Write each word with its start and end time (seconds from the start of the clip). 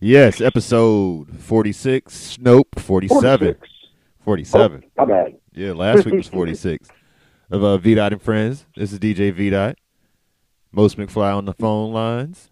Yes, 0.00 0.40
episode 0.40 1.40
46. 1.40 2.38
Nope, 2.40 2.68
47. 2.78 3.54
46. 3.56 3.68
47. 4.24 4.84
Oh, 4.96 5.06
my 5.06 5.12
bad. 5.12 5.36
Yeah, 5.54 5.72
last 5.72 6.04
week 6.04 6.14
was 6.14 6.28
46. 6.28 6.88
Of 7.50 7.64
uh, 7.64 7.78
V 7.78 7.94
Dot 7.94 8.12
and 8.12 8.22
Friends. 8.22 8.66
This 8.76 8.92
is 8.92 8.98
DJ 8.98 9.32
V 9.32 9.50
Dot. 9.50 9.76
Most 10.70 10.98
McFly 10.98 11.34
on 11.34 11.46
the 11.46 11.54
phone 11.54 11.92
lines. 11.92 12.50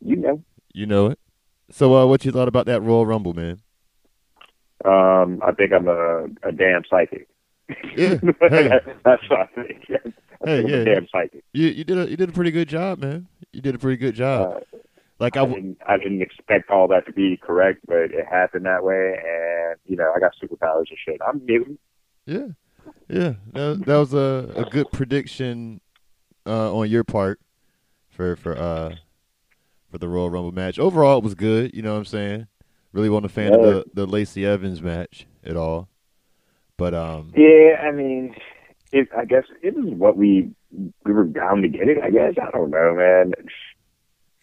You 0.00 0.16
know. 0.16 0.42
You 0.72 0.86
know 0.86 1.06
it. 1.08 1.18
So, 1.70 1.94
uh, 1.94 2.06
what 2.06 2.24
you 2.24 2.32
thought 2.32 2.48
about 2.48 2.66
that 2.66 2.80
Royal 2.80 3.06
Rumble, 3.06 3.34
man? 3.34 3.60
Um, 4.84 5.40
I 5.46 5.52
think 5.52 5.72
I'm 5.72 5.86
a, 5.86 6.24
a 6.42 6.52
damn 6.52 6.82
psychic. 6.90 7.28
Yeah. 7.96 8.16
Hey. 8.48 8.80
That's 9.04 9.22
what 9.30 9.40
I 9.40 9.46
think. 9.54 9.84
I 9.90 10.10
Hey, 10.44 10.64
yeah. 10.66 10.84
damn 10.84 11.06
psychic. 11.12 11.44
You 11.52 11.68
you 11.68 11.84
did 11.84 11.98
a 11.98 12.10
you 12.10 12.16
did 12.16 12.30
a 12.30 12.32
pretty 12.32 12.50
good 12.50 12.66
job, 12.68 12.98
man. 12.98 13.28
You 13.52 13.60
did 13.60 13.74
a 13.74 13.78
pretty 13.78 13.98
good 13.98 14.14
job. 14.14 14.56
Uh, 14.56 14.60
like 15.20 15.36
I 15.36 15.40
I 15.40 15.44
w- 15.44 15.60
didn't, 15.60 15.78
I 15.86 15.96
didn't 15.98 16.22
expect 16.22 16.70
all 16.70 16.88
that 16.88 17.06
to 17.06 17.12
be 17.12 17.36
correct, 17.36 17.80
but 17.86 18.10
it 18.10 18.26
happened 18.28 18.66
that 18.66 18.82
way, 18.82 19.14
and 19.16 19.78
you 19.86 19.96
know, 19.96 20.12
I 20.14 20.18
got 20.18 20.32
superpowers 20.42 20.88
and 20.88 20.98
shit. 21.04 21.20
I'm 21.26 21.44
mutant. 21.44 21.78
yeah, 22.26 22.48
yeah. 23.08 23.34
That, 23.52 23.82
that 23.86 23.96
was 23.96 24.14
a, 24.14 24.52
a 24.56 24.64
good 24.64 24.90
prediction 24.90 25.80
uh, 26.46 26.74
on 26.74 26.88
your 26.90 27.04
part 27.04 27.40
for 28.08 28.34
for 28.36 28.56
uh 28.56 28.96
for 29.90 29.98
the 29.98 30.08
Royal 30.08 30.30
Rumble 30.30 30.52
match. 30.52 30.78
Overall, 30.78 31.18
it 31.18 31.24
was 31.24 31.34
good. 31.34 31.74
You 31.74 31.82
know 31.82 31.92
what 31.92 31.98
I'm 31.98 32.04
saying? 32.06 32.46
Really 32.92 33.08
wasn't 33.08 33.26
a 33.26 33.30
fan 33.30 33.54
of 33.54 33.62
the 33.62 33.84
the 33.94 34.06
Lacey 34.06 34.44
Evans 34.46 34.82
match 34.82 35.26
at 35.44 35.56
all. 35.56 35.88
But 36.76 36.94
um, 36.94 37.32
Yeah, 37.36 37.76
I 37.82 37.92
mean, 37.92 38.34
it, 38.90 39.08
I 39.16 39.26
guess 39.26 39.44
it 39.62 39.74
was 39.74 39.92
what 39.92 40.16
we 40.16 40.50
we 41.04 41.12
were 41.12 41.24
bound 41.24 41.62
to 41.62 41.68
get 41.68 41.88
it. 41.88 41.98
I 42.02 42.10
guess 42.10 42.34
I 42.40 42.50
don't 42.50 42.70
know, 42.70 42.94
man. 42.94 43.32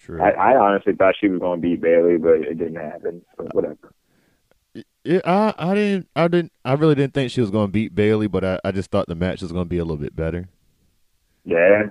True. 0.08 0.20
I, 0.20 0.32
I 0.32 0.58
honestly 0.58 0.94
thought 0.94 1.16
she 1.20 1.28
was 1.28 1.40
going 1.40 1.62
to 1.62 1.68
beat 1.68 1.82
Bayley, 1.82 2.18
but 2.18 2.36
it 2.42 2.58
didn't 2.58 2.76
happen. 2.76 3.24
But 3.38 3.54
whatever. 3.54 3.94
Yeah, 5.04 5.22
I 5.26 5.54
I 5.58 5.74
didn't 5.76 6.10
I 6.16 6.28
didn't 6.28 6.52
I 6.66 6.74
really 6.74 6.96
didn't 6.96 7.14
think 7.14 7.32
she 7.32 7.42
was 7.42 7.52
going 7.52 7.68
to 7.68 7.72
beat 7.72 7.96
Bayley, 7.96 8.28
but 8.28 8.44
I, 8.44 8.60
I 8.64 8.72
just 8.72 8.92
thought 8.92 9.08
the 9.08 9.16
match 9.16 9.42
was 9.42 9.52
going 9.52 9.66
to 9.66 9.70
be 9.70 9.78
a 9.78 9.86
little 9.86 9.98
bit 10.02 10.16
better. 10.16 10.50
Yeah, 11.46 11.90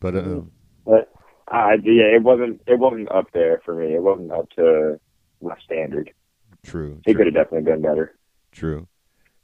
But 0.00 0.16
um, 0.16 0.52
but 0.84 1.12
I 1.48 1.74
yeah, 1.84 2.14
it 2.16 2.22
wasn't 2.22 2.62
it 2.66 2.78
wasn't 2.78 3.10
up 3.10 3.26
there 3.32 3.60
for 3.64 3.74
me. 3.74 3.94
It 3.94 4.02
wasn't 4.02 4.32
up 4.32 4.50
to 4.56 5.00
my 5.42 5.56
standard. 5.64 6.12
true, 6.64 7.04
It 7.06 7.14
could 7.16 7.26
have 7.26 7.34
definitely 7.34 7.70
been 7.72 7.82
better. 7.82 8.16
true. 8.52 8.88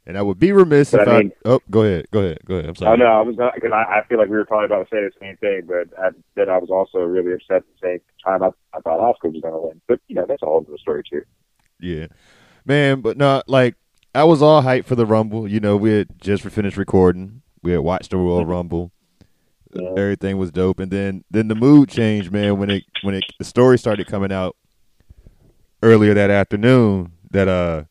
And 0.07 0.17
I 0.17 0.21
would 0.21 0.37
be 0.39 0.51
remiss 0.51 0.91
But 0.91 1.01
if 1.01 1.07
I 1.07 1.17
I, 1.19 1.31
oh 1.45 1.59
go 1.69 1.81
ahead 1.83 2.07
go 2.11 2.19
ahead 2.19 2.39
go 2.45 2.55
ahead. 2.55 2.65
I'm 2.69 2.75
Oh 2.83 2.95
sorry. 2.95 2.97
no, 2.97 3.05
I 3.05 3.21
was 3.21 3.35
because 3.55 3.71
I, 3.71 3.99
I 3.99 4.03
feel 4.07 4.17
like 4.19 4.29
we 4.29 4.35
were 4.37 4.45
probably 4.45 4.65
about 4.65 4.87
to 4.89 4.95
say 4.95 5.01
the 5.01 5.11
same 5.19 5.37
thing, 5.37 5.63
but 5.67 5.97
I, 5.99 6.09
then 6.35 6.49
I 6.49 6.57
was 6.57 6.69
also 6.69 6.99
really 6.99 7.33
upset 7.33 7.57
at 7.57 7.63
the 7.81 7.87
same 7.87 7.99
time. 8.23 8.43
I, 8.43 8.49
I 8.75 8.81
thought 8.81 8.99
Oscar 8.99 9.29
was 9.29 9.41
going 9.41 9.53
to 9.53 9.59
win, 9.67 9.81
but 9.87 9.99
you 10.07 10.15
know 10.15 10.25
that's 10.27 10.43
all 10.43 10.63
other 10.67 10.77
story 10.77 11.03
too. 11.09 11.23
Yeah, 11.79 12.07
man, 12.65 13.01
but 13.01 13.17
no, 13.17 13.41
like 13.47 13.75
I 14.13 14.23
was 14.23 14.41
all 14.41 14.61
hyped 14.61 14.85
for 14.85 14.95
the 14.95 15.05
Rumble. 15.05 15.47
You 15.47 15.59
know, 15.59 15.75
we 15.75 15.91
had 15.91 16.21
just 16.21 16.43
finished 16.43 16.77
recording. 16.77 17.41
We 17.63 17.71
had 17.71 17.81
watched 17.81 18.11
the 18.11 18.17
Royal 18.17 18.45
Rumble. 18.45 18.91
Yeah. 19.73 19.89
Everything 19.97 20.37
was 20.37 20.51
dope, 20.51 20.79
and 20.79 20.91
then 20.91 21.23
then 21.31 21.47
the 21.49 21.55
mood 21.55 21.89
changed, 21.89 22.31
man. 22.31 22.57
When 22.59 22.69
it 22.69 22.83
when 23.01 23.15
it 23.15 23.25
the 23.39 23.43
story 23.45 23.77
started 23.77 24.07
coming 24.07 24.31
out 24.31 24.55
earlier 25.83 26.13
that 26.13 26.29
afternoon 26.29 27.11
that 27.31 27.47
uh 27.47 27.83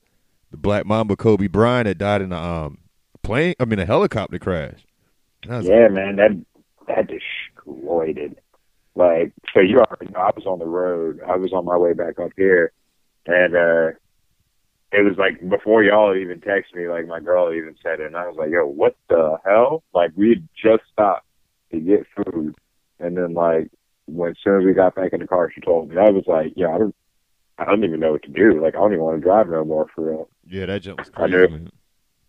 the 0.55 0.59
Black 0.59 0.87
Mamba 0.87 1.17
Kobe 1.17 1.49
Bryant 1.49 1.89
had 1.89 1.99
died 1.99 2.23
in 2.23 2.33
a 2.33 2.39
um 2.39 2.79
plane. 3.23 3.55
I 3.59 3.65
mean, 3.65 3.81
a 3.81 3.87
helicopter 3.87 4.39
crash. 4.39 4.87
Yeah, 5.67 5.89
man, 5.89 6.17
that 6.17 6.31
that 6.87 7.09
destroyed 7.09 8.19
it. 8.19 8.39
Like, 8.95 9.33
so 9.53 9.59
you 9.59 9.79
already 9.79 10.13
know 10.13 10.21
I 10.21 10.31
was 10.37 10.47
on 10.47 10.61
the 10.61 10.67
road. 10.67 11.21
I 11.27 11.37
was 11.37 11.53
on 11.53 11.65
my 11.65 11.77
way 11.77 11.93
back 11.93 12.21
up 12.21 12.31
here, 12.37 12.71
and 13.27 13.57
uh 13.57 13.99
it 14.93 15.03
was 15.03 15.17
like 15.19 15.41
before 15.49 15.83
y'all 15.83 16.17
even 16.17 16.41
texted 16.41 16.77
me. 16.77 16.87
Like 16.87 17.09
my 17.09 17.19
girl 17.19 17.53
even 17.53 17.75
said 17.83 17.99
it, 17.99 18.07
and 18.07 18.17
I 18.17 18.29
was 18.29 18.37
like, 18.39 18.51
"Yo, 18.51 18.65
what 18.65 18.95
the 19.09 19.39
hell?" 19.45 19.83
Like 19.93 20.13
we 20.15 20.41
just 20.55 20.85
stopped 20.93 21.27
to 21.73 21.81
get 21.81 22.07
food, 22.15 22.55
and 23.01 23.17
then 23.17 23.35
like 23.35 23.73
when 24.07 24.31
as 24.31 24.37
soon 24.45 24.61
as 24.61 24.65
we 24.65 24.73
got 24.73 24.95
back 24.95 25.13
in 25.13 25.19
the 25.19 25.27
car, 25.27 25.51
she 25.53 25.61
told 25.61 25.89
me. 25.89 25.97
I 25.97 26.11
was 26.11 26.29
like, 26.29 26.53
"Yo, 26.55 26.73
I 26.73 26.79
don't, 26.79 26.95
I 27.59 27.65
don't 27.65 27.83
even 27.83 27.99
know 27.99 28.13
what 28.13 28.23
to 28.23 28.29
do. 28.29 28.63
Like 28.63 28.77
I 28.77 28.79
don't 28.79 28.93
even 28.93 29.05
want 29.05 29.21
to 29.21 29.27
drive 29.27 29.49
no 29.49 29.65
more 29.65 29.89
for 29.93 30.11
real." 30.11 30.29
Yeah, 30.47 30.67
that 30.67 30.81
jump 30.83 31.01
was 31.01 31.11
crazy. 31.11 31.37
man. 31.37 31.71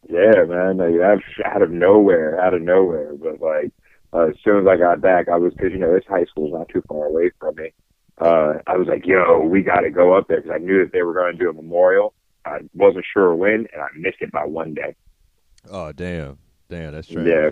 Yeah, 0.10 0.44
man, 0.46 0.78
like 0.78 0.98
that's 1.00 1.24
out 1.46 1.62
of 1.62 1.72
nowhere, 1.72 2.40
out 2.40 2.54
of 2.54 2.62
nowhere. 2.62 3.14
But 3.16 3.42
like, 3.42 3.72
uh, 4.14 4.28
as 4.28 4.36
soon 4.44 4.62
as 4.62 4.68
I 4.68 4.78
got 4.78 5.02
back, 5.02 5.28
I 5.30 5.38
was 5.38 5.54
because 5.54 5.72
you 5.72 5.80
know 5.80 5.94
this 5.94 6.04
high 6.08 6.26
school's 6.26 6.54
not 6.54 6.70
too 6.70 6.84
far 6.88 7.06
away 7.06 7.32
from 7.40 7.56
me. 7.56 7.72
Uh, 8.20 8.54
I 8.68 8.78
was 8.78 8.88
like, 8.88 9.06
"Yo, 9.06 9.40
we 9.42 9.62
got 9.64 9.82
to 9.82 9.90
go 9.90 10.14
up 10.16 10.28
there," 10.28 10.42
because 10.42 10.52
I 10.54 10.60
knew 10.64 10.80
that 10.84 10.92
they 10.94 11.02
were 11.02 11.14
going 11.14 11.34
to 11.34 11.40
do 11.44 11.50
a 11.50 11.54
memorial. 11.54 12.14
I 12.46 12.60
wasn't 12.76 13.06
sure 13.12 13.36
when, 13.36 13.68
and 13.74 13.82
I 13.82 13.88
missed 13.98 14.18
it 14.22 14.32
by 14.32 14.46
one 14.46 14.74
day. 14.76 14.96
Oh 15.72 15.92
damn, 15.92 16.38
damn, 16.70 16.94
that's 16.94 17.08
trash. 17.08 17.26
Yeah, 17.26 17.50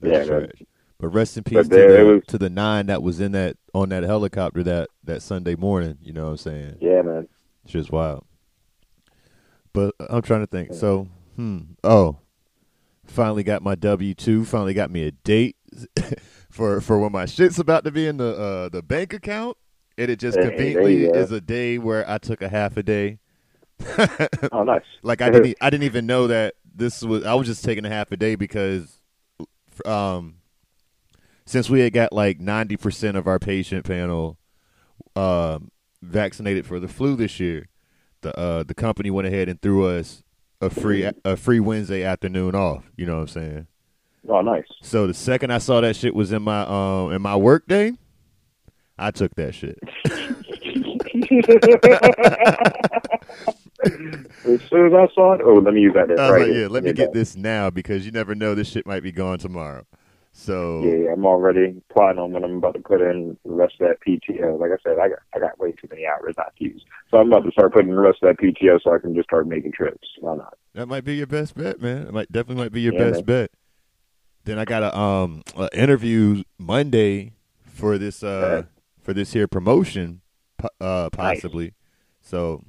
That's 0.00 0.28
yeah, 0.28 0.32
man. 0.32 0.46
trash. 0.48 0.62
But 0.98 1.08
rest 1.08 1.36
in 1.36 1.42
peace 1.44 1.64
to 1.64 1.74
there 1.74 1.90
it 1.90 2.04
the, 2.04 2.04
was- 2.14 2.22
to 2.28 2.38
the 2.38 2.48
nine 2.48 2.86
that 2.86 3.02
was 3.02 3.18
in 3.20 3.32
that 3.32 3.56
on 3.74 3.88
that 3.88 4.04
helicopter 4.04 4.62
that 4.62 4.88
that 5.04 5.20
Sunday 5.20 5.56
morning. 5.56 5.98
You 6.00 6.12
know 6.12 6.24
what 6.26 6.30
I'm 6.30 6.36
saying? 6.38 6.76
yeah, 6.80 7.02
man. 7.02 7.28
It's 7.64 7.72
just 7.72 7.90
wild. 7.90 8.24
But 9.76 9.94
I'm 10.08 10.22
trying 10.22 10.40
to 10.40 10.46
think. 10.46 10.72
So, 10.72 11.06
hmm. 11.36 11.58
Oh, 11.84 12.16
finally 13.04 13.42
got 13.42 13.62
my 13.62 13.74
W 13.74 14.14
two. 14.14 14.46
Finally 14.46 14.72
got 14.72 14.90
me 14.90 15.04
a 15.04 15.10
date 15.10 15.56
for 16.50 16.80
for 16.80 16.98
when 16.98 17.12
my 17.12 17.26
shit's 17.26 17.58
about 17.58 17.84
to 17.84 17.90
be 17.90 18.06
in 18.06 18.16
the 18.16 18.34
uh, 18.36 18.68
the 18.70 18.82
bank 18.82 19.12
account. 19.12 19.58
And 19.98 20.10
it 20.10 20.18
just 20.18 20.38
Hey, 20.38 20.48
conveniently 20.48 21.04
is 21.04 21.30
a 21.30 21.42
day 21.42 21.76
where 21.76 22.08
I 22.08 22.16
took 22.16 22.40
a 22.40 22.48
half 22.48 22.78
a 22.78 22.82
day. 22.82 23.18
Oh, 24.50 24.62
nice. 24.62 24.80
like 25.02 25.20
I 25.20 25.28
didn't 25.28 25.58
I 25.60 25.68
didn't 25.68 25.84
even 25.84 26.06
know 26.06 26.26
that 26.28 26.54
this 26.74 27.02
was 27.02 27.24
I 27.26 27.34
was 27.34 27.46
just 27.46 27.62
taking 27.62 27.84
a 27.84 27.90
half 27.90 28.10
a 28.12 28.16
day 28.16 28.34
because 28.34 28.98
um 29.84 30.36
since 31.44 31.68
we 31.68 31.80
had 31.80 31.92
got 31.92 32.14
like 32.14 32.38
90% 32.38 33.16
of 33.16 33.26
our 33.26 33.38
patient 33.38 33.84
panel 33.84 34.38
um 35.14 35.70
vaccinated 36.00 36.64
for 36.64 36.80
the 36.80 36.88
flu 36.88 37.14
this 37.14 37.38
year 37.38 37.68
the 38.26 38.38
uh 38.38 38.62
the 38.64 38.74
company 38.74 39.10
went 39.10 39.26
ahead 39.28 39.48
and 39.48 39.60
threw 39.62 39.86
us 39.86 40.22
a 40.60 40.68
free 40.70 41.08
a 41.24 41.36
free 41.36 41.60
Wednesday 41.60 42.02
afternoon 42.02 42.54
off 42.54 42.90
you 42.96 43.06
know 43.06 43.14
what 43.16 43.20
I'm 43.22 43.28
saying 43.28 43.66
Oh, 44.28 44.40
nice. 44.40 44.64
so 44.82 45.06
the 45.06 45.14
second 45.14 45.52
I 45.52 45.58
saw 45.58 45.80
that 45.80 45.94
shit 45.94 46.14
was 46.14 46.32
in 46.32 46.42
my 46.42 46.62
um 46.62 47.12
in 47.12 47.22
my 47.22 47.36
work 47.36 47.66
day 47.68 47.92
I 48.98 49.10
took 49.12 49.34
that 49.36 49.54
shit 49.54 49.78
As 53.84 53.92
soon 54.70 54.86
as 54.86 54.92
I 54.94 55.06
saw 55.14 55.34
it, 55.34 55.40
oh, 55.44 55.54
let 55.54 55.74
me 55.74 55.80
use 55.82 55.94
that. 55.94 56.08
Right 56.08 56.42
like 56.48 56.52
yeah 56.52 56.66
let 56.68 56.82
me 56.84 56.92
Get 56.92 57.12
that. 57.12 57.18
this 57.18 57.36
now 57.36 57.70
because 57.70 58.04
you 58.06 58.12
never 58.12 58.34
know 58.34 58.54
this 58.54 58.68
shit 58.68 58.86
might 58.86 59.02
be 59.02 59.12
gone 59.12 59.38
tomorrow 59.38 59.84
so 60.38 60.82
Yeah, 60.84 61.12
I'm 61.12 61.24
already 61.24 61.80
plotting 61.90 62.18
on 62.18 62.32
when 62.32 62.44
I'm 62.44 62.58
about 62.58 62.74
to 62.74 62.80
put 62.80 63.00
in 63.00 63.38
the 63.44 63.52
rest 63.52 63.74
of 63.80 63.88
that 63.88 63.96
PTO. 64.06 64.60
Like 64.60 64.70
I 64.70 64.76
said, 64.82 64.98
I 64.98 65.08
got 65.08 65.18
I 65.34 65.38
got 65.38 65.58
way 65.58 65.72
too 65.72 65.88
many 65.90 66.06
hours 66.06 66.34
not 66.36 66.54
to 66.58 66.64
use, 66.64 66.84
so 67.10 67.16
I'm 67.16 67.28
about 67.32 67.44
to 67.44 67.52
start 67.52 67.72
putting 67.72 67.90
the 67.90 67.98
rest 67.98 68.18
of 68.22 68.28
that 68.28 68.44
PTO 68.44 68.78
so 68.82 68.94
I 68.94 68.98
can 68.98 69.14
just 69.14 69.28
start 69.28 69.48
making 69.48 69.72
trips. 69.72 70.06
Why 70.20 70.36
not? 70.36 70.58
That 70.74 70.86
might 70.86 71.04
be 71.04 71.16
your 71.16 71.26
best 71.26 71.56
bet, 71.56 71.80
man. 71.80 72.06
It 72.06 72.12
might 72.12 72.30
definitely 72.30 72.62
might 72.64 72.72
be 72.72 72.82
your 72.82 72.92
Yeah, 72.92 72.98
best 73.10 73.26
man. 73.26 73.48
bet. 73.48 73.50
Then 74.44 74.58
I 74.58 74.66
got 74.66 74.82
a 74.82 74.96
um 74.96 75.42
a 75.56 75.70
interview 75.72 76.44
Monday 76.58 77.32
for 77.64 77.96
this 77.96 78.22
uh 78.22 78.64
for 79.00 79.14
this 79.14 79.32
here 79.32 79.48
promotion 79.48 80.20
uh 80.80 81.08
possibly. 81.10 81.72
So 82.20 82.62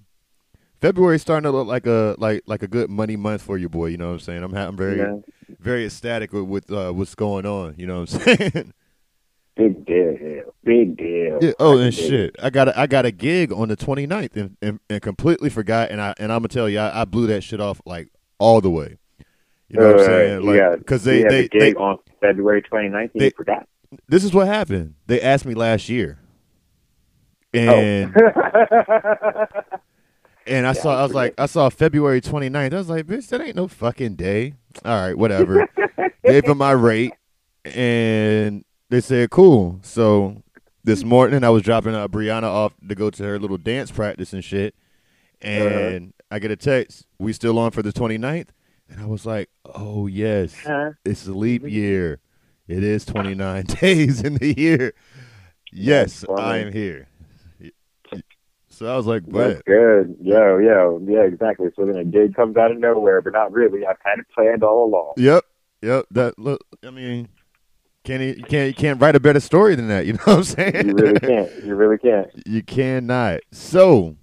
February's 0.79 1.21
starting 1.21 1.43
to 1.43 1.51
look 1.51 1.67
like 1.67 1.85
a 1.85 2.15
like 2.17 2.43
like 2.45 2.63
a 2.63 2.67
good 2.67 2.89
money 2.89 3.17
month 3.17 3.41
for 3.41 3.57
you, 3.57 3.67
boy. 3.67 3.87
You 3.87 3.97
know 3.97 4.07
what 4.07 4.13
I'm 4.13 4.19
saying? 4.21 4.43
I'm 4.43 4.53
ha- 4.53 4.67
I'm 4.67 4.77
very 4.77 4.99
Yeah. 4.99 5.17
Very 5.59 5.85
ecstatic 5.85 6.33
with, 6.33 6.43
with 6.43 6.71
uh, 6.71 6.91
what's 6.91 7.15
going 7.15 7.45
on. 7.45 7.75
You 7.77 7.87
know 7.87 8.01
what 8.01 8.13
I'm 8.13 8.19
saying? 8.37 8.73
Big 9.57 9.85
deal, 9.87 10.53
big 10.63 10.95
deal. 10.97 11.39
yeah. 11.41 11.51
Oh, 11.59 11.79
and 11.79 11.91
shit, 11.91 12.35
I 12.39 12.51
got 12.51 12.67
a, 12.67 12.79
I 12.79 12.85
got 12.85 13.07
a 13.07 13.11
gig 13.11 13.51
on 13.51 13.69
the 13.69 13.75
29th 13.75 14.35
and, 14.35 14.55
and, 14.61 14.79
and 14.87 15.01
completely 15.01 15.49
forgot. 15.49 15.89
And 15.89 15.99
I 15.99 16.13
and 16.19 16.31
I'm 16.31 16.41
gonna 16.41 16.49
tell 16.49 16.69
you, 16.69 16.77
I, 16.77 17.01
I 17.01 17.05
blew 17.05 17.25
that 17.25 17.43
shit 17.43 17.59
off 17.59 17.81
like 17.83 18.09
all 18.37 18.61
the 18.61 18.69
way. 18.69 18.99
You 19.69 19.79
know 19.79 19.87
what 19.87 19.95
I'm 19.95 20.01
Uh, 20.01 20.05
saying? 20.05 20.41
Like, 20.45 20.55
yeah, 20.57 20.75
because 20.75 21.03
they 21.03 21.23
they, 21.23 21.47
the 21.47 21.59
they 21.59 21.73
on 21.73 21.97
February 22.21 22.61
29th. 22.61 22.93
and 23.01 23.09
they- 23.15 23.25
you 23.25 23.31
forgot. 23.35 23.67
this 24.07 24.23
is 24.23 24.31
what 24.31 24.45
happened. 24.45 24.93
They 25.07 25.19
asked 25.21 25.45
me 25.47 25.55
last 25.55 25.89
year, 25.89 26.19
Oh. 27.55 27.57
and 27.59 28.15
and 30.45 30.67
I 30.67 30.69
Yeah, 30.69 30.73
saw 30.73 30.95
I 30.95 30.99
I 30.99 31.03
was 31.03 31.13
like 31.15 31.33
I 31.39 31.47
saw 31.47 31.69
February 31.69 32.21
29th. 32.21 32.73
I 32.73 32.77
was 32.77 32.89
like, 32.89 33.07
bitch, 33.07 33.27
that 33.29 33.41
ain't 33.41 33.55
no 33.55 33.67
fucking 33.67 34.15
day. 34.17 34.53
All 34.85 34.99
right, 34.99 35.17
whatever. 35.17 35.67
Gave 36.23 36.43
them 36.43 36.57
my 36.57 36.71
rate, 36.71 37.13
and 37.65 38.63
they 38.89 39.01
said 39.01 39.29
cool. 39.29 39.79
So 39.83 40.43
this 40.83 41.03
morning 41.03 41.43
I 41.43 41.49
was 41.49 41.63
dropping 41.63 41.95
uh, 41.95 42.07
Brianna 42.07 42.43
off 42.43 42.73
to 42.87 42.95
go 42.95 43.09
to 43.09 43.23
her 43.23 43.39
little 43.39 43.57
dance 43.57 43.91
practice 43.91 44.33
and 44.33 44.43
shit, 44.43 44.75
uh-huh. 45.43 45.51
and 45.51 46.13
I 46.31 46.39
get 46.39 46.51
a 46.51 46.55
text. 46.55 47.05
We 47.19 47.33
still 47.33 47.57
on 47.59 47.71
for 47.71 47.81
the 47.81 47.93
29th, 47.93 48.49
and 48.89 49.01
I 49.01 49.05
was 49.05 49.25
like, 49.25 49.49
oh 49.65 50.07
yes, 50.07 50.55
Huh? 50.65 50.91
it's 51.05 51.27
a 51.27 51.33
leap 51.33 51.63
mm-hmm. 51.63 51.69
year. 51.69 52.19
It 52.67 52.83
is 52.83 53.05
29 53.05 53.63
days 53.81 54.21
in 54.21 54.35
the 54.35 54.53
year. 54.59 54.93
Yes, 55.71 56.25
I 56.37 56.57
am 56.57 56.71
here. 56.73 57.07
So 58.77 58.85
I 58.85 58.95
was 58.95 59.07
like, 59.07 59.23
That's 59.25 59.59
good. 59.63 60.17
Yo, 60.21 60.59
yo, 60.59 61.01
yeah, 61.07 61.21
exactly. 61.23 61.69
So 61.75 61.87
then 61.87 61.95
a 61.95 62.05
gig 62.05 62.35
comes 62.35 62.57
out 62.57 62.69
of 62.69 62.77
nowhere, 62.77 63.23
but 63.23 63.33
not 63.33 63.51
really. 63.51 63.87
I've 63.87 63.97
had 64.05 64.19
it 64.19 64.27
planned 64.35 64.63
all 64.63 64.85
along. 64.85 65.13
Yep, 65.17 65.43
yep. 65.81 66.05
That 66.11 66.37
look. 66.37 66.63
I 66.83 66.91
mean, 66.91 67.27
can't 68.03 68.21
you 68.21 68.43
can't 68.43 68.67
you 68.67 68.75
can't 68.75 69.01
write 69.01 69.15
a 69.15 69.19
better 69.19 69.39
story 69.39 69.73
than 69.73 69.87
that? 69.87 70.05
You 70.05 70.13
know 70.13 70.19
what 70.25 70.37
I'm 70.37 70.43
saying? 70.43 70.87
You 70.89 70.93
really 70.93 71.19
can't. 71.19 71.51
You 71.65 71.73
really 71.75 71.97
can't. 71.97 72.27
You 72.45 72.61
cannot. 72.61 73.39
So, 73.51 74.15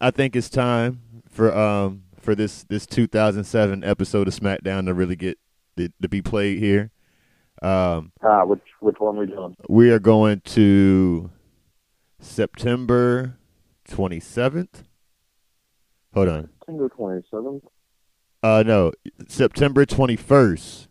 I 0.00 0.12
think 0.12 0.36
it's 0.36 0.48
time 0.48 1.00
for 1.28 1.52
um 1.52 2.04
for 2.20 2.36
this 2.36 2.62
this 2.68 2.86
2007 2.86 3.82
episode 3.82 4.28
of 4.28 4.34
SmackDown 4.34 4.86
to 4.86 4.94
really 4.94 5.16
get 5.16 5.36
to, 5.78 5.88
to 6.00 6.08
be 6.08 6.22
played 6.22 6.58
here. 6.58 6.92
Um, 7.60 8.12
Ah, 8.22 8.44
which 8.44 8.62
which 8.78 9.00
one 9.00 9.16
we 9.16 9.26
doing? 9.26 9.56
we 9.68 9.90
are 9.90 9.98
going 9.98 10.42
to 10.44 11.28
September 12.20 13.38
27th. 13.88 14.84
Hold 16.14 16.28
on. 16.28 16.48
September 16.58 16.88
twenty 16.88 17.22
seventh. 17.30 17.64
Uh, 18.42 18.62
no, 18.64 18.92
September 19.26 19.84
21st, 19.84 20.86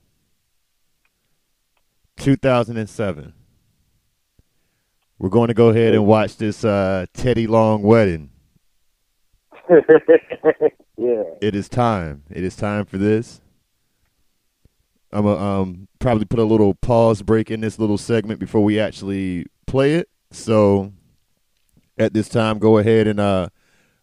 2007. 2.17 3.33
We're 5.17 5.29
going 5.29 5.47
to 5.47 5.53
go 5.53 5.69
ahead 5.69 5.93
and 5.93 6.05
watch 6.05 6.35
this 6.37 6.65
uh, 6.65 7.05
Teddy 7.13 7.47
Long 7.47 7.83
wedding. 7.83 8.31
yeah. 9.69 11.23
It 11.41 11.55
is 11.55 11.69
time. 11.69 12.23
It 12.29 12.43
is 12.43 12.55
time 12.55 12.85
for 12.85 12.97
this. 12.97 13.41
I'm 15.11 15.23
gonna 15.23 15.61
um, 15.61 15.87
probably 15.99 16.25
put 16.25 16.39
a 16.39 16.43
little 16.43 16.73
pause 16.73 17.21
break 17.21 17.49
in 17.49 17.61
this 17.61 17.79
little 17.79 17.97
segment 17.97 18.41
before 18.41 18.61
we 18.61 18.77
actually 18.77 19.45
play 19.65 19.95
it. 19.95 20.09
So, 20.31 20.91
at 21.97 22.13
this 22.13 22.29
time, 22.29 22.59
go 22.59 22.77
ahead 22.77 23.07
and 23.07 23.19
uh, 23.19 23.49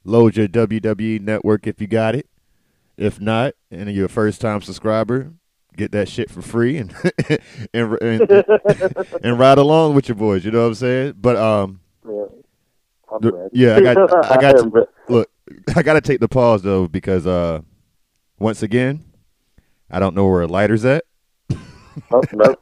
load 0.05 0.37
your 0.37 0.49
WWE 0.49 1.21
network 1.21 1.67
if 1.67 1.81
you 1.81 1.87
got 1.87 2.15
it. 2.15 2.29
If 2.97 3.21
not, 3.21 3.55
and 3.71 3.91
you're 3.91 4.07
a 4.07 4.09
first 4.09 4.41
time 4.41 4.61
subscriber, 4.63 5.33
get 5.77 5.91
that 5.93 6.09
shit 6.09 6.31
for 6.31 6.43
free 6.43 6.77
and 6.79 6.95
and, 7.75 7.99
and 8.01 8.31
and 9.25 9.39
ride 9.39 9.59
along 9.59 9.95
with 9.95 10.09
your 10.09 10.15
boys. 10.17 10.45
You 10.45 10.51
know 10.53 10.61
what 10.63 10.67
I'm 10.69 10.75
saying? 10.75 11.15
But 11.21 11.37
um, 11.37 11.81
Yeah. 12.09 13.31
Yeah, 13.53 13.77
I 13.77 13.81
got- 13.95 13.97
I 14.31 14.41
got 14.41 14.73
re- 14.73 14.87
look, 15.09 15.31
I 15.77 15.83
gotta 15.83 16.01
take 16.01 16.21
the 16.21 16.29
pause 16.29 16.63
though 16.63 16.89
because 16.89 17.27
uh, 17.27 17.61
once 18.39 18.63
again, 18.63 19.05
I 19.91 19.99
don't 20.01 20.15
know 20.17 20.27
where 20.29 20.43
a 20.43 20.47
lighter's 20.49 20.85
at. 20.85 21.05
Nope, 22.11 22.25
nope, 22.33 22.61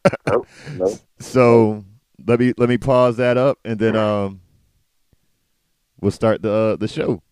nope. 0.77 0.99
So 1.19 1.85
let 2.27 2.39
me 2.39 2.53
let 2.59 2.69
me 2.69 2.77
pause 2.77 3.17
that 3.17 3.39
up 3.39 3.59
and 3.65 3.79
then 3.79 3.97
um, 3.97 4.42
we'll 6.03 6.11
start 6.11 6.43
the 6.43 6.53
uh, 6.53 6.77
the 6.77 6.89
show 6.89 7.23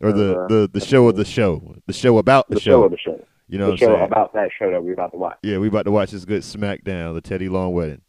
or 0.00 0.10
the, 0.12 0.40
Uh, 0.40 0.46
the 0.48 0.70
the 0.72 0.80
show 0.80 1.08
of 1.08 1.14
the 1.16 1.24
show, 1.24 1.76
the 1.86 1.92
show 1.92 2.18
about 2.18 2.48
the, 2.48 2.56
The 2.56 2.60
show. 2.60 2.70
show 2.80 2.84
of 2.84 2.90
the 2.90 2.98
show. 2.98 3.24
You 3.50 3.58
know 3.58 3.66
the 3.66 3.70
what 3.70 3.80
I'm 3.82 3.86
show 3.88 3.94
saying? 3.96 4.06
about 4.06 4.32
that 4.34 4.48
show 4.58 4.70
that 4.70 4.82
we're 4.82 4.92
about 4.94 5.12
to 5.12 5.18
watch. 5.18 5.38
yeah, 5.42 5.56
we're 5.58 5.68
about 5.68 5.84
to 5.84 5.90
watch 5.92 6.10
this 6.10 6.24
good 6.24 6.42
SmackDown, 6.42 7.14
the 7.14 7.20
Teddy 7.20 7.48
Long 7.48 7.72
wedding. 7.72 8.00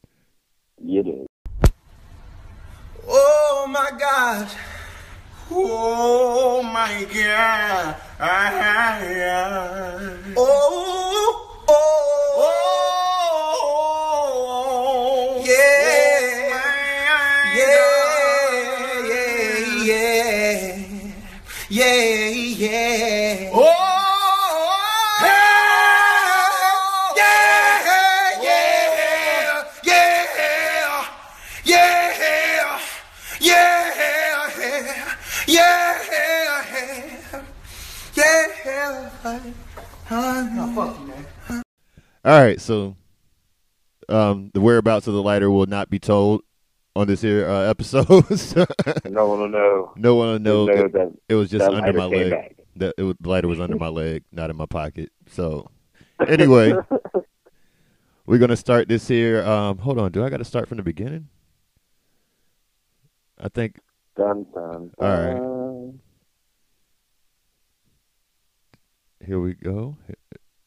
You 0.84 1.04
do. 1.04 1.26
Oh 3.08 3.66
my 3.70 3.92
God. 4.00 4.48
Oh 5.52 6.62
my 6.62 7.06
God. 7.12 7.96
Oh, 10.38 11.66
oh, 14.10 15.44
yeah. 15.46 15.54
Yeah, 15.54 16.09
Oh, 40.12 40.74
fuck 40.76 41.00
you, 41.00 41.08
man. 41.08 41.64
All 42.26 42.42
right, 42.42 42.60
so 42.60 42.96
um, 44.10 44.52
the 44.54 44.60
whereabouts 44.62 45.08
of 45.08 45.14
the 45.14 45.22
lighter 45.24 45.50
will 45.50 45.66
not 45.68 45.90
be 45.90 46.00
told 46.00 46.42
on 46.96 47.08
this 47.08 47.22
here 47.22 47.48
uh, 47.48 47.70
episode. 47.70 48.06
No 49.10 49.28
one 49.28 49.40
will 49.40 49.48
know. 49.50 49.94
no 49.96 50.16
one 50.16 50.28
will 50.30 50.40
know. 50.40 50.68
Just 50.68 50.78
know 50.78 50.86
It, 50.86 50.94
that 50.94 51.14
it 51.30 51.36
was 51.36 51.50
just 51.50 51.68
under 51.70 51.94
my 51.94 52.06
leg. 52.06 52.32
back. 52.32 52.56
That 52.76 52.96
it 52.98 53.04
was, 53.04 53.16
the 53.20 53.30
lighter 53.30 53.48
was 53.48 53.60
under 53.60 53.78
my 53.78 53.88
leg, 53.88 54.24
not 54.32 54.50
in 54.50 54.56
my 54.56 54.66
pocket. 54.66 55.12
So 55.28 55.70
anyway, 56.28 56.74
we're 58.26 58.38
gonna 58.38 58.56
start 58.58 58.88
this 58.88 59.08
here. 59.08 59.44
Um, 59.44 59.78
hold 59.78 59.98
on, 60.00 60.12
do 60.12 60.24
I 60.26 60.30
got 60.30 60.38
to 60.38 60.46
start 60.46 60.68
from 60.68 60.78
the 60.78 60.84
beginning? 60.84 61.28
I 63.42 63.48
think 63.50 63.80
Dun, 64.18 64.46
dun, 64.54 64.92
All 65.00 65.08
right. 65.08 65.38
dun. 65.38 66.00
Here 69.30 69.40
we 69.40 69.54
go. 69.54 69.96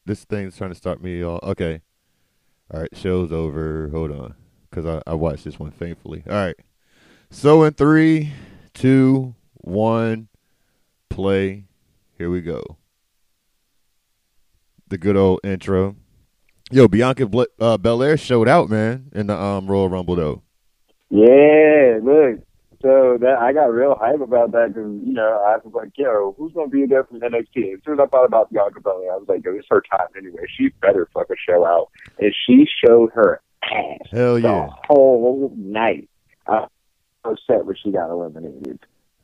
This 0.05 0.23
thing's 0.23 0.55
trying 0.55 0.69
to 0.69 0.75
start 0.75 1.03
me 1.03 1.21
off. 1.21 1.43
Okay. 1.43 1.81
All 2.73 2.79
right, 2.79 2.89
show's 2.95 3.29
over. 3.29 3.89
Hold 3.89 4.11
on, 4.11 4.35
because 4.69 4.85
I, 4.85 5.01
I 5.05 5.15
watched 5.15 5.43
this 5.43 5.59
one 5.59 5.71
faithfully. 5.71 6.23
All 6.29 6.33
right. 6.33 6.55
So 7.29 7.63
in 7.63 7.73
three, 7.73 8.31
two, 8.73 9.35
one, 9.55 10.29
play. 11.09 11.65
Here 12.17 12.29
we 12.29 12.39
go. 12.39 12.77
The 14.87 14.97
good 14.97 15.17
old 15.17 15.41
intro. 15.43 15.97
Yo, 16.71 16.87
Bianca 16.87 17.27
Bla- 17.27 17.47
uh, 17.59 17.77
Belair 17.77 18.15
showed 18.15 18.47
out, 18.47 18.69
man, 18.69 19.09
in 19.13 19.27
the 19.27 19.37
um 19.37 19.67
Royal 19.67 19.89
Rumble 19.89 20.15
though. 20.15 20.41
Yeah, 21.09 21.99
look. 22.01 22.39
So 22.83 23.17
that 23.21 23.37
I 23.39 23.53
got 23.53 23.71
real 23.71 23.95
hype 23.97 24.19
about 24.19 24.51
that 24.51 24.73
because 24.73 24.91
you 25.05 25.13
know 25.13 25.41
I 25.47 25.55
was 25.63 25.73
like, 25.73 25.91
yo, 25.95 26.35
who's 26.37 26.51
gonna 26.51 26.67
be 26.67 26.85
there 26.85 27.05
from 27.05 27.21
NXT? 27.21 27.75
As 27.75 27.79
soon 27.85 27.93
as 27.93 27.99
I 28.01 28.07
thought 28.07 28.25
about 28.25 28.51
Bianca 28.51 28.81
Belair, 28.81 29.13
I 29.13 29.15
was 29.15 29.25
like, 29.29 29.45
yo, 29.45 29.53
it's 29.53 29.67
her 29.71 29.81
time 29.89 30.07
anyway. 30.17 30.43
She 30.57 30.67
better 30.81 31.07
fucking 31.13 31.37
show 31.47 31.65
out, 31.65 31.91
and 32.19 32.35
she 32.45 32.67
showed 32.85 33.11
her 33.13 33.39
ass 33.63 34.09
Hell 34.11 34.35
the 34.35 34.69
whole 34.89 35.53
night. 35.55 36.09
I 36.45 36.65
was 37.23 37.37
upset 37.49 37.65
when 37.65 37.77
she 37.81 37.93
got 37.93 38.09
eliminated. 38.09 38.79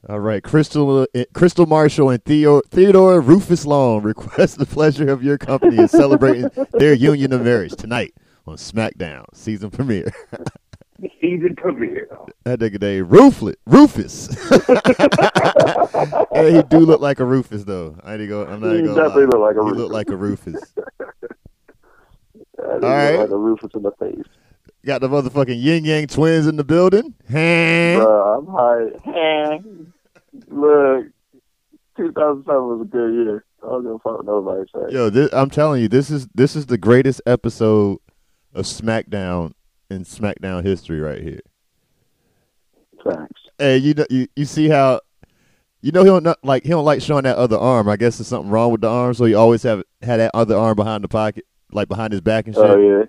All 0.07 0.21
right, 0.21 0.41
Kristal 0.41 1.07
uh, 1.13 1.25
Kristal 1.33 1.67
Marshall 1.67 2.11
and 2.11 2.23
Theo, 2.23 2.61
Theodore 2.61 3.19
Rufus 3.19 3.65
Long 3.65 4.01
request 4.01 4.57
the 4.57 4.65
pleasure 4.65 5.09
of 5.09 5.21
your 5.21 5.37
company 5.37 5.79
in 5.79 5.89
celebrating 5.89 6.49
their 6.71 6.93
union 6.93 7.33
of 7.33 7.43
marriage 7.43 7.75
tonight 7.75 8.13
on 8.47 8.55
SmackDown 8.55 9.25
season 9.33 9.69
premiere. 9.69 10.13
The 11.01 11.09
season 11.21 11.55
premiere. 11.55 12.07
that 12.43 12.59
nigga 12.59 12.81
name 12.81 13.07
Rufus. 13.07 13.55
Rufus. 13.65 14.27
hey, 16.33 16.53
he 16.55 16.61
do 16.63 16.79
look 16.79 16.99
like 17.01 17.19
a 17.19 17.25
Rufus 17.25 17.63
though. 17.63 17.95
I 18.03 18.15
ain't 18.15 18.27
go. 18.29 18.45
I'm 18.45 18.59
not 18.59 18.75
He 18.75 18.81
gonna 18.81 18.95
definitely 18.95 19.25
lie. 19.27 19.29
look 19.29 19.41
like 19.41 19.55
a 19.57 19.63
he 19.63 19.69
Rufus. 19.69 19.77
look 19.79 19.91
like 19.91 20.09
a 20.09 20.15
Rufus. 20.17 20.73
All 22.59 22.79
right. 22.79 23.15
like 23.15 23.29
a 23.29 23.37
Rufus 23.37 23.71
in 23.73 23.83
the 23.83 23.91
face. 23.99 24.25
Got 24.85 25.01
the 25.01 25.07
motherfucking 25.09 25.61
Ying 25.61 25.85
Yang 25.85 26.07
twins 26.07 26.47
in 26.47 26.55
the 26.57 26.63
building. 26.63 27.13
Hey. 27.27 27.97
Bruh, 27.99 28.37
I'm 28.37 28.45
high. 28.47 29.59
Look, 30.47 31.05
2007 31.97 32.43
was 32.45 32.81
a 32.81 32.85
good 32.85 33.13
year. 33.13 33.43
I 33.63 33.67
don't 33.67 33.83
give 33.83 33.91
a 33.93 33.99
fuck 33.99 34.23
nobody 34.25 34.63
say. 34.73 34.93
Yo, 34.93 35.09
this, 35.09 35.29
I'm 35.33 35.49
telling 35.49 35.81
you, 35.81 35.87
this 35.89 36.09
is 36.09 36.27
this 36.33 36.55
is 36.55 36.65
the 36.67 36.77
greatest 36.77 37.21
episode 37.25 37.97
of 38.53 38.63
SmackDown 38.65 39.51
in 39.89 40.03
SmackDown 40.03 40.63
history 40.63 40.99
right 40.99 41.21
here. 41.21 41.41
Facts. 43.03 43.41
Hey, 43.57 43.77
you 43.77 43.93
know, 43.93 44.05
you, 44.09 44.27
you 44.35 44.45
see 44.45 44.69
how 44.69 45.01
you 45.81 45.91
know 45.91 46.01
he 46.03 46.07
don't 46.09 46.23
not, 46.23 46.39
like 46.43 46.63
he 46.63 46.69
don't 46.69 46.85
like 46.85 47.01
showing 47.01 47.23
that 47.23 47.37
other 47.37 47.57
arm. 47.57 47.87
I 47.89 47.95
guess 47.97 48.17
there's 48.17 48.27
something 48.27 48.51
wrong 48.51 48.71
with 48.71 48.81
the 48.81 48.89
arm, 48.89 49.13
so 49.13 49.25
he 49.25 49.33
always 49.33 49.63
have 49.63 49.83
had 50.01 50.17
that 50.17 50.31
other 50.33 50.55
arm 50.55 50.75
behind 50.75 51.03
the 51.03 51.07
pocket, 51.07 51.45
like 51.71 51.87
behind 51.87 52.11
his 52.13 52.21
back 52.21 52.45
and 52.47 52.55
shit. 52.55 52.63
Oh 52.63 52.77
yeah. 52.79 53.05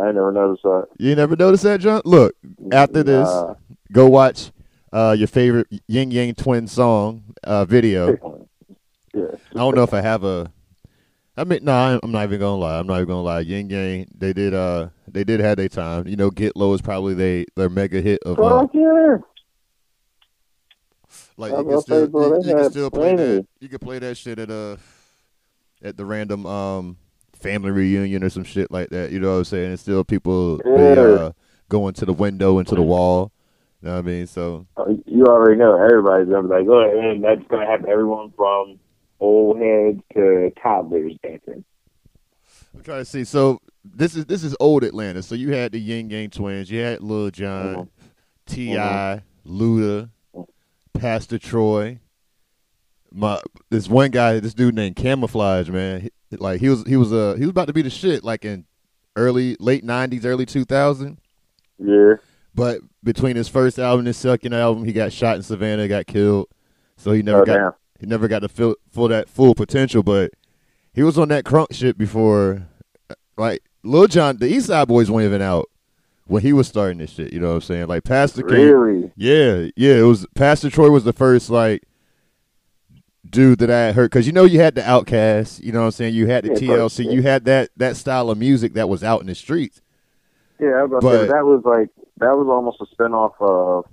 I 0.00 0.06
never 0.06 0.32
noticed 0.32 0.62
that. 0.62 0.86
You 0.98 1.14
never 1.14 1.36
noticed 1.36 1.64
that, 1.64 1.80
John? 1.80 2.00
Look, 2.06 2.34
after 2.72 3.02
this, 3.02 3.28
Nah. 3.28 3.54
go 3.92 4.08
watch 4.08 4.50
uh, 4.90 5.14
your 5.18 5.28
favorite 5.28 5.66
Ying 5.86 6.10
Yang 6.10 6.34
Twin 6.36 6.66
song 6.66 7.24
uh, 7.44 7.64
video. 7.64 8.16
Yeah. 9.14 9.26
I 9.50 9.58
don't 9.58 9.76
know 9.76 9.82
if 9.82 9.92
I 9.92 10.00
have 10.00 10.24
a. 10.24 10.50
I 11.36 11.44
mean, 11.44 11.60
no, 11.64 11.98
I'm 12.02 12.12
not 12.12 12.24
even 12.24 12.40
gonna 12.40 12.60
lie. 12.60 12.78
I'm 12.78 12.86
not 12.86 12.96
even 12.96 13.08
gonna 13.08 13.22
lie. 13.22 13.40
Ying 13.40 13.70
Yang, 13.70 14.08
they 14.14 14.32
did, 14.34 14.52
uh, 14.52 14.88
they 15.08 15.24
did 15.24 15.40
have 15.40 15.56
their 15.56 15.68
time. 15.68 16.06
You 16.06 16.16
know, 16.16 16.30
Get 16.30 16.56
Low 16.56 16.74
is 16.74 16.82
probably 16.82 17.14
they 17.14 17.46
their 17.56 17.70
mega 17.70 18.00
hit 18.02 18.22
of. 18.24 18.38
Uh, 18.38 18.66
yeah. 18.74 19.16
like 21.38 21.52
you 21.52 21.64
can 21.64 21.80
still, 21.80 22.10
you, 22.10 22.42
you 22.42 22.54
can 22.54 22.70
still 22.70 22.90
play 22.90 23.16
that. 23.16 23.46
You 23.60 23.68
can 23.68 23.78
play 23.78 23.98
that 23.98 24.16
shit 24.16 24.38
at 24.38 24.50
uh 24.50 24.76
at 25.82 25.96
the 25.96 26.04
random 26.04 26.44
um 26.46 26.96
family 27.32 27.70
reunion 27.70 28.22
or 28.22 28.28
some 28.30 28.44
shit 28.44 28.70
like 28.70 28.90
that. 28.90 29.10
You 29.10 29.18
know 29.20 29.32
what 29.32 29.38
I'm 29.38 29.44
saying? 29.44 29.72
It's 29.72 29.82
still 29.82 30.04
people 30.04 30.58
they 30.58 30.98
uh 30.98 31.32
go 31.68 31.88
into 31.88 32.04
the 32.04 32.12
window 32.12 32.58
into 32.58 32.74
the 32.74 32.82
wall 32.82 33.32
You 33.80 33.88
know 33.88 33.94
what 33.94 34.00
I 34.00 34.02
mean? 34.02 34.26
So 34.26 34.66
Uh, 34.76 34.84
You 35.06 35.24
already 35.24 35.58
know 35.58 35.74
everybody's 35.76 36.28
gonna 36.28 36.42
be 36.42 36.54
like, 36.54 36.66
oh, 36.68 37.00
and 37.00 37.24
that's 37.24 37.40
gonna 37.48 37.66
have 37.66 37.86
everyone 37.86 38.32
from 38.36 38.78
old 39.22 39.58
heads 39.58 40.02
to 40.14 40.52
toddlers 40.62 41.12
dancing. 41.22 41.64
I'm 42.74 42.82
trying 42.82 42.98
to 43.00 43.04
see. 43.04 43.24
So 43.24 43.60
this 43.84 44.16
is 44.16 44.26
this 44.26 44.42
is 44.44 44.56
old 44.60 44.82
Atlanta. 44.84 45.22
So 45.22 45.34
you 45.34 45.52
had 45.52 45.72
the 45.72 45.78
Ying 45.78 46.10
Yang 46.10 46.30
Twins, 46.30 46.70
you 46.70 46.80
had 46.80 47.02
Lil 47.02 47.30
Jon, 47.30 47.74
Mhm. 47.76 47.88
T.I., 48.46 49.22
Luda, 49.46 50.10
Pastor 50.94 51.38
Troy. 51.38 51.98
My 53.14 53.40
this 53.70 53.88
one 53.88 54.10
guy, 54.10 54.40
this 54.40 54.54
dude 54.54 54.74
named 54.74 54.96
Camoflauge, 54.96 55.70
man. 55.70 56.00
He- 56.02 56.10
like 56.38 56.60
he 56.60 56.70
was 56.70 56.82
he 56.84 56.96
was 56.96 57.12
uh 57.12 57.34
he 57.34 57.42
was 57.42 57.50
about 57.50 57.66
to 57.66 57.74
be 57.74 57.82
the 57.82 57.90
shit 57.90 58.24
like 58.24 58.44
in 58.46 58.64
early 59.16 59.54
late 59.60 59.84
'90s, 59.84 60.24
early 60.24 60.46
2000. 60.46 61.18
Yeah. 61.78 62.14
But 62.54 62.80
between 63.04 63.36
his 63.36 63.48
first 63.48 63.78
album 63.78 64.00
and 64.00 64.06
his 64.06 64.16
second 64.16 64.54
album, 64.54 64.84
he 64.84 64.92
got 64.94 65.12
shot 65.12 65.36
in 65.36 65.42
Savannah, 65.42 65.88
got 65.88 66.06
killed. 66.06 66.48
So 66.96 67.12
he 67.12 67.22
never 67.22 67.42
Oh, 67.42 67.44
got 67.44 67.56
damn. 67.56 67.72
He 68.02 68.08
never 68.08 68.26
got 68.26 68.40
to 68.40 68.48
feel 68.48 68.74
full 68.90 69.06
that 69.08 69.28
full 69.28 69.54
potential. 69.54 70.02
But 70.02 70.32
he 70.92 71.04
was 71.04 71.16
on 71.16 71.28
that 71.28 71.44
crunk 71.44 71.72
shit 71.72 71.96
before. 71.96 72.66
Like 73.36 73.62
Lil 73.84 74.08
Jon, 74.08 74.38
the 74.38 74.48
East 74.48 74.66
Side 74.66 74.88
Boys 74.88 75.08
weren't 75.08 75.24
even 75.26 75.40
out 75.40 75.70
when 76.26 76.42
he 76.42 76.52
was 76.52 76.66
starting 76.66 76.98
this 76.98 77.10
shit. 77.12 77.32
You 77.32 77.38
know 77.38 77.50
what 77.50 77.54
I'm 77.54 77.60
saying? 77.60 77.86
Like 77.86 78.02
Pastor 78.02 78.44
Really? 78.44 79.12
yeah, 79.16 79.68
yeah. 79.76 79.94
It 79.94 80.02
was 80.02 80.26
Pastor 80.34 80.68
Troy 80.68 80.90
was 80.90 81.04
the 81.04 81.12
first 81.12 81.48
like 81.48 81.84
dude 83.30 83.60
that 83.60 83.70
I 83.70 83.86
had 83.86 83.94
heard 83.94 84.10
because 84.10 84.26
you 84.26 84.32
know 84.32 84.44
you 84.44 84.58
had 84.60 84.74
the 84.74 84.82
OutKast. 84.82 85.62
You 85.62 85.70
know 85.70 85.80
what 85.80 85.84
I'm 85.86 85.90
saying? 85.92 86.14
You 86.14 86.26
had 86.26 86.44
the 86.44 86.48
Yeah, 86.60 86.74
TLC. 86.76 87.04
yeah. 87.04 87.10
You 87.12 87.22
had 87.22 87.44
that 87.44 87.70
that 87.76 87.96
style 87.96 88.30
of 88.30 88.38
music 88.38 88.74
that 88.74 88.88
was 88.88 89.04
out 89.04 89.20
in 89.20 89.28
the 89.28 89.34
streets. 89.36 89.80
Yeah, 90.60 90.70
I 90.70 90.82
was 90.82 90.90
about 90.90 91.00
to 91.00 91.06
But- 91.06 91.20
say, 91.20 91.26
that 91.28 91.44
was 91.46 91.62
like 91.64 91.88
that 92.18 92.36
was 92.36 92.48
almost 92.48 92.80
a 92.80 92.86
spinoff 92.96 93.34
of 93.40 93.86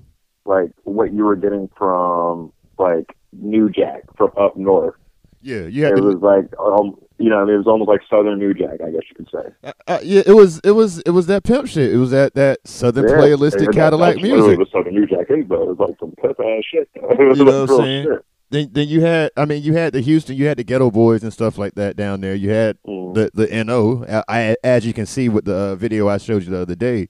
like 0.45 0.71
what 0.83 1.13
you 1.13 1.25
were 1.25 1.35
getting 1.35 1.69
from 1.77 2.51
like 2.79 3.15
New 3.33 3.69
Jack 3.69 4.03
from 4.17 4.31
up 4.38 4.55
north. 4.57 4.95
Yeah, 5.41 5.62
yeah. 5.67 5.88
It 5.89 5.95
the, 5.98 6.01
was 6.03 6.21
like 6.21 6.51
um, 6.59 6.98
you 7.17 7.29
know, 7.29 7.48
it 7.48 7.55
was 7.57 7.67
almost 7.67 7.88
like 7.88 8.01
Southern 8.09 8.39
New 8.39 8.53
Jack, 8.53 8.81
I 8.86 8.91
guess 8.91 9.01
you 9.09 9.15
could 9.15 9.29
say. 9.31 9.50
Uh, 9.63 9.71
uh, 9.88 10.00
yeah, 10.03 10.21
it 10.25 10.33
was 10.33 10.59
it 10.63 10.71
was 10.71 11.00
it 11.00 11.12
was 11.12 11.27
that 11.27 11.43
pimp 11.43 11.67
shit. 11.67 11.91
It 11.93 11.98
was 11.98 12.12
that 12.12 12.33
that 12.36 12.59
southern 12.65 13.07
Yeah, 13.07 13.15
playalistic 13.15 13.65
that- 13.67 13.74
Cadillac 13.74 14.15
literally 14.17 14.41
music. 14.41 14.59
what 14.59 14.71
Southern 14.71 14.93
New 14.95 15.05
Jack 15.05 15.27
is, 15.29 15.48
though. 15.48 15.63
It 15.71 15.77
was 15.77 15.79
like 15.79 16.00
some 16.00 16.12
pimp 16.21 16.39
ass 16.39 16.63
shit. 16.69 16.89
You 17.38 17.45
know 17.45 17.62
what 17.62 17.69
I'm 17.71 17.77
saying? 17.77 18.03
shit. 18.05 18.25
Then 18.51 18.69
then 18.71 18.88
you 18.88 19.01
had 19.01 19.31
I 19.38 19.45
mean 19.45 19.62
you 19.63 19.74
had 19.74 19.93
the 19.93 20.01
Houston, 20.01 20.36
you 20.36 20.48
had 20.48 20.57
the 20.57 20.63
Geto 20.63 20.91
Boys 20.91 21.24
and 21.24 21.31
stuff 21.31 21.57
like 21.57 21.75
that 21.75 21.95
down 21.95 22.19
there. 22.21 22.36
You 22.36 22.50
had 22.50 22.77
Mm. 22.88 23.13
the 23.13 23.29
the 23.33 23.63
No, 23.63 24.05
I, 24.09 24.24
I- 24.27 24.55
as 24.63 24.86
you 24.86 24.93
can 24.93 25.05
see 25.05 25.29
with 25.29 25.45
the 25.45 25.55
uh, 25.55 25.75
video 25.75 26.07
I 26.07 26.17
showed 26.17 26.43
you 26.43 26.50
the 26.51 26.62
other 26.62 26.75
day. 26.75 27.09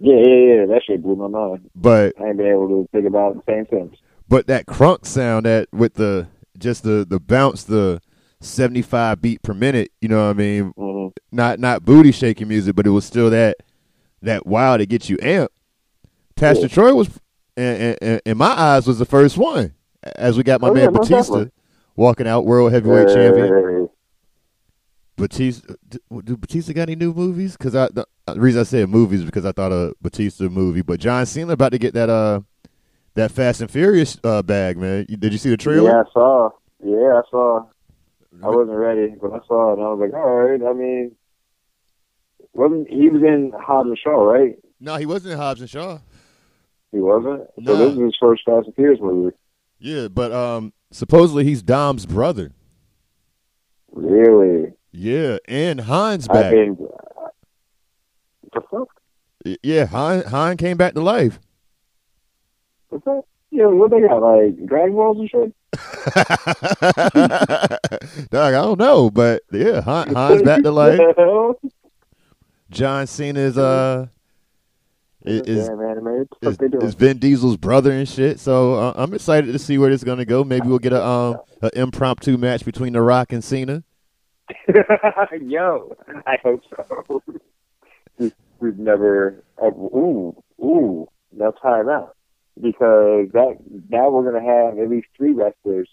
Yeah, 0.00 0.16
yeah, 0.16 0.54
yeah. 0.54 0.66
That 0.66 0.82
shit 0.86 1.02
blew 1.02 1.16
my 1.16 1.26
mind. 1.28 1.68
But 1.74 2.14
I 2.20 2.28
ain't 2.28 2.36
been 2.36 2.46
able 2.46 2.68
to 2.68 2.88
think 2.92 3.06
about 3.06 3.36
it 3.36 3.46
the 3.46 3.52
same 3.52 3.66
since. 3.70 3.96
But 4.28 4.46
that 4.46 4.66
crunk 4.66 5.06
sound 5.06 5.46
that 5.46 5.68
with 5.72 5.94
the 5.94 6.28
just 6.58 6.82
the 6.82 7.06
the 7.08 7.20
bounce 7.20 7.64
the 7.64 8.00
75 8.40 9.20
beat 9.20 9.42
per 9.42 9.54
minute, 9.54 9.90
you 10.00 10.08
know 10.08 10.24
what 10.24 10.30
I 10.30 10.32
mean? 10.34 10.72
hmm 10.76 11.08
Not 11.32 11.58
not 11.58 11.84
booty 11.84 12.12
shaking 12.12 12.48
music, 12.48 12.74
but 12.76 12.86
it 12.86 12.90
was 12.90 13.04
still 13.04 13.30
that 13.30 13.56
that 14.22 14.46
wow 14.46 14.76
to 14.76 14.86
get 14.86 15.08
you 15.08 15.16
amped. 15.18 15.48
Pastor 16.36 16.62
Yeah. 16.62 16.68
Troy 16.68 16.94
was, 16.94 17.08
in, 17.56 17.96
in, 18.00 18.20
in 18.24 18.36
my 18.38 18.50
eyes, 18.50 18.86
was 18.86 18.98
the 18.98 19.04
first 19.04 19.36
one. 19.36 19.74
As 20.02 20.36
we 20.36 20.44
got 20.44 20.60
my 20.60 20.68
Oh, 20.68 20.74
man 20.74 20.84
yeah, 20.84 20.90
Batista 20.90 21.46
walking 21.96 22.28
out, 22.28 22.46
world 22.46 22.70
heavyweight 22.72 23.08
champion. 23.08 23.88
Batista, 25.16 25.74
do 26.24 26.36
Batista 26.36 26.72
got 26.72 26.82
any 26.82 26.94
new 26.94 27.12
movies? 27.12 27.56
Because 27.56 27.74
I 27.74 27.88
the, 27.88 28.06
the 28.26 28.40
reason 28.40 28.60
I 28.60 28.64
said 28.64 28.88
movies 28.88 29.20
is 29.20 29.26
because 29.26 29.44
I 29.44 29.50
thought 29.50 29.72
a 29.72 29.92
Batista 30.00 30.48
movie, 30.48 30.82
but 30.82 31.00
John 31.00 31.26
Cena 31.26 31.52
about 31.54 31.72
to 31.72 31.78
get 31.78 31.94
that 31.94 32.08
uh 32.08 32.40
that 33.14 33.30
Fast 33.30 33.60
and 33.60 33.70
Furious 33.70 34.18
uh, 34.24 34.42
bag, 34.42 34.76
man. 34.76 35.06
Did 35.08 35.32
you 35.32 35.38
see 35.38 35.50
the 35.50 35.56
trailer? 35.56 35.90
Yeah, 35.90 36.02
I 36.06 36.12
saw. 36.12 36.50
Yeah, 36.84 37.20
I 37.20 37.22
saw. 37.30 37.66
I 38.42 38.46
wasn't 38.46 38.76
ready, 38.76 39.14
but 39.20 39.32
I 39.32 39.40
saw 39.48 39.70
it, 39.70 39.78
and 39.78 39.82
I 39.82 39.90
was 39.90 39.98
like, 40.00 40.14
all 40.14 40.34
right. 40.34 40.62
I 40.62 40.72
mean, 40.72 41.16
wasn't 42.52 42.88
he 42.88 43.08
was 43.08 43.22
in 43.22 43.52
Hobbs 43.58 43.88
and 43.88 43.98
Shaw, 43.98 44.22
right? 44.22 44.56
No, 44.80 44.96
he 44.96 45.06
wasn't 45.06 45.32
in 45.32 45.38
Hobbs 45.38 45.60
and 45.60 45.68
Shaw. 45.68 45.98
He 46.92 46.98
wasn't. 46.98 47.48
No. 47.56 47.74
So 47.74 47.76
this 47.76 47.94
is 47.94 47.98
his 47.98 48.16
first 48.20 48.42
Fast 48.46 48.66
and 48.66 48.74
Furious 48.76 49.00
movie. 49.00 49.36
Yeah, 49.80 50.08
but 50.08 50.32
um, 50.32 50.72
supposedly 50.90 51.44
he's 51.44 51.62
Dom's 51.62 52.06
brother. 52.06 52.52
Really? 53.90 54.72
Yeah, 54.92 55.38
and 55.46 55.80
Han's 55.80 56.28
I 56.28 56.32
back. 56.32 56.52
The 58.52 58.60
fuck? 58.70 58.88
Yeah, 59.62 59.86
Han 59.86 60.22
Han 60.24 60.56
came 60.56 60.76
back 60.76 60.94
to 60.94 61.00
life. 61.00 61.40
The 62.90 63.00
fuck? 63.00 63.24
Yeah, 63.50 63.66
what 63.66 63.90
they 63.90 64.00
got 64.00 64.22
like 64.22 64.64
Dragon 64.66 64.94
Balls 64.94 65.18
and 65.18 65.30
shit? 65.30 65.54
Dog, 68.30 68.54
I 68.54 68.62
don't 68.62 68.78
know, 68.78 69.10
but 69.10 69.42
yeah, 69.52 69.80
Han, 69.80 70.14
Han's 70.14 70.42
back 70.42 70.62
to 70.62 71.14
hell? 71.16 71.58
John 72.70 73.06
Cena's 73.06 73.56
uh 73.56 74.06
is 75.24 75.40
is, 75.42 75.68
Damn 75.68 75.80
animated. 75.80 76.28
What 76.40 76.62
is, 76.62 76.82
is 76.82 76.94
Vin 76.94 77.18
Diesel's 77.18 77.56
brother 77.56 77.90
and 77.92 78.08
shit. 78.08 78.38
So 78.38 78.74
uh, 78.74 78.92
I'm 78.96 79.14
excited 79.14 79.52
to 79.52 79.58
see 79.58 79.78
where 79.78 79.90
this 79.90 80.00
is 80.00 80.04
gonna 80.04 80.24
go. 80.26 80.44
Maybe 80.44 80.68
we'll 80.68 80.78
get 80.78 80.92
a 80.92 81.04
um 81.04 81.38
an 81.62 81.70
impromptu 81.74 82.36
match 82.36 82.64
between 82.64 82.92
The 82.92 83.02
Rock 83.02 83.32
and 83.32 83.42
Cena. 83.42 83.82
Yo, 85.40 85.96
I 86.26 86.38
hope 86.42 86.62
so. 86.76 87.22
We've- 88.18 88.34
We've 88.60 88.78
never. 88.78 89.44
Uh, 89.62 89.66
ooh, 89.68 90.34
ooh. 90.60 91.08
Now 91.32 91.52
time 91.52 91.88
out 91.88 92.16
because 92.60 93.28
that 93.32 93.56
now 93.88 94.10
we're 94.10 94.30
gonna 94.30 94.44
have 94.44 94.78
at 94.78 94.88
least 94.90 95.06
three 95.16 95.32
wrestlers 95.32 95.88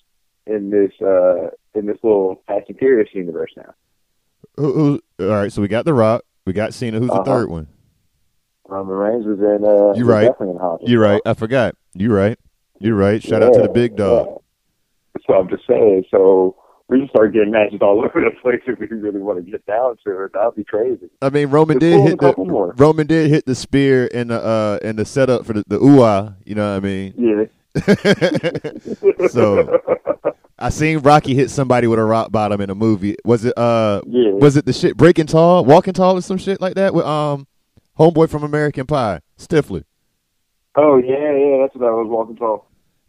in 0.47 0.69
this 0.69 0.91
uh 1.01 1.49
in 1.73 1.85
this 1.85 1.97
little 2.03 2.41
Fast 2.47 2.65
and 2.69 2.77
Furious 2.77 3.09
universe 3.13 3.51
now. 3.57 3.73
Who, 4.57 5.01
all 5.19 5.25
right, 5.27 5.51
so 5.51 5.61
we 5.61 5.67
got 5.67 5.85
The 5.85 5.93
Rock, 5.93 6.23
we 6.45 6.53
got 6.53 6.73
Cena. 6.73 6.99
Who's 6.99 7.09
Uh-huh. 7.09 7.23
the 7.23 7.25
third 7.31 7.49
one? 7.49 7.67
Roman 8.67 8.95
Reigns 8.95 9.25
was 9.25 9.39
in. 9.39 9.63
Uh, 9.63 9.93
You 9.97 10.05
right. 10.05 10.25
Definitely 10.25 10.51
in 10.55 10.57
Hobbs. 10.59 10.83
You're 10.89 11.01
right. 11.01 11.21
I 11.25 11.33
forgot. 11.35 11.75
You're 11.93 12.15
right. 12.15 12.39
You're 12.79 12.95
right. 12.95 13.21
Shout 13.21 13.43
out 13.43 13.53
to 13.53 13.61
the 13.61 13.69
big 13.69 13.95
dog. 13.95 14.27
Yeah. 14.27 15.21
So 15.27 15.33
I'm 15.35 15.47
just 15.49 15.67
saying. 15.67 16.05
So 16.09 16.55
we 16.87 16.99
just 16.99 17.11
start 17.11 17.33
getting 17.33 17.51
matches 17.51 17.79
all 17.81 17.99
over 18.05 18.21
the 18.21 18.31
place 18.41 18.61
if 18.67 18.79
we 18.79 18.87
really 18.87 19.19
want 19.19 19.43
to 19.43 19.51
get 19.51 19.65
down 19.65 19.97
to 20.05 20.23
it. 20.23 20.33
That'd 20.33 20.55
be 20.55 20.63
crazy. 20.63 21.09
I 21.21 21.29
mean, 21.29 21.49
Roman 21.49 21.79
Let's 21.79 21.85
did 21.85 22.01
hit 22.01 22.19
the 22.19 22.33
more. 22.37 22.73
Roman 22.77 23.07
did 23.07 23.29
hit 23.29 23.45
the 23.45 23.55
spear 23.55 24.05
in 24.05 24.27
the 24.29 24.41
uh 24.41 24.79
in 24.81 24.95
the 24.95 25.05
setup 25.05 25.45
for 25.45 25.53
the 25.53 25.63
the 25.67 26.35
You 26.45 26.55
know 26.55 26.71
what 26.71 26.77
I 26.77 26.79
mean? 26.79 27.13
Yeah. 27.17 27.45
So- 29.29 29.81
I 30.57 30.69
seen 30.69 30.99
Rocky 30.99 31.35
hit 31.35 31.49
somebody 31.49 31.87
with 31.87 31.99
a 31.99 32.03
rock 32.03 32.31
bottom 32.31 32.61
in 32.61 32.69
a 32.69 32.75
movie. 32.75 33.17
Was 33.25 33.43
it 33.43 33.57
uh 33.57 34.01
yeah. 34.07 34.31
was 34.31 34.55
it 34.55 34.65
the 34.65 34.71
shit 34.71 34.95
Breaking 34.95 35.27
Tall, 35.27 35.65
Walking 35.65 35.93
Tall, 35.93 36.17
or 36.17 36.21
some 36.21 36.37
shit 36.37 36.61
like 36.61 36.75
that 36.75 36.93
with 36.93 37.05
um 37.05 37.45
homeboy 37.99 38.29
from 38.29 38.43
American 38.43 38.85
Pie, 38.85 39.19
Stifler. 39.37 39.83
Oh 40.77 40.97
yeah, 40.97 41.31
yeah. 41.35 41.57
That's 41.61 41.75
what 41.75 41.87
I 41.87 41.91
was 41.91 42.07
walking 42.07 42.37
tall. 42.37 42.67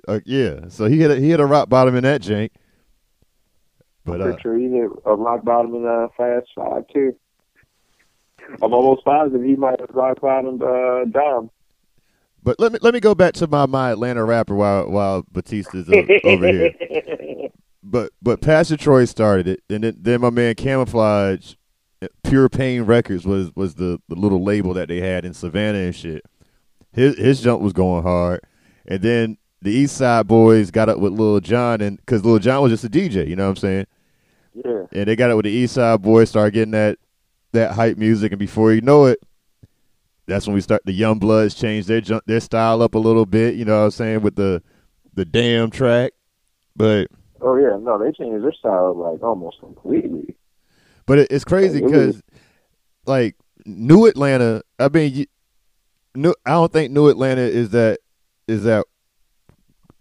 Uh, 0.08 0.20
yeah, 0.24 0.68
so 0.68 0.86
he 0.86 0.98
hit 0.98 1.10
a, 1.10 1.16
he 1.16 1.30
hit 1.30 1.40
a 1.40 1.46
rock 1.46 1.68
bottom 1.68 1.96
in 1.96 2.04
that 2.04 2.20
jank. 2.22 2.50
But 4.06 4.20
Pretty 4.20 4.38
uh, 4.38 4.40
sure 4.40 4.56
he 4.56 4.68
hit 4.68 4.88
a 5.04 5.16
rock 5.16 5.44
bottom 5.44 5.74
in 5.74 5.84
uh, 5.84 6.06
Fast 6.16 6.46
Five 6.54 6.84
too. 6.94 7.14
I'm 8.62 8.72
almost 8.72 9.04
positive 9.04 9.42
he 9.42 9.56
might 9.56 9.80
have 9.80 9.90
rock 9.90 10.20
bottomed 10.20 10.62
uh, 10.62 11.04
Dom. 11.06 11.50
but 12.44 12.60
let 12.60 12.72
me 12.72 12.78
let 12.80 12.94
me 12.94 13.00
go 13.00 13.16
back 13.16 13.34
to 13.34 13.48
my 13.48 13.66
my 13.66 13.90
Atlanta 13.90 14.24
rapper 14.24 14.54
while 14.54 14.88
while 14.88 15.22
Batista's 15.32 15.88
uh, 15.90 16.02
over 16.24 16.46
here. 16.46 16.72
But 17.88 18.10
but 18.20 18.40
Pastor 18.40 18.76
Troy 18.76 19.04
started 19.04 19.46
it, 19.46 19.62
and 19.70 19.84
then, 19.84 19.96
then 20.00 20.20
my 20.20 20.30
man 20.30 20.56
Camoflauge, 20.56 21.54
uh, 22.02 22.08
Pure 22.24 22.48
Pain 22.48 22.82
Records 22.82 23.24
was 23.24 23.54
was 23.54 23.76
the, 23.76 24.00
the 24.08 24.16
little 24.16 24.42
label 24.42 24.74
that 24.74 24.88
they 24.88 24.98
had 24.98 25.24
in 25.24 25.32
Savannah 25.32 25.78
and 25.78 25.94
shit. 25.94 26.24
His 26.90 27.16
his 27.16 27.40
jump 27.40 27.62
was 27.62 27.72
going 27.72 28.02
hard, 28.02 28.40
and 28.88 29.02
then 29.02 29.38
the 29.62 29.70
East 29.70 29.96
Side 29.96 30.26
Boys 30.26 30.72
got 30.72 30.88
up 30.88 30.98
with 30.98 31.12
Lil 31.12 31.38
Jon, 31.38 31.80
and 31.80 31.98
because 31.98 32.24
Lil 32.24 32.40
Jon 32.40 32.60
was 32.60 32.72
just 32.72 32.82
a 32.82 32.88
DJ, 32.88 33.28
you 33.28 33.36
know 33.36 33.44
what 33.44 33.50
I'm 33.50 33.56
saying? 33.56 33.86
Yeah. 34.64 34.86
And 34.92 35.08
they 35.08 35.16
got 35.16 35.30
it 35.30 35.34
with 35.34 35.44
the 35.44 35.50
East 35.50 35.74
Side 35.74 36.02
Boys, 36.02 36.30
started 36.30 36.54
getting 36.54 36.72
that 36.72 36.98
that 37.52 37.72
hype 37.72 37.96
music, 37.96 38.32
and 38.32 38.38
before 38.38 38.72
you 38.72 38.80
know 38.80 39.06
it, 39.06 39.18
that's 40.26 40.46
when 40.46 40.54
we 40.54 40.60
start. 40.60 40.82
The 40.84 40.98
YoungBloodZ 40.98 41.58
change 41.58 41.86
their 41.86 42.00
their 42.26 42.40
style 42.40 42.82
up 42.82 42.94
a 42.94 42.98
little 42.98 43.26
bit, 43.26 43.54
you 43.54 43.64
know 43.64 43.78
what 43.78 43.84
I'm 43.84 43.90
saying, 43.90 44.22
with 44.22 44.36
the 44.36 44.62
the 45.14 45.24
damn 45.24 45.70
track, 45.70 46.12
but. 46.74 47.08
Oh 47.40 47.56
yeah. 47.56 47.76
No, 47.78 47.98
they 47.98 48.12
changed 48.12 48.42
their 48.42 48.52
style 48.52 48.96
like 48.96 49.22
almost 49.22 49.60
completely. 49.60 50.36
But 51.04 51.18
it, 51.18 51.28
it's 51.30 51.44
crazy 51.44 51.80
because, 51.80 52.22
like, 53.06 53.36
New 53.66 54.06
Atlanta. 54.06 54.62
I 54.78 54.88
mean, 54.88 55.14
you, 55.14 55.26
new, 56.14 56.34
I 56.44 56.52
don't 56.52 56.72
think 56.72 56.92
New 56.92 57.08
Atlanta 57.08 57.42
is 57.42 57.70
that 57.70 57.98
is 58.48 58.64
that 58.64 58.86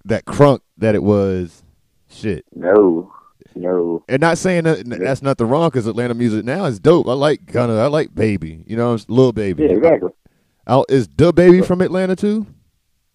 that 0.05 0.25
crunk 0.25 0.61
that 0.77 0.95
it 0.95 1.03
was. 1.03 1.63
Shit, 2.09 2.45
No. 2.55 3.11
No. 3.55 4.03
and 4.09 4.19
not 4.21 4.37
saying 4.37 4.65
that 4.65 4.83
that's 4.87 5.21
nothing 5.21 5.47
wrong 5.47 5.69
because 5.69 5.87
Atlanta 5.87 6.13
music 6.13 6.43
now 6.45 6.65
is 6.65 6.79
dope. 6.79 7.07
I 7.07 7.13
like 7.13 7.47
kind 7.47 7.71
of 7.71 7.77
I 7.77 7.87
like 7.87 8.13
Baby, 8.13 8.63
you 8.67 8.75
know, 8.75 8.91
little 9.07 9.31
Baby. 9.33 9.63
Yeah, 9.63 9.69
exactly. 9.71 10.09
I, 10.67 10.83
is 10.89 11.07
the 11.15 11.31
Baby 11.31 11.61
from 11.61 11.81
Atlanta 11.81 12.15
too? 12.15 12.45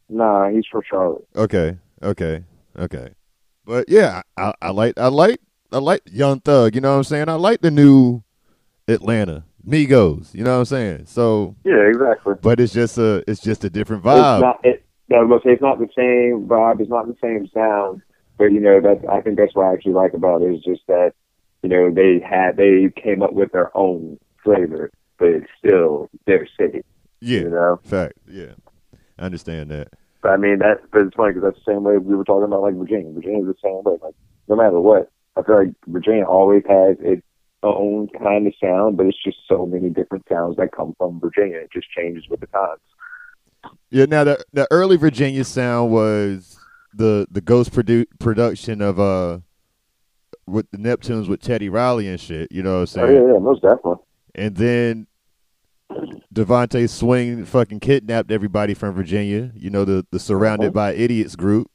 Nah, 0.08 0.48
he's 0.48 0.66
from 0.70 0.82
Charlotte. 0.88 1.26
Okay, 1.36 1.76
okay, 2.02 2.44
okay. 2.78 3.10
But 3.64 3.88
yeah, 3.88 4.22
I, 4.36 4.52
I 4.62 4.70
like 4.70 4.98
I 4.98 5.08
like 5.08 5.40
I 5.72 5.78
like 5.78 6.02
Young 6.10 6.40
Thug. 6.40 6.74
You 6.74 6.80
know 6.80 6.90
what 6.92 6.96
I'm 6.98 7.04
saying? 7.04 7.28
I 7.28 7.34
like 7.34 7.60
the 7.60 7.70
new 7.70 8.22
Atlanta 8.88 9.44
Migos. 9.66 10.34
You 10.34 10.42
know 10.44 10.52
what 10.54 10.58
I'm 10.60 10.64
saying? 10.64 11.06
So, 11.06 11.54
Yeah, 11.64 11.74
exactly. 11.88 12.34
but 12.42 12.58
it's 12.60 12.72
just 12.72 12.98
a 12.98 13.22
it's 13.28 13.40
just 13.40 13.62
a 13.64 13.70
different 13.70 14.04
It's 14.04 14.08
vibe. 14.14 14.40
not. 14.40 14.60
It, 14.64 14.84
I 15.12 15.18
was 15.22 15.28
gonna 15.28 15.40
say 15.44 15.52
it's 15.52 15.62
not 15.62 15.78
the 15.78 15.88
same 15.96 16.46
vibe. 16.48 16.80
It's 16.80 16.90
not 16.90 17.06
the 17.06 17.16
same 17.22 17.46
sound. 17.52 18.00
But 18.40 18.52
you 18.52 18.60
know 18.60 18.80
that 18.80 19.02
I 19.06 19.20
think 19.20 19.36
that's 19.36 19.54
what 19.54 19.66
I 19.66 19.74
actually 19.74 19.92
like 19.92 20.14
about 20.14 20.40
it 20.40 20.46
is 20.54 20.64
just 20.64 20.80
that 20.88 21.12
you 21.62 21.68
know 21.68 21.90
they 21.90 22.20
had 22.26 22.56
they 22.56 22.88
came 22.96 23.22
up 23.22 23.34
with 23.34 23.52
their 23.52 23.70
own 23.76 24.18
flavor, 24.42 24.90
but 25.18 25.28
it's 25.28 25.46
still 25.58 26.08
their 26.26 26.48
city. 26.58 26.80
yeah, 27.20 27.40
You 27.40 27.50
know. 27.50 27.80
fact. 27.84 28.14
Yeah, 28.26 28.52
I 29.18 29.26
understand 29.26 29.70
that. 29.72 29.88
But 30.22 30.30
I 30.30 30.36
mean 30.38 30.58
that. 30.60 30.78
But 30.90 31.02
it's 31.02 31.14
funny 31.16 31.34
because 31.34 31.52
that's 31.52 31.62
the 31.66 31.72
same 31.74 31.84
way 31.84 31.98
we 31.98 32.16
were 32.16 32.24
talking 32.24 32.44
about 32.44 32.62
like 32.62 32.76
Virginia. 32.76 33.12
Virginia's 33.12 33.44
the 33.46 33.54
same 33.62 33.82
way. 33.84 33.98
Like 34.02 34.14
no 34.48 34.56
matter 34.56 34.80
what, 34.80 35.10
I 35.36 35.42
feel 35.42 35.56
like 35.58 35.74
Virginia 35.86 36.24
always 36.24 36.62
has 36.66 36.96
its 37.00 37.20
own 37.62 38.08
kind 38.18 38.46
of 38.46 38.54
sound, 38.58 38.96
but 38.96 39.04
it's 39.04 39.22
just 39.22 39.36
so 39.46 39.66
many 39.66 39.90
different 39.90 40.24
sounds 40.30 40.56
that 40.56 40.72
come 40.72 40.94
from 40.96 41.20
Virginia. 41.20 41.58
It 41.58 41.72
just 41.74 41.90
changes 41.90 42.24
with 42.30 42.40
the 42.40 42.46
times. 42.46 42.80
Yeah. 43.90 44.06
Now 44.06 44.24
the 44.24 44.42
the 44.54 44.66
early 44.70 44.96
Virginia 44.96 45.44
sound 45.44 45.92
was 45.92 46.56
the 46.94 47.26
the 47.30 47.40
ghost 47.40 47.72
produ- 47.72 48.06
production 48.18 48.80
of 48.82 48.98
uh 48.98 49.40
with 50.46 50.70
the 50.70 50.78
Neptunes 50.78 51.28
with 51.28 51.40
Teddy 51.40 51.68
Riley 51.68 52.08
and 52.08 52.20
shit. 52.20 52.50
You 52.50 52.62
know 52.62 52.74
what 52.74 52.80
I'm 52.80 52.86
saying? 52.86 53.08
Oh 53.08 53.26
yeah, 53.26 53.32
yeah, 53.34 53.38
most 53.38 53.62
definitely. 53.62 54.02
And 54.34 54.56
then 54.56 55.06
DeVante 56.34 56.88
Swing 56.88 57.44
fucking 57.44 57.80
kidnapped 57.80 58.30
everybody 58.30 58.74
from 58.74 58.94
Virginia. 58.94 59.50
You 59.54 59.70
know 59.70 59.84
the 59.84 60.06
the 60.10 60.18
Surrounded 60.18 60.66
Uh-huh. 60.66 60.72
by 60.72 60.94
Idiots 60.94 61.36
group. 61.36 61.70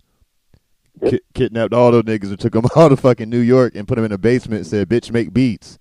Yep. 1.02 1.12
Ki- 1.12 1.20
kidnapped 1.34 1.74
all 1.74 1.92
those 1.92 2.04
niggas 2.04 2.30
and 2.30 2.40
took 2.40 2.54
them 2.54 2.66
all 2.76 2.90
to 2.90 2.96
fucking 2.98 3.30
New 3.30 3.40
York 3.40 3.76
and 3.76 3.88
put 3.88 3.96
them 3.96 4.06
in 4.06 4.12
a 4.14 4.18
basement 4.18 4.60
and 4.60 4.68
said, 4.68 4.88
"Bitch, 4.90 5.12
make 5.12 5.34
beats." 5.34 5.78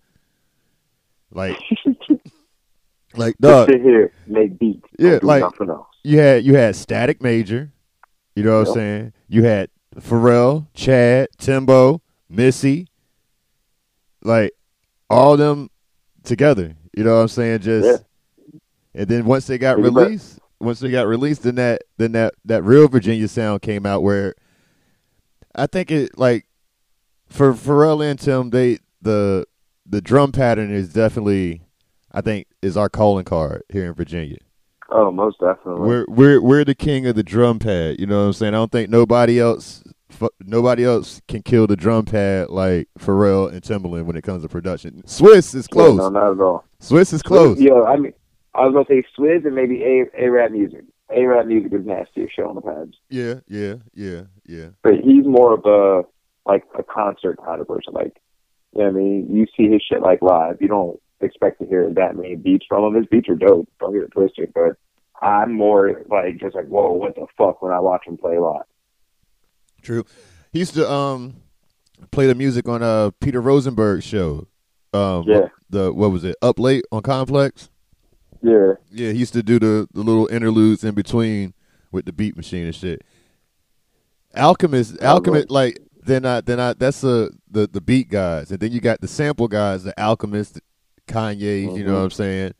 Like, 1.30 1.56
like 3.14 3.36
dog. 3.38 3.68
Sit 3.70 3.80
here, 3.82 4.12
make 4.26 4.58
beats. 4.58 4.88
Yeah, 4.98 5.18
like- 5.22 5.42
else. 5.42 5.54
You 6.02 6.18
had 6.18 6.44
you 6.44 6.54
had 6.54 6.76
Static 6.76 7.22
Major. 7.22 7.72
You 8.34 8.42
know 8.42 8.60
what 8.60 8.68
I'm 8.68 8.74
saying? 8.74 9.12
You 9.28 9.44
had 9.44 9.70
Pharrell, 9.96 10.66
Chad, 10.74 11.28
Timbo, 11.38 12.02
Missy. 12.28 12.88
Like 14.22 14.52
all 15.10 15.36
them 15.36 15.70
together. 16.24 16.74
You 16.96 17.04
know 17.04 17.16
what 17.16 17.22
I'm 17.22 17.28
saying? 17.28 17.60
Just 17.60 18.02
Yeah. 18.44 18.58
and 18.94 19.08
then 19.08 19.24
once 19.26 19.46
they 19.46 19.58
got 19.58 19.78
released, 19.78 20.38
once 20.60 20.80
they 20.80 20.90
got 20.90 21.06
released, 21.06 21.42
then 21.42 21.56
that 21.56 21.82
then 21.98 22.12
that 22.12 22.34
that 22.44 22.62
real 22.64 22.88
Virginia 22.88 23.28
sound 23.28 23.62
came 23.62 23.84
out 23.84 24.02
where 24.02 24.34
I 25.54 25.66
think 25.66 25.90
it 25.90 26.18
like 26.18 26.46
for 27.28 27.52
Pharrell 27.52 28.04
and 28.04 28.18
Tim, 28.18 28.50
they 28.50 28.78
the 29.02 29.46
the 29.86 30.00
drum 30.00 30.32
pattern 30.32 30.72
is 30.72 30.92
definitely 30.92 31.60
I 32.10 32.20
think 32.22 32.46
is 32.62 32.76
our 32.76 32.88
calling 32.88 33.24
card 33.24 33.62
here 33.70 33.84
in 33.84 33.92
Virginia. 33.92 34.38
Oh, 34.96 35.10
most 35.10 35.40
definitely. 35.40 35.88
We're 35.88 36.04
we're 36.08 36.40
we're 36.40 36.64
the 36.64 36.74
king 36.76 37.04
of 37.06 37.16
the 37.16 37.24
drum 37.24 37.58
pad. 37.58 37.96
You 37.98 38.06
know 38.06 38.20
what 38.20 38.26
I'm 38.26 38.32
saying? 38.32 38.54
I 38.54 38.58
don't 38.58 38.70
think 38.70 38.90
nobody 38.90 39.40
else 39.40 39.82
nobody 40.46 40.84
else 40.84 41.20
can 41.26 41.42
kill 41.42 41.66
the 41.66 41.74
drum 41.74 42.04
pad 42.04 42.48
like 42.48 42.88
Pharrell 43.00 43.50
and 43.52 43.60
Timbaland 43.60 44.04
when 44.04 44.14
it 44.16 44.22
comes 44.22 44.42
to 44.44 44.48
production. 44.48 45.02
Swizz 45.06 45.52
is 45.56 45.66
Yeah, 45.70 45.72
close. 45.72 45.96
no, 45.98 46.08
not 46.10 46.30
at 46.32 46.40
all. 46.40 46.64
Swizz 46.80 47.12
is 47.12 47.22
close. 47.22 47.58
Yeah, 47.60 47.82
I 47.82 47.96
mean, 47.96 48.12
I 48.54 48.64
was 48.66 48.72
gonna 48.72 48.84
say 48.88 49.02
Swizz 49.18 49.44
and 49.44 49.56
maybe 49.56 49.82
A 49.82 50.04
AraabMuzik. 50.16 50.84
A 51.10 51.24
rap 51.26 51.46
music 51.46 51.72
is 51.72 51.84
nasty 51.84 52.22
as 52.22 52.28
shit 52.34 52.44
on 52.46 52.54
the 52.54 52.60
pads, 52.62 52.96
Yeah, 53.10 53.34
yeah, 53.46 53.74
yeah, 53.94 54.22
yeah. 54.46 54.68
but 54.82 54.94
he's 55.02 55.26
more 55.26 55.52
of 55.54 55.64
a 55.66 56.04
like 56.48 56.64
a 56.78 56.82
concert 56.82 57.38
kind 57.44 57.60
of 57.60 57.66
person. 57.68 57.92
Like, 57.92 58.16
you 58.74 58.80
know 58.82 58.90
what 58.90 58.94
I 58.96 58.98
mean, 58.98 59.26
you 59.30 59.46
see 59.56 59.68
his 59.70 59.82
shit 59.82 60.00
like 60.00 60.22
live. 60.22 60.56
You 60.60 60.68
don't 60.68 60.98
expect 61.20 61.60
to 61.60 61.66
hear 61.66 61.90
that 61.92 62.16
many 62.16 62.36
beats 62.36 62.64
from 62.68 62.84
him. 62.84 62.94
His 62.94 63.06
beats 63.10 63.28
are 63.28 63.34
dope. 63.36 63.68
Don't 63.80 63.92
get 63.92 64.02
it 64.02 64.12
twisted, 64.12 64.52
but 64.54 64.76
I'm 65.24 65.52
more 65.52 66.02
like 66.10 66.38
just 66.38 66.54
like, 66.54 66.66
whoa, 66.66 66.92
what 66.92 67.14
the 67.14 67.26
fuck 67.38 67.62
when 67.62 67.72
I 67.72 67.80
watch 67.80 68.06
him 68.06 68.16
play 68.16 68.38
live. 68.38 68.62
True. 69.82 70.04
He 70.52 70.58
used 70.60 70.74
to 70.74 70.90
um 70.90 71.36
play 72.10 72.26
the 72.26 72.34
music 72.34 72.68
on 72.68 72.82
uh 72.82 73.10
Peter 73.20 73.40
Rosenberg 73.40 74.02
show. 74.02 74.46
Um 74.92 75.24
Yeah. 75.26 75.48
the 75.70 75.92
what 75.92 76.10
was 76.10 76.24
it? 76.24 76.36
Up 76.42 76.58
late 76.58 76.84
on 76.92 77.02
Complex? 77.02 77.70
Yeah, 78.42 78.74
Yeah, 78.90 79.12
he 79.12 79.18
used 79.18 79.32
to 79.32 79.42
do 79.42 79.58
the, 79.58 79.88
the 79.94 80.02
little 80.02 80.26
interludes 80.26 80.84
in 80.84 80.94
between 80.94 81.54
with 81.90 82.04
the 82.04 82.12
beat 82.12 82.36
machine 82.36 82.66
and 82.66 82.74
shit. 82.74 83.00
Alchemist, 84.36 84.96
Oh, 85.00 85.06
Alchemist, 85.06 85.50
like 85.50 85.78
then 86.04 86.26
I 86.26 86.40
then 86.42 86.60
I 86.60 86.74
that's 86.74 87.00
the 87.00 87.30
the 87.50 87.66
the 87.66 87.80
beat 87.80 88.10
guys, 88.10 88.50
and 88.50 88.60
then 88.60 88.72
you 88.72 88.80
got 88.80 89.00
the 89.00 89.08
sample 89.08 89.48
guys, 89.48 89.84
the 89.84 89.98
Alchemist, 89.98 90.60
Kanye, 91.06 91.62
you 91.76 91.84
know 91.84 91.92
Mhm. 91.92 91.96
what 91.96 92.02
I'm 92.04 92.10
saying? 92.10 92.52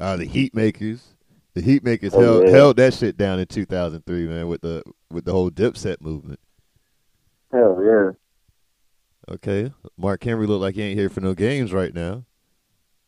Uh, 0.00 0.16
the 0.16 0.26
Heatmakerz, 0.26 1.00
the 1.62 1.80
Heatmakerz 1.80 2.14
Oh, 2.14 2.20
held 2.20 2.44
yeah. 2.44 2.50
held 2.50 2.76
that 2.76 2.94
shit 2.94 3.16
down 3.16 3.38
in 3.38 3.46
2003, 3.46 4.26
man, 4.26 4.48
with 4.48 4.60
the 4.60 4.82
with 5.10 5.24
the 5.24 5.32
whole 5.32 5.50
Dipset 5.50 6.00
movement. 6.00 6.40
hell 7.52 7.80
yeah. 7.84 8.10
Okay, 9.34 9.72
Mark 9.98 10.24
Henry 10.24 10.46
look 10.46 10.60
like 10.60 10.74
he 10.74 10.82
ain't 10.82 10.98
here 10.98 11.10
for 11.10 11.20
no 11.20 11.34
games 11.34 11.72
right 11.72 11.92
now. 11.94 12.24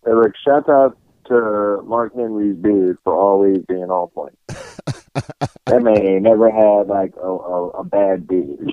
Hey, 0.05 0.13
look, 0.13 0.33
shout 0.45 0.69
out 0.69 0.99
to 1.29 1.83
Mark 1.87 2.15
Henry's 2.15 2.57
beard 2.57 2.99
for 3.05 3.15
always 3.15 3.59
being 3.69 3.85
on 3.91 4.09
point. 4.09 4.39
that 4.49 5.83
man 5.83 5.97
ain't 5.97 6.23
never 6.23 6.51
had 6.51 6.89
like 6.89 7.15
a, 7.17 7.27
a, 7.27 7.69
a 7.71 7.85
bad 7.85 8.27
beard. 8.27 8.73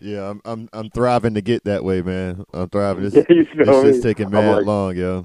Yeah, 0.00 0.28
I'm 0.28 0.42
I'm 0.44 0.68
I'm 0.74 0.90
thriving 0.90 1.34
to 1.34 1.40
get 1.40 1.64
that 1.64 1.84
way, 1.84 2.02
man. 2.02 2.44
I'm 2.52 2.68
thriving. 2.68 3.04
This, 3.10 3.24
you 3.28 3.46
This 3.64 3.82
shit's 3.82 4.02
taking 4.02 4.30
mad 4.30 4.56
like, 4.56 4.66
long, 4.66 4.96
yo. 4.96 5.24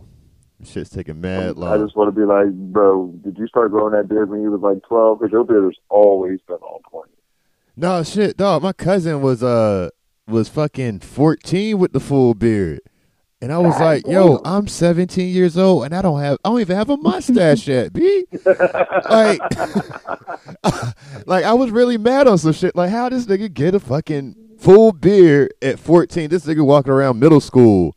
Shit's 0.64 0.90
taking 0.90 1.22
mad 1.22 1.44
I 1.44 1.50
long. 1.52 1.84
just 1.86 1.96
want 1.96 2.14
to 2.14 2.20
be 2.20 2.26
like, 2.26 2.52
bro, 2.52 3.14
did 3.24 3.38
you 3.38 3.48
start 3.48 3.72
growing 3.72 3.94
that 3.94 4.10
beard 4.10 4.30
when 4.30 4.42
you 4.42 4.52
was 4.52 4.62
like 4.62 4.84
12? 4.84 5.20
Because 5.20 5.32
your 5.32 5.44
beard 5.46 5.64
has 5.64 5.76
always 5.90 6.40
been 6.48 6.58
on 6.58 6.82
point. 6.92 7.10
No 7.78 8.04
shit, 8.04 8.36
dog. 8.36 8.62
My 8.64 8.74
cousin 8.74 9.22
was 9.22 9.42
uh 9.42 9.90
was 10.28 10.50
fucking 10.50 11.00
fourteen 11.00 11.80
with 11.80 11.94
the 11.94 12.02
full 12.02 12.34
beard, 12.34 12.82
and 13.42 13.54
I 13.54 13.58
was 13.58 13.74
God 13.78 13.86
like, 13.86 14.08
"Yo, 14.08 14.38
damn. 14.38 14.54
I'm 14.54 14.68
17 14.68 15.34
years 15.34 15.58
old, 15.58 15.86
and 15.86 15.96
I 15.96 16.02
don't 16.02 16.20
have, 16.20 16.38
I 16.44 16.50
don't 16.50 16.60
even 16.60 16.76
have 16.76 16.90
a 16.90 16.98
mustache 16.98 17.68
yet, 17.70 17.94
b." 17.94 18.26
Like, 19.10 19.40
like 21.26 21.46
I 21.46 21.54
was 21.54 21.72
really 21.72 21.98
mad 21.98 22.28
on 22.28 22.38
some 22.38 22.52
shit. 22.54 22.76
Like, 22.76 22.90
how 22.90 23.08
this 23.10 23.26
nigga 23.26 23.52
get 23.54 23.76
a 23.76 23.80
fucking 23.80 24.36
full 24.60 24.92
beard 24.92 25.54
at 25.62 25.80
14? 25.80 26.30
This 26.30 26.46
nigga 26.46 26.66
walking 26.66 26.92
around 26.92 27.18
middle 27.20 27.40
school, 27.40 27.96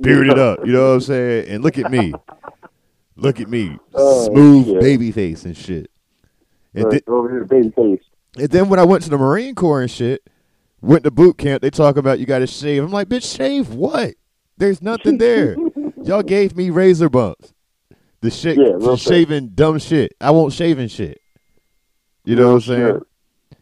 bearded 0.00 0.38
up. 0.38 0.60
You 0.66 0.72
know 0.72 0.88
what 0.88 0.94
I'm 0.94 1.00
saying? 1.00 1.48
And 1.48 1.62
look 1.64 1.78
at 1.78 1.90
me, 1.90 2.12
look 3.16 3.40
at 3.40 3.48
me, 3.48 3.78
Oh, 3.94 4.26
smooth 4.26 4.66
shit. 4.66 4.80
baby 4.80 5.10
face 5.12 5.44
and 5.44 5.56
shit. 5.56 5.90
And, 6.74 6.84
Right, 6.86 7.04
over 7.06 7.30
here, 7.30 7.44
baby 7.44 7.70
face. 7.70 8.02
and 8.38 8.48
then 8.48 8.68
when 8.68 8.78
I 8.78 8.84
went 8.84 9.02
to 9.04 9.10
the 9.10 9.18
Marine 9.18 9.54
Corps 9.54 9.82
and 9.82 9.90
shit, 9.90 10.26
went 10.80 11.04
to 11.04 11.10
boot 11.10 11.38
camp, 11.38 11.62
they 11.62 11.70
talk 11.70 11.96
about 11.96 12.18
you 12.18 12.26
got 12.26 12.38
to 12.40 12.46
shave. 12.46 12.82
I'm 12.82 12.90
like, 12.90 13.08
bitch, 13.08 13.36
shave 13.36 13.70
what? 13.74 14.14
There's 14.56 14.80
nothing 14.82 15.18
there. 15.18 15.56
Y'all 16.04 16.22
gave 16.22 16.56
me 16.56 16.70
razor 16.70 17.08
bumps. 17.08 17.52
The 18.20 18.30
shit, 18.30 18.56
Yeah, 18.56 18.78
shit. 18.80 18.98
shaving 19.00 19.48
dumb 19.50 19.78
shit. 19.78 20.14
I 20.20 20.30
won't 20.30 20.52
shaving 20.52 20.88
shit. 20.88 21.20
You 22.24 22.36
know 22.36 22.48
what 22.48 22.54
I'm 22.54 22.60
saying? 22.60 22.94
Shit. 22.94 23.58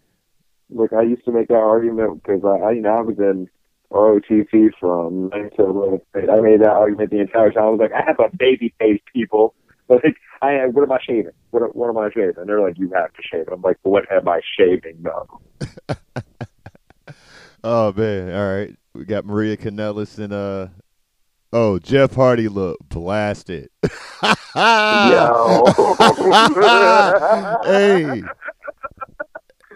Look, 0.72 0.92
I 0.92 1.02
used 1.02 1.24
to 1.24 1.32
make 1.32 1.48
that 1.48 1.54
argument 1.54 2.22
because 2.22 2.44
I, 2.44 2.66
I, 2.66 2.70
you 2.72 2.80
know, 2.82 2.90
I 2.90 3.00
was 3.00 3.18
in 3.18 3.48
ROTC 3.92 4.70
from 4.78 5.28
9 5.30 5.50
to 5.56 5.62
11th 5.62 6.00
grade. 6.12 6.30
I 6.30 6.40
made 6.40 6.60
that 6.60 6.70
argument 6.70 7.10
the 7.10 7.20
entire 7.20 7.50
time. 7.50 7.64
I 7.64 7.68
was 7.70 7.80
like, 7.80 7.92
I 7.92 8.02
have 8.06 8.20
a 8.20 8.34
baby 8.36 8.74
face, 8.78 9.00
people. 9.12 9.54
Like, 9.90 10.14
I 10.40 10.66
what 10.68 10.84
am 10.84 10.92
I 10.92 11.00
shaving? 11.04 11.32
What 11.50 11.74
what 11.74 11.88
am 11.88 11.98
I 11.98 12.10
shaving? 12.10 12.34
And 12.36 12.48
they're 12.48 12.60
like, 12.60 12.78
you 12.78 12.92
have 12.94 13.12
to 13.12 13.22
shave. 13.22 13.48
I'm 13.50 13.60
like, 13.60 13.76
what 13.82 14.04
am 14.12 14.28
I 14.28 14.40
shaving 14.56 15.02
though? 15.02 15.40
Oh 17.62 17.92
man, 17.92 18.34
all 18.34 18.54
right. 18.54 18.74
We 18.94 19.04
got 19.04 19.26
Maria 19.26 19.56
Kanellis 19.56 20.18
and 20.18 20.32
uh 20.32 20.68
oh 21.52 21.78
Jeff 21.78 22.14
Hardy 22.14 22.48
look 22.48 22.78
blasted. 22.88 23.68
Yo. 24.54 25.64
hey, 27.64 28.22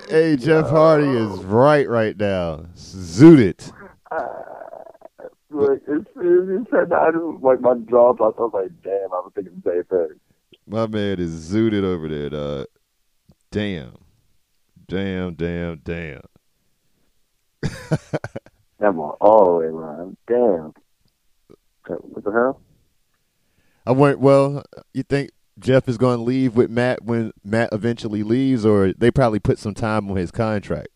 hey, 0.09 0.37
Jeff 0.37 0.71
Hardy 0.71 1.09
is 1.09 1.45
right 1.45 1.89
right 1.89 2.17
now. 2.17 2.65
Zooted. 2.75 3.71
Uh, 4.15 5.27
like, 5.51 5.81
it's, 5.89 6.07
it's, 6.17 6.69
it's, 6.73 6.93
I 6.93 7.11
just, 7.11 7.43
like 7.43 7.61
my 7.61 7.75
jaw 7.89 8.13
dropped. 8.13 8.39
I 8.39 8.43
was 8.43 8.51
like, 8.55 8.71
damn, 8.83 9.13
I 9.13 9.21
was 9.21 9.33
thinking 9.35 9.63
the 9.65 9.71
same 9.71 9.85
thing. 9.85 10.21
My 10.67 10.87
man 10.87 11.19
is 11.19 11.53
zooted 11.53 11.85
over 11.85 12.09
there, 12.09 12.31
dog. 12.31 12.67
Damn. 13.51 13.97
Damn, 14.89 15.35
damn, 15.35 15.81
damn. 15.85 16.23
That 18.81 18.95
one 18.95 19.15
all 19.21 19.47
the 19.47 19.53
way 19.53 19.67
around. 19.67 20.17
Damn. 20.27 20.75
What 21.87 22.25
the 22.25 22.33
hell? 22.33 22.61
I 23.87 23.93
went, 23.93 24.19
well, 24.19 24.63
you 24.93 25.03
think 25.03 25.31
Jeff 25.59 25.89
is 25.89 25.97
going 25.97 26.19
to 26.19 26.23
leave 26.23 26.57
with 26.57 26.71
Matt 26.71 27.05
when 27.05 27.33
Matt 27.45 27.71
eventually 27.73 28.23
leaves, 28.23 28.67
or 28.67 28.93
they 28.93 29.11
probably 29.11 29.39
put 29.39 29.59
some 29.59 29.73
time 29.73 30.11
on 30.11 30.17
his 30.17 30.31
contract? 30.31 30.89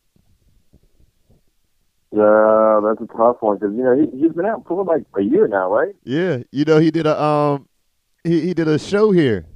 Yeah, 2.11 2.81
that's 2.83 3.01
a 3.03 3.16
tough 3.16 3.37
one 3.40 3.59
because 3.59 3.75
you 3.77 3.83
know 3.83 3.94
he, 3.94 4.07
he's 4.18 4.33
been 4.33 4.47
out 4.47 4.64
for 4.66 4.83
like 4.85 5.03
a 5.16 5.21
year 5.23 5.47
now, 5.47 5.71
right? 5.73 5.94
Yeah, 6.05 6.38
you 6.51 6.64
know 6.64 6.79
he 6.79 6.90
did 6.90 7.07
a 7.07 7.21
um, 7.23 7.68
he 8.25 8.40
he 8.40 8.55
did 8.55 8.66
a 8.68 8.79
show 8.79 9.11
here 9.11 9.47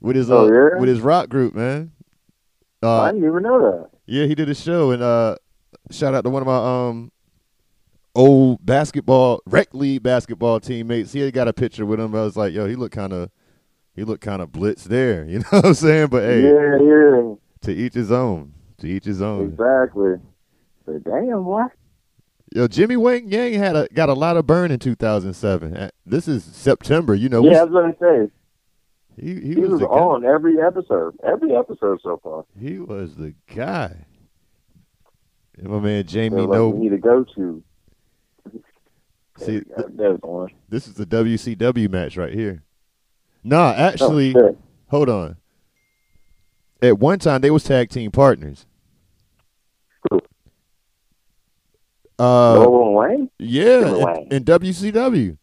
with 0.00 0.16
his 0.16 0.30
Oh, 0.30 0.46
uh, 0.48 0.52
yeah? 0.52 0.80
with 0.80 0.88
his 0.88 1.00
rock 1.00 1.28
group, 1.28 1.54
man. 1.54 1.92
I 2.82 2.86
Uh, 2.86 3.12
didn't 3.12 3.28
even 3.28 3.42
know 3.44 3.60
that. 3.60 3.90
yeah, 4.06 4.26
he 4.26 4.34
did 4.34 4.48
a 4.48 4.54
show, 4.54 4.90
and 4.90 5.02
uh, 5.02 5.36
shout 5.90 6.14
out 6.14 6.24
to 6.24 6.30
one 6.30 6.42
of 6.42 6.46
my 6.48 6.88
um 6.88 7.12
old 8.16 8.64
basketball 8.64 9.40
rec 9.46 9.72
league 9.72 10.02
basketball 10.02 10.60
teammates. 10.60 11.12
He 11.12 11.20
had 11.20 11.32
got 11.32 11.48
a 11.48 11.52
picture 11.52 11.86
with 11.86 12.00
him. 12.00 12.14
I 12.14 12.22
was 12.22 12.36
like, 12.36 12.52
yo, 12.52 12.66
he 12.66 12.74
looked 12.76 12.94
kind 12.94 13.12
of 13.12 13.30
he 13.94 14.02
looked 14.02 14.22
kind 14.22 14.42
of 14.42 14.50
blitz 14.52 14.84
there. 14.84 15.24
You 15.28 15.38
know 15.38 15.44
what 15.50 15.64
I'm 15.66 15.74
saying? 15.74 16.08
But 16.08 16.24
hey, 16.24 16.42
Yeah, 16.42 16.78
yeah, 16.82 17.34
to 17.62 17.72
each 17.72 17.94
his 17.94 18.10
own. 18.10 18.52
To 18.78 18.88
each 18.88 19.04
his 19.04 19.22
own. 19.22 19.52
exactly. 19.52 20.14
But 20.86 21.04
damn, 21.04 21.44
what? 21.44 21.72
Yo, 22.54 22.68
Jimmy 22.68 22.96
Wang 22.96 23.28
Yang 23.30 23.54
had 23.54 23.76
a 23.76 23.88
got 23.92 24.08
a 24.08 24.14
lot 24.14 24.36
of 24.36 24.46
burn 24.46 24.70
in 24.70 24.78
2007. 24.78 25.76
Uh, 25.76 25.90
This 26.06 26.28
is 26.28 26.44
September. 26.44 27.14
You 27.14 27.28
know, 27.28 27.42
Yeah, 27.44 27.60
I 27.60 27.64
was 27.64 27.72
gonna 27.72 27.96
say 28.00 28.30
he 29.16 29.34
he, 29.40 29.54
he, 29.54 29.60
was, 29.60 29.80
was, 29.80 29.82
on 29.82 30.24
every 30.24 30.60
episode, 30.60 31.16
every 31.24 31.54
episode 31.56 32.00
so 32.02 32.20
far. 32.22 32.44
He 32.58 32.78
was 32.78 33.16
the 33.16 33.34
guy. 33.54 34.06
And 35.56 35.68
my 35.68 35.78
man 35.80 36.04
Jamie 36.06 36.42
like, 36.42 36.50
No. 36.50 36.68
we 36.68 36.80
need 36.80 36.90
to 36.90 36.98
go 36.98 37.24
to. 37.36 37.62
See, 39.38 39.58
one. 40.20 40.50
This 40.68 40.86
is 40.86 40.94
the 40.94 41.06
WCW 41.06 41.90
match 41.90 42.16
right 42.16 42.32
here. 42.32 42.62
Nah, 43.42 43.70
Oh, 43.70 43.74
actually, 43.74 44.32
shit. 44.32 44.56
hold 44.88 45.08
on. 45.08 45.36
At 46.80 46.98
one 46.98 47.18
time, 47.18 47.40
they 47.40 47.50
was 47.50 47.64
tag 47.64 47.90
team 47.90 48.10
partners. 48.12 48.66
Uh, 52.18 52.64
Wayne? 52.68 53.30
yeah, 53.38 53.80
Jimmy 53.80 54.26
in, 54.30 54.36
in 54.36 54.44
WCW, 54.44 55.36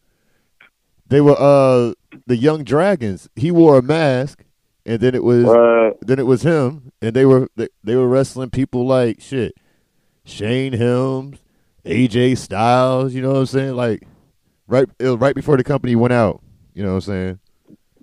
they 1.06 1.20
were 1.20 1.36
uh 1.38 1.92
the 2.26 2.36
Young 2.36 2.64
Dragons. 2.64 3.28
He 3.36 3.50
wore 3.50 3.78
a 3.78 3.82
mask, 3.82 4.44
and 4.86 5.00
then 5.00 5.14
it 5.14 5.22
was 5.22 5.46
Uh, 5.46 5.96
then 6.00 6.18
it 6.18 6.26
was 6.26 6.42
him, 6.42 6.92
and 7.00 7.14
they 7.14 7.26
were 7.26 7.48
they, 7.56 7.68
they 7.84 7.96
were 7.96 8.08
wrestling 8.08 8.50
people 8.50 8.86
like 8.86 9.20
shit, 9.20 9.54
Shane 10.24 10.72
Helms, 10.72 11.38
AJ 11.84 12.38
Styles. 12.38 13.14
You 13.14 13.22
know 13.22 13.32
what 13.32 13.38
I'm 13.40 13.46
saying? 13.46 13.76
Like 13.76 14.06
right 14.66 14.88
it 14.98 15.08
was 15.08 15.18
right 15.18 15.34
before 15.34 15.56
the 15.56 15.64
company 15.64 15.94
went 15.96 16.12
out. 16.12 16.42
You 16.74 16.82
know 16.82 16.90
what 16.90 16.94
I'm 16.96 17.00
saying? 17.02 17.38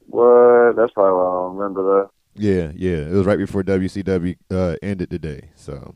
what? 0.08 0.75
That's 0.75 0.91
probably 0.93 1.13
why 1.13 1.27
I 1.27 1.34
don't 1.34 1.55
remember 1.55 1.84
that. 1.84 2.10
Yeah, 2.36 2.71
yeah. 2.75 3.08
It 3.08 3.13
was 3.13 3.25
right 3.25 3.38
before 3.38 3.63
WCW 3.63 4.36
uh, 4.51 4.75
ended 4.82 5.10
today. 5.10 5.49
So, 5.55 5.93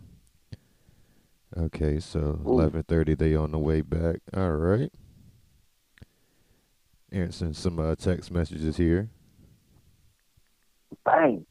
okay, 1.57 1.99
so 1.99 2.39
eleven 2.45 2.83
thirty. 2.83 3.15
They 3.15 3.35
on 3.35 3.51
the 3.51 3.59
way 3.59 3.81
back. 3.81 4.17
All 4.35 4.51
right. 4.51 4.91
Answering 7.11 7.53
some 7.53 7.79
uh, 7.79 7.95
text 7.95 8.31
messages 8.31 8.77
here. 8.77 9.09
Bang. 11.05 11.45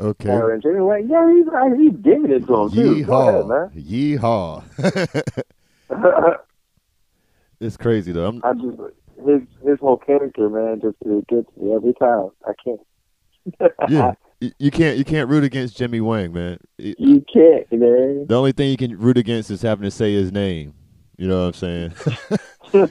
Okay. 0.00 0.30
And 0.30 0.62
Jimmy 0.62 0.78
yeah, 1.08 1.32
he's, 1.32 1.46
uh, 1.48 1.68
he's 1.76 1.96
giving 2.02 2.32
it 2.32 2.46
to 2.46 2.62
him, 2.62 2.70
too. 2.70 3.04
Yeehaw! 3.04 3.68
ahead, 3.68 3.84
Yeehaw! 3.84 4.64
it's 7.60 7.76
crazy 7.76 8.10
though. 8.10 8.26
I'm, 8.26 8.40
I 8.42 8.54
just, 8.54 8.78
his, 9.24 9.42
his 9.64 9.78
whole 9.78 9.98
character, 9.98 10.48
man, 10.48 10.80
just 10.80 10.96
it 11.02 11.26
gets 11.28 11.56
me 11.56 11.72
every 11.72 11.94
time. 11.94 12.30
I 12.44 12.52
can't. 12.64 12.80
yeah, 13.88 14.14
you 14.58 14.70
can't 14.70 14.98
you 14.98 15.04
can't 15.04 15.28
root 15.28 15.44
against 15.44 15.76
Jimmy 15.76 16.00
Wang, 16.00 16.32
man. 16.32 16.58
You 16.78 17.24
can't, 17.32 17.70
man. 17.72 18.26
the 18.26 18.34
only 18.34 18.52
thing 18.52 18.70
you 18.70 18.76
can 18.76 18.98
root 18.98 19.18
against 19.18 19.50
is 19.50 19.62
having 19.62 19.84
to 19.84 19.90
say 19.90 20.12
his 20.12 20.32
name. 20.32 20.74
You 21.18 21.28
know 21.28 21.46
what 21.46 21.62
I'm 21.64 21.92
saying? 22.72 22.82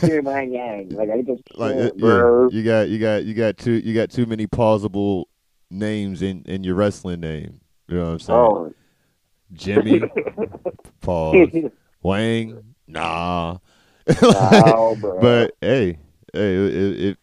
Jimmy 0.00 0.20
Wayne 0.20 0.52
Yang. 0.52 0.88
Like, 0.90 1.10
I 1.10 1.22
just 1.22 1.42
can't, 1.44 1.56
uh, 1.56 1.58
like 1.58 1.74
it- 1.76 1.98
bro. 1.98 2.48
yeah, 2.50 2.56
you 2.56 2.62
got 2.64 2.88
you 2.88 2.98
got 2.98 3.24
you 3.24 3.34
got 3.34 3.56
too 3.56 3.72
you 3.72 3.94
got 3.94 4.10
too 4.10 4.26
many 4.26 4.46
plausible 4.46 5.28
names 5.70 6.22
in 6.22 6.42
in 6.46 6.62
your 6.64 6.74
wrestling 6.74 7.20
name. 7.20 7.60
You 7.88 7.96
know 7.98 8.04
what 8.04 8.12
I'm 8.12 8.18
saying? 8.20 8.38
Oh. 8.38 8.74
Jimmy, 9.54 10.00
pause. 11.00 11.48
Wang, 12.02 12.74
nah. 12.86 13.58
Wow, 14.22 14.96
bro. 15.00 15.20
but 15.20 15.54
hey, 15.60 15.98
hey, 16.32 16.54
it 16.56 17.00
it, 17.00 17.18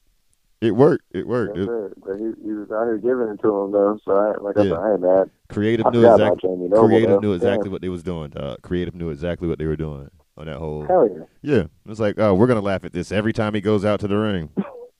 it, 0.61 0.67
it 0.67 0.71
worked. 0.71 1.05
It 1.11 1.27
worked. 1.27 1.57
It- 1.57 1.69
it. 1.69 1.93
But 2.03 2.17
he, 2.17 2.31
he 2.43 2.51
was 2.53 2.69
out 2.71 2.85
here 2.85 2.97
giving 2.97 3.27
it 3.33 3.41
to 3.41 3.55
him, 3.63 3.71
though. 3.71 3.99
So, 4.05 4.11
I, 4.15 4.37
like 4.41 4.57
I 4.57 4.63
said, 4.63 4.73
I 4.73 4.91
ain't 4.93 5.01
mad. 5.01 5.29
creative 5.49 5.85
I 5.85 5.89
knew 5.91 6.11
exactly. 6.11 6.49
Noble, 6.49 6.87
Creative 6.87 7.09
though. 7.09 7.19
knew 7.19 7.33
exactly 7.33 7.65
Damn. 7.65 7.71
what 7.71 7.81
they 7.81 7.89
was 7.89 8.03
doing. 8.03 8.29
Dog. 8.31 8.61
Creative 8.61 8.95
knew 8.95 9.09
exactly 9.09 9.47
what 9.47 9.57
they 9.59 9.65
were 9.65 9.75
doing 9.75 10.09
on 10.37 10.45
that 10.47 10.57
whole. 10.57 10.85
Hell 10.85 11.07
yeah. 11.09 11.23
Yeah, 11.57 11.63
it's 11.87 11.99
like, 11.99 12.15
oh, 12.19 12.33
we're 12.33 12.47
gonna 12.47 12.61
laugh 12.61 12.83
at 12.85 12.93
this 12.93 13.11
every 13.11 13.33
time 13.33 13.53
he 13.53 13.61
goes 13.61 13.83
out 13.85 13.99
to 14.01 14.07
the 14.07 14.17
ring. 14.17 14.49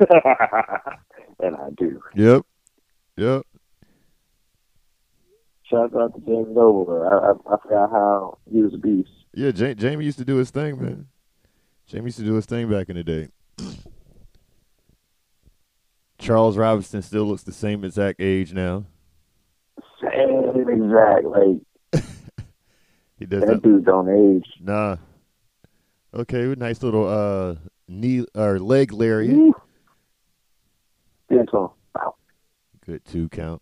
and 1.40 1.56
I 1.56 1.70
do. 1.78 2.02
Yep, 2.16 2.44
yep. 3.18 3.42
Shout 5.70 5.96
out 5.96 6.14
to 6.16 6.20
James 6.26 6.48
Noble. 6.50 6.86
though. 6.86 7.04
I, 7.04 7.30
I, 7.52 7.56
I 7.56 7.58
forgot 7.62 7.92
how 7.92 8.38
he 8.52 8.62
was 8.62 8.74
a 8.74 8.78
beast. 8.78 9.10
Yeah, 9.34 9.52
Jamie 9.52 10.06
used 10.06 10.18
to 10.18 10.26
do 10.26 10.36
his 10.38 10.50
thing, 10.50 10.82
man. 10.82 11.08
Jamie 11.88 12.06
used 12.06 12.18
to 12.18 12.26
do 12.26 12.34
his 12.34 12.46
thing 12.46 12.70
back 12.70 12.90
in 12.90 12.96
the 12.96 13.04
day. 13.04 13.28
Charles 16.20 16.58
Robinson 16.58 17.02
still 17.02 17.24
looks 17.26 17.44
the 17.44 17.52
same 17.54 17.84
exact 17.84 18.20
age 18.22 18.54
now. 18.54 18.86
Same 20.02 20.70
exact. 20.70 21.26
Like, 21.26 22.04
He 23.18 23.26
does 23.26 23.42
that 23.42 23.48
that. 23.48 23.64
dude 23.64 23.86
don't 23.86 24.10
age. 24.10 24.46
Nah. 24.62 24.98
Okay, 26.14 26.54
nice 26.58 26.84
little 26.84 27.08
uh 27.08 27.56
knee 27.88 28.26
or 28.36 28.60
leg 28.60 28.92
lariat. 28.92 29.54
Yeah, 31.30 31.44
so, 31.52 31.74
wow. 31.96 32.16
Good 32.86 33.06
two 33.06 33.30
count. 33.30 33.62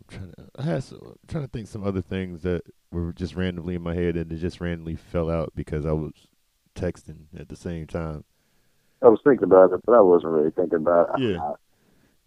I'm 0.00 0.18
trying 0.18 0.32
to, 0.32 0.50
I 0.58 0.62
had 0.62 0.84
some, 0.84 0.98
I'm 1.02 1.16
trying 1.26 1.44
to 1.44 1.50
think 1.50 1.68
some 1.68 1.84
other 1.84 2.02
things 2.02 2.42
that 2.42 2.62
were 2.92 3.12
just 3.12 3.34
randomly 3.34 3.74
in 3.74 3.82
my 3.82 3.94
head 3.94 4.16
and 4.16 4.30
they 4.30 4.36
just 4.36 4.60
randomly 4.60 4.96
fell 4.96 5.30
out 5.30 5.52
because 5.56 5.86
I 5.86 5.92
was 5.92 6.12
texting 6.74 7.26
at 7.38 7.48
the 7.48 7.56
same 7.56 7.86
time. 7.86 8.24
I 9.04 9.08
was 9.08 9.20
thinking 9.22 9.44
about 9.44 9.72
it, 9.72 9.80
but 9.84 9.92
I 9.92 10.00
wasn't 10.00 10.32
really 10.32 10.50
thinking 10.50 10.78
about 10.78 11.20
it. 11.20 11.36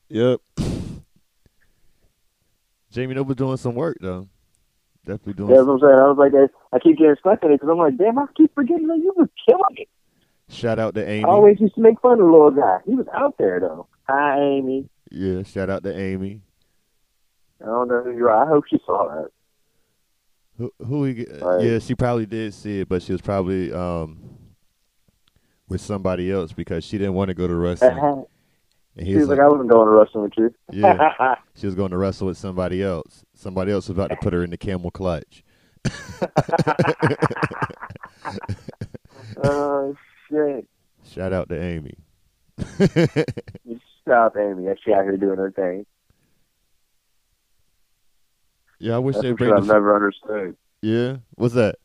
Yeah. 0.10 0.38
Yep. 0.58 0.68
Jamie 2.92 3.16
Noble 3.16 3.34
doing 3.34 3.58
some 3.58 3.76
work 3.76 3.98
though. 4.00 4.28
Definitely 5.06 5.34
doing. 5.34 5.50
Yeah, 5.50 5.56
that's 5.58 5.68
what 5.68 5.74
I'm 5.74 5.80
saying. 5.80 5.94
I 6.00 6.08
was 6.08 6.18
like, 6.18 6.34
I, 6.34 6.76
I 6.76 6.80
keep 6.80 6.98
getting 6.98 7.16
stuck 7.20 7.44
in 7.44 7.52
it 7.52 7.56
because 7.56 7.70
I'm 7.70 7.78
like, 7.78 7.98
damn, 7.98 8.20
I 8.20 8.26
keep 8.36 8.54
forgetting 8.54 8.88
that 8.88 8.98
you 8.98 9.14
were 9.16 9.30
killing 9.48 9.64
me. 9.76 9.88
Shout 10.50 10.80
out 10.80 10.96
to 10.96 11.08
Amy. 11.08 11.24
I 11.26 11.28
always 11.28 11.60
used 11.60 11.76
to 11.76 11.82
make 11.82 12.00
fun 12.02 12.14
of 12.14 12.18
the 12.20 12.24
little 12.26 12.52
guy. 12.52 12.78
He 12.86 12.94
was 12.96 13.08
out 13.14 13.36
there 13.38 13.60
though. 13.60 13.88
Hi, 14.08 14.40
Amy. 14.40 14.90
Yeah, 15.12 15.44
shout 15.44 15.70
out 15.70 15.84
to 15.84 15.98
Amy. 15.98 16.42
I 17.62 17.66
don't 17.66 17.88
know 17.88 18.04
who 18.04 18.12
you 18.16 18.28
are. 18.28 18.46
I 18.46 18.48
hope 18.48 18.66
she 18.70 18.78
saw 18.86 19.08
that. 19.10 19.30
Who, 20.58 20.72
who 20.86 21.04
he, 21.06 21.26
Right. 21.42 21.64
yeah, 21.64 21.80
she 21.80 21.96
probably 21.96 22.26
did 22.26 22.54
see 22.54 22.82
it, 22.82 22.90
but 22.90 23.02
she 23.02 23.12
was 23.12 23.22
probably 23.22 23.72
um 23.74 24.37
with 25.70 25.82
somebody 25.82 26.32
else 26.32 26.54
because 26.54 26.84
she 26.84 26.98
didn't 26.98 27.14
want 27.14 27.30
to 27.30 27.34
go 27.34 27.48
to 27.48 27.56
wrestling. 27.56 27.98
Uh-huh. 27.98 28.24
And 28.96 29.06
he 29.06 29.14
she 29.14 29.20
was 29.20 29.28
was 29.28 29.38
like, 29.38 29.46
I 29.46 29.48
wasn't 29.48 29.70
going 29.70 29.86
to 29.86 29.92
wrestling 29.92 30.24
with 30.24 30.34
you. 30.38 30.54
yeah, 30.72 31.36
she 31.56 31.68
was 31.68 31.76
going 31.76 31.92
to 31.92 31.98
wrestle 31.98 32.28
with 32.28 32.38
somebody 32.38 32.82
else. 32.82 33.24
Somebody 33.36 33.72
else 33.72 33.88
was 33.88 33.98
about 33.98 34.10
to 34.10 34.18
put 34.18 34.34
her 34.34 34.44
in 34.44 34.50
the 34.50 34.58
camel 34.58 34.92
clutch. 34.92 35.44
oh 39.44 39.96
shit! 40.30 40.68
Shout 41.06 41.32
out 41.32 41.50
to 41.50 41.62
Amy. 41.62 41.98
Stop, 44.02 44.36
Amy. 44.38 44.66
She 44.84 44.94
out 44.94 45.04
here 45.04 45.18
doing 45.18 45.38
her 45.38 45.52
thing. 45.52 45.86
yeah, 48.80 48.96
I 48.96 49.00
wish 49.00 49.16
That's 49.16 49.24
they 49.24 49.32
bring. 49.34 49.54
I've 49.54 49.68
never 49.68 49.96
understood. 49.96 50.58
yeah, 50.82 51.18
what's 51.36 51.54
that? 51.54 51.76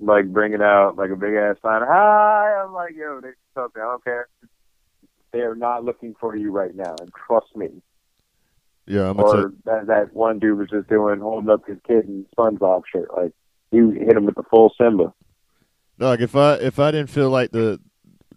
Like 0.00 0.26
bringing 0.32 0.62
out 0.62 0.96
like 0.96 1.10
a 1.10 1.16
big 1.16 1.34
ass 1.34 1.56
sign. 1.62 1.82
Hi, 1.84 2.62
I'm 2.62 2.72
like, 2.72 2.94
yo, 2.96 3.20
they 3.20 3.30
something. 3.54 3.82
I 3.82 3.86
don't 3.86 4.04
care. 4.04 4.28
They 5.32 5.40
are 5.40 5.54
not 5.54 5.84
looking 5.84 6.14
for 6.20 6.36
you 6.36 6.50
right 6.52 6.74
now, 6.74 6.94
and 7.00 7.10
trust 7.26 7.54
me. 7.56 7.68
Yeah, 8.86 9.10
I'm 9.10 9.20
Or 9.20 9.52
that 9.64 9.86
that 9.88 10.14
one 10.14 10.38
dude 10.38 10.58
was 10.58 10.70
just 10.70 10.88
doing 10.88 11.20
holding 11.20 11.50
up 11.50 11.66
his 11.66 11.78
kid 11.86 12.06
in 12.06 12.24
SpongeBob 12.36 12.82
shirt. 12.90 13.08
Like 13.14 13.32
you 13.70 13.90
hit 13.90 14.16
him 14.16 14.24
with 14.24 14.36
the 14.36 14.44
full 14.44 14.72
Simba. 14.80 15.12
Like 15.98 16.20
if 16.20 16.34
I 16.34 16.54
if 16.54 16.78
I 16.78 16.90
didn't 16.90 17.10
feel 17.10 17.28
like 17.28 17.50
the 17.50 17.80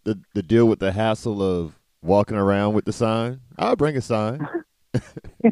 the 0.03 0.19
the 0.33 0.43
deal 0.43 0.65
with 0.65 0.79
the 0.79 0.91
hassle 0.91 1.41
of 1.41 1.79
walking 2.01 2.37
around 2.37 2.73
with 2.73 2.85
the 2.85 2.93
sign, 2.93 3.41
I'd 3.57 3.77
bring 3.77 3.95
a 3.95 4.01
sign. 4.01 4.47
but 4.93 5.03
you 5.43 5.51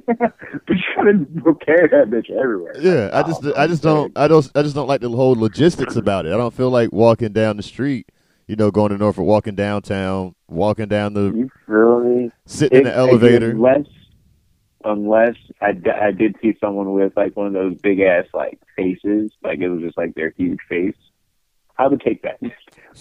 gotta 0.95 1.55
carry 1.65 1.87
that 1.89 2.09
bitch 2.09 2.29
everywhere. 2.31 2.73
Yeah, 2.77 3.09
I 3.13 3.23
just 3.23 3.43
I 3.55 3.67
just 3.67 3.81
don't 3.83 4.11
I 4.15 4.27
don't 4.27 4.49
I 4.55 4.61
just 4.61 4.75
don't 4.75 4.87
like 4.87 5.01
the 5.01 5.09
whole 5.09 5.35
logistics 5.35 5.95
about 5.95 6.25
it. 6.25 6.33
I 6.33 6.37
don't 6.37 6.53
feel 6.53 6.69
like 6.69 6.91
walking 6.91 7.31
down 7.33 7.57
the 7.57 7.63
street 7.63 8.09
You 8.47 8.55
know, 8.55 8.71
going 8.71 8.91
to 8.91 8.97
Norfolk, 8.97 9.25
walking 9.25 9.55
downtown, 9.55 10.35
walking 10.47 10.87
down 10.87 11.13
the, 11.13 11.31
You 11.35 11.49
feel 11.67 11.99
me? 12.01 12.31
sitting 12.45 12.79
in 12.79 12.83
the 12.83 12.95
elevator. 12.95 13.51
Unless, 13.51 13.85
unless 14.83 15.35
I, 15.61 15.73
d- 15.73 15.89
I 15.91 16.11
did 16.11 16.35
see 16.41 16.55
someone 16.59 16.91
with 16.93 17.13
like 17.15 17.35
one 17.37 17.47
of 17.47 17.53
those 17.53 17.75
big 17.75 17.99
ass 18.01 18.25
like 18.33 18.59
faces, 18.75 19.31
like 19.43 19.59
it 19.59 19.69
was 19.69 19.81
just 19.81 19.97
like 19.97 20.15
their 20.15 20.31
huge 20.31 20.59
face. 20.67 20.95
I 21.79 21.87
would 21.87 22.01
take 22.01 22.21
that. 22.23 22.39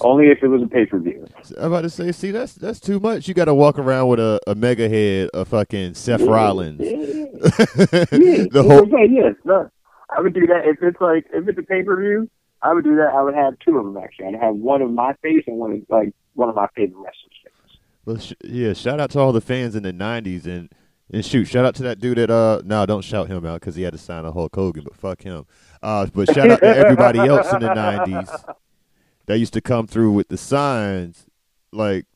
Only 0.00 0.28
if 0.28 0.42
it 0.42 0.46
was 0.46 0.62
a 0.62 0.68
pay 0.68 0.86
per 0.86 1.00
view. 1.00 1.26
I'm 1.58 1.72
about 1.72 1.80
to 1.82 1.90
say, 1.90 2.12
see, 2.12 2.30
that's 2.30 2.54
that's 2.54 2.78
too 2.78 3.00
much. 3.00 3.26
You 3.26 3.34
got 3.34 3.46
to 3.46 3.54
walk 3.54 3.76
around 3.76 4.06
with 4.08 4.20
a, 4.20 4.40
a 4.46 4.54
mega 4.54 4.88
head 4.88 5.30
of 5.34 5.48
fucking 5.48 5.94
Seth 5.94 6.22
Rollins. 6.22 6.80
Yeah, 6.80 6.94
the 8.52 8.64
whole 8.66 8.88
yeah, 8.88 9.24
yes, 9.24 9.34
no. 9.44 9.68
I 10.16 10.20
would 10.20 10.32
do 10.32 10.46
that 10.46 10.64
if 10.64 10.78
it's 10.80 11.00
like 11.00 11.26
if 11.32 11.48
it's 11.48 11.58
a 11.58 11.62
pay 11.62 11.82
per 11.82 12.00
view. 12.00 12.30
I 12.62 12.72
would 12.72 12.84
do 12.84 12.96
that. 12.96 13.12
I 13.12 13.22
would 13.22 13.34
have 13.34 13.58
two 13.58 13.78
of 13.78 13.84
them 13.84 13.96
actually. 13.96 14.26
I'd 14.26 14.40
have 14.40 14.54
one 14.54 14.80
of 14.80 14.90
my 14.92 15.14
face 15.22 15.44
and 15.48 15.58
one 15.58 15.72
of 15.72 15.80
like 15.88 16.12
one 16.34 16.48
of 16.48 16.54
my 16.54 16.68
favorite 16.76 16.98
wrestlers'. 16.98 17.52
Well, 18.04 18.18
sh- 18.18 18.32
yeah, 18.44 18.72
shout 18.74 19.00
out 19.00 19.10
to 19.10 19.18
all 19.18 19.32
the 19.32 19.40
fans 19.40 19.74
in 19.74 19.82
the 19.82 19.92
'90s, 19.92 20.46
and 20.46 20.70
and 21.12 21.24
shoot, 21.24 21.46
shout 21.46 21.64
out 21.64 21.74
to 21.76 21.82
that 21.84 21.98
dude 21.98 22.18
that 22.18 22.30
uh, 22.30 22.62
no, 22.64 22.86
don't 22.86 23.02
shout 23.02 23.26
him 23.26 23.44
out 23.44 23.60
because 23.60 23.74
he 23.74 23.82
had 23.82 23.92
to 23.92 23.98
sign 23.98 24.24
a 24.24 24.32
Hulk 24.32 24.54
Hogan, 24.54 24.84
but 24.84 24.94
fuck 24.94 25.22
him. 25.22 25.46
Uh, 25.82 26.06
but 26.06 26.32
shout 26.32 26.50
out 26.50 26.60
to 26.60 26.76
everybody 26.76 27.18
else 27.18 27.52
in 27.52 27.60
the 27.60 27.68
'90s 27.68 28.54
that 29.28 29.38
used 29.38 29.52
to 29.52 29.60
come 29.60 29.86
through 29.86 30.10
with 30.12 30.28
the 30.28 30.36
signs, 30.36 31.26
like 31.70 32.06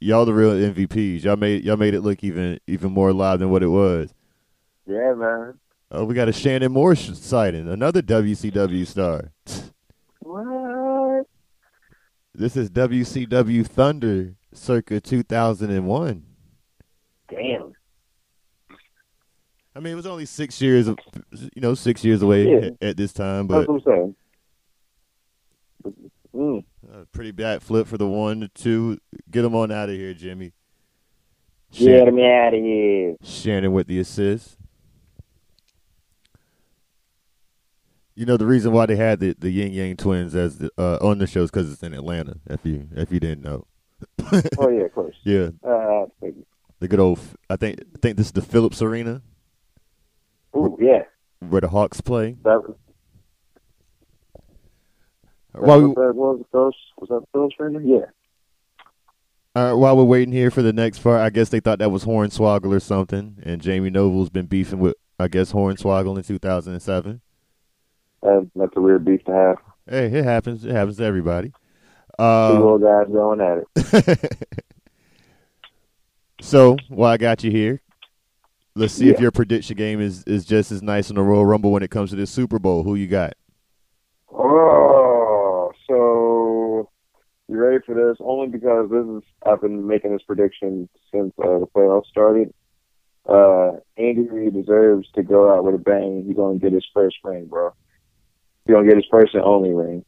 y'all 0.00 0.24
the 0.26 0.34
real 0.34 0.50
MVPs. 0.50 1.22
Y'all 1.24 1.36
made 1.36 1.64
y'all 1.64 1.76
made 1.76 1.94
it 1.94 2.02
look 2.02 2.22
even 2.22 2.60
even 2.66 2.92
more 2.92 3.12
live 3.12 3.38
than 3.38 3.48
what 3.50 3.62
it 3.62 3.68
was. 3.68 4.12
Yeah, 4.86 5.14
man. 5.14 5.54
Oh, 5.90 6.04
we 6.04 6.14
got 6.14 6.28
a 6.28 6.32
Shannon 6.32 6.72
Moore 6.72 6.94
sighting, 6.96 7.68
another 7.68 8.02
WCW 8.02 8.86
star. 8.86 9.32
What? 10.20 11.26
This 12.34 12.56
is 12.56 12.70
WCW 12.70 13.66
Thunder, 13.66 14.34
circa 14.54 15.00
2001. 15.00 16.24
Damn. 17.28 17.72
I 19.76 19.80
mean, 19.80 19.92
it 19.92 19.96
was 19.96 20.06
only 20.06 20.24
six 20.26 20.60
years, 20.60 20.88
of, 20.88 20.98
you 21.30 21.60
know, 21.62 21.74
six 21.74 22.04
years 22.04 22.22
away 22.22 22.50
Yeah. 22.50 22.66
at, 22.68 22.82
at 22.82 22.96
this 22.96 23.12
time, 23.12 23.46
That's 23.46 23.66
but 23.66 23.68
what 23.68 23.74
I'm 23.86 23.92
saying. 23.94 24.14
Mm. 26.34 26.64
a 26.92 27.04
pretty 27.06 27.30
bad 27.30 27.62
flip 27.62 27.86
for 27.86 27.98
the 27.98 28.08
one, 28.08 28.40
the 28.40 28.48
two. 28.48 28.98
Get 29.30 29.44
him 29.44 29.54
on 29.54 29.70
out 29.70 29.90
of 29.90 29.94
here, 29.96 30.14
Jimmy. 30.14 30.52
Get 31.72 32.12
me 32.12 32.26
out 32.26 32.54
of 32.54 32.60
here. 32.60 33.16
Shannon 33.22 33.72
with 33.72 33.86
the 33.86 33.98
assist. 33.98 34.56
You 38.14 38.26
know 38.26 38.36
the 38.36 38.46
reason 38.46 38.72
why 38.72 38.86
they 38.86 38.96
had 38.96 39.20
the, 39.20 39.34
the 39.38 39.50
Ying 39.50 39.72
Yang 39.72 39.96
twins 39.96 40.34
as 40.34 40.58
the, 40.58 40.70
uh, 40.76 40.98
on 41.00 41.18
the 41.18 41.26
show 41.26 41.42
is 41.42 41.50
because 41.50 41.72
it's 41.72 41.82
in 41.82 41.94
Atlanta. 41.94 42.36
If 42.46 42.60
you 42.64 42.86
if 42.94 43.10
you 43.10 43.18
didn't 43.20 43.42
know, 43.42 43.66
Oh 44.58 44.68
yeah, 44.68 44.82
of 44.84 44.94
course. 44.94 45.16
yeah, 45.24 45.48
Uh, 45.64 46.06
the 46.78 46.88
good 46.88 47.00
old. 47.00 47.18
I 47.48 47.56
think 47.56 47.80
I 47.80 47.98
think 48.00 48.16
this 48.18 48.26
is 48.26 48.32
the 48.32 48.42
Phillips 48.42 48.82
Arena 48.82 49.22
ooh, 50.54 50.76
yeah. 50.78 51.04
where 51.40 51.62
the 51.62 51.68
Hawks 51.68 52.00
play. 52.02 52.36
That 52.44 52.62
was. 52.62 52.76
While 55.54 55.80
we, 55.80 55.86
was 55.88 55.94
that, 55.96 56.14
was? 56.14 56.74
Was 56.98 57.08
that 57.08 57.60
Arena? 57.60 57.80
Yeah. 57.84 58.06
Uh, 59.54 59.74
while 59.74 59.96
we're 59.96 60.04
waiting 60.04 60.32
here 60.32 60.50
for 60.50 60.62
the 60.62 60.72
next 60.72 61.00
part, 61.00 61.20
I 61.20 61.28
guess 61.28 61.50
they 61.50 61.60
thought 61.60 61.78
that 61.80 61.90
was 61.90 62.04
Hornswoggle 62.04 62.74
or 62.74 62.80
something, 62.80 63.36
and 63.42 63.60
Jamie 63.60 63.90
Noble's 63.90 64.30
been 64.30 64.46
beefing 64.46 64.78
with, 64.78 64.94
I 65.18 65.28
guess, 65.28 65.52
Hornswoggle 65.52 66.16
in 66.16 66.22
2007. 66.22 67.20
That, 68.22 68.50
that's 68.56 68.76
a 68.76 68.80
weird 68.80 69.04
beef 69.04 69.22
to 69.24 69.32
have. 69.32 69.56
Hey, 69.86 70.06
it 70.06 70.24
happens. 70.24 70.64
It 70.64 70.70
happens 70.70 70.96
to 70.98 71.04
everybody. 71.04 71.48
Two 72.18 72.22
Uh, 72.24 72.76
guys 72.78 73.12
going 73.12 73.40
at 73.40 73.64
it. 73.76 74.38
so, 76.40 76.76
while 76.88 77.10
I 77.12 77.16
got 77.18 77.44
you 77.44 77.50
here, 77.50 77.82
let's 78.74 78.94
see 78.94 79.10
if 79.10 79.20
your 79.20 79.32
prediction 79.32 79.76
game 79.76 80.00
is, 80.00 80.24
is 80.24 80.46
just 80.46 80.72
as 80.72 80.82
nice 80.82 81.10
in 81.10 81.16
the 81.16 81.22
Royal 81.22 81.44
Rumble 81.44 81.72
when 81.72 81.82
it 81.82 81.90
comes 81.90 82.10
to 82.10 82.16
this 82.16 82.30
Super 82.30 82.58
Bowl. 82.58 82.84
Who 82.84 82.94
you 82.94 83.06
got? 83.06 83.34
Oh, 84.32 85.01
you 87.52 87.58
ready 87.58 87.84
for 87.84 87.94
this? 87.94 88.16
Only 88.20 88.48
because 88.48 88.90
this 88.90 89.04
is 89.04 89.22
I've 89.44 89.60
been 89.60 89.86
making 89.86 90.12
this 90.12 90.22
prediction 90.22 90.88
since 91.12 91.32
uh, 91.38 91.58
the 91.58 91.66
playoffs 91.66 92.06
started. 92.06 92.52
Uh, 93.28 93.72
Andy 93.96 94.28
Reid 94.28 94.54
deserves 94.54 95.08
to 95.14 95.22
go 95.22 95.52
out 95.54 95.64
with 95.64 95.74
a 95.76 95.78
bang. 95.78 96.24
He's 96.26 96.36
gonna 96.36 96.58
get 96.58 96.72
his 96.72 96.86
first 96.92 97.16
ring, 97.22 97.46
bro. 97.46 97.72
He's 98.64 98.74
gonna 98.74 98.86
get 98.86 98.96
his 98.96 99.06
first 99.10 99.34
and 99.34 99.44
only 99.44 99.70
ring, 99.70 100.04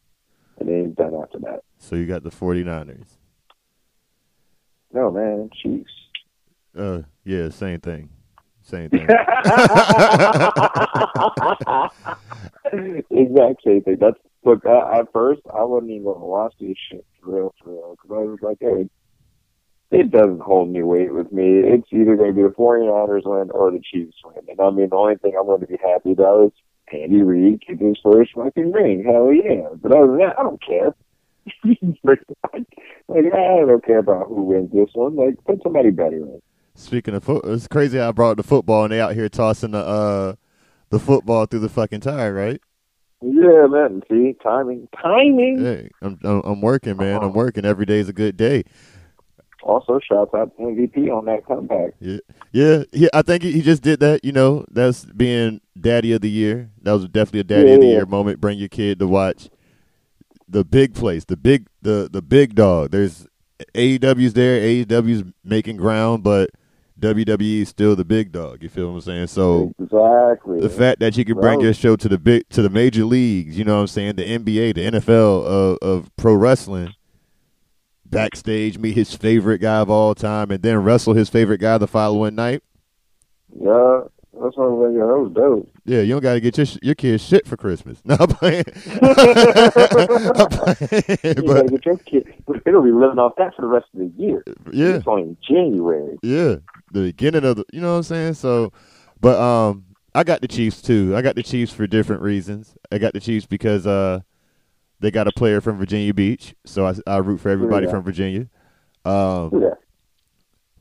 and 0.58 0.68
then 0.68 0.86
he's 0.86 0.96
done 0.96 1.14
after 1.14 1.38
that. 1.40 1.60
So 1.78 1.96
you 1.96 2.06
got 2.06 2.22
the 2.24 2.30
49ers. 2.30 3.18
No, 4.92 5.10
man, 5.10 5.50
Chiefs. 5.62 5.92
Uh, 6.76 7.02
yeah, 7.24 7.50
same 7.50 7.80
thing. 7.80 8.10
Same 8.62 8.88
thing. 8.88 9.02
exact 13.10 13.62
same 13.64 13.82
thing. 13.82 13.96
That's 14.00 14.18
look. 14.44 14.64
I, 14.66 15.00
at 15.00 15.12
first, 15.12 15.42
I 15.52 15.64
wasn't 15.64 15.92
even 15.92 16.04
going 16.04 16.20
to 16.20 16.24
watch 16.24 16.54
this 16.60 16.76
shit 16.90 17.04
for 17.20 17.36
real, 17.36 17.54
for 17.62 17.70
real, 17.70 17.96
because 17.96 18.10
I 18.10 18.24
was 18.24 18.38
like, 18.42 18.58
hey, 18.60 18.88
it 19.90 20.10
doesn't 20.10 20.40
hold 20.40 20.70
any 20.70 20.82
weight 20.82 21.12
with 21.12 21.32
me. 21.32 21.60
It's 21.64 21.88
either 21.92 22.16
going 22.16 22.30
to 22.30 22.36
be 22.36 22.42
the 22.42 22.48
49ers 22.48 23.24
win 23.24 23.50
or 23.50 23.70
the 23.70 23.80
Chiefs 23.80 24.16
win. 24.24 24.44
And 24.48 24.60
I 24.60 24.70
mean, 24.70 24.88
the 24.90 24.96
only 24.96 25.16
thing 25.16 25.34
I'm 25.38 25.46
going 25.46 25.60
to 25.60 25.66
be 25.66 25.78
happy 25.82 26.12
about 26.12 26.46
is 26.46 26.52
Andy 26.92 27.22
Reid 27.22 27.62
getting 27.66 27.88
his 27.88 27.98
first 28.02 28.32
fucking 28.34 28.72
ring. 28.72 29.04
Hell 29.04 29.32
yeah! 29.32 29.68
But 29.80 29.92
other 29.92 30.06
than 30.08 30.18
that, 30.18 30.38
I 30.38 30.42
don't 30.42 30.62
care. 30.62 30.94
like, 32.04 32.20
I 33.08 33.66
don't 33.66 33.84
care 33.84 33.98
about 33.98 34.28
who 34.28 34.42
wins 34.42 34.72
this 34.72 34.90
one. 34.94 35.16
Like, 35.16 35.42
put 35.44 35.62
somebody 35.62 35.90
better 35.90 36.16
in. 36.16 36.40
Speaking 36.74 37.14
of 37.14 37.24
foot, 37.24 37.44
it's 37.44 37.68
crazy 37.68 37.98
how 37.98 38.08
I 38.08 38.12
brought 38.12 38.36
the 38.36 38.42
football 38.42 38.84
and 38.84 38.92
they 38.92 39.00
out 39.00 39.14
here 39.14 39.28
tossing 39.28 39.72
the 39.72 39.78
uh 39.78 40.34
the 40.90 40.98
football 40.98 41.46
through 41.46 41.60
the 41.60 41.68
fucking 41.68 42.00
tire, 42.00 42.34
right? 42.34 42.60
Yeah, 43.24 43.66
man. 43.68 44.02
See, 44.10 44.36
timing, 44.42 44.86
timing. 45.00 45.58
Hey, 45.64 45.90
I'm 46.02 46.18
I'm, 46.22 46.60
working, 46.60 46.96
man. 46.98 47.16
I'm 47.16 47.22
uh-huh. 47.24 47.32
working. 47.32 47.64
Every 47.64 47.86
day's 47.86 48.08
a 48.08 48.12
good 48.12 48.36
day. 48.36 48.64
Also, 49.62 49.98
shouts 49.98 50.34
out 50.34 50.54
to 50.58 50.62
MVP 50.62 51.10
on 51.10 51.24
that 51.24 51.46
comeback. 51.46 51.92
Yeah, 51.98 52.18
yeah. 52.52 52.82
He, 52.92 53.08
I 53.14 53.22
think 53.22 53.42
he, 53.42 53.62
just 53.62 53.82
did 53.82 54.00
that. 54.00 54.22
You 54.22 54.32
know, 54.32 54.66
that's 54.70 55.06
being 55.06 55.62
daddy 55.80 56.12
of 56.12 56.20
the 56.20 56.28
year. 56.28 56.70
That 56.82 56.92
was 56.92 57.06
definitely 57.08 57.40
a 57.40 57.44
daddy 57.44 57.72
of 57.72 57.80
the 57.80 57.86
Yeah. 57.86 57.92
year 57.92 58.06
moment. 58.06 58.42
Bring 58.42 58.58
your 58.58 58.68
kid 58.68 58.98
to 58.98 59.08
watch 59.08 59.48
the 60.46 60.64
big 60.64 60.94
place, 60.94 61.24
the 61.24 61.38
big 61.38 61.66
the 61.80 62.10
the 62.12 62.20
big 62.20 62.54
dog. 62.54 62.90
There's 62.90 63.26
AEW's 63.74 64.34
there. 64.34 64.60
AEW's 64.60 65.24
making 65.42 65.78
ground, 65.78 66.22
but 66.22 66.50
WWE 67.00 67.62
is 67.62 67.68
still 67.68 67.96
the 67.96 68.04
big 68.04 68.30
dog. 68.32 68.62
You 68.62 68.68
feel 68.68 68.88
what 68.88 68.94
I'm 68.94 69.00
saying? 69.00 69.26
So. 69.26 69.72
exactly. 69.80 70.60
the 70.60 70.68
fact 70.70 71.00
that 71.00 71.16
you 71.16 71.24
can 71.24 71.34
bring 71.40 71.60
your 71.60 71.74
show 71.74 71.96
to 71.96 72.08
the 72.08 72.18
big 72.18 72.48
to 72.50 72.62
the 72.62 72.70
major 72.70 73.04
leagues, 73.04 73.58
you 73.58 73.64
know 73.64 73.74
what 73.74 73.80
I'm 73.82 73.86
saying, 73.88 74.16
the 74.16 74.24
NBA, 74.24 74.74
the 74.76 74.98
NFL 75.00 75.44
of 75.44 75.78
uh, 75.82 75.86
of 75.86 76.16
pro 76.16 76.34
wrestling, 76.34 76.94
backstage 78.06 78.78
meet 78.78 78.94
his 78.94 79.14
favorite 79.14 79.58
guy 79.58 79.78
of 79.80 79.90
all 79.90 80.14
time, 80.14 80.50
and 80.50 80.62
then 80.62 80.78
wrestle 80.84 81.14
his 81.14 81.28
favorite 81.28 81.58
guy 81.60 81.78
the 81.78 81.88
following 81.88 82.34
night. 82.36 82.62
Yeah, 83.60 84.02
that's 84.40 84.56
what 84.56 84.64
I 84.64 84.68
was 84.68 84.88
like. 84.88 84.96
Yeah, 84.98 85.06
that 85.06 85.18
was 85.18 85.32
dope. 85.34 85.70
Yeah, 85.84 86.00
you 86.00 86.14
don't 86.14 86.22
got 86.22 86.34
to 86.34 86.40
get 86.40 86.56
your 86.56 86.66
sh- 86.66 86.78
your 86.82 86.94
kids 86.94 87.22
shit 87.24 87.46
for 87.46 87.56
Christmas. 87.56 88.00
No, 88.04 88.16
I'm 88.18 88.28
playing. 88.28 88.64
I'm 89.02 90.48
playing, 90.48 91.18
You 91.36 91.42
but 91.46 91.70
get 91.70 91.86
your 91.86 91.96
kid. 91.98 92.34
It'll 92.66 92.82
be 92.82 92.90
living 92.92 93.18
off 93.18 93.34
that 93.38 93.54
for 93.54 93.62
the 93.62 93.68
rest 93.68 93.86
of 93.94 94.00
the 94.00 94.12
year. 94.16 94.42
yeah, 94.72 94.94
It's 94.96 95.06
only 95.06 95.36
January. 95.46 96.16
yeah, 96.22 96.56
the 96.94 97.00
beginning 97.02 97.44
of 97.44 97.56
the, 97.56 97.64
you 97.72 97.80
know 97.80 97.90
what 97.92 97.96
I'm 97.98 98.02
saying. 98.04 98.34
So, 98.34 98.72
but 99.20 99.38
um, 99.38 99.84
I 100.14 100.24
got 100.24 100.40
the 100.40 100.48
Chiefs 100.48 100.80
too. 100.82 101.14
I 101.16 101.22
got 101.22 101.34
the 101.36 101.42
Chiefs 101.42 101.72
for 101.72 101.86
different 101.86 102.22
reasons. 102.22 102.76
I 102.90 102.98
got 102.98 103.12
the 103.12 103.20
Chiefs 103.20 103.46
because 103.46 103.86
uh, 103.86 104.20
they 105.00 105.10
got 105.10 105.28
a 105.28 105.32
player 105.32 105.60
from 105.60 105.76
Virginia 105.76 106.14
Beach, 106.14 106.54
so 106.64 106.86
I, 106.86 106.94
I 107.06 107.16
root 107.18 107.40
for 107.40 107.50
everybody 107.50 107.86
Yeah. 107.86 107.92
from 107.92 108.02
Virginia. 108.04 108.46
Um, 109.04 109.50
Yeah. 109.60 109.74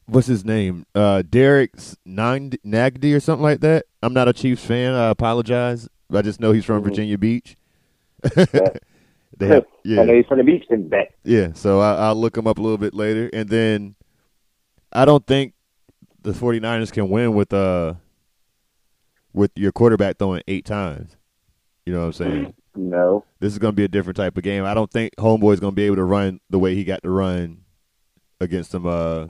what's 0.06 0.28
his 0.28 0.46
name? 0.46 0.86
Uh, 0.96 1.24
Derek 1.28 1.72
Nag- 2.06 2.62
Nagdy 2.64 3.16
or 3.16 3.20
something 3.20 3.44
like 3.44 3.60
that. 3.62 3.86
I'm 4.02 4.14
not 4.14 4.28
a 4.28 4.34
Chiefs 4.34 4.64
fan. 4.66 4.94
I 4.94 5.10
apologize. 5.10 5.90
I 6.14 6.22
just 6.22 6.40
know 6.40 6.52
he's 6.52 6.66
from 6.66 6.82
Mhm. 6.82 6.86
Virginia 6.86 7.18
Beach. 7.18 7.58
they 8.36 9.48
have, 9.48 9.64
I 9.74 9.80
yeah, 9.84 10.04
know 10.04 10.14
he's 10.14 10.26
from 10.28 10.38
the 10.38 10.44
beach, 10.44 10.64
bet. 10.70 11.14
yeah. 11.24 11.50
So 11.54 11.80
I, 11.82 11.96
I'll 11.96 12.16
look 12.16 12.38
him 12.38 12.48
up 12.48 12.58
a 12.60 12.62
little 12.62 12.78
bit 12.78 12.94
later, 12.94 13.30
and 13.34 13.50
then 13.50 13.96
I 14.94 15.06
don't 15.06 15.26
think 15.26 15.54
the 16.24 16.32
49ers 16.32 16.92
can 16.92 17.10
win 17.10 17.34
with 17.34 17.54
uh 17.54 17.96
with 19.34 19.52
your 19.56 19.72
quarterback 19.72 20.18
throwing 20.18 20.42
eight 20.48 20.66
times. 20.66 21.18
You 21.86 21.94
know 21.94 22.00
what 22.00 22.06
I'm 22.06 22.14
saying? 22.14 22.54
No. 22.76 23.26
This 23.40 23.52
is 23.52 23.60
going 23.60 23.74
to 23.74 23.76
be 23.76 23.84
a 23.84 23.90
different 23.90 24.18
type 24.18 24.38
of 24.38 24.44
game. 24.44 24.64
I 24.64 24.74
don't 24.74 24.92
think 24.92 25.16
Homeboy's 25.18 25.60
going 25.60 25.72
to 25.72 25.76
be 25.76 25.86
able 25.86 25.98
to 25.98 26.04
run 26.04 26.40
the 26.50 26.60
way 26.60 26.76
he 26.76 26.84
got 26.84 27.04
to 27.04 27.10
run 27.10 27.64
against 28.40 28.72
them. 28.72 28.86
Uh, 28.86 29.28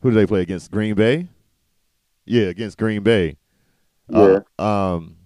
who 0.00 0.10
do 0.10 0.14
they 0.16 0.26
play 0.26 0.40
against? 0.40 0.70
Green 0.70 0.94
Bay. 0.94 1.28
Yeah, 2.24 2.46
against 2.46 2.78
Green 2.78 3.02
Bay. 3.02 3.36
Yeah. 4.08 4.40
Uh, 4.58 4.62
um, 4.62 5.16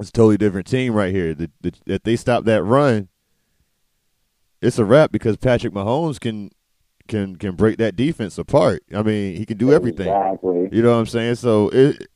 it's 0.00 0.08
a 0.08 0.12
totally 0.12 0.36
different 0.36 0.66
team 0.66 0.94
right 0.94 1.14
here. 1.14 1.34
The, 1.34 1.50
the, 1.60 1.72
if 1.86 2.02
they 2.02 2.16
stop 2.16 2.44
that 2.44 2.62
run, 2.64 3.08
it's 4.60 4.78
a 4.78 4.84
wrap 4.84 5.12
because 5.12 5.36
Patrick 5.36 5.72
Mahomes 5.72 6.18
can 6.18 6.50
can 7.08 7.36
can 7.36 7.54
break 7.56 7.78
that 7.78 7.96
defense 7.96 8.38
apart. 8.38 8.82
I 8.94 9.02
mean, 9.02 9.36
he 9.36 9.44
can 9.46 9.56
do 9.58 9.72
everything. 9.72 10.08
Exactly. 10.08 10.68
You 10.72 10.82
know 10.82 10.92
what 10.92 10.98
I'm 11.00 11.06
saying? 11.06 11.34
So 11.36 11.68
it 11.70 12.06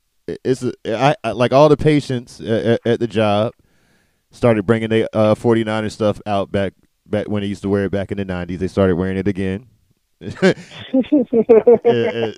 it's 0.43 0.63
a, 0.63 0.73
I, 0.87 1.15
I 1.23 1.31
like 1.31 1.53
all 1.53 1.69
the 1.69 1.77
patients 1.77 2.39
at, 2.41 2.79
at 2.85 2.99
the 2.99 3.07
job 3.07 3.53
started 4.31 4.65
bringing 4.65 4.89
the 4.89 5.09
uh, 5.17 5.33
49er 5.35 5.91
stuff 5.91 6.21
out 6.25 6.51
back 6.51 6.73
back 7.05 7.27
when 7.27 7.41
they 7.41 7.47
used 7.47 7.63
to 7.63 7.69
wear 7.69 7.85
it 7.85 7.91
back 7.91 8.11
in 8.11 8.17
the 8.17 8.25
90s. 8.25 8.59
They 8.59 8.67
started 8.67 8.95
wearing 8.95 9.17
it 9.17 9.27
again. 9.27 9.67
and, 10.21 10.55
and- 11.83 12.37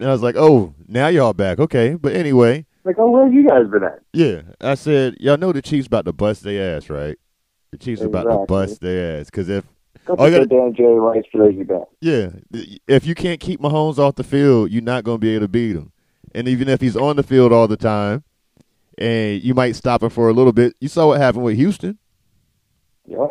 and 0.00 0.08
I 0.08 0.12
was 0.12 0.22
like, 0.22 0.36
"Oh, 0.36 0.74
now 0.86 1.08
y'all 1.08 1.32
back. 1.32 1.58
Okay." 1.58 1.96
But 1.96 2.14
anyway, 2.14 2.66
like, 2.84 2.94
oh, 3.00 3.10
where 3.10 3.26
you 3.26 3.44
guys 3.48 3.66
been 3.68 3.82
at? 3.82 3.98
yeah, 4.12 4.42
I 4.60 4.76
said, 4.76 5.16
"Y'all 5.18 5.36
know 5.36 5.50
the 5.50 5.60
Chiefs 5.60 5.88
about 5.88 6.04
to 6.04 6.12
bust 6.12 6.44
their 6.44 6.76
ass, 6.76 6.88
right? 6.88 7.16
The 7.72 7.78
Chiefs 7.78 8.02
about 8.02 8.22
to 8.30 8.44
bust 8.46 8.80
their 8.80 9.18
ass 9.18 9.26
because 9.26 9.48
if 9.48 9.64
Go 10.06 10.16
put 10.16 10.30
that 10.30 10.48
damn 10.48 10.74
Jerry 10.74 10.98
Rice 10.98 11.24
jersey 11.34 11.64
back. 11.64 11.82
Yeah, 12.00 12.30
if 12.86 13.06
you 13.06 13.14
can't 13.14 13.40
keep 13.40 13.60
Mahomes 13.60 13.98
off 13.98 14.14
the 14.14 14.24
field, 14.24 14.70
you're 14.70 14.82
not 14.82 15.04
going 15.04 15.16
to 15.16 15.20
be 15.20 15.34
able 15.34 15.44
to 15.44 15.48
beat 15.48 15.76
him. 15.76 15.92
And 16.34 16.48
even 16.48 16.68
if 16.68 16.80
he's 16.80 16.96
on 16.96 17.16
the 17.16 17.22
field 17.22 17.52
all 17.52 17.68
the 17.68 17.76
time, 17.76 18.24
and 18.98 19.42
you 19.42 19.54
might 19.54 19.76
stop 19.76 20.02
him 20.02 20.10
for 20.10 20.28
a 20.28 20.32
little 20.32 20.52
bit. 20.52 20.74
You 20.80 20.88
saw 20.88 21.08
what 21.08 21.20
happened 21.20 21.44
with 21.44 21.56
Houston. 21.56 21.98
Yeah. 23.06 23.28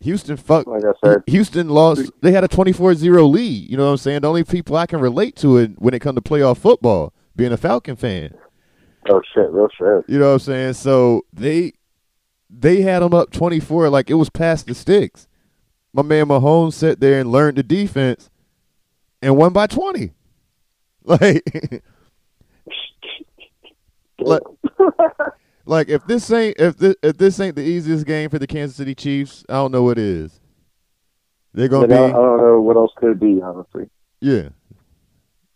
Houston 0.00 0.36
fuck. 0.36 0.66
Like 0.66 0.84
I 0.84 0.92
said, 1.04 1.22
Houston 1.26 1.68
lost. 1.68 2.10
They 2.22 2.32
had 2.32 2.44
a 2.44 2.48
24-0 2.48 3.30
lead. 3.30 3.70
You 3.70 3.76
know 3.76 3.86
what 3.86 3.90
I'm 3.92 3.96
saying? 3.98 4.22
The 4.22 4.28
only 4.28 4.44
people 4.44 4.76
I 4.76 4.86
can 4.86 5.00
relate 5.00 5.36
to 5.36 5.58
it 5.58 5.72
when 5.78 5.92
it 5.92 6.00
comes 6.00 6.16
to 6.16 6.22
playoff 6.22 6.58
football, 6.58 7.12
being 7.36 7.52
a 7.52 7.56
Falcon 7.56 7.96
fan. 7.96 8.34
oh 9.08 9.20
shit, 9.34 9.50
real 9.50 9.68
shit. 9.76 10.04
You 10.08 10.18
know 10.18 10.28
what 10.28 10.32
I'm 10.34 10.38
saying? 10.38 10.72
So 10.74 11.22
they 11.32 11.72
they 12.48 12.80
had 12.80 13.00
them 13.00 13.12
up 13.12 13.30
24 13.30 13.90
like 13.90 14.08
it 14.08 14.14
was 14.14 14.30
past 14.30 14.66
the 14.66 14.74
sticks. 14.74 15.27
My 15.98 16.04
man 16.04 16.26
Mahomes 16.26 16.74
sat 16.74 17.00
there 17.00 17.18
and 17.18 17.32
learned 17.32 17.58
the 17.58 17.64
defense 17.64 18.30
and 19.20 19.36
won 19.36 19.52
by 19.52 19.66
20. 19.66 20.12
Like 21.04 21.42
Like- 24.20 24.42
like 25.66 25.88
if 25.88 26.06
this 26.06 26.30
ain't 26.30 26.54
if 26.60 26.76
this, 26.76 26.94
if 27.02 27.18
this 27.18 27.40
ain't 27.40 27.56
the 27.56 27.62
easiest 27.62 28.06
game 28.06 28.30
for 28.30 28.38
the 28.38 28.46
Kansas 28.46 28.76
City 28.76 28.94
Chiefs, 28.94 29.44
I 29.48 29.54
don't 29.54 29.72
know 29.72 29.82
what 29.82 29.98
is. 29.98 30.38
They're 31.52 31.66
going 31.66 31.88
But 31.88 31.98
I, 31.98 32.04
I 32.06 32.12
don't 32.12 32.36
know 32.42 32.60
what 32.60 32.76
else 32.76 32.92
could 32.96 33.18
be, 33.18 33.40
honestly. 33.42 33.90
yeah. 34.20 34.50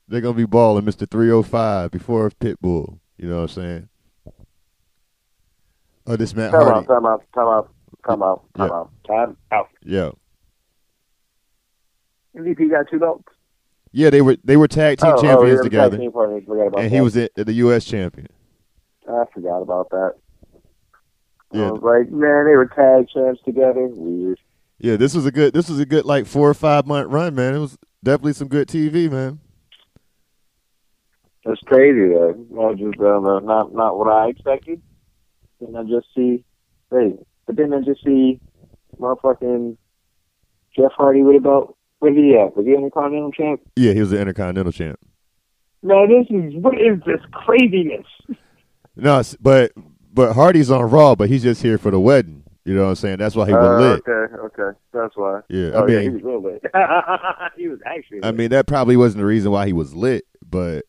They're 0.08 0.20
going 0.20 0.34
to 0.34 0.38
be 0.38 0.44
balling 0.46 0.84
Mr. 0.84 1.08
305 1.08 1.92
before 1.92 2.28
Pitbull, 2.30 2.98
you 3.16 3.28
know 3.28 3.36
what 3.42 3.56
I'm 3.56 3.62
saying? 3.62 3.88
Oh, 6.08 6.16
this 6.16 6.34
Matt 6.34 6.50
Time 6.50 6.62
Hardy. 6.62 6.78
out, 6.80 6.86
time 6.88 7.06
out, 7.06 7.22
time 7.32 7.48
out, 7.48 7.70
time 8.04 8.22
out, 8.24 8.44
time 8.56 8.72
out, 8.72 8.90
time 9.06 9.36
out. 9.52 9.68
Yeah. 9.84 10.10
MVP 12.36 12.70
got 12.70 12.88
two 12.90 12.98
belts. 12.98 13.24
Yeah, 13.92 14.10
they 14.10 14.22
were 14.22 14.36
they 14.42 14.56
were 14.56 14.68
tag 14.68 14.98
team 14.98 15.10
Oh, 15.10 15.16
oh, 15.18 15.22
champions 15.22 15.60
tag 15.60 15.64
together, 15.64 15.98
team 15.98 16.12
partners. 16.12 16.44
Forgot 16.46 16.66
about 16.68 16.80
and 16.80 16.90
that. 16.90 16.96
he 16.96 17.00
was 17.02 17.14
the, 17.14 17.30
the 17.36 17.52
U.S. 17.54 17.84
champion. 17.84 18.28
I 19.08 19.24
forgot 19.34 19.60
about 19.60 19.90
that. 19.90 20.14
Yeah. 21.52 21.68
I 21.68 21.70
was 21.72 21.82
like, 21.82 22.10
man, 22.10 22.46
they 22.46 22.56
were 22.56 22.66
tag 22.66 23.08
champs 23.12 23.42
together. 23.44 23.86
Weird. 23.88 24.38
Yeah, 24.78 24.96
this 24.96 25.14
was 25.14 25.26
a 25.26 25.30
good 25.30 25.52
this 25.52 25.68
was 25.68 25.78
a 25.78 25.86
good 25.86 26.06
like 26.06 26.26
four 26.26 26.48
or 26.48 26.54
five 26.54 26.86
month 26.86 27.10
run, 27.10 27.34
man. 27.34 27.54
It 27.54 27.58
was 27.58 27.78
definitely 28.02 28.32
some 28.32 28.48
good 28.48 28.68
TV, 28.68 29.10
man. 29.10 29.40
That's 31.44 31.60
crazy 31.66 32.08
though. 32.08 32.70
I 32.70 32.74
just 32.74 32.98
uh, 32.98 33.40
not 33.40 33.74
not 33.74 33.98
what 33.98 34.08
I 34.08 34.28
expected. 34.28 34.80
And 35.60 35.76
I 35.76 35.82
just 35.82 36.06
see, 36.14 36.44
hey, 36.90 37.14
but 37.46 37.56
then 37.56 37.72
I 37.72 37.80
just 37.80 38.02
see, 38.02 38.40
motherfucking 38.98 39.76
Jeff 40.74 40.92
Hardy. 40.96 41.22
What 41.22 41.36
about 41.36 41.76
where 42.02 42.12
he 42.12 42.36
at? 42.36 42.56
Was 42.56 42.66
he 42.66 42.72
an 42.72 42.78
Intercontinental 42.84 43.32
champ? 43.32 43.60
Yeah, 43.76 43.92
he 43.92 44.00
was 44.00 44.10
the 44.10 44.20
Intercontinental 44.20 44.72
champ. 44.72 44.98
No, 45.82 46.06
this 46.06 46.26
is 46.30 46.54
what 46.62 46.74
is 46.74 46.98
this 47.06 47.20
craziness? 47.32 48.06
No, 48.96 49.22
but 49.40 49.72
but 50.12 50.34
Hardy's 50.34 50.70
on 50.70 50.90
Raw, 50.90 51.14
but 51.14 51.28
he's 51.28 51.42
just 51.42 51.62
here 51.62 51.78
for 51.78 51.90
the 51.90 51.98
wedding. 52.00 52.44
You 52.64 52.74
know 52.76 52.82
what 52.84 52.88
I'm 52.90 52.94
saying? 52.96 53.16
That's 53.18 53.34
why 53.34 53.46
he 53.46 53.52
was 53.52 53.64
Uh, 53.64 53.78
lit. 53.80 54.02
Okay, 54.08 54.34
okay, 54.62 54.78
that's 54.92 55.16
why. 55.16 55.40
Yeah, 55.48 55.70
oh, 55.74 55.84
I 55.84 55.90
yeah, 55.90 56.00
he 56.00 56.08
was 56.10 56.22
real 56.22 56.40
lit. 56.42 56.62
he 57.56 57.66
was 57.68 57.80
actually. 57.84 58.20
I 58.22 58.30
mean 58.30 58.50
that 58.50 58.66
probably 58.68 58.96
wasn't 58.96 59.20
the 59.22 59.26
reason 59.26 59.50
why 59.50 59.66
he 59.66 59.72
was 59.72 59.94
lit, 59.94 60.24
but 60.48 60.84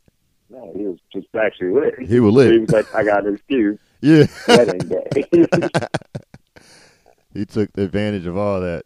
no, 0.51 0.71
he 0.75 0.83
was 0.85 0.99
just 1.11 1.27
actually 1.35 1.73
lit. 1.73 1.95
he 1.99 2.19
was 2.19 2.33
lit. 2.33 2.51
He 2.53 2.59
was 2.59 2.69
like, 2.71 2.93
I 2.93 3.03
got 3.03 3.25
an 3.25 3.35
excuse. 3.35 3.79
Yeah, 4.05 4.25
Wedding 4.49 4.79
day. 4.89 5.23
he 7.33 7.45
took 7.45 7.69
advantage 7.77 8.25
of 8.25 8.35
all 8.37 8.59
that. 8.59 8.83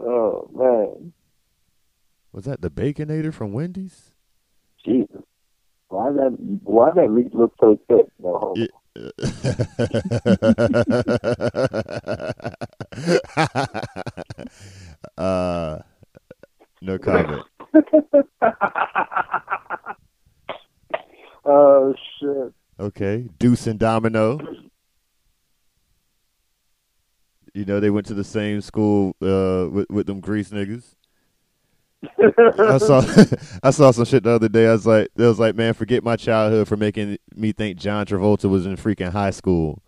oh 0.00 0.48
man, 0.54 1.12
Was 2.32 2.46
that 2.46 2.62
the 2.62 2.70
Baconator 2.70 3.32
from 3.32 3.52
Wendy's? 3.52 4.10
Jesus. 4.84 5.22
Why 5.88 6.10
that? 6.10 6.36
Why 6.64 6.90
that 6.94 7.08
meat 7.08 7.34
look 7.34 7.52
so 7.60 7.78
thick? 7.88 8.06
No, 8.18 8.30
on. 8.30 8.66
uh, 15.18 15.78
no 16.80 16.98
comment. 16.98 17.42
oh 21.44 21.94
shit. 22.18 22.54
Okay, 22.80 23.28
Deuce 23.38 23.66
and 23.66 23.78
Domino. 23.78 24.38
You 27.52 27.66
know 27.66 27.80
they 27.80 27.90
went 27.90 28.06
to 28.06 28.14
the 28.14 28.24
same 28.24 28.62
school 28.62 29.14
uh, 29.20 29.68
with 29.70 29.90
with 29.90 30.06
them 30.06 30.20
grease 30.20 30.48
niggas. 30.48 30.94
I 32.04 32.78
saw 32.78 33.00
I 33.62 33.70
saw 33.70 33.90
some 33.90 34.04
shit 34.04 34.24
the 34.24 34.30
other 34.30 34.48
day. 34.48 34.66
I 34.66 34.72
was 34.72 34.86
like, 34.86 35.08
it 35.16 35.22
was 35.22 35.38
like, 35.38 35.54
man, 35.54 35.74
forget 35.74 36.02
my 36.02 36.16
childhood 36.16 36.68
for 36.68 36.76
making 36.76 37.18
me 37.34 37.52
think 37.52 37.78
John 37.78 38.06
Travolta 38.06 38.50
was 38.50 38.66
in 38.66 38.76
freaking 38.76 39.10
high 39.12 39.30
school. 39.30 39.82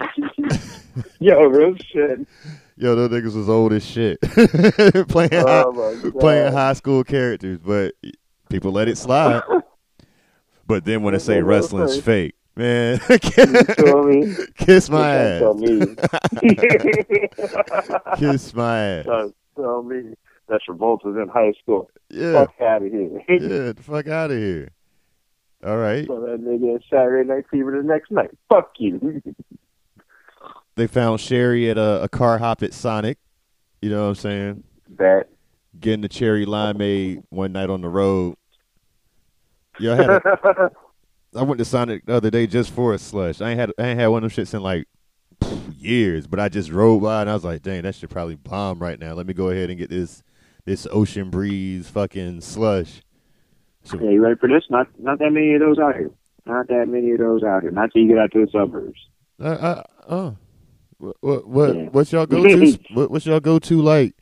Yo, 1.18 1.40
real 1.44 1.74
shit. 1.76 2.26
Yo, 2.76 2.94
those 2.96 3.10
niggas 3.10 3.36
was 3.36 3.48
old 3.48 3.72
as 3.72 3.84
shit, 3.84 4.20
playing 5.08 5.30
Oh 5.34 6.00
high, 6.02 6.10
playing 6.18 6.52
high 6.52 6.72
school 6.72 7.04
characters, 7.04 7.58
but 7.58 7.94
people 8.48 8.72
let 8.72 8.88
it 8.88 8.98
slide. 8.98 9.42
But 10.66 10.84
then 10.84 11.02
when 11.02 11.12
they 11.12 11.20
say 11.20 11.40
wrestling's 11.42 12.00
fake, 12.00 12.34
man, 12.56 12.98
You 13.08 13.18
feel 13.18 14.02
me? 14.04 14.34
kiss 14.56 14.90
my 14.90 15.14
ass, 15.14 15.42
kiss 18.18 18.54
my 18.54 18.78
ass. 18.78 19.06
Tell 19.56 19.82
me 19.82 20.14
that 20.48 20.60
Travolta's 20.68 21.16
in 21.16 21.28
high 21.28 21.52
school. 21.62 21.90
Yeah, 22.10 22.32
Fuck 22.32 22.60
out 22.60 22.82
of 22.82 22.92
here. 22.92 23.22
yeah, 23.28 23.72
the 23.72 23.82
fuck 23.82 24.08
out 24.08 24.30
of 24.30 24.38
here. 24.38 24.70
All 25.64 25.78
right, 25.78 26.06
So 26.06 26.20
that 26.20 26.44
nigga 26.44 26.78
Saturday 26.90 27.26
Night 27.26 27.44
Fever 27.50 27.80
the 27.80 27.82
next 27.82 28.10
night. 28.10 28.30
Fuck 28.50 28.72
you. 28.78 29.22
they 30.76 30.86
found 30.86 31.20
Cherry 31.20 31.70
at 31.70 31.78
a, 31.78 32.02
a 32.02 32.08
car 32.08 32.38
hop 32.38 32.62
at 32.62 32.74
Sonic. 32.74 33.18
You 33.80 33.90
know 33.90 34.02
what 34.02 34.08
I'm 34.08 34.14
saying? 34.14 34.64
That. 34.98 35.28
Getting 35.80 36.02
the 36.02 36.08
cherry 36.08 36.46
limeade 36.46 37.24
one 37.30 37.52
night 37.52 37.68
on 37.68 37.80
the 37.80 37.88
road. 37.88 38.36
Yeah, 39.80 39.92
I 39.92 39.96
had 39.96 40.10
a, 40.10 40.70
I 41.36 41.42
went 41.42 41.58
to 41.58 41.64
Sonic 41.64 42.06
the 42.06 42.14
other 42.14 42.30
day 42.30 42.46
just 42.46 42.70
for 42.70 42.94
a 42.94 42.98
slush. 42.98 43.40
I 43.40 43.50
ain't 43.50 43.58
had 43.58 43.72
I 43.78 43.88
ain't 43.88 43.98
had 43.98 44.06
one 44.06 44.22
of 44.22 44.32
them 44.32 44.44
shits 44.44 44.54
in 44.54 44.62
like 44.62 44.86
years, 45.76 46.26
but 46.26 46.38
I 46.38 46.48
just 46.48 46.70
rode 46.70 47.02
by 47.02 47.22
and 47.22 47.30
I 47.30 47.34
was 47.34 47.44
like, 47.44 47.62
dang, 47.62 47.82
that 47.82 47.94
should 47.94 48.10
probably 48.10 48.36
bomb 48.36 48.78
right 48.78 48.98
now. 48.98 49.14
Let 49.14 49.26
me 49.26 49.34
go 49.34 49.50
ahead 49.50 49.68
and 49.70 49.78
get 49.78 49.90
this 49.90 50.22
this 50.64 50.86
ocean 50.90 51.30
breeze 51.30 51.88
fucking 51.88 52.40
slush. 52.40 53.02
So, 53.82 53.98
Yeah, 54.00 54.10
you 54.10 54.22
ready 54.22 54.36
for 54.38 54.48
this? 54.48 54.64
Not 54.70 54.86
not 54.98 55.18
that 55.18 55.30
many 55.30 55.54
of 55.54 55.60
those 55.60 55.78
out 55.78 55.94
here. 55.96 56.10
Not 56.46 56.68
that 56.68 56.86
many 56.88 57.12
of 57.12 57.18
those 57.18 57.42
out 57.42 57.62
here. 57.62 57.70
Not 57.70 57.90
till 57.92 58.02
you 58.02 58.08
get 58.08 58.18
out 58.18 58.32
to 58.32 58.44
the 58.46 58.50
suburbs. 58.50 58.98
uh, 59.40 59.44
uh, 59.44 59.82
uh, 60.06 60.30
what 60.98 61.16
what, 61.20 61.46
what 61.48 61.76
Yeah. 61.76 61.88
what's 61.90 62.12
y'all 62.12 62.26
go 62.26 62.42
to? 62.42 62.78
what, 62.94 63.10
what's 63.10 63.26
y'all 63.26 63.40
go 63.40 63.58
to 63.58 63.82
like 63.82 64.14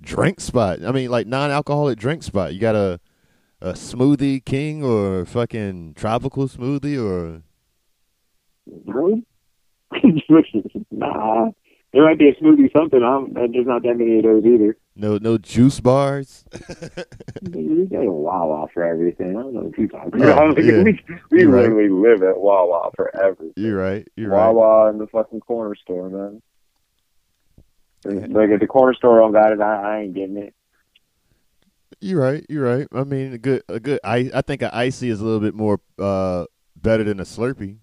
drink 0.00 0.40
spot? 0.40 0.84
I 0.84 0.90
mean, 0.92 1.10
like 1.10 1.26
non 1.26 1.50
alcoholic 1.50 1.98
drink 1.98 2.22
spot. 2.22 2.54
You 2.54 2.60
got 2.60 2.74
a 2.74 3.00
a 3.60 3.72
smoothie 3.72 4.44
king 4.44 4.84
or 4.84 5.24
fucking 5.24 5.94
tropical 5.94 6.48
smoothie 6.48 6.96
or 7.00 7.42
Really? 8.86 9.24
nah. 10.90 11.50
There 11.92 12.04
might 12.04 12.18
be 12.18 12.28
a 12.28 12.34
smoothie 12.34 12.70
something. 12.76 13.02
I'm, 13.02 13.32
there's 13.32 13.66
not 13.66 13.82
that 13.82 13.96
many 13.96 14.18
of 14.18 14.24
those 14.24 14.44
either. 14.44 14.76
No 14.98 15.16
no 15.18 15.38
juice 15.38 15.80
bars. 15.80 16.44
We 17.42 17.86
got 17.86 18.04
a 18.04 18.10
Wawa 18.12 18.68
for 18.74 18.82
everything. 18.84 19.30
I 19.30 19.42
don't 19.42 19.54
know 19.54 19.60
what 19.62 19.78
you're 19.78 19.88
talking 19.88 20.22
Oh, 20.22 20.50
about. 20.50 20.58
yeah. 20.64 20.82
We, 20.82 21.00
we 21.30 21.40
You're 21.42 21.50
right. 21.50 21.90
live 21.90 22.22
at 22.22 22.36
Wawa 22.38 22.90
for 22.96 23.14
everything. 23.16 23.52
You're 23.56 23.78
right. 23.78 24.06
You're 24.16 24.30
right. 24.30 24.50
Wawa 24.50 24.90
in 24.90 24.98
the 24.98 25.06
fucking 25.06 25.40
corner 25.40 25.74
store, 25.76 26.10
man. 26.10 26.42
Like 28.04 28.50
if 28.50 28.60
the 28.60 28.66
corner 28.66 28.94
store 28.94 29.18
don't 29.20 29.32
got 29.32 29.52
it, 29.52 29.60
I, 29.60 29.96
I 29.96 30.00
ain't 30.00 30.14
getting 30.14 30.36
it. 30.36 30.54
You're 32.00 32.20
right. 32.20 32.44
You're 32.48 32.64
right. 32.64 32.86
I 32.92 33.04
mean, 33.04 33.32
a 33.32 33.38
good, 33.38 33.62
a 33.68 33.80
good. 33.80 34.00
I, 34.04 34.30
I 34.34 34.42
think 34.42 34.62
an 34.62 34.70
icy 34.72 35.08
is 35.10 35.20
a 35.20 35.24
little 35.24 35.40
bit 35.40 35.54
more 35.54 35.80
uh 35.98 36.44
better 36.76 37.02
than 37.04 37.18
a 37.20 37.24
Slurpee 37.24 37.78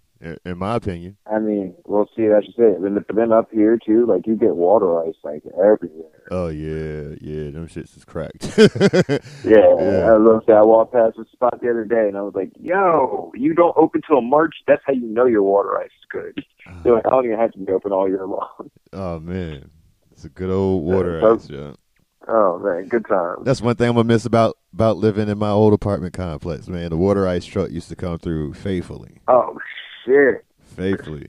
in, 0.45 0.57
my 0.57 0.75
opinion. 0.75 1.17
I 1.31 1.39
mean, 1.39 1.75
we'll 1.85 2.09
see. 2.15 2.27
That's 2.27 2.45
just 2.45 2.57
it. 2.59 2.77
But 2.81 3.15
then 3.15 3.31
up 3.31 3.49
here 3.51 3.77
too, 3.83 4.05
like 4.05 4.25
you 4.27 4.35
get 4.35 4.55
water 4.55 5.03
ice 5.05 5.15
like 5.23 5.43
everywhere. 5.53 6.09
Oh 6.31 6.47
yeah, 6.47 7.15
yeah, 7.21 7.51
them 7.51 7.67
shits 7.67 7.95
is 7.97 8.05
cracked. 8.05 8.43
Yeah, 9.45 9.75
Yeah. 9.79 10.11
I 10.11 10.17
looked. 10.17 10.49
I 10.49 10.61
walked 10.63 10.93
past 10.93 11.17
a 11.17 11.25
spot 11.31 11.59
the 11.61 11.69
other 11.69 11.85
day, 11.85 12.07
and 12.07 12.17
I 12.17 12.21
was 12.21 12.33
like, 12.35 12.51
"Yo, 12.59 13.31
you 13.35 13.53
don't 13.53 13.75
open 13.77 14.01
till 14.07 14.21
March. 14.21 14.55
That's 14.67 14.81
how 14.85 14.93
you 14.93 15.05
know 15.07 15.25
your 15.25 15.43
water 15.43 15.77
ice 15.77 15.85
is 15.87 16.05
good." 16.09 16.43
Ah. 16.67 16.79
They're 16.83 16.93
like, 16.95 17.05
"I 17.05 17.09
don't 17.11 17.25
even 17.25 17.37
have 17.39 17.51
to 17.53 17.59
be 17.59 17.71
open 17.71 17.91
all 17.91 18.07
year 18.07 18.25
long." 18.25 18.71
oh 18.93 19.19
man, 19.19 19.69
it's 20.11 20.25
a 20.25 20.29
good 20.29 20.49
old 20.49 20.83
water 20.83 21.19
so- 21.21 21.35
ice. 21.35 21.49
Yeah. 21.49 21.73
Oh 22.27 22.57
man, 22.57 22.87
good 22.87 23.05
times. 23.07 23.41
That's 23.45 23.61
one 23.61 23.75
thing 23.75 23.87
I'm 23.87 23.95
gonna 23.95 24.07
miss 24.07 24.25
about 24.25 24.57
about 24.73 24.97
living 24.97 25.29
in 25.29 25.37
my 25.37 25.51
old 25.51 25.73
apartment 25.73 26.13
complex, 26.13 26.67
man. 26.67 26.89
The 26.89 26.97
water 26.97 27.27
ice 27.27 27.45
truck 27.45 27.69
used 27.69 27.87
to 27.89 27.95
come 27.95 28.17
through 28.17 28.55
faithfully, 28.55 29.21
Oh 29.27 29.55
shit. 30.05 30.45
faithfully. 30.75 31.27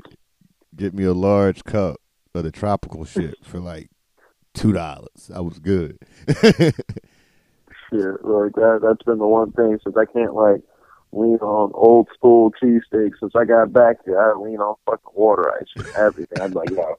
Get 0.75 0.95
me 0.95 1.05
a 1.05 1.15
large 1.15 1.65
cup 1.65 1.97
of 2.35 2.45
the 2.45 2.53
tropical 2.53 3.05
shit 3.05 3.37
for 3.43 3.59
like 3.59 3.91
two 4.55 4.73
dollars. 4.73 5.31
I 5.35 5.41
was 5.41 5.59
good. 5.59 5.99
Shit, 7.89 8.25
like 8.25 8.53
that. 8.55 8.81
That's 8.83 9.03
been 9.05 9.19
the 9.19 9.27
one 9.27 9.53
thing 9.53 9.79
since 9.85 9.97
I 9.97 10.07
can't 10.07 10.35
like 10.35 10.61
lean 11.13 11.39
on 11.39 11.71
old 11.75 12.09
school 12.15 12.53
cheesesteaks. 12.63 13.21
Since 13.21 13.33
I 13.37 13.45
got 13.45 13.73
back 13.73 13.99
here, 14.05 14.21
I 14.21 14.39
lean 14.39 14.59
on 14.59 14.75
fucking 14.87 15.13
water 15.15 15.53
ice 15.55 15.69
for 15.75 16.07
everything. 16.07 16.43
I'm 16.43 16.53
like, 16.53 16.71
yo, 16.71 16.97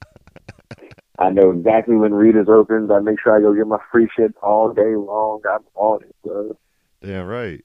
I 1.20 1.30
know 1.30 1.52
exactly 1.52 1.96
when 1.96 2.14
Rita's 2.14 2.48
opens. 2.50 2.90
I 2.90 3.00
make 3.00 3.20
sure 3.22 3.36
I 3.36 3.42
go 3.42 3.54
get 3.54 3.68
my 3.68 3.80
free 3.92 4.08
shit 4.16 4.34
all 4.42 4.72
day 4.72 4.96
long. 4.96 5.42
I'm 5.50 5.64
on 5.76 6.04
it. 6.04 6.16
So. 6.26 6.58
Damn 7.02 7.28
right. 7.28 7.64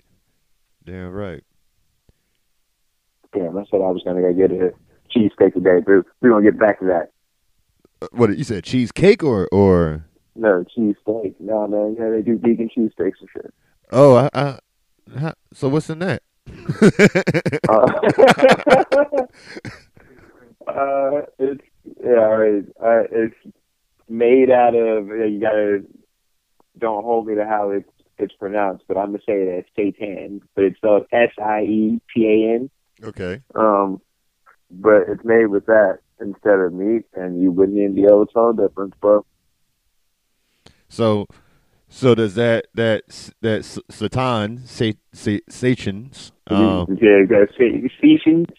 Damn 0.84 1.12
right. 1.12 1.44
Damn, 3.32 3.56
I 3.56 3.64
said 3.70 3.80
I 3.80 3.90
was 3.90 4.02
gonna 4.04 4.20
go 4.20 4.32
get 4.32 4.50
a 4.50 4.72
cheesecake 5.10 5.54
today, 5.54 5.80
but 5.84 6.04
we're 6.20 6.30
gonna 6.30 6.42
get 6.42 6.58
back 6.58 6.80
to 6.80 6.86
that. 6.86 7.10
Uh, 8.00 8.08
What 8.12 8.36
you 8.36 8.44
said? 8.44 8.64
Cheesecake 8.64 9.22
or 9.22 9.48
or? 9.52 10.04
No, 10.34 10.64
cheesesteak. 10.76 11.34
No, 11.40 11.66
man, 11.66 11.96
yeah, 11.98 12.10
they 12.10 12.22
do 12.22 12.38
vegan 12.38 12.68
cheesesteaks 12.76 13.20
and 13.20 13.28
shit. 13.32 13.54
Oh, 13.90 14.16
I, 14.16 14.30
I, 14.34 14.58
how, 15.18 15.34
so 15.52 15.68
what's 15.68 15.90
in 15.90 15.98
that? 16.00 16.22
Uh, 17.68 17.86
uh, 20.70 21.22
it's 21.38 21.62
yeah, 22.02 22.38
it's, 22.40 22.68
uh, 22.82 23.04
it's 23.10 23.34
made 24.08 24.50
out 24.50 24.74
of. 24.74 25.08
You 25.08 25.38
gotta 25.40 25.84
don't 26.78 27.04
hold 27.04 27.26
me 27.26 27.34
to 27.34 27.44
how 27.44 27.70
it's 27.70 27.88
it's 28.18 28.34
pronounced, 28.34 28.84
but 28.88 28.96
I'm 28.96 29.06
gonna 29.08 29.18
say 29.26 29.44
that 29.44 29.64
it's 29.64 29.70
seitan, 29.76 30.40
but 30.54 30.64
it's 30.64 30.76
spelled 30.76 31.06
S 31.12 31.30
I 31.42 31.62
E 31.62 32.00
T 32.14 32.26
A 32.26 32.54
N. 32.54 32.70
okay. 33.02 33.42
Um, 33.54 34.00
but 34.70 35.02
it's 35.08 35.24
made 35.24 35.46
with 35.46 35.66
that 35.66 35.98
instead 36.20 36.58
of 36.58 36.72
meat, 36.72 37.04
and 37.14 37.40
you 37.40 37.50
wouldn't 37.50 37.78
even 37.78 37.94
be 37.94 38.04
able 38.04 38.26
to 38.26 38.32
tell 38.32 38.52
the 38.52 38.68
difference, 38.68 38.94
bro. 39.00 39.24
So, 40.88 41.26
so 41.88 42.14
does 42.14 42.34
that 42.34 42.66
that 42.74 43.30
that 43.40 43.64
Satan 43.64 44.66
sa- 44.66 44.92
sa- 45.12 45.44
Satans? 45.48 46.32
Um, 46.46 46.86
yeah, 47.00 47.22
that's 47.28 47.52
Satan, 47.56 47.88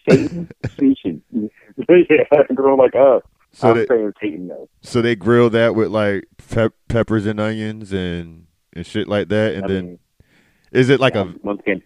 Satan, 0.08 0.48
Satan. 0.78 1.22
yeah, 1.88 2.42
going 2.54 2.78
like, 2.78 2.94
oh, 2.94 3.22
so 3.52 3.70
I'm 3.70 3.76
they 3.76 3.86
saying 3.86 4.12
Satan 4.20 4.48
though. 4.48 4.68
so 4.82 5.00
they 5.00 5.14
grill 5.14 5.50
that 5.50 5.74
with 5.74 5.88
like 5.88 6.24
pep- 6.48 6.74
peppers 6.88 7.26
and 7.26 7.38
onions 7.40 7.92
and 7.92 8.46
and 8.72 8.86
shit 8.86 9.08
like 9.08 9.28
that, 9.28 9.54
and 9.54 9.64
I 9.64 9.68
then 9.68 9.84
mean, 9.86 9.98
is 10.72 10.88
it 10.90 10.98
like 11.00 11.14
a 11.14 11.22
um, 11.22 11.40
once 11.42 11.60
again, 11.60 11.82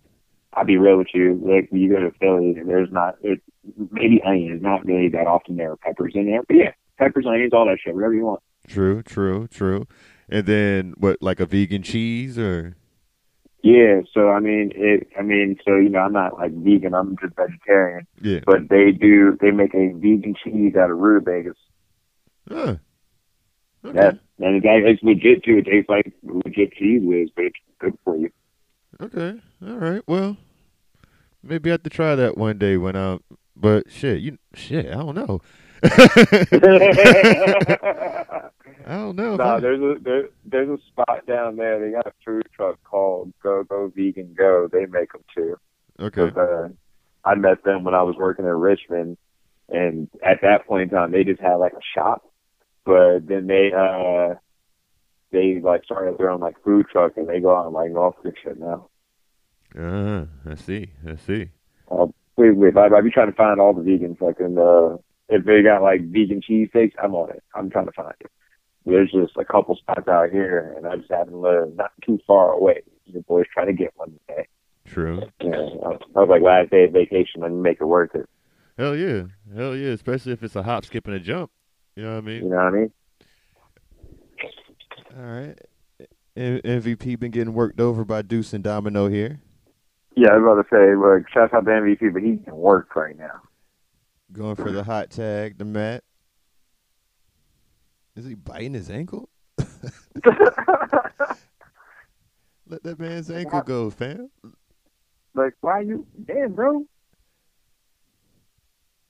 I'll 0.59 0.65
be 0.65 0.77
real 0.77 0.99
with 0.99 1.09
you. 1.15 1.41
Like 1.43 1.69
you 1.73 1.89
go 1.91 2.01
to 2.01 2.11
Philly, 2.21 2.57
there's 2.67 2.91
not 2.91 3.17
it, 3.23 3.41
maybe 3.91 4.21
onions, 4.27 4.61
not 4.63 4.85
really 4.85 5.09
that 5.11 5.27
often 5.27 5.57
there 5.57 5.73
are 5.73 5.77
peppers 5.77 6.13
in 6.15 6.27
there, 6.27 6.43
but 6.47 6.57
yeah, 6.57 6.73
peppers, 6.99 7.27
onions, 7.27 7.53
all 7.53 7.67
that 7.67 7.79
shit, 7.83 7.95
whatever 7.95 8.15
you 8.15 8.25
want. 8.25 8.43
true, 8.67 9.03
true, 9.03 9.47
true, 9.49 9.87
and 10.29 10.47
then 10.47 10.95
what 10.99 11.23
like 11.23 11.41
a 11.41 11.47
vegan 11.47 11.83
cheese 11.83 12.39
or 12.39 12.77
Yeah, 13.63 14.01
so 14.13 14.31
I 14.31 14.41
mean, 14.41 14.73
it. 14.75 15.09
I 15.19 15.23
mean, 15.23 15.57
so 15.65 15.77
you 15.77 15.89
know, 15.91 16.01
I'm 16.01 16.13
not 16.13 16.35
like 16.35 16.53
vegan. 16.53 16.95
I'm 16.95 17.17
just 17.21 17.35
vegetarian. 17.37 18.07
yeah, 18.21 18.41
But 18.47 18.69
they 18.69 18.91
do. 18.93 19.37
They 19.41 19.51
make 19.51 19.75
a 19.75 19.93
vegan 19.95 20.35
cheese 20.43 20.75
out 20.77 20.91
of 20.91 20.99
rutabagas. 20.99 21.57
huh. 22.49 22.77
Okay. 23.85 23.97
Yeah, 23.97 24.11
and 24.47 24.57
it's, 24.57 24.67
it's 24.67 25.03
legit 25.05 25.45
too. 25.45 25.59
It 25.59 25.67
tastes 25.67 25.89
like 25.89 26.13
legit 26.25 26.73
Cheez 26.75 27.05
Whiz, 27.05 27.31
but 27.35 27.45
it's 27.47 27.57
good 27.79 27.97
for 28.05 28.17
you. 28.17 28.31
Okay. 29.01 29.41
All 29.65 29.77
right. 29.77 30.03
Well, 30.09 30.37
maybe 31.43 31.71
I 31.71 31.73
have 31.73 31.83
to 31.85 31.91
try 31.91 32.15
that 32.15 32.37
one 32.37 32.59
day 32.59 32.77
when 32.77 32.97
I. 32.97 33.19
But 33.57 33.91
shit, 33.91 34.21
you 34.21 34.39
shit. 34.55 34.87
I 34.87 34.95
don't 34.95 35.15
know. 35.15 35.41
I 38.89 38.97
don't 38.97 39.17
know. 39.17 39.37
Nah, 39.37 39.61
there's 39.61 39.81
a 39.81 39.97
there, 40.01 40.29
there's 40.45 40.69
a 40.69 40.83
spot 40.87 41.27
down 41.27 41.57
there. 41.57 41.79
They 41.79 41.93
got 41.93 42.07
a 42.07 42.13
food 42.25 42.47
truck 42.55 42.83
called 42.85 43.33
Go 43.43 43.63
Go 43.65 43.93
Vegan 43.95 44.35
Go. 44.37 44.69
They 44.71 44.87
make 44.87 45.13
them 45.13 45.25
too. 45.35 45.57
Okay. 46.01 46.31
uh, 46.37 46.69
I 47.25 47.35
met 47.35 47.65
them 47.65 47.85
when 47.85 47.95
I 47.95 48.03
was 48.03 48.17
working 48.17 48.45
in 48.45 48.53
Richmond, 48.53 49.19
and 49.69 50.09
at 50.25 50.41
that 50.43 50.67
point 50.67 50.85
in 50.85 50.89
time, 50.97 51.11
they 51.13 51.25
just 51.25 51.41
had 51.41 51.57
like 51.57 51.73
a 51.73 51.83
shop. 51.95 52.25
But 52.85 53.27
then 53.27 53.47
they 53.47 53.71
uh 53.77 54.35
they 55.31 55.61
like 55.61 55.85
started 55.85 56.17
their 56.19 56.31
own 56.31 56.41
like 56.41 56.63
food 56.65 56.87
truck, 56.91 57.17
and 57.17 57.29
they 57.29 57.41
go 57.41 57.55
out 57.55 57.67
and 57.67 57.75
like 57.75 57.93
golf 57.93 58.17
and 58.25 58.35
shit 58.43 58.59
now. 58.59 58.89
Uh, 59.77 60.27
I 60.47 60.55
see. 60.55 60.91
I 61.07 61.17
see. 61.17 61.51
Wait, 62.37 62.57
wait, 62.57 62.77
I, 62.77 62.87
I 62.87 63.01
be 63.01 63.11
trying 63.11 63.31
to 63.31 63.37
find 63.37 63.61
all 63.61 63.75
the 63.75 63.83
vegan 63.83 64.15
fucking 64.15 64.57
uh 64.59 64.97
if 65.29 65.45
they 65.45 65.61
got 65.63 65.83
like 65.83 66.03
vegan 66.09 66.41
cheesesteaks, 66.41 66.93
I'm 67.03 67.15
on 67.15 67.31
it. 67.31 67.43
I'm 67.55 67.69
trying 67.69 67.87
to 67.87 67.93
find 67.93 68.15
it. 68.21 68.31
There's 68.87 69.11
just 69.11 69.37
a 69.37 69.45
couple 69.45 69.75
spots 69.77 70.09
out 70.09 70.31
here, 70.31 70.73
and 70.77 70.87
I 70.87 70.97
just 70.97 71.11
happen 71.11 71.33
to 71.33 71.39
live 71.39 71.75
not 71.75 71.91
too 72.07 72.19
far 72.27 72.53
away. 72.53 72.83
Your 73.07 73.23
boy's 73.23 73.47
trying 73.53 73.67
to 73.67 73.73
get 73.73 73.93
one 73.97 74.13
today. 74.29 74.47
True. 74.87 75.23
Yeah, 75.43 75.51
I 75.51 75.89
was, 75.89 76.01
I 76.17 76.21
was 76.21 76.29
like 76.31 76.43
last 76.43 76.71
day 76.71 76.85
of 76.85 76.93
vacation, 76.93 77.43
let 77.43 77.51
me 77.51 77.61
make 77.61 77.79
it 77.81 77.85
worth 77.85 78.15
it. 78.15 78.27
Hell 78.79 78.97
yeah. 78.97 79.25
Hell 79.55 79.77
yeah. 79.77 79.91
Especially 79.91 80.33
if 80.33 80.43
it's 80.43 80.57
a 80.57 80.63
hop, 80.63 80.85
skip, 80.87 81.07
and 81.07 81.17
a 81.17 81.21
jump. 81.21 81.51
You 81.97 82.05
know 82.05 82.13
what 82.13 82.19
I 82.19 82.21
mean? 82.27 82.45
You 82.45 82.51
know 82.51 82.57
what 82.57 82.65
I 82.65 82.71
mean? 82.71 82.93
All 85.19 85.25
right. 85.25 85.59
M- 86.37 86.61
MVP 86.63 87.19
been 87.19 87.33
getting 87.33 87.53
worked 87.53 87.81
over 87.81 88.05
by 88.05 88.23
Deuce 88.23 88.53
and 88.53 88.63
Domino 88.63 89.09
here. 89.09 89.41
Yeah, 90.19 90.33
I 90.33 90.39
was 90.39 90.43
about 90.43 90.63
to 90.63 90.69
say, 90.69 90.97
look, 90.97 91.29
shout 91.29 91.55
out 91.55 91.65
to 91.65 91.71
MVP, 91.71 92.13
but 92.13 92.23
he 92.23 92.39
can 92.39 92.57
work 92.57 92.97
right 92.97 93.17
now. 93.17 93.41
Going 94.33 94.57
for 94.57 94.73
the 94.73 94.83
hot 94.83 95.11
tag, 95.11 95.59
the 95.59 95.65
mat. 95.65 96.03
Is 98.17 98.25
he 98.25 98.35
biting 98.35 98.75
his 98.75 98.91
ankle? 98.91 99.29
Let 102.67 102.83
that 102.83 102.99
man's 102.99 103.31
ankle 103.31 103.61
go, 103.61 103.91
fam. 103.91 104.29
like, 105.35 105.55
why 105.61 105.83
you, 105.83 106.05
damn, 106.25 106.53
bro? 106.53 106.85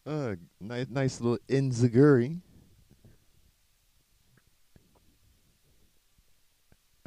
Uh, 0.05 0.35
nice, 0.61 0.89
nice 0.91 1.23
little 1.23 1.39
enziguri. 1.49 2.39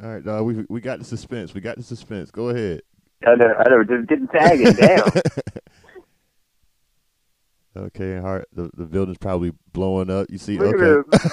All 0.02 0.08
right, 0.08 0.24
dog. 0.24 0.44
We 0.44 0.66
we 0.68 0.80
got 0.80 0.98
the 0.98 1.04
suspense. 1.04 1.54
We 1.54 1.60
got 1.60 1.76
the 1.76 1.84
suspense. 1.84 2.32
Go 2.32 2.48
ahead. 2.48 2.82
I 3.26 3.34
know, 3.34 3.54
I 3.58 3.68
know, 3.68 3.84
just 3.84 4.08
getting 4.08 4.28
it. 4.32 4.76
down. 4.76 5.22
okay, 7.86 8.18
heart. 8.20 8.48
The 8.52 8.70
the 8.76 8.86
building's 8.86 9.18
probably 9.18 9.52
blowing 9.72 10.10
up. 10.10 10.26
You 10.30 10.38
see? 10.38 10.58
Look 10.58 10.76
okay. 10.76 11.08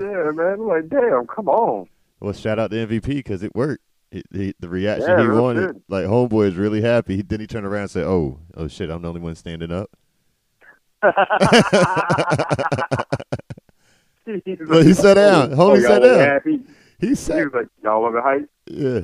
yeah, 0.00 0.30
man. 0.32 0.54
I'm 0.54 0.66
like, 0.66 0.88
damn, 0.88 1.26
come 1.26 1.48
on. 1.48 1.88
Well, 2.20 2.32
shout 2.32 2.58
out 2.58 2.70
to 2.70 2.76
MVP 2.86 3.04
because 3.06 3.42
it 3.42 3.54
worked. 3.54 3.82
It, 4.12 4.26
he, 4.32 4.54
the 4.58 4.68
reaction 4.68 5.08
Yeah, 5.08 5.22
he 5.22 5.28
wanted, 5.28 5.66
good. 5.68 5.82
like 5.88 6.04
homeboy 6.06 6.48
is 6.48 6.56
really 6.56 6.80
happy. 6.80 7.14
He, 7.16 7.22
then 7.22 7.38
he 7.40 7.46
turned 7.46 7.64
around 7.64 7.82
and 7.82 7.90
said, 7.92 8.04
"Oh, 8.04 8.40
oh 8.56 8.66
shit, 8.68 8.90
I'm 8.90 9.02
the 9.02 9.08
only 9.08 9.20
one 9.20 9.34
standing 9.36 9.70
up." 9.72 9.90
Well, 14.26 14.82
he 14.84 14.92
sat 14.94 15.14
down. 15.14 15.54
Oh, 15.54 15.56
Homie 15.56 15.78
Oh, 15.78 15.80
sat 15.80 16.02
down. 16.02 16.18
Happy. 16.20 16.60
He 17.00 17.08
He 17.08 17.14
sat. 17.16 17.42
was 17.46 17.52
like, 17.54 17.66
y'all 17.82 18.02
want 18.02 18.22
height? 18.22 18.48
Yeah. 18.66 19.00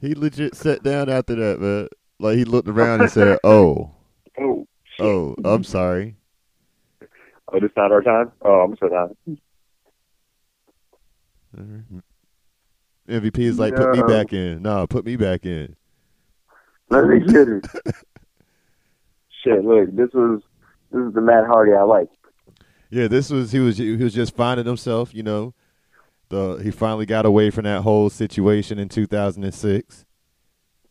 He 0.00 0.14
legit 0.14 0.54
sat 0.54 0.82
down 0.82 1.08
after 1.08 1.34
that, 1.34 1.60
man. 1.60 1.88
Like 2.18 2.36
he 2.36 2.44
looked 2.44 2.68
around 2.68 3.02
and 3.02 3.10
said, 3.10 3.38
"Oh, 3.44 3.92
Oh, 4.38 4.66
oh, 5.00 5.34
I'm 5.38 5.44
mm-hmm. 5.44 5.62
sorry." 5.62 6.16
oh, 7.52 7.60
this 7.60 7.70
not 7.76 7.92
our 7.92 8.02
time? 8.02 8.32
Oh, 8.42 8.60
I'm 8.60 8.76
so 8.78 8.88
down. 8.88 9.16
MVP 13.08 13.38
is 13.38 13.58
like, 13.58 13.74
"Put 13.74 13.92
me 13.92 14.02
back 14.02 14.32
in." 14.32 14.62
No, 14.62 14.86
put 14.86 15.04
me 15.04 15.16
back 15.16 15.46
in. 15.46 15.76
Let 16.90 17.06
me 17.06 17.20
get 17.20 17.48
it. 17.48 17.66
Shit, 19.42 19.64
look, 19.64 19.94
this 19.94 20.10
was 20.12 20.42
this 20.90 21.02
is 21.02 21.14
the 21.14 21.20
Matt 21.20 21.46
Hardy 21.46 21.72
I 21.72 21.82
like. 21.82 22.08
Yeah, 22.90 23.08
this 23.08 23.30
was 23.30 23.52
he 23.52 23.58
was 23.58 23.78
he 23.78 23.96
was 23.96 24.14
just 24.14 24.36
finding 24.36 24.66
himself. 24.66 25.14
You 25.14 25.22
know, 25.22 25.54
the 26.28 26.56
he 26.62 26.70
finally 26.70 27.06
got 27.06 27.24
away 27.26 27.50
from 27.50 27.64
that 27.64 27.82
whole 27.82 28.10
situation 28.10 28.78
in 28.78 28.88
2006 28.88 30.04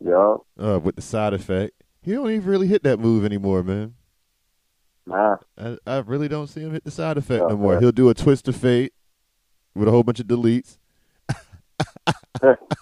Yeah. 0.04 0.36
uh, 0.58 0.78
with 0.82 0.96
the 0.96 1.02
side 1.02 1.34
effect. 1.34 1.72
He 2.02 2.12
don't 2.12 2.30
even 2.30 2.46
really 2.48 2.66
hit 2.68 2.82
that 2.84 2.98
move 3.00 3.24
anymore, 3.24 3.62
man. 3.62 3.94
Nah. 5.06 5.36
I, 5.58 5.76
I 5.86 5.98
really 5.98 6.28
don't 6.28 6.46
see 6.48 6.60
him 6.60 6.72
hit 6.72 6.84
the 6.84 6.90
side 6.90 7.16
effect 7.18 7.42
no 7.42 7.50
Oh, 7.50 7.56
more. 7.56 7.74
yeah. 7.74 7.80
He'll 7.80 7.92
do 7.92 8.08
a 8.08 8.14
twist 8.14 8.48
of 8.48 8.56
fate 8.56 8.92
with 9.74 9.88
a 9.88 9.90
whole 9.90 10.02
bunch 10.02 10.20
of 10.20 10.26
deletes. 10.26 10.78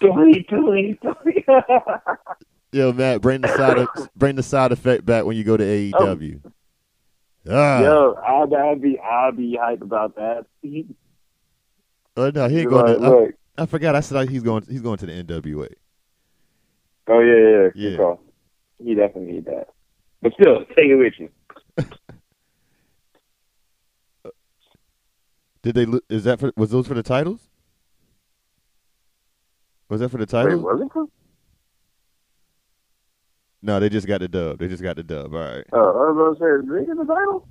delete, 0.01 0.47
delete, 0.49 0.99
delete. 1.01 1.45
Yo, 2.71 2.91
Matt, 2.91 3.21
bring 3.21 3.41
the 3.41 3.47
side 3.55 3.77
of, 3.77 3.87
bring 4.15 4.35
the 4.35 4.43
side 4.43 4.71
effect 4.71 5.05
back 5.05 5.23
when 5.25 5.37
you 5.37 5.43
go 5.43 5.55
to 5.55 5.63
AEW. 5.63 6.41
Ah, 7.49 7.81
Yo, 7.81 8.15
I'd, 8.15 8.53
I'd 8.53 8.81
be, 8.81 8.99
I'd 8.99 9.37
be 9.37 9.57
hype 9.61 9.81
about 9.81 10.15
that. 10.15 10.45
Oh, 12.17 12.29
no, 12.29 12.47
he 12.47 12.59
ain't 12.61 12.69
going. 12.69 12.85
like, 12.85 12.97
to, 12.97 13.03
I, 13.03 13.09
look. 13.09 13.35
I 13.57 13.65
forgot. 13.65 13.95
I 13.95 14.01
said 14.01 14.29
he's 14.29 14.43
going. 14.43 14.63
He's 14.69 14.81
going 14.81 14.97
to 14.97 15.05
the 15.05 15.23
NWA. 15.23 15.69
Oh 17.07 17.19
yeah, 17.19 17.35
yeah, 17.35 17.89
yeah. 17.89 17.97
Call. 17.97 18.19
You 18.79 18.95
definitely 18.95 19.33
need 19.33 19.45
that. 19.45 19.67
But 20.21 20.33
still, 20.33 20.65
take 20.75 20.87
it 20.87 20.95
with 20.95 21.13
you. 21.19 21.29
Did 25.61 25.75
they? 25.75 25.85
Is 26.09 26.23
that 26.25 26.39
for? 26.39 26.51
Was 26.55 26.71
those 26.71 26.87
for 26.87 26.93
the 26.93 27.03
titles? 27.03 27.41
Was 29.89 29.99
that 30.01 30.09
for 30.09 30.17
the 30.17 30.25
Wait, 30.43 30.55
was 30.55 30.81
it? 30.81 30.89
cool? 30.91 31.09
No, 33.61 33.79
they 33.79 33.89
just 33.89 34.07
got 34.07 34.19
the 34.19 34.27
dub. 34.27 34.59
They 34.59 34.67
just 34.67 34.83
got 34.83 34.95
the 34.95 35.03
dub. 35.03 35.33
All 35.33 35.39
right. 35.39 35.65
Oh, 35.73 35.79
I 35.79 36.11
was 36.11 36.15
going 36.15 36.35
to 36.35 36.39
say, 36.39 36.67
did 36.67 36.81
they 36.81 36.85
get 36.87 36.97
the 36.97 37.13
title? 37.13 37.47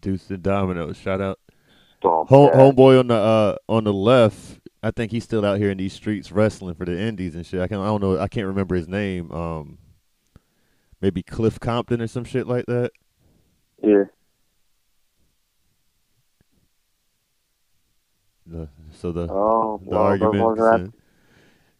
Deuce 0.00 0.30
and 0.30 0.42
Dominoes. 0.42 0.96
Shout 0.96 1.20
out. 1.20 1.38
Home, 2.02 2.26
homeboy 2.52 2.98
on 3.00 3.06
the 3.08 3.14
uh 3.14 3.56
on 3.68 3.84
the 3.84 3.92
left. 3.92 4.60
I 4.82 4.90
think 4.90 5.12
he's 5.12 5.24
still 5.24 5.44
out 5.44 5.58
here 5.58 5.70
in 5.70 5.76
these 5.78 5.92
streets 5.92 6.32
wrestling 6.32 6.74
for 6.74 6.86
the 6.86 6.98
Indies 6.98 7.34
and 7.34 7.44
shit. 7.44 7.60
I 7.60 7.66
can 7.68 7.78
I 7.80 7.86
don't 7.86 8.00
know. 8.00 8.18
I 8.18 8.28
can't 8.28 8.46
remember 8.46 8.74
his 8.74 8.88
name. 8.88 9.30
Um, 9.30 9.78
maybe 11.02 11.22
Cliff 11.22 11.60
Compton 11.60 12.00
or 12.00 12.06
some 12.06 12.24
shit 12.24 12.46
like 12.46 12.64
that. 12.66 12.92
Yeah. 13.82 14.04
The, 18.46 18.68
so 18.92 19.12
the 19.12 19.28
Oh, 19.30 19.80
the 19.84 19.90
well, 19.90 20.16
doesn't 20.16 20.40
argument. 20.40 20.94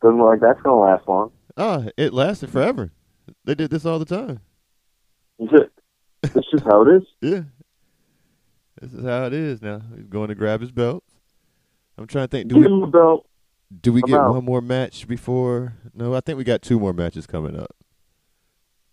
doesn't 0.03 0.18
look 0.18 0.29
like 0.29 0.41
that's 0.41 0.61
going 0.62 0.77
to 0.77 0.81
last 0.93 1.09
long. 1.09 1.33
Oh, 1.57 1.89
it 1.97 2.12
lasted 2.12 2.51
forever. 2.51 2.93
They 3.45 3.55
did 3.55 3.71
this 3.71 3.85
all 3.85 3.99
the 3.99 4.05
time. 4.05 4.41
Is 5.39 5.49
it? 5.53 5.73
That's 6.23 6.51
just 6.51 6.64
how 6.64 6.83
it 6.83 6.97
is. 6.97 7.03
Yeah. 7.23 7.43
This 8.81 8.93
is 8.95 9.05
how 9.05 9.26
it 9.26 9.33
is 9.35 9.61
now. 9.61 9.83
He's 9.95 10.07
going 10.07 10.28
to 10.28 10.35
grab 10.35 10.61
his 10.61 10.72
belt. 10.72 11.05
I'm 11.99 12.07
trying 12.07 12.24
to 12.24 12.31
think. 12.31 12.49
Do 12.49 12.61
Give 12.62 12.70
we 12.72 12.87
belt. 12.91 13.26
do 13.83 13.93
we 13.93 14.03
I'm 14.05 14.11
get 14.11 14.18
out. 14.20 14.35
one 14.35 14.45
more 14.45 14.62
match 14.62 15.07
before? 15.07 15.74
No, 15.95 16.14
I 16.14 16.20
think 16.20 16.39
we 16.39 16.45
got 16.45 16.62
two 16.62 16.81
more 16.81 16.93
matches 16.95 17.26
coming 17.26 17.59
up 17.59 17.76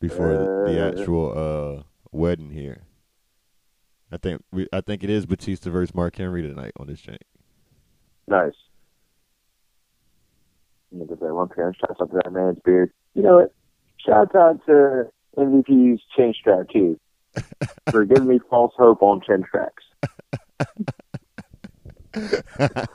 before 0.01 0.27
the, 0.33 0.71
the 0.73 0.85
Uh, 0.85 0.89
actual 0.89 1.77
uh, 1.79 1.83
wedding 2.11 2.51
here. 2.51 2.83
I 4.11 4.17
think 4.17 4.43
we. 4.51 4.67
I 4.73 4.81
think 4.81 5.03
it 5.03 5.09
is 5.09 5.25
Batista 5.25 5.69
versus 5.69 5.95
Mark 5.95 6.15
Henry 6.17 6.41
tonight 6.41 6.71
on 6.77 6.87
this 6.87 6.99
chain. 6.99 7.17
Nice. 8.27 8.53
Look 10.91 11.11
at 11.11 11.19
that 11.19 11.33
one 11.33 11.49
shots 11.55 11.99
up 12.01 12.09
to 12.11 12.19
that 12.23 12.31
man's 12.31 12.59
beard. 12.63 12.91
You 13.13 13.21
know 13.23 13.35
what? 13.37 13.53
Shout 14.05 14.33
out 14.35 14.65
to 14.65 15.09
MVP's 15.37 16.01
chain 16.15 16.33
strap 16.39 16.69
too 16.69 16.99
for 17.91 18.05
giving 18.05 18.27
me 18.27 18.39
false 18.49 18.73
hope 18.77 19.01
on 19.01 19.21
chin 19.25 19.43
tracks. 19.43 19.83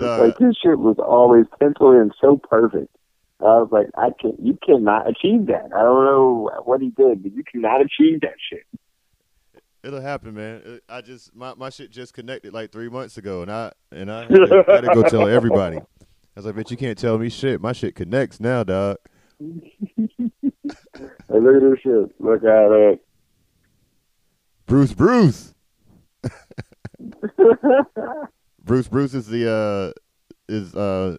Like 0.00 0.38
his 0.38 0.56
shit 0.62 0.78
was 0.78 0.96
always 0.98 1.44
penciled 1.58 1.96
in 1.96 2.10
so 2.20 2.38
perfect. 2.38 2.94
I 3.40 3.58
was 3.58 3.68
like, 3.70 3.86
I 3.96 4.10
can 4.18 4.34
you 4.42 4.58
cannot 4.64 5.08
achieve 5.08 5.46
that. 5.46 5.66
I 5.74 5.82
don't 5.82 6.04
know 6.04 6.50
what 6.64 6.80
he 6.80 6.90
did, 6.90 7.22
but 7.22 7.32
you 7.32 7.42
cannot 7.50 7.80
achieve 7.80 8.20
that 8.22 8.34
shit. 8.48 8.64
It'll 9.82 10.00
happen, 10.00 10.34
man. 10.34 10.62
Uh, 10.66 10.94
I 10.94 11.00
just 11.00 11.34
my, 11.34 11.54
my 11.54 11.70
shit 11.70 11.90
just 11.90 12.12
connected 12.14 12.52
like 12.52 12.70
three 12.70 12.88
months 12.88 13.16
ago, 13.18 13.42
and 13.42 13.50
I 13.50 13.72
and 13.90 14.10
I 14.12 14.22
had 14.22 14.30
to, 14.30 14.64
I 14.68 14.74
had 14.76 14.80
to 14.82 14.94
go 14.94 15.02
tell 15.02 15.26
everybody. 15.28 15.78
I 15.78 15.82
was 16.36 16.46
like, 16.46 16.54
"Bitch, 16.54 16.70
you 16.70 16.76
can't 16.76 16.98
tell 16.98 17.18
me 17.18 17.28
shit. 17.30 17.60
My 17.60 17.72
shit 17.72 17.94
connects 17.94 18.40
now, 18.40 18.64
dog." 18.64 18.98
Hey, 21.30 21.38
look 21.38 21.56
at 21.56 21.70
this 21.70 21.80
shit. 21.82 22.20
Look 22.20 22.44
at 22.44 22.70
it. 22.72 23.04
Bruce, 24.70 24.92
Bruce, 24.92 25.52
Bruce, 28.64 28.86
Bruce 28.86 29.14
is 29.14 29.26
the 29.26 29.50
uh 29.50 29.92
is 30.48 30.76
uh 30.76 31.16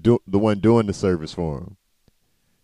do, 0.00 0.18
the 0.26 0.38
one 0.38 0.60
doing 0.60 0.86
the 0.86 0.94
service 0.94 1.34
for 1.34 1.58
him. 1.58 1.76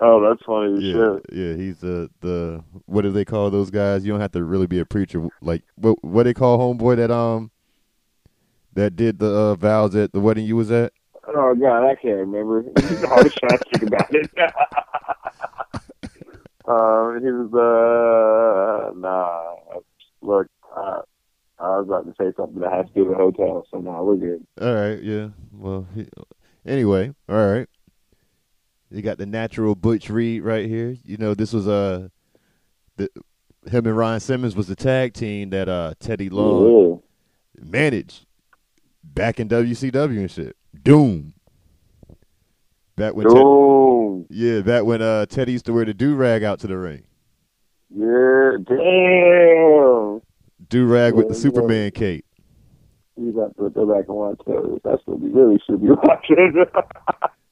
oh, 0.01 0.27
that's 0.27 0.43
funny 0.47 0.81
Yeah, 0.83 1.17
shit. 1.17 1.27
yeah. 1.37 1.53
He's 1.55 1.81
the 1.81 2.09
the 2.23 2.65
what 2.87 3.03
do 3.03 3.13
they 3.13 3.27
call 3.27 3.51
those 3.51 3.71
guys? 3.71 4.07
You 4.07 4.13
don't 4.13 4.23
have 4.23 4.33
to 4.33 4.43
really 4.43 4.67
be 4.67 4.79
a 4.79 4.87
preacher. 4.87 5.29
Like 5.43 5.65
what 5.75 6.03
what 6.03 6.23
they 6.23 6.33
call 6.33 6.59
homeboy 6.59 6.97
that 6.97 7.11
um 7.11 7.51
that 8.73 8.97
did 8.97 9.19
the 9.19 9.31
uh, 9.31 9.55
vows 9.57 9.95
at 9.97 10.13
the 10.15 10.21
wedding 10.21 10.47
you 10.47 10.57
was 10.57 10.71
at. 10.71 10.95
Oh 11.29 11.55
god, 11.55 11.85
I 11.85 11.95
can't 11.95 12.17
remember. 12.21 12.65
I 12.79 13.23
was 13.23 13.35
trying 13.35 13.59
to 13.59 13.65
think 13.71 13.83
about 13.83 14.15
it. 14.15 14.31
um, 16.67 17.21
he 17.23 17.31
was 17.31 17.53
uh 17.53 18.93
nah. 18.99 19.43
Look, 20.27 20.49
uh, 20.77 21.03
I 21.59 21.79
was 21.79 21.87
about 21.87 22.05
to 22.07 22.15
say 22.19 22.33
something 22.37 22.61
that 22.61 22.73
has 22.73 22.87
to 22.89 22.93
do 22.95 23.05
with 23.07 23.17
hotels, 23.17 23.67
so 23.71 23.79
nah, 23.79 24.03
we're 24.03 24.17
good. 24.17 24.47
All 24.61 24.75
right, 24.75 25.01
yeah. 25.03 25.29
Well, 25.53 25.87
he, 25.95 26.09
anyway, 26.67 27.15
all 27.29 27.47
right. 27.47 27.69
You 28.91 29.03
got 29.03 29.19
the 29.19 29.27
natural 29.27 29.75
Butch 29.75 30.11
Reed 30.11 30.43
right 30.43 30.67
here. 30.67 30.97
You 31.05 31.17
know, 31.17 31.35
this 31.35 31.53
was 31.53 31.67
uh, 31.67 32.09
the 32.97 33.09
him 33.71 33.87
and 33.87 33.97
Ron 33.97 34.21
Simmons 34.21 34.55
was 34.55 34.69
the 34.69 34.77
tag 34.77 35.13
team 35.15 35.51
that 35.51 35.69
uh 35.69 35.95
Teddy 35.99 36.29
Long 36.29 37.01
managed 37.59 38.27
back 39.03 39.41
in 39.41 39.49
WCW 39.49 40.19
and 40.19 40.31
shit. 40.31 40.57
Doom. 40.83 41.35
Back 42.97 43.15
when. 43.15 43.27
Ted, 43.29 44.27
yeah, 44.31 44.61
back 44.61 44.85
when 44.85 45.03
uh 45.03 45.27
Teddy 45.27 45.53
used 45.53 45.67
to 45.67 45.73
wear 45.73 45.85
the 45.85 45.95
do 45.95 46.15
rag 46.15 46.43
out 46.43 46.61
to 46.61 46.67
the 46.67 46.77
ring. 46.77 47.06
Yeah. 47.95 48.53
Damn. 48.67 50.21
Do 50.69 50.87
rag 50.87 51.15
with 51.15 51.29
the 51.29 51.35
Yeah, 51.35 51.41
Superman 51.41 51.91
cape. 51.93 52.25
You 53.17 53.33
got 53.33 53.57
to 53.57 53.71
go 53.71 53.87
back 53.87 54.07
and 54.09 54.17
watch 54.17 54.41
those. 54.47 54.79
That's 54.85 55.01
what 55.07 55.21
we 55.21 55.31
really 55.31 55.59
should 55.67 55.81
be 55.81 55.89
watching. 55.91 56.65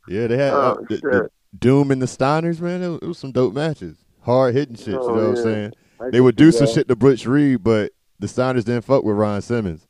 Yeah, 0.09 0.27
they 0.27 0.37
had 0.37 0.53
uh, 0.53 0.75
Oh, 0.79 0.87
the, 0.89 0.97
the 0.97 1.31
Doom 1.59 1.91
and 1.91 2.03
the 2.03 2.07
Steiners, 2.07 2.61
man. 2.61 2.83
It 2.83 2.89
was, 2.89 2.99
it 3.03 3.07
was 3.07 3.19
some 3.19 3.33
dope 3.33 3.55
matches. 3.55 3.97
Hard 4.23 4.55
hitting 4.55 4.77
shit. 4.77 4.95
Oh, 4.95 5.15
you 5.15 5.21
know 5.23 5.29
what. 5.31 5.39
I'm 5.39 5.43
saying? 5.45 5.73
I 6.01 6.11
They 6.11 6.21
would 6.21 6.37
do 6.37 6.51
some 6.53 6.67
that. 6.67 6.73
shit 6.75 6.89
to 6.89 6.97
Butch 6.97 7.25
Reed, 7.27 7.63
but 7.63 7.93
the 8.19 8.27
Steiners 8.27 8.65
didn't 8.65 8.83
fuck 8.83 9.05
with 9.05 9.17
Ron 9.17 9.41
Simmons. 9.43 9.87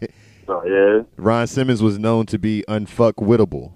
Oh 0.46 0.62
yeah. 0.66 1.04
Ron 1.16 1.46
Simmons 1.46 1.82
was 1.82 1.98
known 1.98 2.26
to 2.26 2.38
be 2.38 2.62
unfuckwittable. 2.68 3.72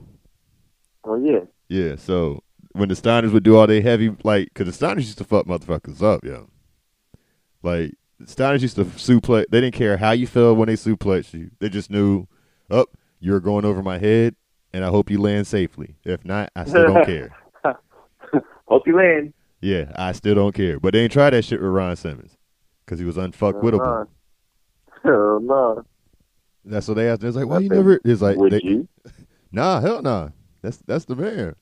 Oh 1.02 1.14
yeah. 1.16 1.40
Yeah, 1.70 1.96
so 1.96 2.42
when 2.72 2.88
the 2.88 2.94
Steiners 2.94 3.32
would 3.32 3.42
do 3.42 3.56
all 3.56 3.66
their 3.66 3.82
heavy, 3.82 4.14
like, 4.22 4.48
because 4.52 4.78
the 4.78 4.86
Steiners 4.86 4.98
used 4.98 5.18
to 5.18 5.24
fuck 5.24 5.46
motherfuckers 5.46 6.02
up, 6.02 6.24
yo. 6.24 6.48
Like, 7.62 7.94
the 8.18 8.26
Steiners 8.26 8.62
used 8.62 8.76
to 8.76 8.84
suplex. 8.84 9.46
They 9.50 9.60
didn't 9.60 9.74
care 9.74 9.96
how 9.96 10.12
you 10.12 10.26
felt 10.26 10.58
when 10.58 10.66
they 10.66 10.74
suplexed 10.74 11.34
you. 11.34 11.50
They 11.60 11.68
just 11.68 11.90
knew, 11.90 12.26
up, 12.70 12.90
you're 13.20 13.40
going 13.40 13.64
over 13.64 13.82
my 13.82 13.98
head, 13.98 14.36
and 14.72 14.84
I 14.84 14.88
hope 14.88 15.10
you 15.10 15.20
land 15.20 15.46
safely. 15.46 15.96
If 16.04 16.24
not, 16.24 16.50
I 16.54 16.64
still 16.64 16.94
don't 16.94 17.06
care. 17.06 17.30
Hope 18.66 18.86
you 18.86 18.96
land. 18.96 19.32
Yeah, 19.60 19.90
I 19.96 20.12
still 20.12 20.34
don't 20.34 20.54
care. 20.54 20.78
But 20.78 20.92
they 20.92 21.00
ain't 21.00 21.12
try 21.12 21.30
that 21.30 21.42
shit 21.42 21.60
with 21.60 21.70
Ron 21.70 21.96
Simmons 21.96 22.36
because 22.84 22.98
he 22.98 23.06
was 23.06 23.16
unfuckwittable. 23.16 24.06
Hell 25.02 25.40
no. 25.40 25.84
That's 26.64 26.86
what 26.86 26.94
they 26.94 27.08
asked. 27.08 27.24
It's 27.24 27.36
like, 27.36 27.46
why 27.46 27.60
you 27.60 27.70
never? 27.70 27.98
It's 28.04 28.20
like, 28.20 28.36
Would 28.36 28.52
they, 28.52 28.60
you? 28.62 28.88
nah, 29.52 29.80
hell 29.80 30.02
nah. 30.02 30.30
That's 30.60 30.76
that's 30.86 31.06
the 31.06 31.16
man. 31.16 31.54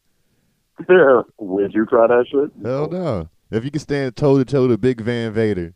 Would 1.39 1.75
you 1.75 1.87
try 1.87 2.07
that 2.07 2.27
shit? 2.31 2.51
Hell 2.65 2.89
no. 2.89 3.29
If 3.51 3.65
you 3.65 3.71
can 3.71 3.81
stand 3.81 4.17
toe 4.17 4.39
to 4.39 4.45
toe 4.45 4.69
to 4.69 4.77
Big 4.77 5.01
Van 5.01 5.33
Vader, 5.33 5.75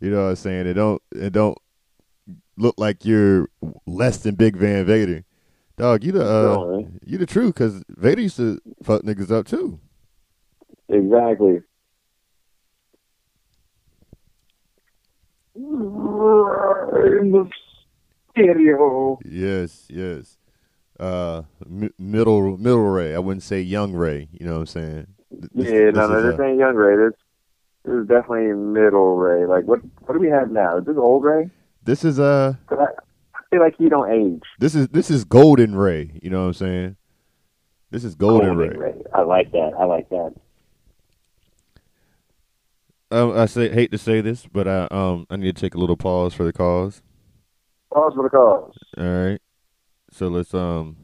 you 0.00 0.10
know 0.10 0.24
what 0.24 0.30
I'm 0.30 0.36
saying. 0.36 0.66
It 0.66 0.74
don't 0.74 1.02
it 1.12 1.32
don't 1.32 1.58
look 2.56 2.74
like 2.78 3.04
you're 3.04 3.48
less 3.86 4.18
than 4.18 4.34
Big 4.34 4.56
Van 4.56 4.84
Vader. 4.84 5.24
Dog, 5.76 6.04
you 6.04 6.12
the 6.12 6.22
uh, 6.22 6.42
No, 6.42 6.88
you 7.04 7.18
the 7.18 7.26
truth 7.26 7.54
because 7.54 7.82
Vader 7.88 8.22
used 8.22 8.36
to 8.36 8.60
fuck 8.82 9.02
niggas 9.02 9.30
up 9.30 9.46
too. 9.46 9.80
Exactly. 10.88 11.60
In 15.54 17.32
the 17.32 17.48
stereo. 18.30 19.18
Yes, 19.24 19.86
yes. 19.88 20.37
Uh, 20.98 21.42
m- 21.64 21.92
middle 21.98 22.56
middle 22.58 22.84
Ray. 22.88 23.14
I 23.14 23.18
wouldn't 23.18 23.42
say 23.44 23.60
young 23.60 23.92
Ray. 23.92 24.28
You 24.32 24.46
know 24.46 24.54
what 24.54 24.60
I'm 24.60 24.66
saying? 24.66 25.06
This- 25.30 25.68
yeah, 25.68 25.90
no, 25.90 25.92
this 25.92 25.94
no, 26.08 26.18
is, 26.18 26.36
this 26.36 26.40
ain't 26.44 26.58
young 26.58 26.74
Ray. 26.74 26.96
This, 26.96 27.18
this 27.84 27.94
is 28.02 28.08
definitely 28.08 28.52
middle 28.54 29.16
Ray. 29.16 29.46
Like, 29.46 29.64
what 29.64 29.80
what 30.06 30.14
do 30.14 30.18
we 30.20 30.28
have 30.28 30.50
now? 30.50 30.78
Is 30.78 30.84
this 30.86 30.96
old 30.96 31.24
Ray? 31.24 31.50
this 31.84 32.04
is 32.04 32.18
uh 32.18 32.54
'Cause 32.66 32.78
I, 32.80 32.84
I 33.36 33.40
feel 33.50 33.60
like 33.60 33.76
he 33.78 33.88
don't 33.88 34.10
age. 34.10 34.42
this 34.58 34.74
is 34.74 34.88
this 34.88 35.10
is 35.10 35.24
Golden 35.24 35.74
Ray. 35.76 36.18
You 36.22 36.30
know 36.30 36.40
what 36.42 36.46
I'm 36.48 36.54
saying? 36.54 36.96
This 37.90 38.04
is 38.04 38.14
Golden, 38.14 38.56
Ray. 38.56 38.92
I 39.14 39.22
like 39.22 39.50
that. 39.52 39.72
I 39.78 39.84
like 39.84 40.08
that. 40.10 40.34
Um, 43.10 43.32
I 43.38 43.46
say 43.46 43.70
hate 43.70 43.90
to 43.92 43.98
say 43.98 44.20
this, 44.20 44.46
but 44.52 44.68
I 44.68 44.86
um 44.90 45.26
I 45.30 45.36
need 45.36 45.56
to 45.56 45.60
take 45.60 45.74
a 45.74 45.78
little 45.78 45.96
pause 45.96 46.34
for 46.34 46.44
the 46.44 46.52
cause. 46.52 47.02
Pause 47.92 48.12
for 48.16 48.22
the 48.24 48.28
cause. 48.28 48.74
All 48.98 49.04
right. 49.04 49.40
So 50.10 50.28
let's 50.28 50.54
um 50.54 50.96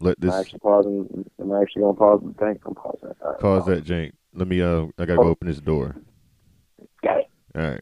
let 0.00 0.20
this. 0.20 0.32
I'm 0.32 0.38
this 0.38 0.46
actually 0.46 0.60
pausing. 0.60 1.30
I'm 1.40 1.52
actually 1.52 1.82
gonna 1.82 1.94
pause 1.94 2.20
the 2.24 2.34
thing. 2.34 2.58
I'm 2.64 2.74
pausing. 2.74 3.10
it. 3.10 3.16
All 3.20 3.30
right, 3.30 3.40
pause 3.40 3.66
that 3.66 3.84
jank. 3.84 4.12
Let 4.34 4.48
me 4.48 4.60
uh 4.60 4.86
I 4.98 5.04
gotta 5.04 5.16
go 5.16 5.28
open 5.28 5.48
this 5.48 5.60
door. 5.60 5.96
Got 7.02 7.18
it. 7.18 7.30
All 7.54 7.62
right. 7.62 7.80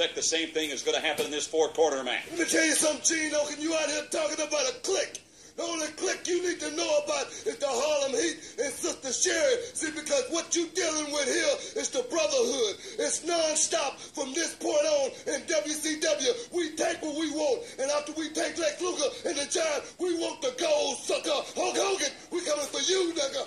expect 0.00 0.16
the 0.16 0.22
same 0.22 0.48
thing 0.48 0.70
is 0.70 0.82
going 0.82 0.98
to 0.98 1.06
happen 1.06 1.26
in 1.26 1.30
this 1.30 1.46
four 1.46 1.68
quarter 1.68 2.02
match. 2.02 2.22
Let 2.30 2.38
me 2.38 2.44
tell 2.46 2.64
you 2.64 2.72
something, 2.72 3.02
Gino, 3.02 3.38
and 3.50 3.58
you 3.62 3.74
out 3.74 3.90
here 3.90 4.02
talking 4.10 4.46
about 4.46 4.68
a 4.70 4.72
click. 4.82 5.18
The 5.60 5.66
only 5.66 5.88
click 5.88 6.26
you 6.26 6.40
need 6.40 6.58
to 6.60 6.74
know 6.74 6.88
about 7.04 7.28
is 7.28 7.58
the 7.60 7.68
Harlem 7.68 8.16
Heat 8.16 8.40
and 8.64 8.72
Sister 8.72 9.12
Sherri. 9.12 9.60
See, 9.74 9.90
because 9.90 10.24
what 10.30 10.56
you 10.56 10.66
dealing 10.72 11.12
with 11.12 11.28
here 11.28 11.82
is 11.82 11.90
the 11.90 12.00
brotherhood. 12.08 12.80
It's 12.96 13.26
non-stop 13.26 14.00
from 14.00 14.32
this 14.32 14.54
point 14.54 14.80
on 14.88 15.10
in 15.28 15.42
WCW. 15.44 16.56
We 16.56 16.70
take 16.76 17.02
what 17.02 17.12
we 17.12 17.28
want, 17.32 17.60
and 17.78 17.90
after 17.90 18.12
we 18.16 18.30
take 18.30 18.56
Lex 18.56 18.80
Luger 18.80 19.04
and 19.28 19.36
the 19.36 19.44
Giant, 19.52 19.84
we 20.00 20.16
want 20.16 20.40
the 20.40 20.56
gold 20.56 20.96
sucker. 20.96 21.28
Hulk 21.28 21.76
Hogan, 21.76 22.12
we 22.32 22.40
coming 22.40 22.64
for 22.64 22.80
you, 22.80 23.12
nigga. 23.12 23.46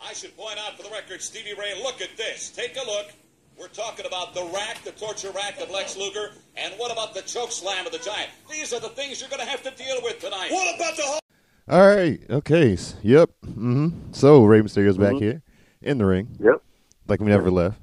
I 0.00 0.14
should 0.14 0.34
point 0.38 0.58
out 0.64 0.78
for 0.78 0.84
the 0.84 0.96
record, 0.96 1.20
Stevie 1.20 1.52
Ray, 1.60 1.76
look 1.82 2.00
at 2.00 2.16
this. 2.16 2.52
Take 2.56 2.78
a 2.80 2.86
look. 2.86 3.12
We're 3.60 3.68
talking 3.68 4.06
about 4.06 4.32
the 4.32 4.48
rack, 4.54 4.82
the 4.82 4.92
torture 4.92 5.30
rack 5.30 5.60
of 5.60 5.70
Lex 5.70 5.94
Luger, 5.98 6.30
and 6.56 6.72
what 6.78 6.90
about 6.90 7.12
the 7.12 7.20
choke 7.20 7.52
slam 7.52 7.84
of 7.84 7.92
the 7.92 7.98
Giant? 7.98 8.30
These 8.50 8.72
are 8.72 8.80
the 8.80 8.88
things 8.88 9.20
you're 9.20 9.28
going 9.28 9.44
to 9.44 9.46
have 9.46 9.62
to 9.62 9.70
deal 9.72 10.00
with 10.02 10.20
tonight. 10.20 10.50
What 10.50 10.74
about 10.74 10.96
the 10.96 11.23
All 11.68 11.86
right. 11.86 12.20
Okay. 12.28 12.76
Yep. 13.02 13.30
Mm-hmm. 13.46 14.12
So 14.12 14.44
Rey 14.44 14.60
Mysterio's 14.60 14.98
back 14.98 15.14
here 15.14 15.42
in 15.80 15.98
the 15.98 16.04
ring, 16.06 16.36
Yep. 16.40 16.62
like 17.08 17.20
we 17.20 17.26
never 17.26 17.50
left. 17.50 17.80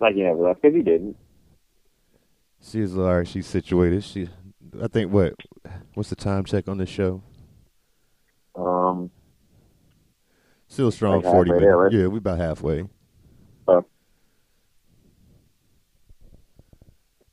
Like 0.00 0.14
you 0.14 0.24
never 0.24 0.42
left 0.42 0.60
because 0.62 0.76
he 0.76 0.82
didn't. 0.82 1.16
She's 2.62 2.96
all 2.96 3.16
right. 3.18 3.26
She's 3.28 3.46
situated. 3.46 4.04
She, 4.04 4.28
I 4.82 4.88
think 4.88 5.10
what, 5.12 5.34
what's 5.94 6.10
the 6.10 6.16
time 6.16 6.44
check 6.44 6.68
on 6.68 6.78
this 6.78 6.88
show? 6.90 7.22
Um. 8.54 9.10
Still 10.68 10.90
strong. 10.90 11.22
Like 11.22 11.32
Forty 11.32 11.52
minutes. 11.52 11.72
right? 11.74 11.92
Yeah, 11.92 12.06
we 12.08 12.18
about 12.18 12.38
halfway. 12.38 12.84
Uh, 13.68 13.82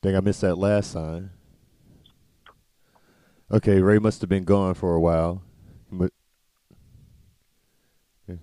Think 0.01 0.15
I 0.15 0.19
missed 0.19 0.41
that 0.41 0.55
last 0.57 0.91
sign. 0.91 1.31
Okay, 3.53 3.81
Ray 3.81 3.99
must 3.99 4.19
have 4.21 4.29
been 4.31 4.45
gone 4.45 4.73
for 4.73 4.95
a 4.95 4.99
while, 4.99 5.43
but 5.91 6.11
Yeah. 8.27 8.35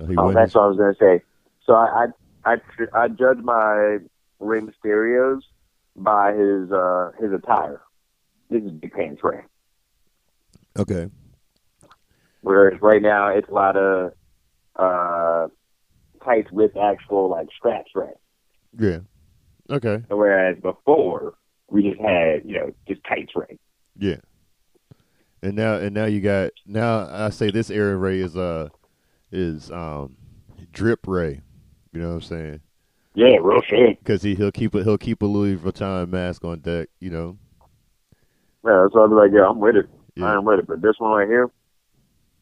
Oh, 0.00 0.06
he 0.06 0.16
oh, 0.18 0.32
that's 0.32 0.52
what 0.52 0.64
I 0.64 0.66
was 0.66 0.76
gonna 0.76 0.96
say. 0.98 1.22
So 1.64 1.74
I 1.74 2.06
I 2.44 2.52
I, 2.52 2.56
tr- 2.56 2.96
I 2.96 3.06
judge 3.06 3.38
my 3.38 3.98
Rey 4.40 4.60
Mysterio's 4.62 5.44
by 5.94 6.32
his 6.32 6.72
uh 6.72 7.12
his 7.20 7.32
attire. 7.32 7.82
This 8.50 8.64
is 8.64 8.72
big 8.72 8.92
pants 8.92 9.22
Ray. 9.22 9.42
okay. 10.76 11.08
Whereas 12.40 12.80
right 12.82 13.02
now 13.02 13.28
it's 13.28 13.48
a 13.48 13.54
lot 13.54 13.76
of 13.76 14.12
uh 14.74 15.46
tights 16.24 16.50
with 16.50 16.76
actual 16.76 17.30
like 17.30 17.46
straps 17.56 17.92
Ray. 17.94 18.10
Yeah. 18.76 18.98
Okay. 19.70 20.02
Whereas 20.08 20.56
before 20.60 21.34
we 21.70 21.90
just 21.90 22.00
had 22.00 22.42
you 22.44 22.58
know 22.58 22.72
just 22.88 23.02
tights 23.04 23.30
Ray. 23.36 23.56
Yeah. 23.98 24.16
And 25.42 25.54
now 25.54 25.74
and 25.74 25.94
now 25.94 26.06
you 26.06 26.20
got 26.20 26.52
now 26.66 27.08
I 27.10 27.30
say 27.30 27.50
this 27.50 27.70
era 27.70 27.96
Ray 27.96 28.20
is 28.20 28.36
uh 28.36 28.68
is 29.30 29.70
um 29.70 30.16
drip 30.72 31.06
Ray. 31.06 31.42
You 31.92 32.00
know 32.00 32.08
what 32.08 32.14
I'm 32.14 32.20
saying? 32.22 32.60
Yeah, 33.14 33.36
real 33.40 33.62
shit. 33.62 33.98
Because 33.98 34.22
he 34.22 34.34
he'll 34.34 34.52
keep 34.52 34.74
a 34.74 34.82
he'll 34.82 34.98
keep 34.98 35.22
a 35.22 35.26
Louis 35.26 35.56
Vuitton 35.56 36.10
mask 36.10 36.44
on 36.44 36.60
deck. 36.60 36.88
You 37.00 37.10
know. 37.10 37.38
Yeah, 38.64 38.86
so 38.92 39.00
I'll 39.00 39.08
be 39.08 39.14
like, 39.14 39.30
yeah, 39.32 39.48
I'm 39.48 39.60
with 39.60 39.76
it. 39.76 39.88
Yeah. 40.16 40.26
I 40.26 40.34
am 40.36 40.44
with 40.44 40.58
it. 40.58 40.66
But 40.66 40.82
this 40.82 40.96
one 40.98 41.12
right 41.12 41.28
here, 41.28 41.48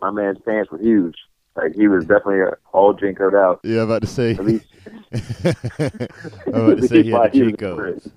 my 0.01 0.11
man's 0.11 0.39
pants 0.45 0.71
were 0.71 0.79
huge. 0.79 1.17
Like 1.57 1.75
he 1.75 1.87
was 1.87 2.05
definitely 2.05 2.41
all 2.73 2.95
jinkoed 2.95 3.35
out. 3.35 3.61
Yeah, 3.63 3.83
I'm 3.83 3.91
about 3.91 4.03
to 4.03 4.09
say. 4.09 4.33
At 4.33 4.45
least, 4.45 4.67
I'm 5.13 6.55
about 6.55 6.79
to 6.79 6.89
say 6.89 7.03
he 7.03 7.11
had 7.11 7.33
the 7.33 8.13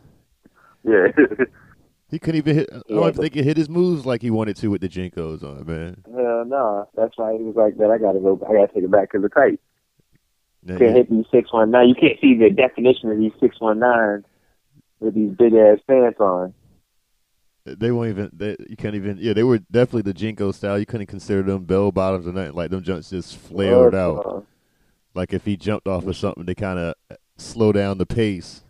yeah. 0.83 1.45
He 2.09 2.19
couldn't 2.19 2.37
even 2.37 2.55
hit. 2.55 2.69
I 2.71 2.75
Yeah, 2.75 2.81
don't 2.87 2.97
even 2.99 3.11
but- 3.13 3.21
think 3.21 3.33
he 3.33 3.43
hit 3.43 3.57
his 3.57 3.69
moves 3.69 4.05
like 4.05 4.21
he 4.21 4.29
wanted 4.31 4.55
to 4.57 4.69
with 4.69 4.81
the 4.81 4.87
JNCOs 4.89 5.43
on, 5.43 5.65
man. 5.65 6.03
Hell 6.13 6.45
no. 6.45 6.87
That's 6.95 7.17
why 7.17 7.33
he 7.37 7.43
was 7.43 7.55
like, 7.55 7.77
man, 7.77 7.91
I 7.91 7.97
gotta 7.97 8.19
go. 8.19 8.39
I 8.47 8.53
gotta 8.53 8.67
take 8.73 8.83
it 8.83 8.91
back 8.91 9.11
because 9.11 9.29
the. 9.29 9.57
Now, 10.63 10.77
Can't 10.77 10.95
hit 10.95 11.09
these 11.09 11.25
six 11.31 11.51
one 11.53 11.71
nine. 11.71 11.87
You 11.89 11.95
can't 11.95 12.19
see 12.19 12.33
the 12.35 12.49
definition 12.49 13.11
of 13.11 13.17
these 13.17 13.31
six 13.39 13.59
one 13.59 13.79
nine 13.79 14.25
with 14.99 15.13
these 15.15 15.31
big 15.31 15.53
ass 15.53 15.79
pants 15.87 16.19
on. 16.19 16.53
They 17.65 17.91
won't 17.91 18.09
even. 18.09 18.29
They, 18.33 18.55
you 18.69 18.75
can't 18.77 18.95
even. 18.95 19.17
Yeah, 19.19 19.33
they 19.33 19.43
were 19.43 19.59
definitely 19.59 20.11
the 20.11 20.13
JNCO 20.13 20.53
style. 20.53 20.79
You 20.79 20.85
couldn't 20.85 21.07
consider 21.07 21.41
them 21.43 21.65
bell 21.65 21.91
bottoms 21.91 22.25
or 22.27 22.31
nothing. 22.31 22.53
Like 22.53 22.69
them 22.71 22.83
jumps 22.83 23.09
just 23.09 23.37
flared 23.37 23.93
Uh, 23.93 23.97
out. 24.11 24.45
Like 25.13 25.33
if 25.33 25.43
he 25.45 25.57
jumped 25.57 25.87
off 25.87 26.05
of 26.05 26.15
something, 26.15 26.45
they 26.45 26.55
kind 26.55 26.79
of 26.79 26.95
slow 27.37 27.71
down 27.71 27.97
the 27.97 28.05
pace. 28.05 28.61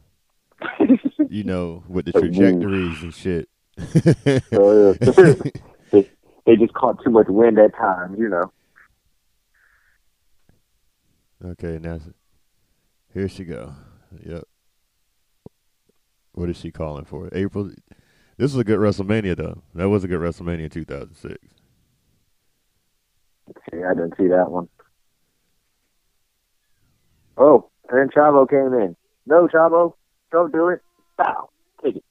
You 1.30 1.44
know, 1.44 1.84
with 1.88 2.06
the 2.06 2.12
trajectories 2.20 3.04
and 3.04 3.14
shit. 3.14 3.50
Oh, 4.54 4.96
yeah. 5.02 5.12
they, 5.92 6.10
they 6.46 6.56
just 6.56 6.74
caught 6.74 7.04
too 7.04 7.12
much 7.12 7.28
wind 7.30 7.60
at 7.60 7.76
times, 7.76 8.18
you 8.18 8.30
know. 8.30 8.52
okay, 11.46 11.78
now 11.80 12.00
here 13.14 13.28
she 13.28 13.44
go. 13.44 13.74
Yep. 14.26 14.44
What 16.34 16.50
is 16.50 16.58
she 16.58 16.72
calling 16.72 17.06
for? 17.06 17.30
April. 17.32 17.72
This 18.38 18.54
was 18.54 18.58
a 18.58 18.64
good 18.64 18.80
WrestleMania 18.80 19.36
though. 19.36 19.64
That 19.74 19.90
was 19.90 20.04
a 20.04 20.08
good 20.08 20.20
WrestleMania 20.20 20.66
in 20.66 20.70
2006. 20.70 21.38
See, 23.72 23.84
I 23.84 23.94
didn't 23.94 24.16
see 24.18 24.28
that 24.28 24.52
one. 24.52 24.70
Oh, 27.38 27.70
and 27.90 28.00
then 28.00 28.10
Chavo 28.10 28.50
came 28.50 28.74
in. 28.80 28.96
No, 29.26 29.48
Chavo, 29.48 29.94
don't 30.32 30.52
do 30.52 30.70
it. 30.70 30.82
Foul. 31.18 31.52
Take 31.84 31.98
it. 31.98 32.04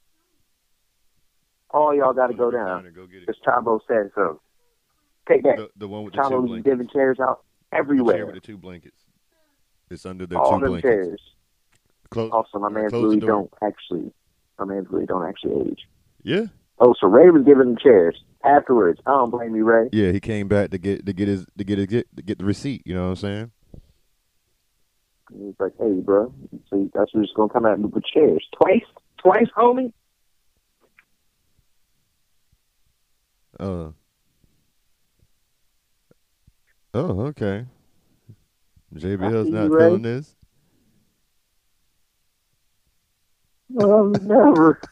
All 1.71 1.95
y'all 1.95 2.13
got 2.13 2.29
to 2.29 2.35
go 2.35 2.51
down. 2.51 2.85
Go 2.95 3.07
get 3.07 3.23
it. 3.23 3.27
Because 3.27 3.41
Chavo 3.47 3.81
said 3.89 4.11
so. 4.15 4.41
Take 5.29 5.43
that. 5.43 5.57
The, 5.57 5.71
the 5.77 5.89
one 5.89 6.05
with 6.05 6.15
the 6.15 6.23
two 6.23 6.41
blankets. 6.43 6.65
giving 6.65 6.89
chairs 6.89 7.19
out 7.21 7.43
The 7.71 7.77
chair 7.77 7.81
everywhere. 7.81 8.27
with 8.27 8.35
the 8.37 8.41
two 8.41 8.57
blankets. 8.57 9.03
It's 9.91 10.07
under 10.07 10.27
the 10.27 10.39
All 10.39 10.59
two 10.59 10.67
blankets. 10.67 10.83
chairs. 10.83 11.21
Close. 12.11 12.31
Also, 12.33 12.59
my 12.59 12.69
man's 12.69 12.93
really 12.93 13.19
don't 13.19 13.53
actually. 13.63 14.13
My 14.59 14.65
man's 14.65 14.87
really 14.91 15.07
don't 15.07 15.27
actually 15.29 15.71
age. 15.71 15.81
Yeah, 16.23 16.47
Oh, 16.79 16.95
so 17.01 17.07
Ray 17.09 17.31
was 17.31 17.43
giving 17.45 17.67
them 17.75 17.77
chairs 17.83 18.17
afterwards. 18.45 19.01
I 19.07 19.11
don't 19.11 19.31
blame 19.31 19.55
you, 19.57 19.65
Ray. 19.65 19.89
yeah. 19.93 20.13
He 20.13 20.21
came 20.21 20.47
back 20.49 20.71
to 20.71 20.79
get 20.79 21.07
to 21.07 21.13
get 21.13 21.27
his 21.29 21.47
to 21.59 21.65
get 21.65 21.79
his, 21.79 21.87
get 21.87 22.17
to 22.17 22.23
get 22.23 22.39
the 22.39 22.45
receipt. 22.45 22.83
You 22.85 22.95
know 22.95 23.05
what 23.05 23.09
I'm 23.11 23.17
saying? 23.17 23.51
He's 25.33 25.55
like, 25.59 25.73
hey, 25.79 26.01
bro. 26.01 26.33
So 26.71 26.89
that's 26.95 27.11
who's 27.13 27.27
just 27.27 27.37
gonna 27.37 27.53
come 27.53 27.67
at 27.67 27.79
me 27.79 27.87
with 27.87 28.05
chairs 28.05 28.47
twice, 28.61 28.85
twice, 29.19 29.49
homie. 29.57 29.93
Uh. 33.59 33.91
Oh, 36.95 37.21
okay. 37.27 37.67
JBL's 38.95 39.51
not 39.51 39.71
Ray. 39.71 39.85
feeling 39.85 40.03
this. 40.03 40.37
Um, 43.83 44.13
never. 44.23 44.81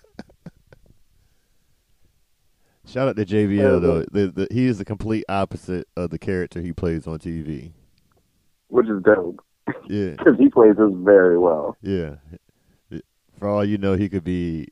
Shout 2.87 3.09
out 3.09 3.17
to 3.17 3.25
JBL 3.25 3.81
though. 3.81 4.05
The, 4.11 4.31
the, 4.31 4.47
he 4.51 4.67
is 4.67 4.79
the 4.79 4.85
complete 4.85 5.25
opposite 5.29 5.89
of 5.97 6.11
the 6.11 6.19
character 6.19 6.61
he 6.61 6.73
plays 6.73 7.07
on 7.07 7.19
TV. 7.19 7.73
Which 8.69 8.89
is 8.89 9.03
dope 9.03 9.41
Yeah, 9.89 10.11
because 10.19 10.37
he 10.39 10.49
plays 10.49 10.77
this 10.77 10.93
very 10.95 11.39
well. 11.39 11.77
yeah. 11.83 12.17
For 13.39 13.49
all 13.49 13.65
you 13.65 13.79
know, 13.79 13.95
he 13.95 14.09
could 14.09 14.23
be 14.25 14.69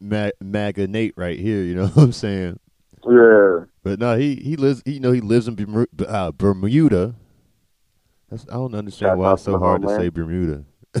Ma- 0.00 0.30
MAGA 0.40 0.88
Nate 0.88 1.14
right 1.16 1.38
here. 1.38 1.62
You 1.62 1.74
know 1.74 1.86
what 1.94 2.02
I'm 2.02 2.12
saying? 2.12 2.58
Yeah. 3.06 3.64
But 3.82 3.98
no, 4.00 4.16
he 4.16 4.36
he 4.36 4.56
lives. 4.56 4.82
You 4.86 5.00
know, 5.00 5.12
he 5.12 5.20
lives 5.20 5.46
in 5.48 5.54
Bermu- 5.56 5.86
uh, 6.08 6.32
Bermuda. 6.32 7.14
That's, 8.30 8.46
I 8.48 8.54
don't 8.54 8.74
understand 8.74 9.10
Shout 9.10 9.18
why 9.18 9.32
it's 9.34 9.42
so 9.42 9.58
hard 9.58 9.82
to 9.82 9.88
say 9.88 10.08
Bermuda. 10.08 10.64
I 10.94 11.00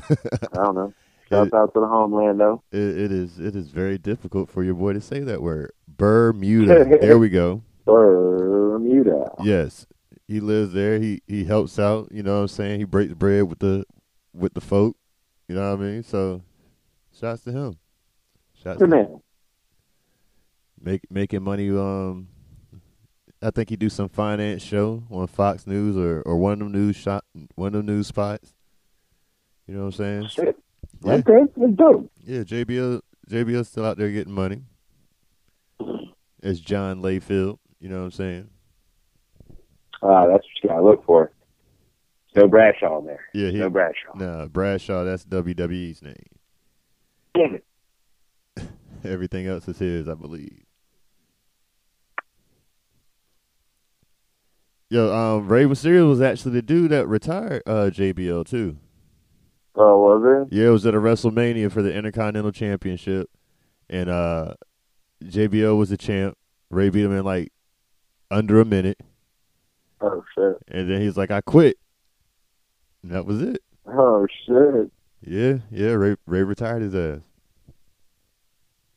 don't 0.54 0.74
know. 0.74 0.92
Shouts 1.30 1.48
It- 1.48 1.54
out 1.54 1.74
to 1.74 1.80
the 1.80 1.86
homeland 1.88 2.38
though. 2.38 2.62
It, 2.70 2.78
it 2.78 3.12
is 3.12 3.40
it 3.40 3.56
is 3.56 3.70
very 3.70 3.98
difficult 3.98 4.48
for 4.50 4.62
your 4.62 4.74
boy 4.74 4.92
to 4.92 5.00
say 5.00 5.20
that 5.20 5.42
word. 5.42 5.72
Bermuda. 5.88 6.84
there 7.00 7.18
we 7.18 7.28
go. 7.30 7.62
Bermuda. 7.84 9.32
Yes, 9.42 9.86
he 10.28 10.40
lives 10.40 10.72
there. 10.72 10.98
He 10.98 11.22
he 11.26 11.44
helps 11.44 11.78
out. 11.78 12.08
You 12.10 12.22
know 12.22 12.36
what 12.36 12.40
I'm 12.42 12.48
saying? 12.48 12.80
He 12.80 12.84
breaks 12.84 13.14
bread 13.14 13.44
with 13.44 13.58
the 13.60 13.84
with 14.32 14.54
the 14.54 14.60
folk. 14.60 14.96
You 15.48 15.54
know 15.54 15.70
what 15.70 15.80
I 15.80 15.82
mean? 15.82 16.02
So, 16.02 16.42
shouts 17.18 17.42
to 17.44 17.52
him. 17.52 17.78
Shouts 18.62 18.78
Good 18.78 18.90
to 18.90 18.96
man. 18.96 19.20
make 20.80 21.10
making 21.10 21.42
money. 21.42 21.70
Um, 21.70 22.28
I 23.42 23.50
think 23.50 23.68
he 23.68 23.76
do 23.76 23.88
some 23.88 24.08
finance 24.08 24.62
show 24.62 25.04
on 25.10 25.26
Fox 25.28 25.66
News 25.66 25.96
or, 25.96 26.22
or 26.22 26.36
one 26.36 26.54
of 26.54 26.58
them 26.60 26.72
news 26.72 26.96
shot 26.96 27.24
one 27.54 27.68
of 27.68 27.72
them 27.74 27.86
news 27.86 28.08
spots. 28.08 28.52
You 29.66 29.74
know 29.74 29.80
what 29.80 29.86
I'm 29.86 29.92
saying? 29.92 30.28
Shit. 30.28 30.56
Yeah. 31.04 31.12
Okay, 31.14 31.40
that's 31.56 31.72
dope. 31.74 32.10
Yeah, 32.24 32.40
JBL 32.40 33.00
JBL's 33.30 33.68
still 33.68 33.84
out 33.84 33.98
there 33.98 34.10
getting 34.10 34.32
money. 34.32 34.62
It's 36.42 36.60
John 36.60 37.02
Layfield. 37.02 37.58
You 37.80 37.88
know 37.88 37.98
what 37.98 38.04
I'm 38.04 38.10
saying? 38.12 38.50
Ah, 40.02 40.26
that's 40.26 40.44
what 40.44 40.62
you 40.62 40.68
gotta 40.68 40.82
look 40.82 41.04
for. 41.04 41.32
No 42.34 42.46
Bradshaw 42.48 42.98
in 42.98 43.06
there. 43.06 43.24
Yeah, 43.32 43.50
he 43.50 43.58
No 43.58 43.70
Bradshaw. 43.70 44.12
nah 44.14 44.46
Bradshaw. 44.46 45.04
That's 45.04 45.24
WWE's 45.24 46.02
name. 46.02 46.14
Damn 47.34 47.54
it. 47.56 48.68
Everything 49.04 49.46
else 49.46 49.66
is 49.68 49.78
his, 49.78 50.08
I 50.08 50.14
believe. 50.14 50.62
Yo, 54.88 55.12
um, 55.12 55.48
Rey 55.48 55.64
Mysterio 55.64 56.08
was 56.08 56.20
actually 56.20 56.52
the 56.52 56.62
dude 56.62 56.92
that 56.92 57.08
retired 57.08 57.62
uh, 57.66 57.90
JBL 57.92 58.46
too. 58.46 58.76
Oh, 59.74 59.98
was 59.98 60.46
it? 60.48 60.54
Yeah, 60.56 60.68
it 60.68 60.70
was 60.70 60.86
at 60.86 60.94
a 60.94 60.98
WrestleMania 60.98 61.70
for 61.72 61.82
the 61.82 61.92
Intercontinental 61.92 62.52
Championship, 62.52 63.28
and 63.90 64.08
uh, 64.08 64.54
JBL 65.24 65.76
was 65.76 65.90
the 65.90 65.96
champ. 65.96 66.36
Ray 66.70 66.88
beat 66.88 67.04
him 67.04 67.12
in 67.16 67.24
like 67.24 67.52
under 68.30 68.60
a 68.60 68.64
minute, 68.64 69.00
Oh 70.00 70.22
shit. 70.34 70.56
and 70.68 70.90
then 70.90 71.00
he's 71.00 71.16
like, 71.16 71.30
"I 71.30 71.40
quit." 71.40 71.76
And 73.02 73.12
that 73.12 73.24
was 73.24 73.40
it. 73.42 73.62
Oh 73.86 74.26
shit. 74.46 74.90
Yeah, 75.22 75.58
yeah. 75.70 75.92
Ray 75.92 76.16
Ray 76.26 76.42
retired 76.42 76.82
his 76.82 76.94
ass. 76.94 77.20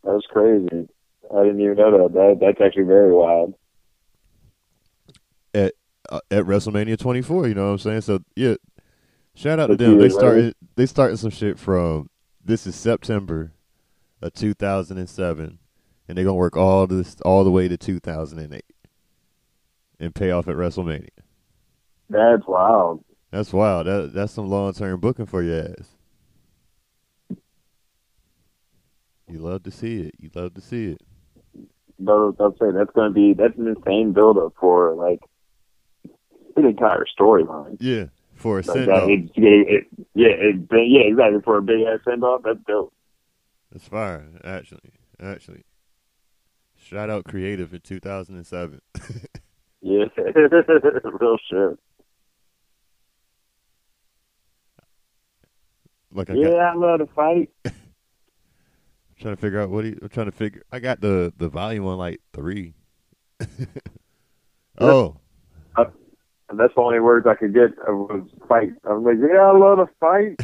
That's 0.03 0.25
crazy. 0.27 0.89
I 1.33 1.43
didn't 1.43 1.61
even 1.61 1.75
know 1.75 1.91
that. 1.91 2.13
That 2.13 2.37
that's 2.41 2.61
actually 2.61 2.83
very 2.83 3.13
wild. 3.13 3.53
at 5.53 5.73
uh, 6.09 6.21
at 6.31 6.45
WrestleMania 6.45 6.97
24. 6.97 7.47
You 7.47 7.53
know 7.53 7.65
what 7.65 7.71
I'm 7.73 7.77
saying? 7.79 8.01
So 8.01 8.19
yeah, 8.35 8.55
shout 9.35 9.59
out 9.59 9.67
to 9.67 9.75
them. 9.75 9.99
They 9.99 10.09
started 10.09 10.55
they 10.75 10.85
started 10.85 11.17
some 11.17 11.29
shit 11.29 11.59
from 11.59 12.09
this 12.43 12.65
is 12.65 12.75
September 12.75 13.53
of 14.21 14.33
2007, 14.33 15.59
and 16.07 16.17
they're 16.17 16.25
gonna 16.25 16.33
work 16.33 16.57
all 16.57 16.87
this 16.87 17.15
all 17.21 17.43
the 17.43 17.51
way 17.51 17.67
to 17.67 17.77
2008 17.77 18.63
and 19.99 20.13
pay 20.15 20.31
off 20.31 20.47
at 20.47 20.55
WrestleMania. 20.55 21.09
That's 22.09 22.43
wild. 22.47 23.03
That's 23.31 23.53
wild. 23.53 23.87
That 23.87 24.11
that's 24.13 24.33
some 24.33 24.49
long 24.49 24.73
term 24.73 24.99
booking 24.99 25.25
for 25.27 25.43
your 25.43 25.63
ass. 25.69 25.89
You 29.27 29.39
love 29.39 29.63
to 29.63 29.71
see 29.71 30.01
it. 30.01 30.15
You 30.17 30.31
love 30.33 30.55
to 30.55 30.61
see 30.61 30.87
it. 30.91 31.01
But 31.99 32.13
I'll 32.39 32.55
say 32.59 32.71
that's 32.73 32.91
gonna 32.95 33.11
be 33.11 33.33
that's 33.33 33.57
an 33.57 33.67
insane 33.67 34.13
build 34.13 34.37
up 34.37 34.53
for 34.59 34.95
like 34.95 35.19
an 36.55 36.65
entire 36.65 37.05
storyline. 37.19 37.77
Yeah, 37.79 38.05
for 38.33 38.55
a 38.59 38.61
Like 38.61 38.65
send 38.65 38.89
off. 38.89 39.09
yeah, 39.09 39.19
it, 39.35 39.85
yeah, 40.15 40.27
exactly. 41.01 41.41
For 41.43 41.57
a 41.57 41.61
big 41.61 41.81
ass 41.81 41.99
send 42.05 42.23
off, 42.23 42.41
that's 42.43 42.59
dope. 42.67 42.93
That's 43.71 43.87
fire. 43.87 44.25
Actually, 44.43 44.93
actually. 45.21 45.63
Shout 46.81 47.09
out 47.09 47.25
creative 47.25 47.73
in 47.73 47.81
2007. 47.81 48.81
Yeah, 49.81 50.05
real 50.17 51.37
shit. 51.49 51.79
Like 56.11 56.29
I 56.29 56.33
Yeah, 56.33 56.49
got 56.49 56.53
I 56.53 56.75
love 56.75 56.99
to 56.99 57.07
fight. 57.13 57.49
trying 59.19 59.35
to 59.35 59.41
figure 59.41 59.59
out 59.61 59.69
what 59.69 59.85
he. 59.85 59.95
I'm 60.01 60.09
trying 60.09 60.25
to 60.25 60.31
figure. 60.31 60.63
I 60.71 60.79
got 60.79 61.01
the 61.01 61.33
the 61.37 61.49
volume 61.49 61.85
on 61.85 61.97
like 61.97 62.19
three. 62.33 62.73
oh, 64.79 65.17
And 65.77 66.59
that's 66.59 66.73
the 66.75 66.81
only 66.81 66.99
words 66.99 67.27
I 67.27 67.35
could 67.35 67.53
get 67.53 67.69
uh, 67.87 67.93
was 67.93 68.27
fight. 68.47 68.71
I'm 68.89 69.03
like, 69.03 69.17
yeah, 69.21 69.39
I 69.39 69.55
love 69.55 69.77
to 69.77 69.87
fight. 69.99 70.39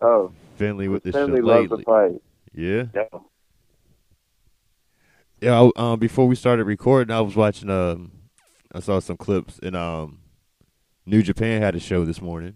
oh, 0.00 0.32
Finlay 0.56 0.88
with 0.88 1.02
the 1.02 1.12
Finlay 1.12 1.40
loves 1.42 1.68
to 1.70 1.82
fight. 1.82 2.22
Yeah, 2.54 2.84
Yeah. 2.94 3.18
Yeah. 5.42 5.60
I, 5.76 5.92
um, 5.92 5.98
before 5.98 6.26
we 6.26 6.34
started 6.36 6.64
recording, 6.64 7.14
I 7.14 7.20
was 7.20 7.36
watching. 7.36 7.68
Um, 7.68 8.12
I 8.74 8.80
saw 8.80 9.00
some 9.00 9.16
clips, 9.18 9.58
and 9.62 9.76
um, 9.76 10.20
New 11.04 11.22
Japan 11.22 11.60
had 11.60 11.74
a 11.74 11.80
show 11.80 12.04
this 12.04 12.22
morning. 12.22 12.54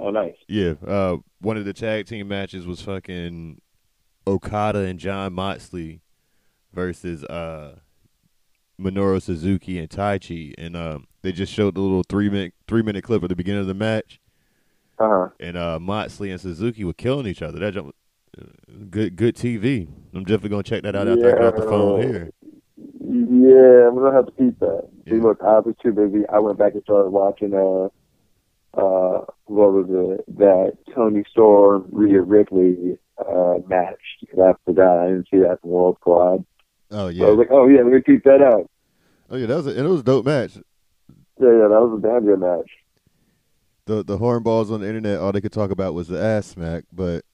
Oh, 0.00 0.10
nice. 0.10 0.34
Yeah, 0.48 0.74
uh, 0.84 1.18
one 1.40 1.56
of 1.56 1.64
the 1.64 1.72
tag 1.72 2.06
team 2.06 2.26
matches 2.26 2.66
was 2.66 2.80
fucking 2.80 3.60
Okada 4.26 4.80
and 4.80 4.98
Jon 4.98 5.34
Moxley 5.34 6.00
versus 6.72 7.22
uh, 7.24 7.76
Minoru 8.80 9.22
Suzuki 9.22 9.78
and 9.78 9.88
Taichi, 9.88 10.52
and 10.58 10.74
um, 10.76 11.06
they 11.22 11.30
just 11.30 11.52
showed 11.52 11.76
the 11.76 11.80
little 11.80 12.02
three 12.08 12.28
minute 12.28 12.54
three 12.66 12.82
minute 12.82 13.04
clip 13.04 13.22
at 13.22 13.28
the 13.28 13.36
beginning 13.36 13.60
of 13.60 13.68
the 13.68 13.74
match, 13.74 14.20
Uh 14.98 15.08
huh. 15.08 15.28
and 15.38 15.56
uh, 15.56 15.78
Moxley 15.78 16.32
and 16.32 16.40
Suzuki 16.40 16.82
were 16.82 16.92
killing 16.92 17.26
each 17.26 17.40
other. 17.42 17.60
That 17.60 17.74
jump, 17.74 17.94
good 18.90 19.16
good 19.16 19.36
TV. 19.36 19.88
I'm 20.14 20.24
definitely 20.24 20.50
gonna 20.50 20.62
check 20.62 20.82
that 20.82 20.94
out 20.96 21.08
after 21.08 21.28
I 21.28 21.32
get 21.32 21.42
off 21.42 21.56
the 21.56 21.62
phone 21.62 22.00
here. 22.02 22.30
Yeah, 22.76 23.88
I'm 23.88 23.94
gonna 23.94 24.12
have 24.12 24.26
to 24.26 24.32
keep 24.32 24.58
that. 24.60 24.88
See, 25.08 25.16
Yeah. 25.16 25.22
look, 25.22 25.40
I 25.42 25.58
was 25.60 25.74
too 25.82 25.92
busy. 25.92 26.24
I 26.28 26.38
went 26.38 26.58
back 26.58 26.74
and 26.74 26.82
started 26.82 27.10
watching 27.10 27.54
uh 27.54 27.88
uh 28.78 29.24
what 29.46 29.72
was 29.72 29.86
it 29.88 30.36
that 30.38 30.76
Toni 30.94 31.22
Storm 31.30 31.86
Rhea 31.92 32.22
Ripley 32.22 32.98
uh 33.18 33.58
match 33.68 34.00
because 34.20 34.38
I 34.40 34.52
forgot 34.64 34.98
I 34.98 35.06
didn't 35.08 35.28
see 35.30 35.38
that 35.38 35.60
from 35.60 35.70
World 35.70 35.96
Squad. 36.00 36.44
Oh 36.90 36.96
So 36.96 37.06
I 37.06 37.10
yeah, 37.10 37.26
was 37.26 37.38
like, 37.38 37.48
oh 37.50 37.68
yeah, 37.68 37.82
we're 37.82 38.00
gonna 38.00 38.02
keep 38.02 38.24
that 38.24 38.42
out. 38.42 38.68
oh 39.30 39.36
yeah, 39.36 39.46
that 39.46 39.56
was 39.56 39.66
a, 39.68 39.78
it 39.78 39.82
was 39.88 40.00
a 40.00 40.04
dope 40.04 40.26
match. 40.26 40.56
Yeah, 41.40 41.48
yeah, 41.50 41.68
that 41.68 41.80
was 41.80 41.98
a 41.98 42.02
damn 42.06 42.24
good 42.24 42.40
match. 42.40 42.70
The 43.86 44.02
the 44.02 44.18
hornballs 44.18 44.72
on 44.72 44.80
the 44.80 44.88
internet, 44.88 45.18
all 45.18 45.30
they 45.30 45.40
could 45.40 45.52
talk 45.52 45.70
about 45.70 45.94
was 45.94 46.08
the 46.08 46.20
ass 46.20 46.46
smack, 46.46 46.84
but 46.92 47.24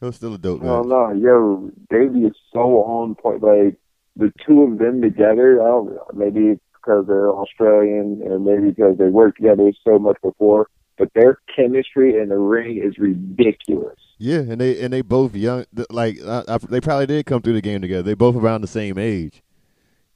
it 0.00 0.04
was 0.04 0.16
still 0.16 0.34
a 0.34 0.38
dope 0.38 0.62
Oh 0.62 0.82
match. 0.82 0.84
no, 0.84 1.12
yo, 1.12 1.70
Davey 1.90 2.24
is 2.26 2.36
so 2.52 2.82
on 2.82 3.14
point. 3.14 3.42
Like 3.42 3.76
the 4.16 4.32
two 4.46 4.62
of 4.62 4.78
them 4.78 5.00
together, 5.02 5.60
I 5.62 5.66
don't 5.66 5.94
know, 5.94 6.06
maybe 6.14 6.58
because 6.74 7.06
they're 7.06 7.30
Australian 7.30 8.22
and 8.24 8.44
maybe 8.44 8.70
because 8.70 8.96
they 8.98 9.08
worked 9.08 9.38
together 9.38 9.72
so 9.84 9.98
much 9.98 10.16
before, 10.22 10.68
but 10.98 11.08
their 11.14 11.38
chemistry 11.54 12.18
in 12.20 12.28
the 12.28 12.38
ring 12.38 12.76
is 12.82 12.96
ridiculous. 12.98 13.98
Yeah, 14.18 14.38
and 14.38 14.60
they 14.60 14.80
and 14.80 14.92
they 14.92 15.02
both 15.02 15.34
young. 15.34 15.66
Like 15.90 16.18
I, 16.26 16.42
I, 16.48 16.58
they 16.58 16.80
probably 16.80 17.06
did 17.06 17.26
come 17.26 17.42
through 17.42 17.52
the 17.54 17.60
game 17.60 17.82
together. 17.82 18.02
They 18.02 18.14
both 18.14 18.36
around 18.36 18.62
the 18.62 18.66
same 18.68 18.96
age. 18.98 19.42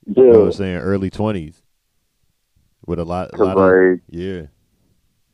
Yeah, 0.06 0.22
You 0.24 0.32
know 0.32 0.38
what 0.40 0.46
I'm 0.46 0.52
saying? 0.52 0.76
Early 0.78 1.10
twenties. 1.10 1.62
With 2.86 2.98
a 2.98 3.04
lot, 3.04 3.30
a 3.34 3.44
lot 3.44 3.58
of 3.58 4.00
yeah, 4.08 4.46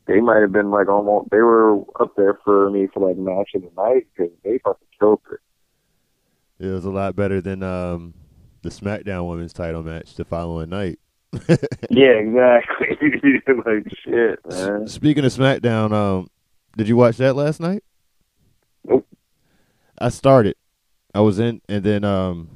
they 0.07 0.20
might 0.20 0.40
have 0.40 0.52
been 0.52 0.70
like 0.70 0.88
almost 0.88 1.30
they 1.30 1.38
were 1.38 1.80
up 2.00 2.14
there 2.16 2.38
for 2.44 2.70
me 2.70 2.88
for 2.92 3.09
like 3.09 3.16
match 3.16 3.50
of 3.54 3.62
the 3.62 3.70
night 3.76 4.07
because 4.16 4.32
they 4.44 4.59
fucking 4.59 4.88
killed 4.98 5.20
it. 5.32 6.66
it 6.66 6.70
was 6.70 6.84
a 6.84 6.90
lot 6.90 7.16
better 7.16 7.40
than 7.40 7.62
um 7.62 8.14
the 8.62 8.70
SmackDown 8.70 9.28
Women's 9.28 9.52
Title 9.52 9.82
match 9.82 10.14
the 10.14 10.24
following 10.24 10.70
night. 10.70 10.98
yeah, 11.90 12.14
exactly. 12.18 12.96
like 13.64 13.86
shit, 14.04 14.40
man. 14.50 14.88
Speaking 14.88 15.24
of 15.24 15.32
SmackDown, 15.32 15.92
um, 15.92 16.28
did 16.76 16.88
you 16.88 16.96
watch 16.96 17.16
that 17.18 17.36
last 17.36 17.61
night? 17.61 17.84
Nope. 18.84 19.07
I 19.98 20.09
started. 20.09 20.57
I 21.14 21.20
was 21.20 21.38
in, 21.38 21.61
and 21.68 21.84
then 21.84 22.04
um, 22.04 22.50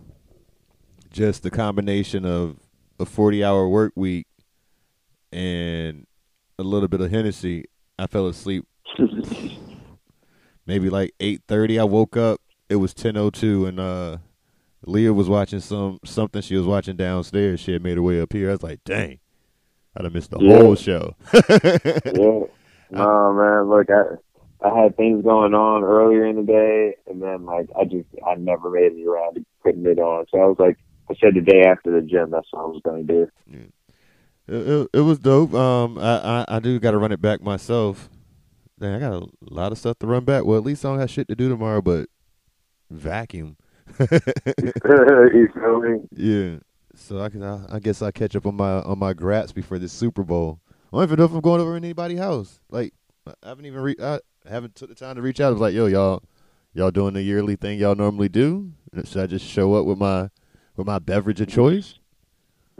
just 1.11 1.43
the 1.43 1.51
combination 1.51 2.25
of 2.25 2.57
a 2.99 3.05
forty-hour 3.05 3.69
work 3.69 3.93
week 3.95 4.27
and 5.33 6.07
a 6.61 6.63
little 6.65 6.89
bit 6.89 7.01
of 7.01 7.11
Hennessy, 7.11 7.65
I 7.99 8.07
fell 8.07 8.27
asleep. 8.27 8.67
Maybe 10.67 10.91
like 10.91 11.13
eight 11.21 11.43
thirty. 11.49 11.79
I 11.79 11.85
woke 11.85 12.17
up. 12.17 12.41
It 12.69 12.77
was 12.77 12.95
ten 12.95 13.17
oh 13.17 13.31
two, 13.31 13.67
and 13.67 13.81
uh, 13.81 14.19
Leah 14.87 15.13
was 15.13 15.29
watching 15.29 15.61
some 15.61 15.99
something 16.05 16.43
she 16.43 16.57
was 16.57 16.67
watching 16.67 16.97
downstairs. 16.97 17.61
She 17.61 17.73
had 17.73 17.83
made 17.83 17.97
her 17.97 18.03
way 18.03 18.21
up 18.21 18.33
here. 18.33 18.51
I 18.51 18.53
was 18.53 18.63
like, 18.63 18.81
dang, 18.85 19.19
I'd 19.97 20.05
have 20.05 20.15
missed 20.15 20.31
the 20.31 20.39
Yeah. 20.39 20.59
whole 20.59 20.77
show. 20.77 21.17
yeah. 21.33 22.47
No, 22.93 23.33
man. 23.33 23.69
Look, 23.69 23.89
I 23.91 24.17
I 24.67 24.83
had 24.83 24.97
things 24.97 25.25
going 25.25 25.55
on 25.55 25.83
earlier 25.83 26.27
in 26.27 26.37
the 26.37 26.43
day, 26.43 26.95
and 27.09 27.21
then 27.21 27.47
like 27.47 27.69
I 27.79 27.85
just 27.85 28.07
I 28.27 28.35
never 28.37 28.71
made 28.71 28.93
it 28.93 29.07
around 29.07 29.35
to 29.37 29.45
putting 29.65 29.87
it 29.87 29.99
on. 29.99 30.27
So 30.31 30.41
I 30.41 30.45
was 30.45 30.57
like, 30.59 30.77
I 31.11 31.15
said 31.21 31.35
the 31.35 31.41
day 31.41 31.63
after 31.65 31.91
the 31.91 32.07
gym, 32.07 32.31
that's 32.31 32.47
what 32.53 32.61
I 32.63 32.67
was 32.67 32.81
going 32.85 33.07
to 33.07 33.13
do. 33.13 33.31
It, 34.49 34.69
it, 34.69 34.89
it 34.95 35.01
was 35.01 35.19
dope. 35.19 35.55
Um, 35.55 35.99
I 35.99 36.41
I, 36.41 36.45
I 36.57 36.61
do 36.61 36.79
got 36.81 36.93
to 36.93 36.99
run 36.99 37.13
it 37.13 37.21
back 37.21 37.43
myself. 37.43 38.09
Dang, 38.79 38.95
I 38.95 38.99
got 38.99 39.23
a 39.23 39.27
lot 39.43 39.73
of 39.73 39.79
stuff 39.79 39.99
to 39.99 40.07
run 40.07 40.25
back. 40.25 40.45
Well, 40.45 40.59
at 40.59 40.65
least 40.65 40.85
I 40.85 40.89
don't 40.89 41.01
have 41.01 41.11
shit 41.11 41.29
to 41.29 41.37
do 41.37 41.49
tomorrow, 41.49 41.83
but 41.83 42.09
vacuum. 42.91 43.57
you 43.99 45.49
feel 45.55 45.81
me? 45.81 45.99
yeah. 46.13 46.57
So 46.95 47.21
I 47.21 47.29
can. 47.29 47.43
I, 47.43 47.65
I 47.71 47.79
guess 47.79 48.03
I 48.03 48.11
catch 48.11 48.37
up 48.37 48.47
on 48.47 48.57
my 48.57 48.81
on 48.81 48.99
my 48.99 49.15
grats 49.15 49.55
before 49.55 49.79
this 49.79 49.93
Super 49.93 50.23
Bowl. 50.23 50.61
I 50.93 50.97
don't 50.97 51.05
even 51.05 51.19
know 51.19 51.25
if 51.25 51.33
I'm 51.33 51.41
going 51.41 51.61
over 51.61 51.77
in 51.77 51.85
anybody's 51.85 52.19
house. 52.19 52.61
Like 52.71 52.95
I 53.27 53.49
haven't 53.49 53.67
even 53.67 53.81
re- 53.81 53.97
I 54.03 54.21
haven't 54.49 54.75
took 54.75 54.89
the 54.89 54.95
time 54.95 55.17
to 55.17 55.23
reach 55.23 55.41
out. 55.41 55.49
I 55.49 55.51
was 55.51 55.61
like, 55.61 55.75
yo, 55.75 55.87
y'all, 55.87 56.23
y'all 56.73 56.91
doing 56.91 57.15
the 57.15 57.23
yearly 57.23 57.57
thing 57.57 57.79
y'all 57.79 57.95
normally 57.95 58.29
do? 58.29 58.73
Should 59.05 59.23
I 59.23 59.27
just 59.27 59.47
show 59.47 59.75
up 59.75 59.87
with 59.87 59.99
my 59.99 60.31
with 60.77 60.87
my 60.87 60.99
beverage 60.99 61.41
of 61.41 61.49
choice. 61.49 62.00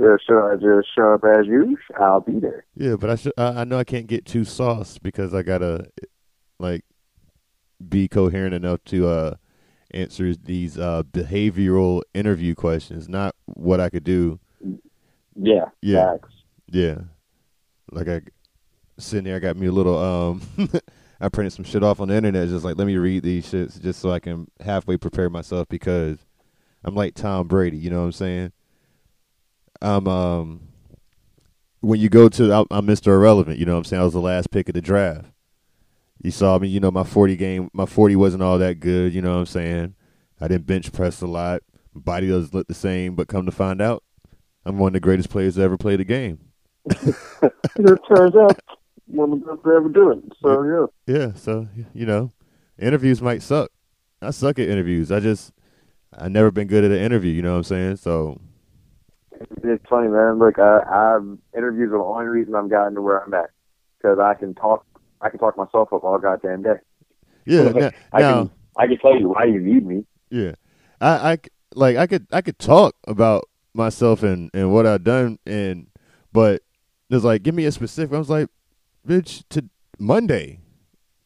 Yeah, 0.01 0.17
so 0.27 0.47
I 0.47 0.55
just 0.55 0.89
show 0.95 1.13
up 1.15 1.25
as 1.25 1.47
you. 1.47 1.77
I'll 2.01 2.21
be 2.21 2.39
there. 2.41 2.65
Yeah, 2.75 2.97
but 2.97 3.11
I 3.11 3.17
should. 3.17 3.33
I, 3.37 3.61
I 3.61 3.65
know 3.65 3.79
I 3.79 3.85
can't 3.85 4.07
get 4.07 4.25
too 4.25 4.45
sauce 4.45 4.97
because 4.97 5.35
I 5.35 5.43
gotta 5.43 5.89
like 6.59 6.85
be 7.87 8.09
coherent 8.09 8.55
enough 8.55 8.83
to 8.87 9.09
uh 9.09 9.35
answer 9.93 10.35
these 10.35 10.79
uh 10.79 11.03
behavioral 11.03 12.01
interview 12.15 12.55
questions, 12.55 13.09
not 13.09 13.35
what 13.45 13.79
I 13.79 13.91
could 13.91 14.05
do. 14.05 14.41
Yeah. 15.37 15.67
Yeah. 15.83 16.13
Facts. 16.13 16.33
Yeah, 16.69 16.99
like 17.91 18.09
I 18.09 18.23
sitting 18.97 19.25
there, 19.25 19.37
I 19.37 19.41
got 19.41 19.57
me 19.57 19.67
a 19.67 19.73
little 19.73 19.99
um. 19.99 20.43
I 21.23 21.29
printed 21.29 21.53
some 21.53 21.67
shit 21.67 21.83
off 21.83 22.01
on 22.01 22.09
the 22.09 22.15
internet, 22.17 22.49
just 22.49 22.65
like 22.65 22.79
let 22.79 22.87
me 22.87 22.97
read 22.97 23.23
these 23.23 23.45
shits 23.45 23.79
just 23.79 24.01
so 24.01 24.11
I 24.11 24.21
can 24.21 24.51
halfway 24.61 24.97
prepare 24.97 25.29
myself 25.29 25.69
because 25.69 26.25
I'm 26.83 26.95
like 26.95 27.15
Tom 27.15 27.47
Brady, 27.47 27.77
you 27.77 27.91
know 27.91 27.99
what 27.99 28.07
I'm 28.07 28.13
saying? 28.13 28.53
I'm 29.83 30.07
um 30.07 30.61
when 31.81 32.01
you 32.01 32.09
go 32.09 32.29
to 32.29 32.53
I'm, 32.53 32.67
I'm 32.71 32.87
Mr. 32.87 33.09
Irrelevant, 33.09 33.59
you 33.59 33.67
know 33.67 33.73
what 33.73 33.79
I'm 33.79 33.85
saying? 33.85 34.03
I 34.03 34.05
was 34.05 34.13
the 34.13 34.21
last 34.21 34.51
pick 34.51 34.69
of 34.69 34.75
the 34.75 34.83
draft. 34.83 35.27
You 36.23 36.31
saw 36.31 36.59
me, 36.59 36.69
you 36.69 36.81
know, 36.81 36.91
my 36.91 37.05
40 37.05 37.37
game, 37.37 37.71
my 37.73 37.87
40 37.87 38.17
wasn't 38.17 38.43
all 38.43 38.59
that 38.59 38.81
good, 38.81 39.15
you 39.15 39.23
know 39.23 39.33
what 39.33 39.41
I'm 39.41 39.47
saying? 39.47 39.95
I 40.41 40.49
didn't 40.49 40.67
bench 40.67 40.93
press 40.93 41.23
a 41.23 41.27
lot. 41.27 41.63
My 41.95 42.01
body 42.03 42.29
doesn't 42.29 42.53
look 42.55 42.69
the 42.69 42.75
same, 42.75 43.15
but 43.15 43.29
come 43.29 43.47
to 43.47 43.53
find 43.53 43.81
out, 43.81 44.05
I'm 44.67 44.79
one 44.79 44.89
of 44.89 44.95
the 44.95 45.01
greatest 45.01 45.31
players 45.31 45.55
to 45.55 45.63
ever 45.63 45.79
play 45.79 45.97
the 45.97 46.05
game. 46.05 46.39
It 47.77 47.99
turns 48.09 48.37
out 48.37 48.59
one 49.07 49.33
of 49.33 49.41
the 49.41 49.47
best 49.47 49.65
to 49.65 49.71
ever 49.71 49.89
do 49.89 50.11
it. 50.11 50.19
So 50.43 50.63
yeah. 51.07 51.15
Yeah, 51.15 51.33
so 51.35 51.69
you 51.95 52.05
know, 52.05 52.33
interviews 52.79 53.23
might 53.23 53.43
suck. 53.43 53.71
I 54.21 54.31
suck 54.31 54.59
at 54.59 54.69
interviews. 54.69 55.11
I 55.11 55.21
just 55.21 55.53
I 56.17 56.29
never 56.29 56.51
been 56.51 56.69
good 56.69 56.85
at 56.85 56.91
an 56.91 56.99
interview. 56.99 57.33
You 57.33 57.43
know 57.43 57.53
what 57.53 57.59
I'm 57.59 57.65
saying? 57.65 57.97
So 57.97 58.41
It's 59.41 59.85
funny, 59.89 60.09
man. 60.09 60.39
Look, 60.39 60.59
I, 60.59 60.81
I've 60.81 61.39
interviews 61.57 61.89
are 61.93 61.99
the 61.99 62.05
only 62.05 62.27
reason 62.27 62.55
I've 62.55 62.69
gotten 62.71 62.95
to 62.95 63.03
where 63.03 63.23
I'm 63.25 63.33
at 63.35 63.51
because 63.99 64.19
I 64.19 64.35
can 64.35 64.55
talk. 64.55 64.85
I 65.21 65.31
can 65.31 65.39
talk 65.39 65.57
myself 65.57 65.93
up 65.93 66.05
all 66.05 66.19
goddamn 66.19 66.63
day. 66.63 66.75
yeah, 67.47 67.71
now, 67.71 67.91
I 68.13 68.21
now 68.21 68.43
can. 68.45 68.51
I 68.77 68.87
can 68.87 68.99
tell 68.99 69.19
you 69.19 69.31
why 69.31 69.45
you 69.45 69.61
need 69.61 69.87
me. 69.87 70.05
yeah, 70.31 70.53
I, 71.01 71.33
I 71.33 71.37
c- 71.37 71.51
like 71.75 71.97
I 71.97 72.07
could 72.07 72.27
I 72.33 72.41
could 72.43 72.59
talk 72.59 72.95
about 73.07 73.49
myself 73.75 74.23
and 74.23 74.51
and 74.53 74.73
what 74.73 74.87
I've 74.87 75.05
done 75.05 75.39
and 75.47 75.87
but 76.33 76.63
it's 77.09 77.25
like 77.25 77.43
give 77.43 77.55
me 77.55 77.65
a 77.65 77.73
specific. 77.73 78.15
I 78.15 78.19
was 78.19 78.31
like, 78.31 78.49
bitch, 79.07 79.45
to 79.51 79.69
Monday. 79.99 80.61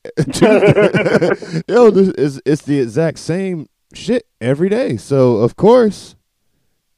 Yo, 1.69 1.91
this 1.91 2.09
is 2.11 2.41
it's 2.47 2.63
the 2.63 2.81
exact 2.81 3.19
same 3.19 3.69
shit 3.93 4.27
every 4.41 4.69
day. 4.69 4.97
So 4.97 5.37
of 5.37 5.57
course, 5.57 6.17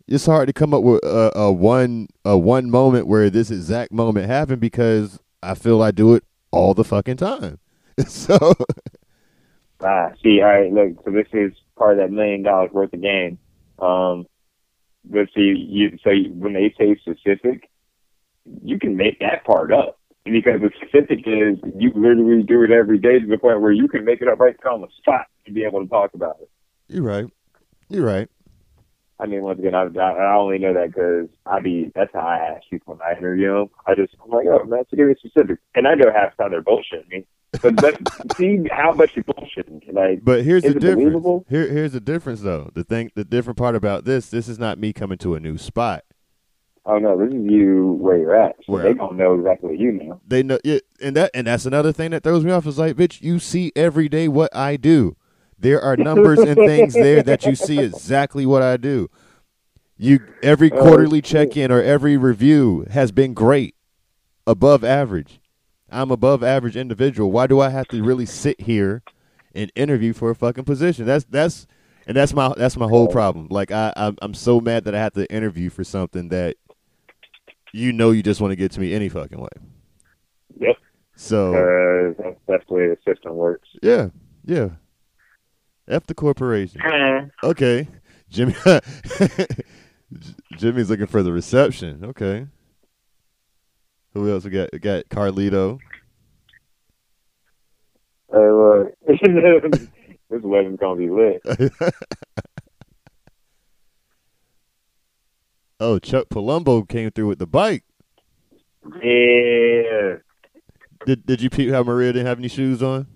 it's 0.08 0.26
hard 0.26 0.46
to 0.46 0.52
come 0.52 0.72
up 0.72 0.82
with 0.82 1.02
a, 1.04 1.32
a 1.36 1.52
one 1.52 2.08
a 2.24 2.38
one 2.38 2.70
moment 2.70 3.06
where 3.06 3.30
this 3.30 3.50
exact 3.50 3.92
moment 3.92 4.26
happened 4.26 4.60
because 4.60 5.18
I 5.42 5.54
feel 5.54 5.82
I 5.82 5.90
do 5.90 6.14
it 6.14 6.24
all 6.50 6.74
the 6.74 6.84
fucking 6.84 7.16
time. 7.16 7.58
So 8.06 8.52
Ah, 9.80 10.12
see, 10.22 10.40
all 10.40 10.48
right, 10.48 10.72
look. 10.72 11.04
So 11.04 11.10
this 11.10 11.28
is 11.32 11.52
part 11.78 11.92
of 11.92 11.98
that 11.98 12.12
million 12.14 12.42
dollars 12.42 12.70
worth 12.72 12.92
of 12.92 13.02
game. 13.02 13.38
Um, 13.78 14.26
but 15.04 15.28
see, 15.34 15.54
you 15.68 15.98
so 16.02 16.10
you, 16.10 16.30
when 16.32 16.54
they 16.54 16.74
say 16.78 16.96
specific, 16.96 17.68
you 18.62 18.78
can 18.78 18.96
make 18.96 19.18
that 19.20 19.44
part 19.44 19.72
up 19.72 19.98
because 20.24 20.60
the 20.60 20.70
specific 20.76 21.20
is 21.26 21.58
you 21.78 21.92
literally 21.94 22.42
do 22.42 22.62
it 22.62 22.70
every 22.70 22.98
day 22.98 23.18
to 23.18 23.26
the 23.26 23.38
point 23.38 23.60
where 23.60 23.72
you 23.72 23.86
can 23.86 24.04
make 24.04 24.22
it 24.22 24.28
up 24.28 24.40
right 24.40 24.56
on 24.70 24.80
the 24.80 24.88
spot 24.98 25.26
and 25.44 25.54
be 25.54 25.64
able 25.64 25.82
to 25.82 25.88
talk 25.88 26.14
about 26.14 26.36
it. 26.40 26.50
you're 26.88 27.02
right. 27.02 27.26
You're 27.88 28.04
right. 28.04 28.28
I 29.18 29.26
mean, 29.26 29.42
once 29.42 29.58
again, 29.58 29.74
I've 29.74 29.96
I 29.96 30.12
I 30.12 30.34
only 30.36 30.58
know 30.58 30.74
that 30.74 30.88
because 30.88 31.28
I 31.46 31.60
be 31.60 31.90
that's 31.94 32.12
how 32.12 32.20
I 32.20 32.36
ask 32.36 32.68
people 32.68 32.94
when 32.94 33.02
I 33.02 33.16
interview 33.16 33.54
them. 33.54 33.70
I 33.86 33.94
just 33.94 34.14
I'm 34.22 34.30
like, 34.30 34.46
oh 34.46 34.64
man, 34.64 34.84
so 34.90 34.96
give 34.96 35.08
me 35.08 35.14
specific, 35.18 35.58
and 35.74 35.88
I 35.88 35.94
know 35.94 36.12
half 36.12 36.36
the 36.36 36.42
time 36.42 36.52
they're 36.52 36.62
bullshitting 36.62 37.08
me. 37.08 37.26
But, 37.62 37.76
but 37.76 37.98
see 38.36 38.66
how 38.70 38.92
much 38.92 39.12
you're 39.16 39.24
bullshitting. 39.24 39.92
Like, 39.92 40.24
But 40.24 40.44
here's 40.44 40.62
the 40.62 40.74
difference. 40.74 41.44
Here, 41.48 41.68
here's 41.68 41.92
the 41.92 42.00
difference, 42.00 42.40
though. 42.42 42.70
The 42.74 42.84
thing, 42.84 43.10
the 43.14 43.24
different 43.24 43.56
part 43.56 43.74
about 43.74 44.04
this, 44.04 44.28
this 44.28 44.48
is 44.48 44.58
not 44.58 44.78
me 44.78 44.92
coming 44.92 45.18
to 45.18 45.34
a 45.34 45.40
new 45.40 45.56
spot. 45.56 46.04
oh 46.84 46.98
no, 46.98 47.18
this 47.18 47.32
is 47.32 47.50
you 47.50 47.96
where 48.00 48.18
you're 48.18 48.36
at. 48.36 48.56
So 48.66 48.72
Where 48.74 48.82
they 48.82 48.94
don't 48.94 49.16
know 49.16 49.34
exactly 49.34 49.70
what 49.70 49.78
you 49.78 49.92
know. 49.92 50.20
They 50.26 50.42
know, 50.42 50.58
yeah, 50.64 50.80
and 51.00 51.16
that, 51.16 51.30
and 51.34 51.46
that's 51.46 51.66
another 51.66 51.92
thing 51.92 52.10
that 52.10 52.22
throws 52.22 52.44
me 52.44 52.50
off. 52.52 52.66
Is 52.66 52.78
like, 52.78 52.96
bitch, 52.96 53.22
you 53.22 53.38
see 53.38 53.72
every 53.74 54.08
day 54.08 54.28
what 54.28 54.54
I 54.54 54.76
do. 54.76 55.16
There 55.58 55.80
are 55.80 55.96
numbers 55.96 56.38
and 56.38 56.56
things 56.56 56.94
there 56.94 57.22
that 57.22 57.44
you 57.44 57.54
see 57.54 57.78
exactly 57.80 58.44
what 58.46 58.62
I 58.62 58.76
do. 58.76 59.08
You 59.96 60.20
every 60.42 60.70
Oh, 60.70 60.78
quarterly 60.82 61.22
check 61.22 61.56
in 61.56 61.72
or 61.72 61.82
every 61.82 62.16
review 62.16 62.86
has 62.90 63.12
been 63.12 63.32
great, 63.32 63.74
above 64.46 64.84
average. 64.84 65.40
I'm 65.90 66.10
above 66.10 66.42
average 66.42 66.76
individual. 66.76 67.30
Why 67.32 67.46
do 67.46 67.60
I 67.60 67.70
have 67.70 67.88
to 67.88 68.02
really 68.02 68.26
sit 68.26 68.60
here 68.60 69.02
and 69.54 69.72
interview 69.74 70.12
for 70.12 70.30
a 70.30 70.34
fucking 70.34 70.64
position? 70.64 71.06
That's 71.06 71.24
that's 71.24 71.66
and 72.06 72.14
that's 72.16 72.34
my 72.34 72.52
that's 72.56 72.76
my 72.76 72.86
whole 72.88 73.08
problem. 73.08 73.48
Like 73.50 73.70
I 73.70 73.92
I'm, 73.96 74.16
I'm 74.20 74.34
so 74.34 74.60
mad 74.60 74.84
that 74.84 74.94
I 74.94 74.98
have 75.00 75.14
to 75.14 75.32
interview 75.32 75.70
for 75.70 75.84
something 75.84 76.28
that 76.28 76.56
you 77.72 77.92
know 77.92 78.10
you 78.10 78.22
just 78.22 78.40
want 78.42 78.52
to 78.52 78.56
get 78.56 78.72
to 78.72 78.80
me 78.80 78.92
any 78.92 79.08
fucking 79.08 79.40
way. 79.40 79.48
Yep. 80.60 80.76
So 81.14 81.52
Because 81.52 82.16
that's, 82.18 82.40
that's 82.46 82.64
the 82.68 82.74
way 82.74 82.88
the 82.88 82.98
system 83.10 83.34
works. 83.36 83.68
yeah, 83.82 84.08
yeah. 84.44 84.70
F 85.88 86.06
the 86.06 86.14
corporation. 86.14 86.80
Okay, 87.42 87.88
Jimmy. 88.28 88.54
Jimmy's 90.56 90.90
looking 90.90 91.06
for 91.06 91.22
the 91.22 91.32
reception. 91.32 92.04
Okay. 92.04 92.46
Who 94.14 94.30
else 94.30 94.44
we 94.44 94.50
got? 94.50 94.70
We 94.72 94.78
got 94.78 95.08
Carlito. 95.10 95.78
Hey, 98.32 98.50
look, 98.50 98.94
this 100.30 100.42
wedding's 100.42 100.78
gonna 100.80 100.96
be 100.96 101.10
lit. 101.10 101.42
oh, 105.80 105.98
Chuck 105.98 106.28
Palumbo 106.30 106.88
came 106.88 107.10
through 107.10 107.28
with 107.28 107.38
the 107.38 107.46
bike. 107.46 107.84
Yeah. 109.02 110.16
Did 111.04 111.26
Did 111.26 111.42
you 111.42 111.50
peep 111.50 111.70
how 111.70 111.82
Maria 111.82 112.12
didn't 112.12 112.26
have 112.26 112.38
any 112.38 112.48
shoes 112.48 112.82
on? 112.82 113.06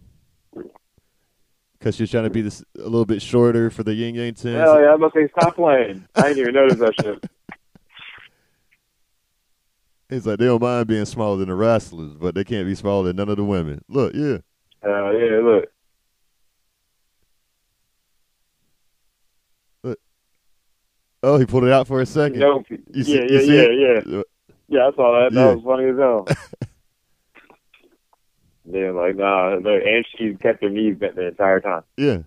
Because 1.81 1.97
she 1.97 2.03
was 2.03 2.11
trying 2.11 2.25
to 2.25 2.31
be 2.31 2.43
this 2.43 2.63
a 2.79 2.83
little 2.83 3.07
bit 3.07 3.23
shorter 3.23 3.71
for 3.71 3.83
the 3.83 3.95
Ying 3.95 4.15
Yang 4.15 4.35
Twins. 4.35 4.57
Hell 4.59 4.81
yeah, 4.83 4.89
I'm 4.91 5.03
about 5.03 5.15
to 5.15 5.21
say 5.27 5.29
stop 5.37 5.57
playing. 5.57 6.07
I 6.15 6.23
didn't 6.29 6.39
even 6.41 6.55
notice 6.55 6.79
that 6.79 6.95
shit. 7.01 7.25
He's 10.11 10.27
like 10.27 10.39
they 10.39 10.45
don't 10.45 10.61
mind 10.61 10.89
being 10.89 11.07
smaller 11.07 11.39
than 11.39 11.49
the 11.49 11.55
wrestlers, 11.55 12.13
but 12.15 12.35
they 12.35 12.45
can't 12.45 12.67
be 12.67 12.75
smaller 12.75 13.07
than 13.07 13.17
none 13.17 13.31
of 13.31 13.37
the 13.39 13.45
women. 13.45 13.83
Look, 13.89 14.13
yeah. 14.15 14.39
Hell 14.83 15.15
yeah, 15.19 15.41
look. 15.43 15.65
Oh, 21.23 21.37
he 21.39 21.45
pulled 21.45 21.65
it 21.65 21.73
out 21.73 21.87
for 21.87 22.01
a 22.01 22.07
second. 22.07 22.41
Nope. 22.41 22.65
You 22.95 23.05
see- 23.05 23.15
yeah, 23.15 23.25
yeah, 23.29 23.41
see 23.41 23.57
yeah, 23.57 23.63
it? 23.63 24.07
yeah. 24.09 24.19
Uh, 24.19 24.23
yeah, 24.69 24.87
I 24.89 24.93
saw 24.97 25.21
that. 25.21 25.35
That 25.35 25.41
Yeah. 25.41 25.55
was 25.55 25.65
funny 25.65 25.89
as 25.91 25.99
hell. 25.99 26.27
yeah, 28.65 28.91
like 28.91 29.17
nah, 29.17 29.55
look, 29.55 29.83
and 29.85 30.07
she 30.17 30.35
kept 30.35 30.63
her 30.63 30.71
knees 30.71 30.97
bent 30.97 31.17
the 31.17 31.29
entire 31.29 31.61
time. 31.61 31.83
Yeah, 31.97 32.19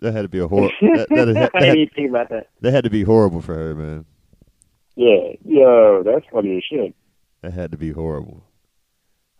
that 0.00 0.12
had 0.12 0.22
to 0.22 0.28
be 0.28 0.38
a 0.38 0.48
horrible. 0.48 0.72
that, 0.80 1.08
that, 1.08 1.24
that, 1.26 1.52
that, 1.52 2.04
about 2.08 2.28
that. 2.30 2.48
that 2.60 2.72
had 2.72 2.84
to 2.84 2.90
be 2.90 3.02
horrible 3.02 3.40
for 3.40 3.54
her, 3.54 3.74
man. 3.74 4.04
Yeah, 4.94 5.32
yo, 5.44 6.02
that's 6.02 6.26
funny 6.30 6.58
as 6.58 6.64
shit. 6.64 6.94
That 7.42 7.52
had 7.52 7.72
to 7.72 7.78
be 7.78 7.90
horrible. 7.90 8.44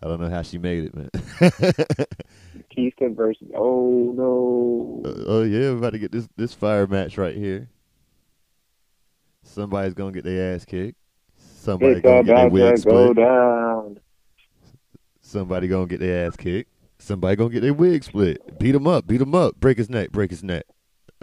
I 0.02 0.08
don't 0.08 0.20
know 0.20 0.30
how 0.30 0.42
she 0.42 0.58
made 0.58 0.84
it, 0.84 0.94
man. 0.96 1.10
Kingston 2.70 3.14
versus. 3.14 3.48
Oh 3.54 4.12
no. 4.16 5.02
Uh, 5.04 5.24
oh 5.26 5.42
yeah, 5.42 5.70
we're 5.70 5.78
about 5.78 5.90
to 5.90 5.98
get 5.98 6.10
this 6.10 6.28
this 6.36 6.54
fire 6.54 6.86
match 6.86 7.18
right 7.18 7.36
here. 7.36 7.68
Somebody's 9.44 9.94
gonna 9.94 10.12
get 10.12 10.24
their 10.24 10.54
ass 10.54 10.64
kicked. 10.64 10.98
Somebody's 11.36 12.00
gonna 12.00 12.24
get 12.24 12.34
their 12.34 12.48
wig 12.48 12.76
to 12.76 12.88
go 12.88 13.14
down. 13.14 14.00
Somebody 15.32 15.66
gonna 15.68 15.86
get 15.86 16.00
their 16.00 16.26
ass 16.26 16.36
kicked. 16.36 16.70
Somebody 16.98 17.36
gonna 17.36 17.50
get 17.50 17.60
their 17.62 17.72
wig 17.74 18.04
split. 18.04 18.58
Beat 18.58 18.74
him 18.74 18.86
up. 18.86 19.06
Beat 19.06 19.20
him 19.22 19.34
up. 19.34 19.56
Break 19.58 19.78
his 19.78 19.88
neck. 19.88 20.12
Break 20.12 20.30
his 20.30 20.44
neck. 20.44 20.64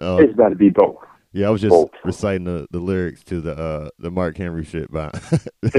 Uh, 0.01 0.17
It's 0.21 0.33
about 0.33 0.49
to 0.49 0.55
be 0.55 0.69
both. 0.69 0.97
yeah, 1.31 1.47
I 1.47 1.49
was 1.51 1.61
just 1.61 1.69
both. 1.71 1.91
reciting 2.03 2.45
the, 2.45 2.67
the 2.71 2.79
lyrics 2.79 3.23
to 3.25 3.39
the 3.39 3.55
uh 3.55 3.89
the 3.99 4.09
Mark 4.09 4.35
Henry 4.37 4.63
shit 4.65 4.91
by 4.91 5.11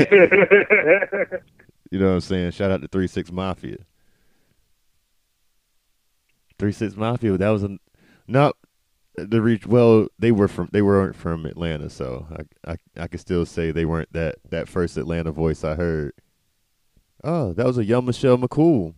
You 1.90 1.98
know 1.98 2.06
what 2.06 2.12
I'm 2.14 2.20
saying? 2.20 2.52
Shout 2.52 2.70
out 2.70 2.82
to 2.82 2.88
Three 2.88 3.08
Six 3.08 3.32
Mafia. 3.32 3.78
Three 6.58 6.72
Six 6.72 6.96
Mafia. 6.96 7.36
That 7.36 7.48
was 7.48 7.64
a 7.64 7.78
no. 8.28 8.52
The 9.16 9.42
reach. 9.42 9.66
Well, 9.66 10.06
they 10.18 10.30
were 10.30 10.46
from. 10.48 10.68
They 10.72 10.82
weren't 10.82 11.16
from 11.16 11.46
Atlanta, 11.46 11.90
so 11.90 12.26
I 12.64 12.72
I 12.72 12.76
I 13.02 13.06
could 13.08 13.18
still 13.20 13.44
say 13.44 13.70
they 13.72 13.84
weren't 13.84 14.12
that 14.12 14.36
that 14.50 14.68
first 14.68 14.96
Atlanta 14.96 15.32
voice 15.32 15.64
I 15.64 15.74
heard. 15.74 16.12
Oh, 17.22 17.52
that 17.52 17.66
was 17.66 17.78
a 17.78 17.84
young 17.84 18.06
Michelle 18.06 18.38
McCool. 18.38 18.94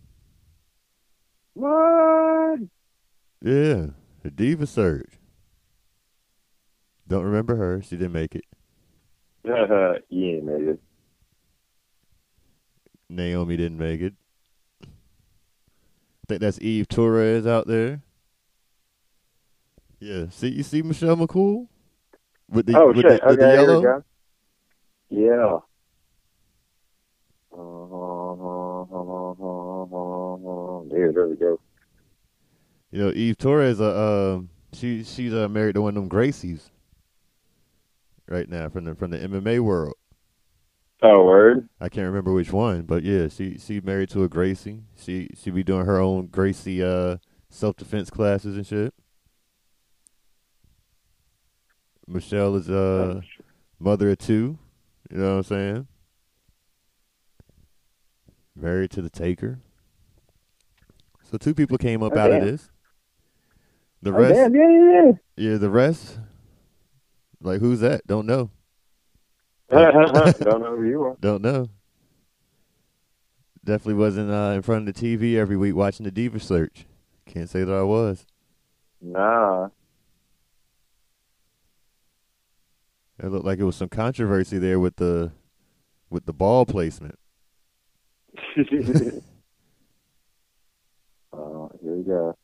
what? 1.53 2.59
Yeah, 3.41 3.87
the 4.21 4.31
Diva 4.31 4.65
Search. 4.65 5.19
Don't 7.07 7.25
remember 7.25 7.57
her. 7.57 7.81
She 7.81 7.97
didn't 7.97 8.13
make 8.13 8.35
it. 8.35 8.45
yeah, 9.43 9.97
it. 10.09 10.79
Naomi 13.09 13.57
didn't 13.57 13.77
make 13.77 14.01
it. 14.01 14.13
I 14.83 14.87
think 16.29 16.41
that's 16.41 16.61
Eve 16.61 16.87
Torres 16.87 17.45
out 17.45 17.67
there. 17.67 18.01
Yeah. 19.99 20.27
See, 20.29 20.49
you 20.49 20.63
see 20.63 20.81
Michelle 20.81 21.17
McCool 21.17 21.67
with 22.49 22.65
the 22.65 22.79
oh 22.79 22.87
with 22.87 22.97
the, 22.97 23.03
with 23.03 23.21
okay, 23.21 23.35
the 23.35 23.53
yellow. 23.53 24.03
go. 25.11 25.65
Yeah. 30.91 31.11
There, 31.13 31.27
we 31.27 31.35
go. 31.35 31.59
You 32.91 32.99
know, 32.99 33.11
Eve 33.11 33.37
Torres. 33.37 33.79
Uh, 33.79 34.35
um, 34.35 34.49
she 34.73 35.03
she's 35.03 35.33
uh, 35.33 35.47
married 35.47 35.75
to 35.75 35.81
one 35.81 35.95
of 35.97 36.03
them 36.03 36.09
Gracies 36.09 36.69
right 38.27 38.49
now 38.49 38.69
from 38.69 38.85
the 38.85 38.95
from 38.95 39.11
the 39.11 39.19
MMA 39.19 39.59
world. 39.59 39.95
Oh, 41.01 41.25
word. 41.25 41.67
I 41.81 41.89
can't 41.89 42.07
remember 42.07 42.31
which 42.31 42.53
one, 42.53 42.83
but 42.83 43.03
yeah, 43.03 43.27
she 43.27 43.57
she 43.57 43.81
married 43.81 44.09
to 44.11 44.23
a 44.23 44.29
Gracie. 44.29 44.83
She 44.95 45.29
she 45.35 45.51
be 45.51 45.63
doing 45.63 45.85
her 45.85 45.99
own 45.99 46.27
Gracie 46.27 46.81
uh 46.81 47.17
self 47.49 47.75
defense 47.75 48.09
classes 48.09 48.55
and 48.55 48.65
shit. 48.65 48.93
Michelle 52.07 52.55
is 52.55 52.69
uh 52.69 53.21
mother 53.79 54.11
of 54.11 54.17
two. 54.17 54.57
You 55.11 55.17
know 55.17 55.31
what 55.31 55.37
I'm 55.37 55.43
saying? 55.43 55.87
Married 58.55 58.91
to 58.91 59.01
the 59.01 59.09
Taker. 59.09 59.59
So 61.23 61.37
two 61.37 61.53
people 61.55 61.77
came 61.77 62.03
up 62.03 62.13
Oh, 62.15 62.19
out 62.19 62.31
of 62.31 62.41
this. 62.43 62.69
The 64.01 64.11
Oh, 64.13 64.19
rest, 64.19 64.35
damn, 64.35 64.55
yeah, 64.55 64.69
yeah, 64.69 65.11
yeah, 65.37 65.57
the 65.57 65.69
rest. 65.69 66.19
Like 67.41 67.59
who's 67.61 67.79
that? 67.79 68.05
Don't 68.05 68.25
know. 68.25 68.51
Don't 69.69 69.93
know 70.61 70.75
who 70.75 70.83
you 70.83 71.01
are. 71.03 71.17
Don't 71.19 71.41
know. 71.41 71.69
Definitely 73.65 73.93
wasn't 73.95 74.29
uh, 74.29 74.51
in 74.55 74.61
front 74.61 74.87
of 74.87 74.93
the 74.93 75.01
TV 75.17 75.35
every 75.37 75.55
week 75.55 75.73
watching 75.73 76.03
the 76.03 76.11
Diva 76.11 76.39
Search. 76.39 76.85
Can't 77.25 77.49
say 77.49 77.63
that 77.63 77.73
I 77.73 77.81
was. 77.83 78.25
Nah. 79.01 79.69
It 83.19 83.27
looked 83.27 83.45
like 83.45 83.59
it 83.59 83.63
was 83.63 83.77
some 83.77 83.89
controversy 83.89 84.57
there 84.57 84.79
with 84.79 84.97
the 84.97 85.31
with 86.09 86.25
the 86.25 86.33
ball 86.33 86.65
placement. 86.65 87.17
Oh, 91.35 91.71
here 91.81 91.95
we 91.95 92.03
go. 92.03 92.37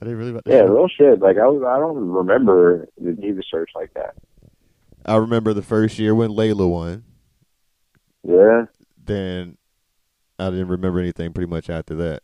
Are 0.00 0.04
they 0.06 0.14
really 0.14 0.30
about 0.30 0.44
to 0.46 0.50
Yeah, 0.50 0.60
show? 0.60 0.72
real 0.72 0.88
shit. 0.88 1.20
Like 1.20 1.36
I 1.36 1.46
was, 1.46 1.62
I 1.66 1.78
don't 1.78 1.96
remember 2.08 2.88
the 2.96 3.12
Diva 3.12 3.42
search 3.50 3.70
like 3.74 3.92
that. 3.94 4.14
I 5.04 5.16
remember 5.16 5.52
the 5.52 5.62
first 5.62 5.98
year 5.98 6.14
when 6.14 6.30
Layla 6.30 6.68
won. 6.68 7.04
Yeah. 8.22 8.64
Then 9.04 9.58
I 10.38 10.50
didn't 10.50 10.68
remember 10.68 10.98
anything 11.00 11.32
pretty 11.32 11.50
much 11.50 11.68
after 11.68 11.94
that. 11.96 12.22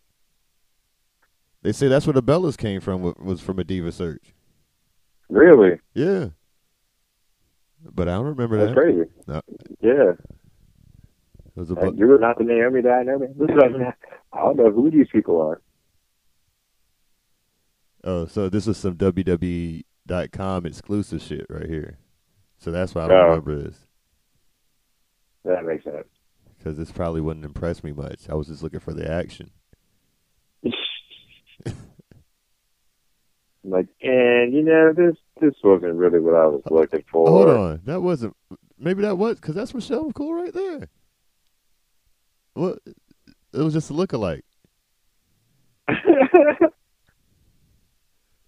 They 1.62 1.72
say 1.72 1.88
that's 1.88 2.06
where 2.06 2.12
the 2.14 2.22
Bellas 2.22 2.56
came 2.56 2.80
from 2.80 3.02
was 3.02 3.40
from 3.40 3.58
a 3.58 3.64
Diva 3.64 3.90
Search. 3.92 4.34
Really? 5.28 5.78
Yeah. 5.94 6.28
But 7.82 8.08
I 8.08 8.12
don't 8.12 8.26
remember 8.26 8.56
That's 8.58 8.74
that. 8.74 8.76
crazy. 8.80 9.10
No. 9.26 9.40
Yeah. 9.80 10.12
Was 11.54 11.70
a 11.70 11.74
Like, 11.74 11.92
bu- 11.92 11.98
you 11.98 12.06
were 12.06 12.18
not 12.18 12.36
the 12.38 12.44
Naomi 12.44 12.80
that 12.82 12.92
I 12.92 13.02
know. 13.04 13.18
man. 13.18 13.92
I 14.32 14.38
don't 14.40 14.56
know 14.56 14.70
who 14.72 14.90
these 14.90 15.08
people 15.12 15.40
are. 15.40 15.60
Oh, 18.02 18.26
so 18.26 18.48
this 18.48 18.66
is 18.66 18.76
some 18.76 18.96
WWE.com 18.96 20.66
exclusive 20.66 21.22
shit 21.22 21.46
right 21.48 21.68
here. 21.68 21.98
So 22.58 22.70
that's 22.70 22.94
why 22.94 23.04
I 23.04 23.08
don't 23.08 23.16
Oh. 23.18 23.28
remember 23.28 23.62
this. 23.62 23.86
That 25.44 25.64
makes 25.64 25.84
sense. 25.84 26.06
Because 26.58 26.76
this 26.76 26.90
probably 26.90 27.20
wouldn't 27.20 27.44
impress 27.44 27.84
me 27.84 27.92
much. 27.92 28.28
I 28.28 28.34
was 28.34 28.48
just 28.48 28.62
looking 28.62 28.80
for 28.80 28.92
the 28.94 29.10
action. 29.10 29.50
like, 33.64 33.86
and 34.02 34.52
you 34.52 34.62
know, 34.62 34.92
this 34.94 35.16
this 35.40 35.54
wasn't 35.62 35.94
really 35.94 36.20
what 36.20 36.34
I 36.34 36.46
was 36.46 36.62
uh, 36.70 36.74
looking 36.74 37.04
for. 37.10 37.28
Hold 37.28 37.48
on. 37.50 37.80
That 37.84 38.00
wasn't. 38.02 38.36
Maybe 38.78 39.02
that 39.02 39.18
was. 39.18 39.36
Because 39.36 39.54
that's 39.54 39.74
Michelle 39.74 40.10
McCool 40.10 40.32
right 40.34 40.52
there. 40.52 40.88
What? 42.54 42.78
It 43.52 43.58
was 43.58 43.74
just 43.74 43.90
a 43.90 43.94
lookalike. 43.94 44.42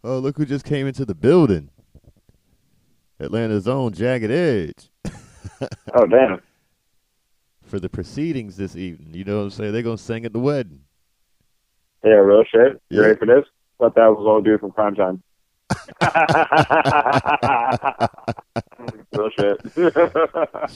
Oh, 0.05 0.19
look 0.21 0.37
who 0.37 0.47
just 0.47 0.65
came 0.65 0.87
into 0.87 1.05
the 1.05 1.17
building. 1.17 1.69
Atlanta's 3.19 3.67
own 3.67 3.93
Jagged 3.93 4.31
Edge. 4.31 4.89
oh 5.95 6.07
damn! 6.07 6.41
For 7.65 7.81
the 7.81 7.89
proceedings 7.89 8.57
this 8.57 8.77
evening. 8.77 9.15
You 9.15 9.25
know 9.25 9.39
what 9.39 9.43
I'm 9.45 9.51
saying? 9.51 9.73
They're 9.73 9.83
going 9.83 9.97
to 9.97 10.03
sing 10.03 10.25
at 10.25 10.33
the 10.33 10.39
wedding. 10.39 10.83
Yeah, 12.05 12.13
real 12.13 12.45
shit. 12.45 12.81
You 12.89 13.01
Yeah. 13.01 13.07
ready 13.09 13.19
for 13.19 13.27
this? 13.27 13.45
Thought 13.79 13.97
that 13.97 14.07
was 14.07 14.25
all 14.25 14.41
dude 14.41 14.61
from 14.61 14.71
Cryme 14.71 14.95
Tyme. 14.95 15.21
real 19.13 19.31
shit. 19.37 19.61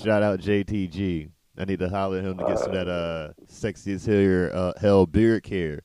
Shout 0.03 0.24
out 0.24 0.41
JTG. 0.41 1.31
I 1.59 1.64
need 1.64 1.80
to 1.80 1.88
holler 1.88 2.18
at 2.18 2.24
him 2.24 2.38
to 2.38 2.44
get 2.44 2.59
some 2.59 2.74
of 2.74 2.86
that 2.86 2.88
uh, 2.88 3.32
sexiest 3.53 4.07
hair, 4.07 4.55
uh, 4.55 4.72
hell 4.80 5.07
beard 5.07 5.42
care. 5.42 5.80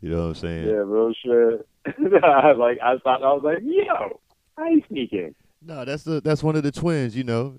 You 0.00 0.10
know 0.10 0.22
what 0.22 0.28
I'm 0.28 0.34
saying? 0.34 0.68
yeah, 0.68 0.74
real 0.74 1.12
shit. 1.24 1.66
I 2.22 2.52
like 2.56 2.78
I 2.82 2.98
thought 2.98 3.22
I 3.22 3.32
was 3.32 3.42
like, 3.42 3.58
yo, 3.62 4.20
how 4.56 4.68
you 4.68 4.82
sneaking? 4.88 5.34
No, 5.62 5.84
that's 5.84 6.04
the 6.04 6.20
that's 6.20 6.42
one 6.42 6.56
of 6.56 6.62
the 6.62 6.72
twins. 6.72 7.16
You 7.16 7.24
know, 7.24 7.58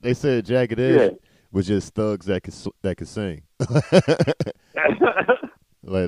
they 0.00 0.14
said 0.14 0.46
Jagged 0.46 0.80
Edge 0.80 1.12
Yeah. 1.12 1.16
was 1.52 1.66
just 1.66 1.94
thugs 1.94 2.26
that 2.26 2.42
could 2.42 2.54
that 2.82 2.96
could 2.96 3.08
sing. 3.08 3.42
like 3.60 3.68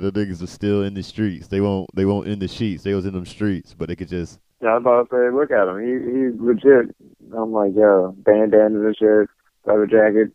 the 0.02 0.12
niggas 0.12 0.40
was 0.40 0.50
still 0.50 0.82
in 0.82 0.94
the 0.94 1.02
streets. 1.02 1.48
They 1.48 1.60
won't 1.60 1.90
they 1.94 2.04
won't 2.04 2.28
in 2.28 2.38
the 2.38 2.48
sheets. 2.48 2.82
They 2.82 2.94
was 2.94 3.06
in 3.06 3.12
them 3.14 3.26
streets, 3.26 3.74
but 3.74 3.88
they 3.88 3.96
could 3.96 4.08
just 4.08 4.38
Yeah, 4.62 4.70
I 4.70 4.74
was 4.78 4.82
about 4.82 5.10
to 5.10 5.16
say, 5.16 5.30
look 5.34 5.50
at 5.50 5.68
him. 5.68 5.78
He 5.80 5.92
he's 6.10 6.34
legit. 6.40 6.94
I'm 7.36 7.52
like, 7.52 7.72
yo, 7.74 8.14
bandana 8.18 8.86
and 8.86 8.96
shit, 8.96 9.28
leather 9.66 9.86
jacket. 9.86 10.32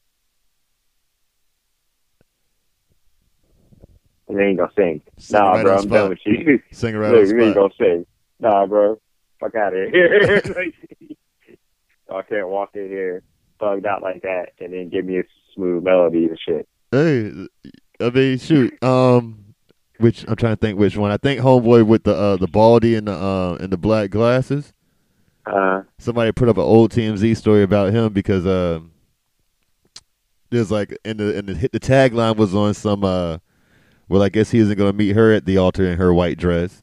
And 4.27 4.37
then 4.37 4.49
he 4.49 4.55
gonna 4.55 4.71
sing. 4.75 5.01
Sing 5.17 5.39
nah, 5.39 5.51
right 5.51 5.63
bro, 5.63 5.73
I'm 5.75 5.81
spot. 5.83 5.91
done 5.91 6.09
with 6.09 6.19
you. 6.25 6.61
sing 6.71 6.95
around 6.95 7.13
Look, 7.15 7.27
you 7.27 7.41
ain't 7.41 7.55
gonna 7.55 7.73
sing. 7.79 8.05
Nah, 8.39 8.65
bro. 8.65 8.99
Fuck 9.39 9.55
out 9.55 9.73
of 9.73 9.89
here. 9.89 10.41
I 12.09 12.21
can't 12.23 12.47
walk 12.47 12.71
in 12.75 12.87
here 12.87 13.23
thugged 13.59 13.85
out 13.85 14.01
like 14.01 14.21
that 14.21 14.49
and 14.59 14.73
then 14.73 14.89
give 14.89 15.05
me 15.05 15.19
a 15.19 15.23
smooth 15.53 15.83
melody 15.83 16.25
and 16.25 16.39
shit. 16.39 16.67
Hey, 16.91 17.47
I 17.99 18.09
mean, 18.09 18.37
shoot. 18.37 18.81
Um, 18.83 19.55
which 19.97 20.25
I'm 20.27 20.35
trying 20.35 20.55
to 20.55 20.59
think 20.59 20.79
which 20.79 20.95
one. 20.95 21.11
I 21.11 21.17
think 21.17 21.41
homeboy 21.41 21.85
with 21.85 22.03
the 22.03 22.15
uh 22.15 22.37
the 22.37 22.47
baldy 22.47 22.95
and 22.95 23.07
the 23.07 23.13
uh 23.13 23.57
and 23.59 23.71
the 23.71 23.77
black 23.77 24.11
glasses. 24.11 24.73
Uh, 25.45 25.81
somebody 25.97 26.31
put 26.31 26.49
up 26.49 26.57
an 26.57 26.63
old 26.63 26.91
TMZ 26.91 27.35
story 27.37 27.63
about 27.63 27.93
him 27.93 28.13
because 28.13 28.45
um 28.45 28.91
there's 30.49 30.69
like 30.71 30.97
in 31.03 31.17
the 31.17 31.37
in 31.37 31.45
the 31.47 31.55
hit 31.55 31.71
the 31.71 31.79
tagline 31.79 32.35
was 32.35 32.53
on 32.53 32.73
some 32.73 33.03
uh 33.03 33.37
well 34.09 34.21
I 34.23 34.29
guess 34.29 34.51
he 34.51 34.59
isn't 34.59 34.77
gonna 34.77 34.93
meet 34.93 35.15
her 35.15 35.33
at 35.33 35.45
the 35.45 35.57
altar 35.57 35.85
in 35.85 35.97
her 35.97 36.13
white 36.13 36.37
dress. 36.37 36.81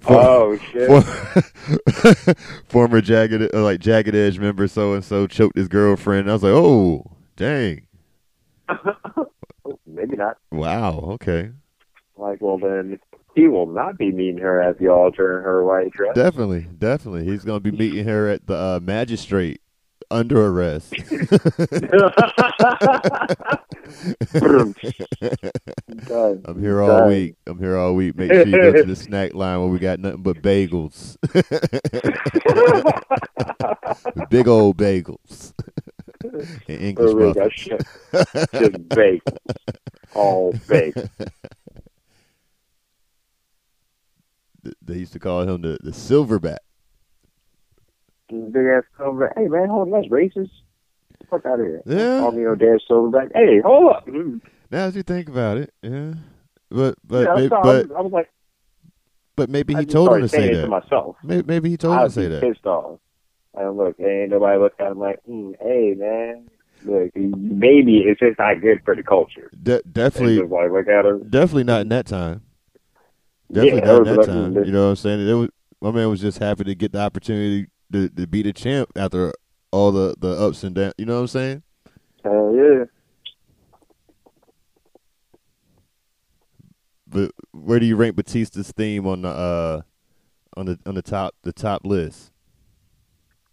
For- 0.00 0.14
oh 0.14 0.56
shit. 0.58 0.88
for- 0.88 2.34
former 2.68 3.00
jagged 3.00 3.54
uh, 3.54 3.62
like 3.62 3.80
jagged 3.80 4.14
edge 4.14 4.38
member 4.38 4.66
so 4.68 4.94
and 4.94 5.04
so 5.04 5.26
choked 5.26 5.56
his 5.56 5.68
girlfriend. 5.68 6.30
I 6.30 6.32
was 6.32 6.42
like, 6.42 6.52
oh 6.54 7.04
dang, 7.36 7.86
Maybe 9.86 10.16
not. 10.16 10.36
wow, 10.50 11.00
okay, 11.14 11.50
Like, 12.16 12.40
well 12.40 12.58
then 12.58 12.98
he 13.34 13.46
will 13.48 13.66
not 13.66 13.96
be 13.98 14.10
meeting 14.10 14.38
her 14.38 14.60
at 14.60 14.78
the 14.78 14.88
altar 14.88 15.38
in 15.38 15.44
her 15.44 15.64
white 15.64 15.90
dress. 15.92 16.14
definitely, 16.14 16.66
definitely, 16.78 17.24
he's 17.24 17.44
gonna 17.44 17.60
be 17.60 17.70
meeting 17.70 18.04
her 18.06 18.28
at 18.28 18.46
the 18.46 18.54
uh, 18.56 18.80
magistrate 18.82 19.60
under 20.10 20.46
arrest. 20.46 20.92
I'm 26.44 26.60
here 26.60 26.82
all 26.82 27.08
week. 27.08 27.36
I'm 27.46 27.58
here 27.58 27.76
all 27.76 27.94
week. 27.94 28.16
Make 28.16 28.32
sure 28.32 28.46
you 28.46 28.52
go 28.52 28.72
to 28.72 28.84
the 28.84 28.96
snack 28.96 29.34
line 29.34 29.60
where 29.60 29.68
we 29.68 29.78
got 29.78 30.00
nothing 30.00 30.22
but 30.22 30.42
bagels. 30.42 31.16
Big 34.30 34.48
old 34.48 34.76
bagels. 34.76 35.52
and 36.22 36.46
English 36.68 37.36
Oh, 37.36 37.48
shit. 37.50 37.82
Just 38.52 38.88
baked. 38.88 39.30
All 40.14 40.52
baked. 40.68 40.98
They 44.82 44.98
used 44.98 45.12
to 45.14 45.18
call 45.18 45.42
him 45.42 45.62
the, 45.62 45.78
the 45.82 45.90
silverback. 45.90 46.58
Big 48.30 48.66
ass 48.66 48.84
silverback. 48.98 49.32
Hey 49.36 49.48
man, 49.48 49.68
hold 49.68 49.92
on, 49.92 50.00
that's 50.00 50.08
racist. 50.12 50.50
Fuck 51.28 51.46
out 51.46 51.60
of 51.60 51.66
here. 51.66 51.82
Yeah. 51.86 52.20
Call 52.20 52.32
me 52.32 52.42
no 52.44 52.54
damn 52.54 52.78
silverback. 52.88 53.30
Hey, 53.34 53.60
hold 53.60 53.92
up. 53.92 54.06
Mm. 54.06 54.40
Now 54.70 54.84
as 54.84 54.96
you 54.96 55.02
think 55.02 55.28
about 55.28 55.58
it, 55.58 55.72
yeah. 55.82 56.14
But 56.70 56.94
but 57.04 57.26
Yeah, 57.26 57.34
maybe, 57.34 57.48
so 57.48 57.56
I, 57.56 57.62
but 57.62 57.88
was, 57.88 57.96
I 57.96 58.00
was 58.02 58.12
like, 58.12 58.30
but 59.36 59.50
maybe 59.50 59.74
he 59.74 59.84
told 59.84 60.12
him 60.14 60.20
to 60.20 60.28
say 60.28 60.48
it 60.48 60.54
to 60.54 60.56
that. 60.62 60.68
myself. 60.68 61.16
Maybe, 61.24 61.42
maybe 61.46 61.70
he 61.70 61.76
told 61.76 61.98
him 61.98 62.04
to 62.06 62.10
say 62.10 62.26
that. 62.28 62.40
pissed 62.42 62.66
off. 62.66 63.00
And 63.54 63.76
look, 63.76 63.98
ain't 63.98 64.30
nobody 64.30 64.58
look 64.60 64.74
at 64.78 64.92
him 64.92 64.98
like, 65.00 65.18
mm, 65.28 65.54
hey 65.60 65.94
man, 65.98 66.48
look, 66.84 67.10
maybe 67.16 67.98
it's 68.06 68.20
just 68.20 68.38
not 68.38 68.60
good 68.60 68.80
for 68.84 68.94
the 68.94 69.02
culture. 69.02 69.50
De- 69.62 69.82
definitely, 69.82 70.38
like 70.38 70.70
look 70.70 70.86
at 70.88 71.04
him. 71.04 71.28
definitely 71.28 71.64
not 71.64 71.80
in 71.80 71.88
that 71.88 72.06
time. 72.06 72.42
Definitely 73.52 73.80
Yeah, 73.80 73.86
not 73.86 73.96
in 73.98 74.04
that 74.04 74.16
like- 74.18 74.26
time. 74.26 74.64
You 74.64 74.70
know 74.72 74.84
what 74.84 74.90
I'm 74.90 74.96
saying? 74.96 75.28
It 75.28 75.32
was, 75.32 75.48
my 75.80 75.90
man 75.90 76.08
was 76.08 76.20
just 76.20 76.38
happy 76.38 76.62
to 76.64 76.74
get 76.76 76.92
the 76.92 77.00
opportunity 77.00 77.66
to, 77.92 78.08
to 78.08 78.26
be 78.26 78.42
the 78.42 78.52
champ 78.52 78.90
after 78.96 79.32
all 79.70 79.92
the, 79.92 80.14
the 80.18 80.30
ups 80.30 80.64
and 80.64 80.74
downs. 80.74 80.94
You 80.98 81.06
know 81.06 81.14
what 81.14 81.20
I'm 81.20 81.26
saying? 81.28 81.62
Hell 82.24 82.52
yeah. 82.54 82.84
But 87.06 87.32
where 87.52 87.80
do 87.80 87.86
you 87.86 87.96
rank 87.96 88.16
Batista's 88.16 88.70
theme 88.72 89.06
on 89.06 89.22
the 89.22 89.28
uh 89.28 89.80
on 90.56 90.66
the 90.66 90.78
on 90.86 90.94
the 90.94 91.02
top 91.02 91.34
the 91.42 91.52
top 91.52 91.84
list? 91.84 92.30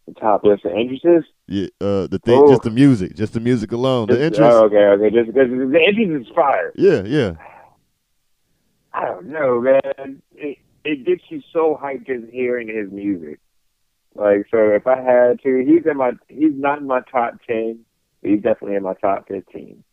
The 0.08 0.14
top 0.14 0.44
list 0.44 0.64
of 0.64 0.72
entrances. 0.72 1.26
Yeah, 1.48 1.68
uh, 1.82 2.08
the 2.08 2.20
thing, 2.24 2.48
just 2.48 2.64
the 2.64 2.70
music, 2.70 3.16
just 3.16 3.34
the 3.34 3.40
music 3.40 3.72
alone, 3.72 4.08
the 4.08 4.14
Just- 4.16 4.24
interest. 4.40 4.54
Oh, 4.54 4.66
okay, 4.66 4.78
okay. 4.78 5.10
Just 5.16 5.28
because 5.28 5.50
the 5.50 5.82
entrance 5.86 6.28
is 6.28 6.34
fire. 6.36 6.72
Yeah, 6.76 7.04
yeah. 7.04 7.34
I 8.94 9.06
don't 9.06 9.28
know, 9.28 9.62
man. 9.62 10.22
It 10.36 10.58
it 10.86 11.06
gets 11.06 11.24
you 11.30 11.42
so 11.52 11.78
hyped 11.82 12.08
just 12.08 12.32
hearing 12.32 12.68
his 12.68 12.92
music. 12.92 13.40
Like, 14.18 14.48
so 14.50 14.58
if 14.72 14.88
I 14.88 14.98
had 15.00 15.42
to, 15.44 15.64
he's 15.66 15.86
in 15.90 15.98
my 15.98 16.12
he's 16.28 16.54
not 16.56 16.80
in 16.80 16.88
my 16.88 17.02
top 17.12 17.36
ten, 17.48 17.80
but 18.22 18.32
he's 18.32 18.42
definitely 18.42 18.76
in 18.76 18.84
my 18.84 18.96
top 18.96 19.28
fifteen. 19.28 19.84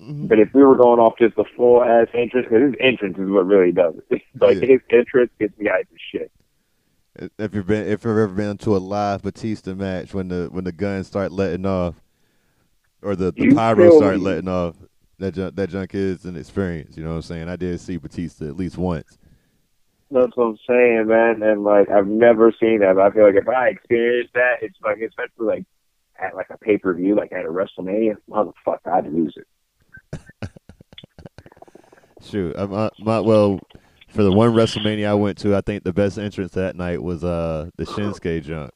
Mhm. 0.00 0.28
But 0.28 0.38
if 0.38 0.48
we 0.54 0.62
were 0.62 0.76
going 0.76 1.00
off 1.00 1.14
just 1.18 1.36
the 1.36 1.44
full 1.56 1.82
ass 1.82 2.06
entrance, 2.14 2.46
because 2.48 2.62
his 2.66 2.74
entrance 2.80 3.18
is 3.18 3.28
what 3.28 3.46
really 3.46 3.72
does 3.72 3.94
it. 4.10 4.22
like 4.40 4.56
Yeah. 4.60 4.66
his 4.66 4.80
entrance 4.90 5.30
gets 5.38 5.56
me 5.58 5.66
hyped 5.66 5.90
of 5.90 5.98
shit. 6.12 6.30
If 7.38 7.54
you've 7.54 7.66
been, 7.66 7.86
if 7.86 8.04
you've 8.04 8.16
ever 8.16 8.28
been 8.28 8.56
to 8.58 8.76
a 8.76 8.78
live 8.78 9.22
Batista 9.22 9.74
match 9.74 10.14
when 10.14 10.28
the 10.28 10.48
when 10.50 10.64
the 10.64 10.72
guns 10.72 11.06
start 11.08 11.30
letting 11.32 11.66
off, 11.66 12.00
or 13.02 13.14
the, 13.16 13.32
the 13.32 13.44
You 13.44 13.54
pyro 13.54 13.90
start 13.96 14.16
me? 14.16 14.22
letting 14.22 14.48
off, 14.48 14.76
that 15.18 15.34
junk, 15.34 15.54
that 15.56 15.68
junk 15.70 15.94
is 15.94 16.24
an 16.24 16.36
experience. 16.36 16.96
You 16.96 17.02
know 17.04 17.10
what 17.10 17.16
I'm 17.16 17.22
saying? 17.22 17.48
I 17.48 17.56
did 17.56 17.78
see 17.80 17.96
Batista 17.98 18.46
at 18.46 18.56
least 18.56 18.78
once. 18.78 19.18
That's 20.12 20.36
what 20.36 20.44
I'm 20.44 20.58
saying, 20.68 21.06
man. 21.06 21.42
And 21.42 21.64
like 21.64 21.90
I've 21.90 22.06
never 22.06 22.52
seen 22.60 22.80
that. 22.80 22.96
But 22.96 23.06
I 23.06 23.10
feel 23.10 23.24
like 23.24 23.34
if 23.34 23.48
I 23.48 23.68
experienced 23.68 24.34
that, 24.34 24.56
it's 24.60 24.76
like 24.84 24.98
especially 25.00 25.46
like 25.46 25.64
at 26.20 26.34
like 26.34 26.48
a 26.50 26.58
pay 26.58 26.76
per 26.76 26.92
view, 26.94 27.16
like 27.16 27.32
at 27.32 27.46
a 27.46 27.48
WrestleMania, 27.48 28.16
motherfucker, 28.28 28.92
I'd 28.92 29.10
lose 29.12 29.36
it. 29.36 29.46
Shoot, 32.22 32.56
I, 32.56 32.66
my, 32.66 32.90
my 33.00 33.20
well, 33.20 33.58
for 34.08 34.22
the 34.22 34.30
one 34.30 34.52
WrestleMania 34.52 35.08
I 35.08 35.14
went 35.14 35.38
to, 35.38 35.56
I 35.56 35.60
think 35.60 35.82
the 35.82 35.92
best 35.92 36.18
entrance 36.18 36.52
that 36.52 36.76
night 36.76 37.02
was 37.02 37.24
uh 37.24 37.70
the 37.76 37.84
Shinsuke 37.84 38.44
junk. 38.44 38.70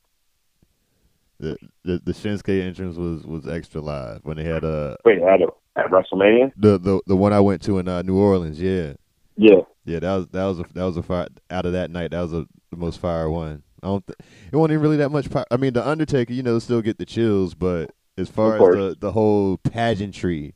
The, 1.38 1.56
the 1.84 2.00
the 2.04 2.12
Shinsuke 2.12 2.62
entrance 2.62 2.96
was 2.96 3.24
was 3.24 3.46
extra 3.46 3.80
live 3.80 4.20
when 4.22 4.38
they 4.38 4.44
had 4.44 4.64
uh 4.64 4.96
Wait, 5.04 5.22
at 5.22 5.42
a, 5.42 5.48
at 5.76 5.90
WrestleMania? 5.90 6.52
the 6.56 6.78
the 6.78 7.00
the 7.06 7.16
one 7.16 7.32
I 7.32 7.40
went 7.40 7.62
to 7.62 7.78
in 7.78 7.86
uh, 7.88 8.02
New 8.02 8.16
Orleans. 8.16 8.60
Yeah, 8.60 8.94
Yeah. 9.36 9.60
yeah, 9.84 10.00
that 10.00 10.14
was 10.16 10.26
that 10.28 10.44
was 10.44 10.60
a, 10.60 10.64
that 10.74 10.84
was 10.84 10.96
a 10.96 11.02
fire 11.02 11.28
out 11.50 11.66
of 11.66 11.72
that 11.72 11.90
night. 11.90 12.10
That 12.12 12.22
was 12.22 12.32
a, 12.32 12.46
the 12.70 12.76
most 12.76 13.00
fire 13.00 13.28
one. 13.30 13.62
I 13.82 13.88
don't. 13.88 14.06
Th- 14.06 14.18
it 14.50 14.56
wasn't 14.56 14.72
even 14.72 14.82
really 14.82 14.96
that 14.98 15.10
much. 15.10 15.28
Fire. 15.28 15.44
I 15.50 15.56
mean, 15.56 15.74
the 15.74 15.86
Undertaker, 15.86 16.32
you 16.32 16.42
know, 16.42 16.58
still 16.58 16.82
get 16.82 16.98
the 16.98 17.06
chills, 17.06 17.54
but 17.54 17.90
as 18.16 18.28
far 18.28 18.56
as 18.56 18.60
the 18.60 18.96
the 18.98 19.12
whole 19.12 19.58
pageantry, 19.58 20.54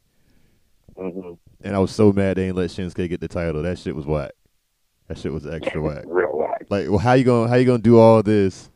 hmm 0.96 1.32
and 1.62 1.76
I 1.76 1.78
was 1.78 1.90
so 1.90 2.10
mad 2.12 2.38
they 2.38 2.46
ain't 2.46 2.56
let 2.56 2.70
Shinsuke 2.70 3.08
get 3.08 3.20
the 3.20 3.28
title. 3.28 3.62
That 3.62 3.78
shit 3.78 3.94
was 3.94 4.06
whack. 4.06 4.32
That 5.08 5.18
shit 5.18 5.32
was 5.32 5.46
extra 5.46 5.80
whack. 5.82 6.04
Real 6.06 6.30
whack. 6.38 6.66
Like, 6.70 6.88
well, 6.88 6.98
how 6.98 7.12
you 7.12 7.24
gonna 7.24 7.48
how 7.48 7.56
you 7.56 7.66
gonna 7.66 7.78
do 7.78 7.98
all 7.98 8.22
this? 8.22 8.70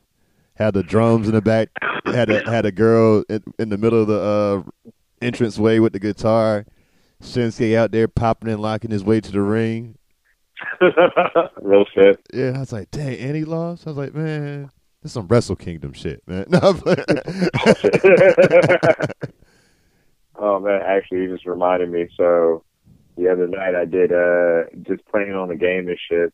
Had 0.57 0.75
the 0.75 0.83
drums 0.83 1.27
in 1.27 1.35
the 1.35 1.41
back. 1.41 1.71
Had 2.05 2.31
a 2.31 2.49
had 2.49 2.67
a 2.67 2.73
girl 2.73 3.25
in, 3.29 3.43
in 3.59 3.71
the 3.71 3.79
middle 3.79 4.03
of 4.03 4.09
the 4.09 4.21
uh, 4.21 4.93
entrance 5.23 5.59
way 5.59 5.81
with 5.81 5.93
the 5.95 5.99
guitar. 5.99 6.67
Shinsuke 7.25 7.77
out 7.77 7.91
there 7.91 8.09
popping 8.09 8.51
and 8.51 8.61
locking 8.61 8.91
his 8.91 9.03
way 9.05 9.21
to 9.21 9.33
the 9.33 9.41
ring. 9.41 9.97
Real 11.61 11.85
shit. 11.95 12.21
Yeah, 12.33 12.53
I 12.57 12.61
was 12.61 12.73
like, 12.73 12.91
dang, 12.91 13.19
and 13.19 13.37
he 13.37 13.45
lost. 13.45 13.87
I 13.87 13.91
was 13.91 13.99
like, 13.99 14.15
man, 14.15 14.71
this 15.03 15.13
some 15.13 15.27
Wrestle 15.29 15.57
Kingdom 15.57 15.93
shit, 15.93 16.23
man. 16.27 16.47
No, 16.51 16.61
oh 20.37 20.59
man, 20.61 20.81
actually, 20.83 21.23
you 21.23 21.33
just 21.33 21.47
reminded 21.47 21.91
me. 21.91 22.09
So 22.17 22.65
the 23.17 23.29
other 23.31 23.47
night, 23.47 23.75
I 23.75 23.85
did 23.85 24.13
uh 24.13 24.65
just 24.83 25.05
playing 25.07 25.33
on 25.35 25.49
the 25.49 25.57
game 25.57 25.89
and 25.89 25.99
shit. 26.09 26.33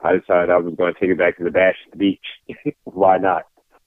I 0.00 0.16
decided 0.16 0.50
I 0.50 0.56
was 0.56 0.74
going 0.74 0.92
to 0.92 1.00
take 1.00 1.10
it 1.10 1.18
back 1.18 1.38
to 1.38 1.44
the 1.44 1.50
Bash 1.50 1.76
at 1.86 1.92
the 1.92 1.98
Beach. 1.98 2.26
Why 2.84 3.18
not? 3.18 3.44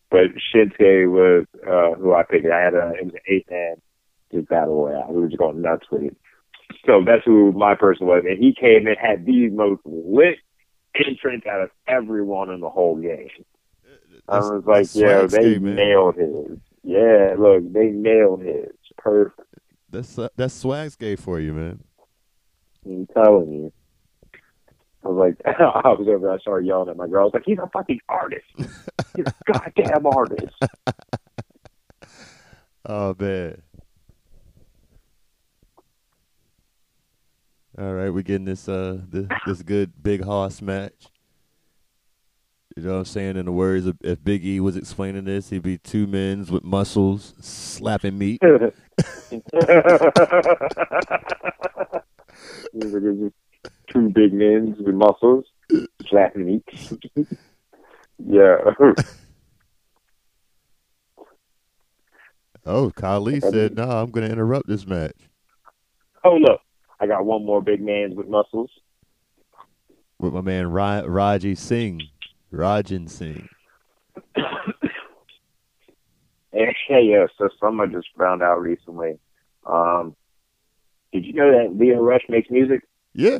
But 0.09 0.27
Shinsuke 0.53 1.11
was 1.11 1.45
uh 1.67 1.95
who 1.99 2.13
I 2.13 2.23
picked. 2.23 2.45
I 2.45 2.61
had 2.61 2.73
a 2.73 2.93
it 2.99 3.05
was 3.05 3.13
an 3.13 3.21
eight 3.27 3.49
man 3.49 3.75
just 4.33 4.47
battle 4.49 4.85
royale. 4.85 5.13
We 5.13 5.21
were 5.21 5.27
just 5.27 5.39
going 5.39 5.61
nuts 5.61 5.85
with 5.91 6.03
it. 6.03 6.17
So 6.85 7.03
that's 7.05 7.23
who 7.25 7.51
my 7.53 7.75
person 7.75 8.05
was, 8.07 8.23
and 8.27 8.37
he 8.37 8.53
came 8.53 8.85
and 8.87 8.95
had 8.99 9.25
the 9.25 9.49
most 9.49 9.81
lit 9.85 10.37
entrance 10.95 11.43
out 11.49 11.61
of 11.61 11.69
everyone 11.87 12.49
in 12.51 12.59
the 12.59 12.69
whole 12.69 12.95
game. 12.97 13.29
I 14.29 14.39
That's- 14.39 14.51
was 14.51 14.63
like, 14.65 14.87
yeah, 14.93 15.25
they 15.25 15.57
man. 15.59 15.75
nailed 15.75 16.15
his. 16.15 16.57
Yeah, 16.83 17.35
look, 17.37 17.71
they 17.73 17.87
nailed 17.87 18.41
his. 18.43 18.69
Perfect. 18.97 19.39
That's 19.89 20.17
uh, 20.19 20.29
that's 20.35 20.53
swag 20.53 20.91
skate 20.91 21.19
for 21.19 21.39
you, 21.39 21.53
man. 21.53 21.83
I'm 22.85 23.07
telling 23.07 23.51
you. 23.51 23.73
I 25.03 25.07
was 25.09 25.17
like, 25.45 25.55
I 25.59 25.87
was 25.89 26.07
over. 26.07 26.31
I 26.31 26.37
started 26.39 26.65
yelling 26.67 26.89
at 26.89 26.97
my 26.97 27.07
girl. 27.07 27.21
I 27.21 27.25
was 27.25 27.33
like, 27.33 27.43
he's 27.45 27.59
a 27.59 27.69
fucking 27.71 27.99
artist. 28.09 28.45
He's 29.15 29.25
a 29.27 29.33
goddamn 29.51 30.05
artist. 30.05 30.55
Oh 32.87 33.15
man. 33.17 33.63
All 37.77 37.93
right, 37.93 38.09
we're 38.09 38.21
getting 38.21 38.45
this 38.45 38.69
uh 38.69 38.99
this, 39.09 39.27
this 39.45 39.61
good 39.61 39.91
big 40.01 40.23
hoss 40.23 40.61
match. 40.61 41.07
You 42.77 42.83
know 42.83 42.93
what 42.93 42.99
I'm 42.99 43.05
saying? 43.05 43.37
In 43.37 43.45
the 43.45 43.51
words 43.51 43.85
of 43.85 43.97
if 44.01 44.23
Big 44.23 44.45
E 44.45 44.59
was 44.59 44.77
explaining 44.77 45.25
this, 45.25 45.49
he'd 45.49 45.61
be 45.61 45.77
two 45.77 46.07
men's 46.07 46.51
with 46.51 46.63
muscles 46.63 47.33
slapping 47.39 48.17
meat. 48.17 48.41
These 48.41 48.53
are 52.93 52.99
just 52.99 53.33
two 53.87 54.09
big 54.09 54.33
men 54.33 54.75
with 54.79 54.95
muscles, 54.95 55.45
slapping 56.07 56.45
meat. 56.45 56.63
yeah. 58.25 58.57
Oh, 62.67 62.89
Khali 62.89 63.41
said, 63.41 63.75
"No, 63.75 63.83
I'm 63.83 64.09
going 64.09 64.25
to 64.25 64.31
interrupt 64.31 64.67
this 64.67 64.87
match 64.87 65.13
Hold 66.23 66.41
look, 66.41 66.59
I 67.05 67.07
got 67.07 67.25
one 67.25 67.45
more 67.45 67.61
big 67.61 67.81
man 67.81 68.15
with 68.15 68.27
muscles. 68.27 68.71
with 70.19 70.33
my 70.33 70.41
man 70.41 70.67
Ra- 70.71 71.03
Raji 71.05 71.53
Singh, 71.55 72.01
Ranjin 72.51 73.09
Singh." 73.09 73.47
Yeah, 76.87 76.99
yeah, 76.99 77.25
so 77.37 77.49
someone 77.59 77.91
just 77.91 78.07
found 78.17 78.41
out 78.41 78.61
recently. 78.61 79.17
Um, 79.65 80.15
did 81.11 81.25
you 81.25 81.33
know 81.33 81.51
that 81.51 81.75
Lio 81.77 81.99
Rush 81.99 82.21
makes 82.29 82.49
music? 82.49 82.81
Yeah, 83.13 83.39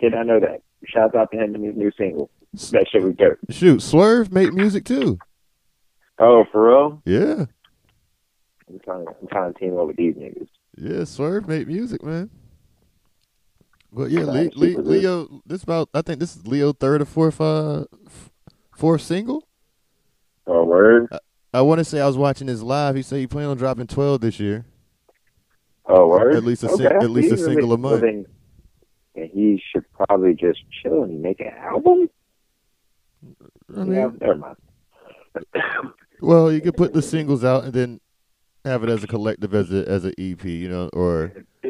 Did 0.00 0.14
I 0.14 0.22
know 0.22 0.40
that? 0.40 0.62
Shout 0.86 1.14
out 1.14 1.30
to 1.32 1.38
him 1.38 1.54
and 1.54 1.64
his 1.64 1.76
new 1.76 1.90
single. 1.96 2.30
That 2.72 2.86
shit 2.90 3.02
was 3.02 3.14
dope. 3.14 3.38
shoot, 3.50 3.80
Swerve 3.82 4.32
make 4.32 4.52
music 4.52 4.84
too. 4.84 5.18
Oh, 6.18 6.44
for 6.50 6.68
real? 6.68 7.02
Yeah, 7.04 7.46
I'm 8.68 8.80
trying, 8.84 9.06
I'm 9.08 9.28
trying 9.28 9.52
to 9.54 9.58
team 9.58 9.78
up 9.78 9.86
with 9.86 9.96
these 9.96 10.14
niggas. 10.14 10.48
Yeah, 10.80 11.04
Swerve 11.04 11.48
made 11.48 11.66
music, 11.66 12.02
man. 12.04 12.30
But 13.92 14.10
yeah, 14.10 14.24
Le- 14.24 14.50
Le- 14.54 14.80
Lio. 14.82 15.42
This 15.46 15.62
about 15.62 15.88
I 15.94 16.02
think 16.02 16.20
this 16.20 16.36
is 16.36 16.46
Lio 16.46 16.72
third 16.72 17.02
or 17.02 17.04
fourth 17.06 17.40
uh 17.40 17.84
fourth 18.76 19.02
single. 19.02 19.48
Oh, 20.46 20.64
word? 20.64 21.08
I 21.52 21.62
want 21.62 21.78
to 21.78 21.84
say 21.84 22.00
I 22.00 22.06
was 22.06 22.16
watching 22.16 22.46
his 22.48 22.62
live. 22.62 22.94
He 22.96 23.02
said 23.02 23.18
he 23.18 23.26
planned 23.26 23.50
on 23.50 23.56
dropping 23.56 23.86
twelve 23.86 24.20
this 24.20 24.38
year. 24.38 24.66
Oh, 25.86 26.06
word? 26.08 26.36
At 26.36 26.44
least 26.44 26.62
a 26.64 26.68
sing- 26.68 26.86
at 26.86 27.10
least 27.10 27.32
a 27.32 27.38
single 27.38 27.72
a 27.72 27.78
month. 27.78 28.02
then- 28.02 28.26
And 29.16 29.30
he 29.32 29.60
should 29.72 29.84
probably 29.92 30.34
just 30.34 30.60
chill 30.82 31.02
and 31.02 31.20
make 31.22 31.40
an 31.40 31.48
album? 31.58 32.08
I 33.76 33.84
mean, 33.84 33.94
yeah, 33.94 34.10
never 34.20 34.36
mind. 34.36 34.56
well, 36.20 36.52
you 36.52 36.60
could 36.60 36.76
put 36.76 36.92
the 36.92 37.02
singles 37.02 37.42
out 37.42 37.64
and 37.64 37.72
then 37.72 38.00
have 38.64 38.82
it 38.84 38.90
as 38.90 39.02
a 39.04 39.06
collective 39.06 39.54
as 39.54 39.72
a 39.72 39.88
as 39.88 40.04
an 40.04 40.12
EP, 40.18 40.44
you 40.44 40.68
know, 40.68 40.88
or 40.92 41.32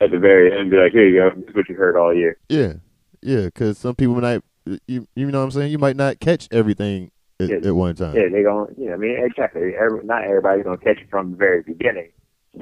At 0.00 0.10
the 0.10 0.18
very 0.18 0.56
end, 0.58 0.70
be 0.70 0.76
like, 0.78 0.92
here 0.92 1.06
you 1.08 1.18
go. 1.20 1.30
This 1.40 1.48
is 1.50 1.54
what 1.54 1.68
you 1.68 1.76
heard 1.76 1.96
all 1.96 2.12
year. 2.14 2.36
yeah, 2.48 2.74
yeah, 3.22 3.44
because 3.44 3.78
some 3.78 3.94
people 3.94 4.14
might 4.20 4.42
you 4.86 5.06
you 5.14 5.26
know 5.30 5.38
what 5.38 5.44
I'm 5.44 5.50
saying. 5.52 5.70
You 5.70 5.78
might 5.78 5.96
not 5.96 6.18
catch 6.20 6.48
everything 6.50 7.10
at, 7.38 7.48
Yeah. 7.48 7.56
at 7.68 7.74
one 7.74 7.94
time. 7.94 8.14
Yeah, 8.16 8.28
they 8.32 8.42
gonna 8.42 8.72
you 8.76 8.86
know, 8.88 8.94
I 8.94 8.96
mean, 8.96 9.16
exactly. 9.24 9.72
Every, 9.78 10.02
not 10.04 10.24
everybody's 10.24 10.64
going 10.64 10.78
to 10.78 10.84
catch 10.84 10.98
it 10.98 11.08
from 11.10 11.32
the 11.32 11.36
very 11.36 11.62
beginning. 11.62 12.08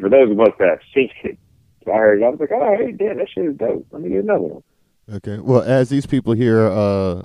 For 0.01 0.09
those 0.10 0.30
of 0.30 0.38
us 0.40 0.51
that 0.59 0.68
have 0.68 0.78
seen 0.94 1.10
it, 1.24 1.38
I 1.86 1.97
heard 1.97 2.20
it, 2.20 2.24
I 2.24 2.28
was 2.28 2.40
like, 2.40 2.51
oh, 2.52 2.76
hey, 2.78 2.92
damn, 2.92 3.16
that 3.18 3.28
shit 3.28 3.44
is 3.47 3.56
dope. 3.56 3.86
Let 3.90 4.02
me 4.02 4.10
get 4.10 4.22
another 4.24 4.40
one. 4.40 4.62
Okay. 5.12 5.38
Well, 5.38 5.62
as 5.62 5.88
these 5.88 6.06
people 6.06 6.34
here 6.34 6.66
uh 6.66 7.22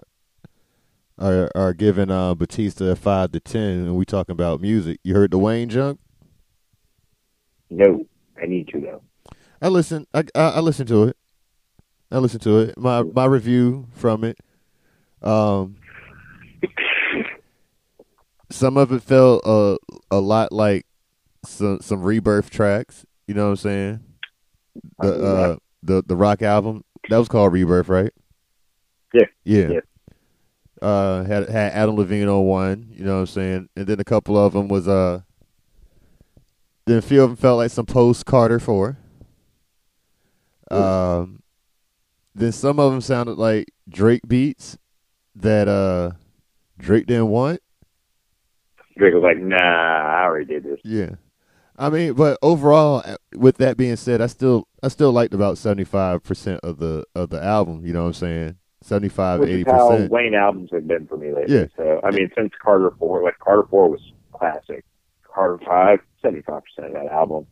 are 1.18 1.50
are 1.56 1.74
giving 1.74 2.12
uh, 2.12 2.36
Batista 2.36 2.86
a 2.86 2.96
five 2.96 3.32
to 3.34 3.40
ten, 3.40 3.62
and 3.86 3.96
we 3.96 4.06
talking 4.06 4.34
about 4.34 4.62
music. 4.62 5.00
You 5.04 5.14
heard 5.16 5.32
the 5.32 5.38
Wayne 5.38 5.70
junk? 5.70 6.00
No, 7.70 8.06
I 8.42 8.46
need 8.46 8.68
to 8.70 8.82
though. 8.82 9.02
I 9.62 9.70
listen. 9.70 10.08
I, 10.14 10.24
I 10.36 10.42
I 10.42 10.60
listened 10.60 10.88
to 10.90 11.04
it. 11.04 11.18
I 12.12 12.20
listen 12.20 12.40
to 12.42 12.60
it. 12.60 12.78
My 12.78 13.04
my 13.04 13.26
review 13.26 13.88
from 13.94 14.24
it. 14.24 14.38
Um, 15.22 15.78
some 18.52 18.78
of 18.78 18.92
it 18.92 19.02
felt 19.02 19.42
a 19.46 19.78
a 20.12 20.20
lot 20.20 20.52
like 20.52 20.86
some 21.46 21.80
some 21.82 22.02
rebirth 22.04 22.50
tracks. 22.50 23.06
You 23.28 23.34
know 23.34 23.46
what 23.46 23.52
I'm 23.52 23.56
saying? 23.58 24.00
The 25.00 25.26
uh 25.26 25.56
the 25.82 26.04
the 26.06 26.16
rock 26.16 26.42
album 26.42 26.84
that 27.10 27.18
was 27.18 27.28
called 27.28 27.54
Rebirth, 27.54 27.90
right? 27.90 28.12
Yeah. 29.14 29.26
Yeah. 29.44 29.68
Yeah. 29.70 29.80
Uh, 30.82 31.24
had 31.24 31.50
had 31.50 31.74
Adam 31.74 31.96
Levine 31.96 32.28
on 32.28 32.46
one. 32.46 32.88
You 32.92 33.06
know 33.06 33.16
what 33.16 33.20
I'm 33.22 33.26
saying? 33.28 33.70
And 33.76 33.88
then 33.88 34.00
a 34.00 34.04
couple 34.04 34.38
of 34.38 34.54
them 34.54 34.68
was 34.68 34.88
uh. 34.88 35.22
Then 36.86 36.98
a 36.98 37.02
few 37.02 37.24
of 37.24 37.30
them 37.30 37.38
felt 37.38 37.58
like 37.58 37.72
some 37.72 37.86
post 37.86 38.26
Carter 38.26 38.60
four. 38.60 38.98
Um, 40.72 41.42
then 42.34 42.52
some 42.52 42.80
of 42.80 42.92
them 42.92 43.02
sounded 43.02 43.38
like 43.38 43.72
Drake 43.90 44.22
beats 44.28 44.78
that 45.36 45.68
uh 45.68 46.12
Drake 46.78 47.08
didn't 47.08 47.30
want. 47.30 47.62
Drake 48.98 49.14
was 49.14 49.24
like, 49.24 49.38
"Nah, 49.38 49.58
I 49.58 50.24
already 50.24 50.46
did 50.46 50.64
this." 50.64 50.80
Yeah, 50.84 51.16
I 51.78 51.90
mean, 51.90 52.14
but 52.14 52.38
overall, 52.42 53.02
uh, 53.06 53.18
with 53.36 53.58
that 53.58 53.78
being 53.78 53.96
said, 53.96 54.22
I 54.22 54.28
still 54.28 54.68
I 54.82 54.88
still 54.88 55.12
liked 55.12 55.34
about 55.34 55.58
seventy 55.58 55.84
five 55.84 56.24
percent 56.24 56.62
of 56.64 56.78
the 56.80 57.06
of 57.16 57.30
the 57.30 57.44
album. 57.44 57.86
You 57.86 57.94
know 57.94 58.02
what 58.04 58.08
I'm 58.08 58.14
saying? 58.14 58.58
75, 58.82 59.40
Which 59.40 59.50
80 59.50 59.64
percent. 59.64 60.12
Wayne 60.12 60.36
albums 60.36 60.70
have 60.72 60.88
been 60.88 61.08
for 61.08 61.18
me 61.18 61.34
lately. 61.34 61.56
Yeah. 61.56 61.66
So 61.76 62.00
I 62.04 62.12
mean, 62.12 62.30
since 62.38 62.54
Carter 62.62 62.92
Four, 63.00 63.24
like 63.24 63.40
Carter 63.40 63.68
Four 63.68 63.90
was 63.90 64.00
classic. 64.32 64.86
Carter 65.24 65.60
Five, 65.66 66.00
75 66.26 66.62
percent 66.64 66.96
of 66.96 67.04
that 67.04 67.12
album. 67.12 67.46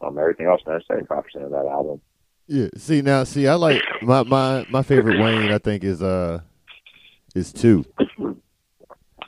Um, 0.00 0.18
everything 0.18 0.46
else, 0.46 0.60
man, 0.66 0.80
seventy 0.86 1.06
five 1.06 1.24
percent 1.24 1.44
of 1.44 1.50
that 1.50 1.66
album. 1.66 2.00
Yeah. 2.46 2.68
See 2.76 3.02
now, 3.02 3.24
see, 3.24 3.48
I 3.48 3.54
like 3.54 3.82
my 4.02 4.22
my 4.22 4.66
my 4.70 4.82
favorite 4.82 5.20
Wayne. 5.20 5.50
I 5.50 5.58
think 5.58 5.84
is 5.84 6.02
uh 6.02 6.40
is 7.34 7.52
two. 7.52 7.84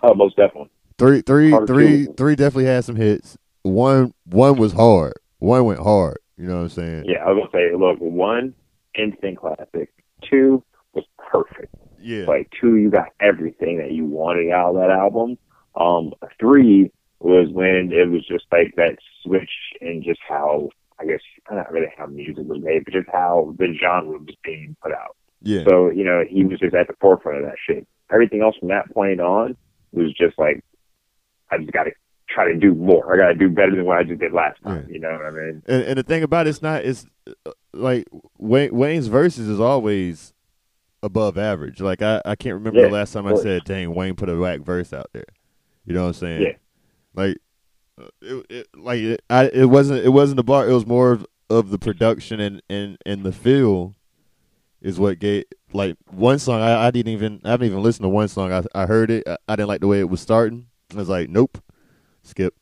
Oh, 0.00 0.14
most 0.14 0.36
definitely. 0.36 0.70
Three, 0.96 1.22
three, 1.22 1.50
three, 1.66 2.06
three 2.16 2.36
definitely 2.36 2.66
had 2.66 2.84
some 2.84 2.94
hits. 2.94 3.36
One, 3.62 4.14
one 4.26 4.56
was 4.56 4.72
hard. 4.72 5.14
One 5.40 5.64
went 5.64 5.80
hard. 5.80 6.18
You 6.36 6.46
know 6.46 6.54
what 6.56 6.62
I'm 6.62 6.68
saying? 6.68 7.04
Yeah, 7.06 7.24
I 7.24 7.32
was 7.32 7.48
gonna 7.52 7.64
say, 7.64 7.74
look, 7.76 7.98
one 7.98 8.54
instant 8.96 9.38
classic. 9.38 9.92
Two 10.22 10.62
was 10.94 11.04
perfect. 11.18 11.74
Yeah. 12.00 12.26
Like 12.26 12.48
two, 12.60 12.76
you 12.76 12.90
got 12.90 13.08
everything 13.20 13.78
that 13.78 13.90
you 13.90 14.04
wanted 14.04 14.52
out 14.52 14.70
of 14.70 14.76
that 14.76 14.90
album. 14.90 15.36
Um, 15.74 16.12
three 16.38 16.92
was 17.20 17.48
when 17.50 17.90
it 17.92 18.08
was 18.10 18.26
just 18.26 18.44
like 18.52 18.74
that 18.76 18.96
switch 19.22 19.50
in 19.80 20.02
just 20.02 20.20
how 20.28 20.68
I 21.00 21.04
guess 21.06 21.20
not 21.50 21.70
really 21.72 21.92
how 21.96 22.06
music 22.06 22.44
was 22.46 22.60
made, 22.62 22.84
but 22.84 22.94
just 22.94 23.08
how 23.12 23.54
the 23.58 23.74
genre 23.80 24.18
was 24.18 24.36
being 24.44 24.76
put 24.82 24.92
out. 24.92 25.16
Yeah. 25.42 25.64
So 25.66 25.90
you 25.90 26.04
know 26.04 26.24
he 26.28 26.44
was 26.44 26.58
just 26.58 26.74
at 26.74 26.88
the 26.88 26.94
forefront 27.00 27.38
of 27.38 27.44
that 27.44 27.56
shit. 27.64 27.86
Everything 28.12 28.42
else 28.42 28.56
from 28.58 28.68
that 28.68 28.92
point 28.92 29.20
on 29.20 29.56
was 29.92 30.12
just 30.14 30.38
like 30.38 30.62
I 31.50 31.58
just 31.58 31.72
got 31.72 31.84
to 31.84 31.92
try 32.28 32.52
to 32.52 32.58
do 32.58 32.74
more. 32.74 33.14
I 33.14 33.16
got 33.16 33.28
to 33.28 33.34
do 33.34 33.48
better 33.48 33.74
than 33.74 33.84
what 33.84 33.98
I 33.98 34.02
just 34.04 34.20
did 34.20 34.32
last 34.32 34.62
time. 34.62 34.86
Yeah. 34.88 34.94
You 34.94 35.00
know 35.00 35.12
what 35.12 35.26
I 35.26 35.30
mean? 35.30 35.62
And, 35.66 35.82
and 35.82 35.98
the 35.98 36.02
thing 36.02 36.22
about 36.22 36.46
it's 36.46 36.62
not 36.62 36.84
it's 36.84 37.06
uh, 37.46 37.52
like 37.72 38.06
Wayne, 38.38 38.74
Wayne's 38.74 39.06
verses 39.06 39.48
is 39.48 39.60
always 39.60 40.34
above 41.02 41.38
average. 41.38 41.80
Like 41.80 42.02
I, 42.02 42.20
I 42.24 42.34
can't 42.34 42.54
remember 42.54 42.80
Yeah, 42.80 42.86
the 42.86 42.92
last 42.92 43.12
time 43.12 43.26
I 43.26 43.34
said, 43.36 43.64
"Dang, 43.64 43.94
Wayne 43.94 44.14
put 44.14 44.28
a 44.28 44.36
whack 44.36 44.60
verse 44.60 44.92
out 44.92 45.10
there." 45.12 45.24
You 45.84 45.94
know 45.94 46.02
what 46.02 46.08
I'm 46.08 46.14
saying? 46.14 46.42
Yeah. 46.42 46.52
Like, 47.14 47.38
uh, 48.00 48.08
it, 48.22 48.46
it 48.50 48.68
like 48.76 49.00
it, 49.00 49.22
I, 49.28 49.46
it 49.46 49.66
wasn't 49.66 50.04
it 50.04 50.10
wasn't 50.10 50.36
the 50.36 50.44
bar. 50.44 50.68
It 50.68 50.72
was 50.72 50.86
more 50.86 51.12
of, 51.12 51.26
of 51.50 51.70
the 51.70 51.78
production 51.78 52.40
and, 52.40 52.62
and 52.68 52.98
and 53.04 53.24
the 53.24 53.32
feel 53.32 53.94
is 54.80 55.00
what 55.00 55.18
gave 55.18 55.44
like 55.72 55.96
one 56.10 56.38
song. 56.38 56.60
I, 56.60 56.86
I 56.86 56.90
didn't 56.90 57.12
even 57.12 57.40
I 57.44 57.50
haven't 57.50 57.66
even 57.66 57.82
listened 57.82 58.04
to 58.04 58.08
one 58.08 58.28
song. 58.28 58.52
I 58.52 58.62
I 58.74 58.86
heard 58.86 59.10
it. 59.10 59.26
I, 59.26 59.36
I 59.48 59.56
didn't 59.56 59.68
like 59.68 59.80
the 59.80 59.88
way 59.88 60.00
it 60.00 60.08
was 60.08 60.20
starting. 60.20 60.66
I 60.92 60.96
was 60.96 61.08
like, 61.08 61.28
nope, 61.28 61.58
skip. 62.22 62.54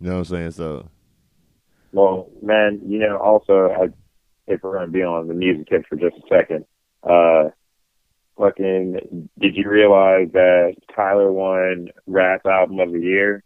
You 0.00 0.08
know 0.08 0.14
what 0.14 0.18
I'm 0.18 0.24
saying? 0.24 0.50
So 0.52 0.88
Well, 1.92 2.28
man, 2.42 2.80
you 2.86 2.98
know, 2.98 3.16
also, 3.16 3.70
I, 3.70 3.88
if 4.46 4.62
we're 4.62 4.84
to 4.84 4.86
be 4.86 5.02
on 5.02 5.28
the 5.28 5.34
music 5.34 5.68
tip 5.68 5.86
for 5.88 5.96
just 5.96 6.16
a 6.16 6.28
second, 6.28 6.64
uh, 7.02 7.50
fucking, 8.38 9.28
did 9.38 9.56
you 9.56 9.68
realize 9.68 10.28
that 10.32 10.74
Tyler 10.94 11.32
won 11.32 11.88
Rap 12.06 12.46
Album 12.46 12.80
of 12.80 12.92
the 12.92 13.00
Year? 13.00 13.42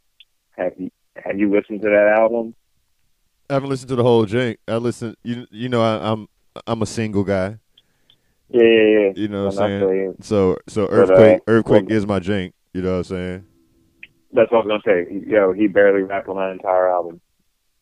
Have 0.57 0.73
you, 0.77 0.91
have 1.17 1.39
you 1.39 1.51
listened 1.51 1.83
to 1.83 1.89
that 1.89 2.15
album? 2.19 2.55
I 3.49 3.55
haven't 3.55 3.69
listened 3.71 3.89
to 3.89 3.97
the 3.97 4.03
whole 4.03 4.27
jank. 4.27 4.59
I 4.69 4.77
listen. 4.77 5.17
You 5.25 5.47
you 5.51 5.69
know 5.69 5.83
I, 5.83 6.13
I'm 6.13 6.29
I'm 6.67 6.83
a 6.83 6.87
single 6.87 7.25
guy. 7.25 7.59
Yeah, 8.49 8.63
yeah, 8.63 8.99
yeah. 8.99 9.13
You 9.17 9.29
know 9.29 9.47
what 9.47 9.59
I'm 9.59 9.81
saying? 9.81 9.89
saying- 9.89 10.17
So 10.21 10.57
so 10.69 10.87
But, 10.87 10.93
uh, 10.93 11.03
earthquake 11.03 11.41
earthquake 11.49 11.89
well- 11.89 11.97
is 11.97 12.07
my 12.07 12.21
jank. 12.21 12.53
You 12.73 12.83
know 12.83 12.93
what 12.93 12.99
I'm 12.99 13.05
saying? 13.05 13.45
That's 14.33 14.53
what 14.53 14.65
I 14.65 14.67
was 14.67 14.83
to 14.85 14.91
say. 14.91 15.23
Yo, 15.27 15.53
he 15.53 15.67
barely 15.67 16.03
rapped 16.03 16.29
on 16.29 16.37
that 16.37 16.53
entire 16.53 16.89
album. 16.89 17.21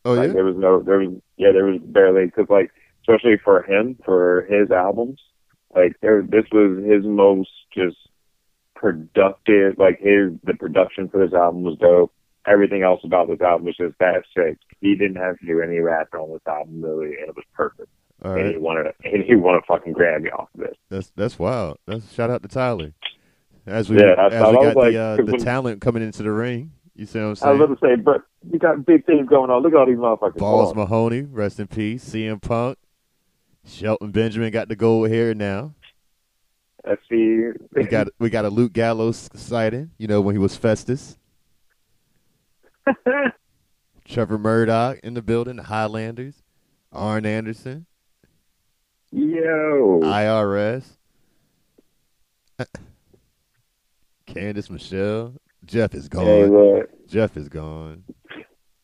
Oh 0.05 0.13
like, 0.13 0.27
yeah. 0.27 0.33
There 0.33 0.45
was 0.45 0.55
no, 0.57 0.81
there 0.81 0.97
was, 0.97 1.09
yeah, 1.37 1.51
there 1.51 1.65
was 1.65 1.79
barely, 1.83 2.25
because, 2.25 2.47
like, 2.49 2.71
especially 3.01 3.37
for 3.43 3.61
him, 3.61 3.97
for 4.03 4.47
his 4.49 4.71
albums, 4.71 5.21
like, 5.75 5.95
there, 6.01 6.21
this 6.21 6.45
was 6.51 6.83
his 6.83 7.05
most 7.05 7.49
just 7.73 7.97
productive, 8.75 9.77
like, 9.77 9.99
his, 9.99 10.31
the 10.43 10.53
production 10.57 11.09
for 11.09 11.23
this 11.25 11.33
album 11.33 11.63
was 11.63 11.77
dope. 11.79 12.13
Everything 12.47 12.83
else 12.83 13.01
about 13.03 13.27
this 13.27 13.41
album 13.41 13.65
was 13.65 13.77
just 13.77 13.95
that 13.99 14.23
sick. 14.35 14.57
He 14.81 14.95
didn't 14.95 15.17
have 15.17 15.37
to 15.39 15.45
do 15.45 15.61
any 15.61 15.79
rap 15.79 16.07
on 16.13 16.31
this 16.31 16.41
album, 16.47 16.81
really, 16.81 17.15
and 17.17 17.29
it 17.29 17.35
was 17.35 17.45
perfect. 17.53 17.89
All 18.23 18.33
And 18.33 18.49
he 18.51 18.57
wanted, 18.57 18.83
to, 18.83 18.93
and 19.03 19.23
he 19.23 19.35
wanted 19.35 19.61
to 19.61 19.65
fucking 19.67 19.93
Grammy 19.93 20.33
off 20.33 20.49
of 20.53 20.61
this. 20.61 20.75
That's 20.89 21.11
that's 21.15 21.39
wild. 21.39 21.77
That's 21.85 22.11
shout 22.13 22.29
out 22.29 22.41
to 22.41 22.49
Tyler. 22.49 22.93
As 23.65 23.89
we 23.89 23.97
Yeah, 23.97 24.27
as 24.31 24.47
we 24.51 24.55
got 24.55 24.75
like, 24.75 24.93
the 24.93 24.97
uh, 24.97 25.15
the 25.17 25.23
when- 25.23 25.39
talent 25.39 25.81
coming 25.81 26.03
into 26.03 26.23
the 26.23 26.31
ring. 26.31 26.71
You 26.95 27.05
see 27.05 27.19
what 27.19 27.25
I'm 27.25 27.35
saying? 27.35 27.49
I 27.49 27.53
was 27.53 27.61
about 27.61 27.79
to 27.79 27.87
say, 27.87 28.01
but 28.01 28.23
we 28.49 28.59
got 28.59 28.85
big 28.85 29.05
things 29.05 29.29
going 29.29 29.49
on. 29.49 29.61
Look 29.61 29.71
at 29.71 29.77
all 29.79 29.85
these 29.85 29.95
motherfuckers. 29.95 30.37
Balls. 30.37 30.75
Mahoney, 30.75 31.21
rest 31.21 31.59
in 31.61 31.67
peace. 31.67 32.03
CM 32.03 32.41
Punk, 32.41 32.77
Shelton 33.65 34.11
Benjamin 34.11 34.51
got 34.51 34.67
the 34.67 34.75
gold 34.75 35.09
hair 35.09 35.33
now. 35.33 35.73
Let's 36.85 37.01
see. 37.09 37.49
We 37.73 37.83
got 37.83 38.07
we 38.19 38.29
got 38.29 38.45
a 38.45 38.49
Luke 38.49 38.73
Gallows 38.73 39.29
sighting. 39.33 39.91
You 39.97 40.07
know 40.07 40.21
when 40.21 40.35
he 40.35 40.39
was 40.39 40.55
Festus. 40.55 41.17
Trevor 44.05 44.37
Murdoch 44.37 44.99
in 45.03 45.13
the 45.13 45.21
building. 45.21 45.57
The 45.57 45.63
Highlanders. 45.63 46.41
Arn 46.91 47.25
Anderson. 47.25 47.85
Yo. 49.11 50.01
IRS. 50.03 50.97
Candice 54.27 54.69
Michelle. 54.69 55.33
Jeff 55.65 55.93
is 55.93 56.07
gone. 56.07 56.25
Hey. 56.25 56.83
Jeff 57.07 57.37
is 57.37 57.49
gone. 57.49 58.03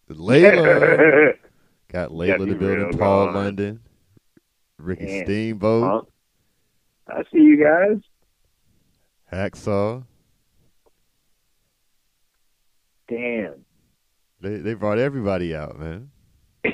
Layla. 0.09 1.33
Got 1.91 2.11
Layla 2.11 2.41
in 2.41 2.49
the 2.49 2.55
building. 2.55 2.97
Paul 2.97 3.25
gone. 3.27 3.35
London. 3.35 3.79
Ricky 4.77 5.05
Damn. 5.05 5.25
Steamboat. 5.25 6.11
I 7.07 7.21
see 7.31 7.39
you 7.39 7.63
guys. 7.63 7.97
Hacksaw. 9.31 10.03
Damn. 13.07 13.65
They 14.41 14.57
they 14.57 14.73
brought 14.73 14.97
everybody 14.97 15.55
out, 15.55 15.79
man. 15.79 16.09
Yo. 16.63 16.71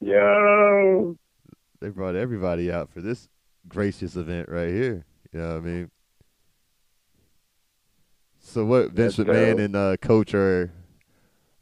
Yo. 0.00 1.16
They 1.80 1.88
brought 1.90 2.16
everybody 2.16 2.72
out 2.72 2.90
for 2.90 3.00
this 3.00 3.28
gracious 3.68 4.16
event 4.16 4.48
right 4.48 4.70
here. 4.70 5.04
You 5.32 5.40
know 5.40 5.48
what 5.48 5.56
I 5.56 5.60
mean? 5.60 5.90
So 8.40 8.64
what 8.64 8.92
Vince 8.92 9.16
McMahon 9.16 9.62
and 9.62 9.76
uh, 9.76 9.96
Coach 9.98 10.32
are, 10.34 10.72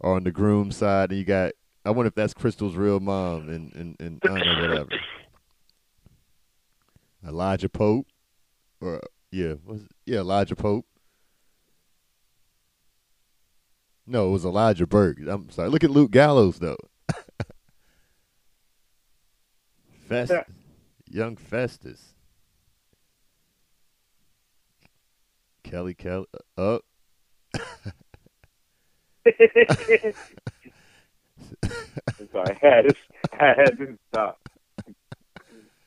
are 0.01 0.15
on 0.15 0.25
the 0.25 0.31
groom 0.31 0.71
side, 0.71 1.11
and 1.11 1.19
you 1.19 1.25
got. 1.25 1.53
I 1.87 1.91
wonder 1.91 2.09
if 2.09 2.15
that's 2.17 2.35
Kristal's 2.35 2.75
real 2.75 2.99
mom, 2.99 3.49
and 3.49 3.73
and, 3.77 3.97
and 4.01 4.21
I 4.25 4.27
don't 4.27 4.39
know 4.41 4.69
whatever. 4.69 4.91
Elijah 7.27 7.69
Pope, 7.69 8.09
or 8.81 9.01
yeah, 9.31 9.55
yeah 10.05 10.19
Elijah 10.19 10.57
Pope. 10.57 10.85
No, 14.05 14.29
it 14.29 14.33
was 14.33 14.45
Elijah 14.45 14.87
Burke. 14.87 15.19
I'm 15.29 15.49
sorry. 15.51 15.69
Look 15.69 15.85
at 15.85 15.91
Luke 15.91 16.11
Gallows 16.11 16.59
though. 16.59 16.77
Festus, 20.09 20.45
young 21.09 21.37
Festus. 21.37 22.15
Kelly 25.63 25.95
Kelly. 25.95 26.27
Oh, 26.59 26.81
Sorry. 32.33 32.59
I 32.63 32.67
had 32.67 32.89
to, 32.89 32.95
I 33.33 33.47
had 33.47 33.79
to 33.79 33.99
stop. 34.09 34.41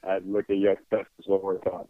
I'd 0.07 0.25
look 0.25 0.49
at 0.49 0.57
your 0.57 0.75
Festus 0.89 1.25
one 1.25 1.41
more 1.41 1.59
time. 1.59 1.85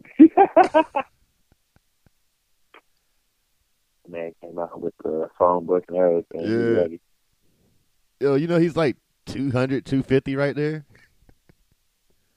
Man 4.08 4.32
came 4.40 4.58
out 4.58 4.80
with 4.80 4.94
the 5.04 5.28
phone 5.38 5.66
book 5.66 5.84
and 5.88 5.96
everything. 5.96 6.40
Yeah. 6.40 8.28
Yo, 8.28 8.34
you 8.34 8.48
know 8.48 8.58
he's 8.58 8.76
like 8.76 8.96
200, 9.26 9.86
250 9.86 10.36
right 10.36 10.56
there. 10.56 10.84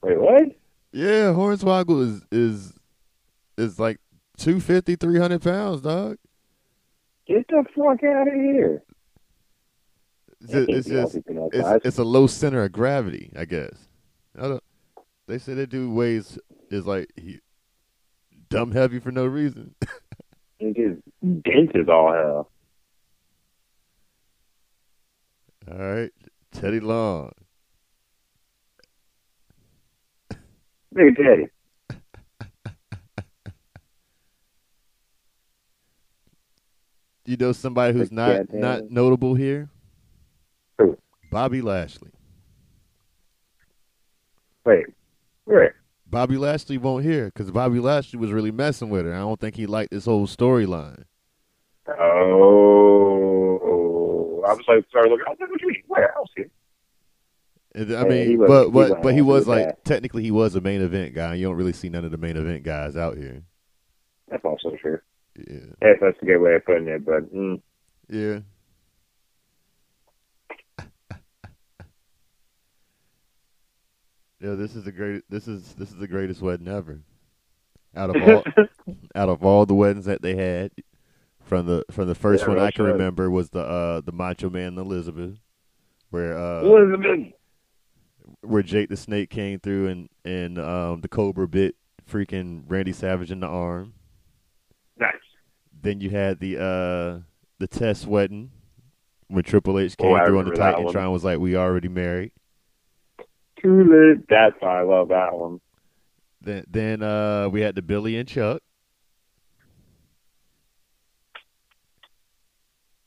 Wait, 0.03 0.19
what? 0.19 0.43
Yeah, 0.91 1.33
Hornswoggle 1.33 2.01
is 2.01 2.21
is 2.31 2.73
is 3.57 3.79
like 3.79 3.99
250, 4.37 4.95
300 4.95 5.41
pounds, 5.41 5.81
dog. 5.81 6.17
Get 7.25 7.47
the 7.47 7.65
fuck 7.75 8.03
out 8.03 8.27
of 8.27 8.33
here. 8.33 8.83
It's 10.43 10.51
just, 10.51 10.69
it's, 10.69 10.87
just 10.87 10.99
healthy 10.99 11.21
for 11.25 11.33
no 11.33 11.49
it's, 11.53 11.97
a 11.97 12.03
low 12.03 12.27
center 12.27 12.63
of 12.63 12.71
gravity, 12.71 13.31
I 13.35 13.45
guess. 13.45 13.87
I. 14.39 14.59
They 15.25 15.37
say 15.37 15.53
that 15.53 15.69
dude 15.69 15.93
weighs 15.93 16.37
is 16.69 16.85
like 16.85 17.09
he 17.15 17.39
dumb 18.49 18.71
heavy 18.71 18.99
for 18.99 19.11
no 19.11 19.25
reason. 19.25 19.73
He 20.59 20.73
just 20.73 21.01
dense 21.43 21.71
as 21.75 21.87
all 21.87 22.13
hell. 22.13 22.51
All 25.71 25.77
right, 25.77 26.11
Teddy 26.51 26.81
Long. 26.81 27.31
Big 30.93 31.15
Teddy. 31.15 31.47
You 37.25 37.37
know 37.37 37.53
somebody 37.53 37.93
who's 37.93 38.11
not 38.11 38.53
not 38.53 38.91
notable 38.91 39.35
here? 39.35 39.69
Bobby 41.33 41.61
Lashley. 41.61 42.11
Wait, 44.65 44.85
wait. 45.45 45.71
Bobby 46.07 46.37
Lashley 46.37 46.77
won't 46.77 47.03
hear 47.03 47.25
because 47.25 47.51
Bobby 47.51 47.79
Lashley 47.79 48.19
was 48.19 48.31
really 48.31 48.51
messing 48.51 48.89
with 48.89 49.05
her. 49.05 49.13
I 49.13 49.19
don't 49.19 49.39
think 49.39 49.55
he 49.55 49.65
liked 49.65 49.91
this 49.91 50.05
whole 50.05 50.27
storyline. 50.27 51.03
Oh, 52.73 54.43
I 54.47 54.53
was 54.53 54.63
like, 54.67 54.85
sorry, 54.91 55.09
look. 55.09 55.19
I 55.25 55.31
was 55.31 55.37
like, 55.39 55.49
what 55.49 55.59
do 55.59 55.65
you 55.65 55.71
mean? 55.73 55.83
Where 55.87 56.13
else? 56.15 56.29
Here? 56.35 56.49
And, 57.75 57.95
I 57.95 58.03
mean, 58.03 58.37
was- 58.37 58.47
but 58.47 58.65
he 58.65 58.71
but 58.71 58.89
was 58.91 58.99
but 59.03 59.13
he 59.15 59.21
was 59.21 59.47
like 59.47 59.65
that. 59.65 59.83
technically 59.85 60.21
he 60.23 60.31
was 60.31 60.55
a 60.55 60.61
main 60.61 60.81
event 60.81 61.15
guy. 61.15 61.33
You 61.35 61.47
don't 61.47 61.55
really 61.55 61.73
see 61.73 61.89
none 61.89 62.05
of 62.05 62.11
the 62.11 62.17
main 62.17 62.37
event 62.37 62.63
guys 62.63 62.95
out 62.95 63.17
here. 63.17 63.41
That's 64.29 64.45
also 64.45 64.75
true. 64.79 64.99
Yeah, 65.35 65.65
Yes, 65.81 65.97
that's 65.99 66.17
a 66.21 66.25
good 66.25 66.37
way 66.37 66.53
of 66.55 66.63
putting 66.65 66.87
it, 66.87 67.03
but 67.03 67.33
mm, 67.33 67.59
yeah. 68.09 68.39
Yeah, 74.43 74.55
this 74.55 74.75
is 74.75 74.83
the 74.83 74.91
great. 74.91 75.23
This 75.29 75.47
is 75.47 75.73
this 75.75 75.89
is 75.89 75.95
the 75.95 76.07
greatest 76.07 76.41
wedding 76.41 76.67
ever. 76.67 76.99
Out 77.95 78.13
of 78.13 78.21
all, 78.21 78.43
out 79.15 79.29
of 79.29 79.43
all 79.45 79.65
the 79.65 79.73
weddings 79.73 80.03
that 80.05 80.21
they 80.21 80.35
had, 80.35 80.71
from 81.39 81.65
the 81.65 81.85
from 81.91 82.07
the 82.07 82.15
first 82.15 82.43
Yeah, 82.43 82.49
one 82.49 82.59
I 82.59 82.71
can 82.71 82.83
right. 82.83 82.91
remember 82.91 83.31
was 83.31 83.51
the 83.51 83.61
uh 83.61 84.01
the 84.01 84.11
Macho 84.11 84.49
Man 84.49 84.77
Elizabeth, 84.77 85.37
where 86.09 86.37
uh 86.37 86.61
Elizabeth. 86.61 87.33
where 88.41 88.63
Jake 88.63 88.89
the 88.89 88.97
Snake 88.97 89.29
came 89.29 89.59
through 89.59 89.87
and 89.87 90.09
and 90.25 90.59
um 90.59 90.99
the 90.99 91.07
Cobra 91.07 91.47
bit 91.47 91.75
freaking 92.11 92.63
Randy 92.67 92.91
Savage 92.91 93.31
in 93.31 93.39
the 93.39 93.47
arm. 93.47 93.93
Nice. 94.97 95.13
Then 95.81 96.01
you 96.01 96.09
had 96.09 96.39
the 96.41 96.57
uh 96.57 97.19
the 97.59 97.67
test 97.67 98.07
wedding 98.07 98.51
when 99.27 99.45
Triple 99.45 99.79
H 99.79 99.95
Oh, 99.99 100.03
came 100.03 100.15
I 100.15 100.25
through 100.25 100.39
on 100.39 100.45
the. 100.45 100.51
Titantron 100.51 101.13
was 101.13 101.23
like, 101.23 101.39
"We 101.39 101.55
already 101.55 101.87
married." 101.87 102.33
That's 103.63 104.55
why 104.59 104.79
I 104.79 104.83
love 104.83 105.09
that 105.09 105.33
one. 105.33 105.61
Then 106.41 106.65
then 106.69 107.01
uh 107.01 107.47
we 107.49 107.61
had 107.61 107.75
the 107.75 107.81
Billy 107.81 108.17
and 108.17 108.27
Chuck. 108.27 108.61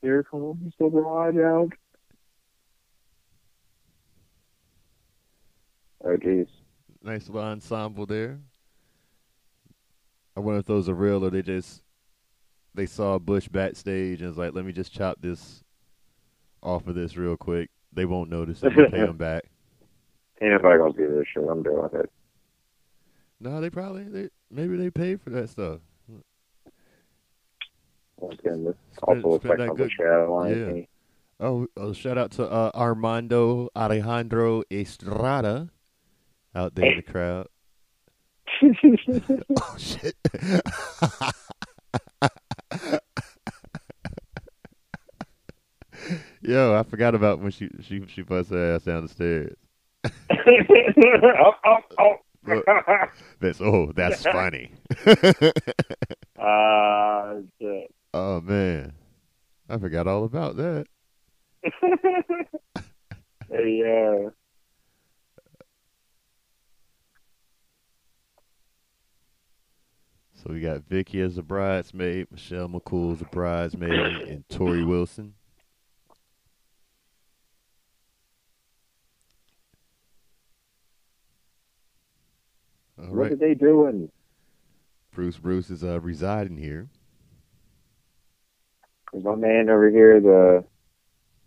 Here 0.01 0.23
comes 0.23 0.73
the 0.79 0.87
bride 0.87 1.37
out. 1.37 1.69
Oh, 6.03 6.15
jeez. 6.17 6.47
Nice 7.03 7.27
little 7.27 7.49
ensemble 7.49 8.05
there. 8.05 8.39
I 10.35 10.39
wonder 10.39 10.59
if 10.59 10.65
those 10.65 10.87
are 10.87 10.93
real 10.93 11.25
or 11.25 11.29
they 11.29 11.41
just 11.41 11.81
they 12.73 12.85
saw 12.85 13.17
Bush 13.17 13.47
backstage 13.47 14.21
and 14.21 14.29
was 14.29 14.37
like, 14.37 14.53
"Let 14.53 14.65
me 14.65 14.71
just 14.71 14.93
chop 14.93 15.17
this 15.19 15.63
off 16.61 16.87
of 16.87 16.95
this 16.95 17.17
real 17.17 17.35
quick." 17.35 17.69
They 17.91 18.05
won't 18.05 18.29
notice 18.29 18.61
it. 18.63 18.75
We'll 18.75 18.91
pay 18.91 18.99
them 19.05 19.17
back. 19.17 19.45
Ain't 20.41 20.51
nobody 20.51 20.77
gonna 20.77 20.93
do 20.93 21.15
this 21.15 21.25
shit. 21.33 21.43
I'm 21.49 21.63
doing 21.63 21.89
it. 21.93 22.11
No, 23.39 23.61
they 23.61 23.69
probably 23.69 24.03
they 24.03 24.29
maybe 24.51 24.77
they 24.77 24.89
paid 24.89 25.21
for 25.21 25.29
that 25.31 25.49
stuff. 25.49 25.79
Again, 28.21 28.65
this 28.65 28.75
Spend- 28.93 29.23
also 29.23 29.45
spend 29.45 29.59
like 29.59 29.75
good- 29.75 29.91
straight 29.91 30.09
out 30.09 30.21
of 30.21 30.29
line 30.29 30.75
yeah. 30.77 30.83
Oh, 31.39 31.67
oh 31.77 31.93
shout 31.93 32.17
out 32.17 32.31
to 32.31 32.49
uh, 32.49 32.71
Armando 32.73 33.69
Alejandro 33.75 34.63
Estrada 34.71 35.69
out 36.55 36.73
there 36.73 36.89
in 36.91 36.97
the 36.97 37.03
crowd. 37.03 37.47
oh 38.63 39.75
shit. 39.77 40.15
Yo, 46.41 46.75
I 46.75 46.81
forgot 46.83 47.13
about 47.13 47.39
when 47.39 47.51
she 47.51 47.69
she 47.81 48.03
she 48.07 48.21
busts 48.23 48.51
her 48.51 48.75
ass 48.75 48.83
down 48.83 49.03
the 49.03 49.09
stairs. 49.09 49.55
Oh, 50.05 51.53
oh, 51.65 51.77
oh. 51.99 52.15
That's 53.39 53.59
oh, 53.61 53.91
that's 53.95 54.23
funny. 54.23 54.71
Ah, 56.39 57.33
shit. 57.59 57.91
oh 58.13 58.39
man, 58.41 58.93
I 59.67 59.77
forgot 59.79 60.07
all 60.07 60.23
about 60.23 60.55
that. 60.57 60.85
Hey, 63.49 63.81
uh, 63.81 64.29
So 70.35 70.53
we 70.53 70.59
got 70.59 70.81
Vickie 70.81 71.25
as 71.25 71.37
a 71.37 71.41
bridesmaid, 71.41 72.27
Michelle 72.31 72.67
McCool 72.69 73.13
as 73.13 73.21
a 73.21 73.25
bridesmaid, 73.25 73.91
and 74.27 74.47
Torrie 74.49 74.85
Wilson. 74.85 75.33
All 82.99 83.05
what 83.05 83.15
right, 83.15 83.31
are 83.31 83.35
they 83.35 83.53
doing? 83.53 84.11
Bruce 85.11 85.37
Bruce 85.37 85.69
is 85.69 85.83
uh, 85.83 85.99
residing 85.99 86.57
here. 86.57 86.89
Is 89.13 89.23
my 89.23 89.35
man 89.35 89.69
over 89.69 89.89
here 89.89 90.19
the 90.19 90.63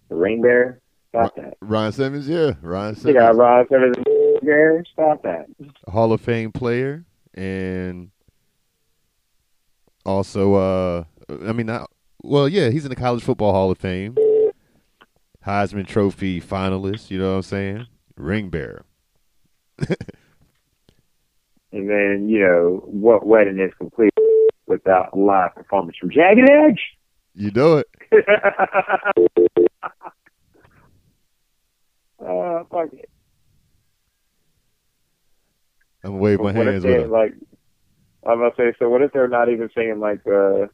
the 0.08 0.14
ring 0.14 0.42
bearer? 0.42 0.80
Stop 1.10 1.34
that. 1.36 1.56
Ron 1.60 1.92
Simmons, 1.92 2.28
yeah, 2.28 2.52
Ron 2.62 2.96
You 3.04 3.12
got 3.12 3.34
Simmons, 3.34 3.38
Ross 3.38 3.66
over 3.72 3.90
the 3.90 4.04
ring 4.06 4.38
bearer? 4.42 4.84
Stop 4.92 5.22
that. 5.22 5.46
Hall 5.88 6.12
of 6.12 6.20
Fame 6.20 6.52
player, 6.52 7.04
and 7.34 8.10
also, 10.06 10.54
uh, 10.54 11.04
I 11.28 11.52
mean, 11.52 11.66
not 11.66 11.90
well, 12.22 12.48
yeah, 12.48 12.70
he's 12.70 12.84
in 12.84 12.90
the 12.90 12.96
College 12.96 13.22
Football 13.22 13.52
Hall 13.52 13.70
of 13.70 13.78
Fame, 13.78 14.16
Heisman 15.44 15.86
Trophy 15.86 16.40
finalist. 16.40 17.10
You 17.10 17.18
know 17.18 17.30
what 17.30 17.36
I'm 17.36 17.42
saying? 17.42 17.86
Ring 18.16 18.50
bearer. 18.50 18.84
And 21.72 21.88
then, 21.88 22.28
you 22.28 22.40
know, 22.40 22.82
what 22.86 23.26
wedding 23.26 23.60
is 23.60 23.72
complete 23.78 24.12
without 24.66 25.12
a 25.12 25.18
live 25.18 25.54
performance 25.54 25.96
from 25.98 26.10
Jagged 26.10 26.48
Edge? 26.48 26.80
You 27.34 27.50
know 27.52 27.76
it. 27.78 27.86
uh, 32.20 32.64
fuck 32.70 32.92
it. 32.92 33.08
I'm 36.02 36.18
waving 36.18 36.44
my 36.44 36.52
What 36.52 36.66
hands 36.66 36.82
they 36.82 37.04
like? 37.04 37.34
I'm 38.26 38.38
gonna 38.38 38.50
say. 38.56 38.72
So 38.78 38.88
what 38.88 39.02
if 39.02 39.12
they're 39.12 39.28
not 39.28 39.48
even 39.48 39.68
singing 39.74 40.00
like 40.00 40.20
uh, 40.26 40.66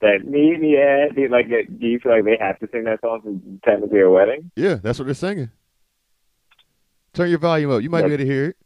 that 0.00 0.24
me? 0.24 0.56
Do 0.56 1.20
you, 1.20 1.28
like, 1.28 1.48
do 1.48 1.86
you 1.86 1.98
feel 1.98 2.12
like 2.12 2.24
they 2.24 2.36
have 2.40 2.58
to 2.60 2.68
sing 2.72 2.84
that 2.84 3.00
song 3.00 3.22
to 3.22 3.40
technically 3.64 3.98
be 3.98 4.02
a 4.02 4.10
wedding? 4.10 4.50
Yeah, 4.56 4.74
that's 4.74 4.98
what 4.98 5.06
they're 5.06 5.14
singing. 5.14 5.50
Turn 7.14 7.28
your 7.28 7.38
volume 7.38 7.70
up. 7.70 7.82
You 7.82 7.90
might 7.90 8.02
be 8.02 8.08
able 8.08 8.18
to 8.18 8.26
hear 8.26 8.44
it. 8.46 8.56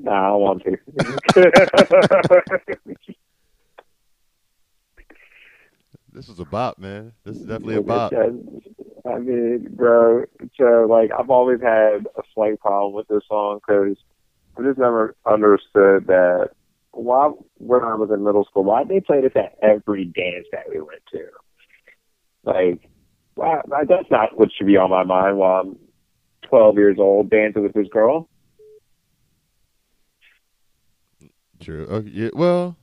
Nah, 0.00 0.26
I 0.26 0.28
don't 0.28 0.40
want 0.40 0.62
to. 0.64 0.78
This 6.12 6.28
is 6.28 6.40
a 6.40 6.44
bop, 6.44 6.78
man. 6.78 7.12
This 7.24 7.36
is 7.36 7.42
definitely 7.44 7.76
a 7.76 7.82
bop. 7.82 8.12
I 8.12 9.18
mean, 9.18 9.68
bro. 9.70 10.24
So 10.56 10.86
like, 10.88 11.10
I've 11.16 11.30
always 11.30 11.60
had 11.60 12.06
a 12.16 12.22
slight 12.34 12.58
problem 12.60 12.92
with 12.94 13.06
this 13.08 13.22
song 13.28 13.60
because 13.66 13.96
I 14.58 14.62
just 14.62 14.78
never 14.78 15.14
understood 15.26 16.06
that. 16.06 16.50
Why, 16.92 17.30
when 17.58 17.82
I 17.82 17.94
was 17.94 18.10
in 18.12 18.24
middle 18.24 18.44
school, 18.46 18.64
why 18.64 18.82
they 18.82 19.00
played 19.00 19.22
this 19.24 19.32
at 19.36 19.54
every 19.62 20.06
dance 20.06 20.46
that 20.50 20.64
we 20.68 20.80
went 20.80 21.02
to? 21.12 21.26
Like, 22.44 22.90
why- 23.34 23.60
that's 23.86 24.10
not 24.10 24.36
what 24.36 24.48
should 24.52 24.66
be 24.66 24.76
on 24.78 24.90
my 24.90 25.04
mind 25.04 25.36
while 25.38 25.60
I'm 25.60 25.78
12 26.48 26.76
years 26.76 26.96
old 26.98 27.30
dancing 27.30 27.62
with 27.62 27.74
this 27.74 27.88
girl. 27.88 28.28
True. 31.60 31.86
Okay, 31.86 32.10
yeah. 32.10 32.30
Well, 32.34 32.76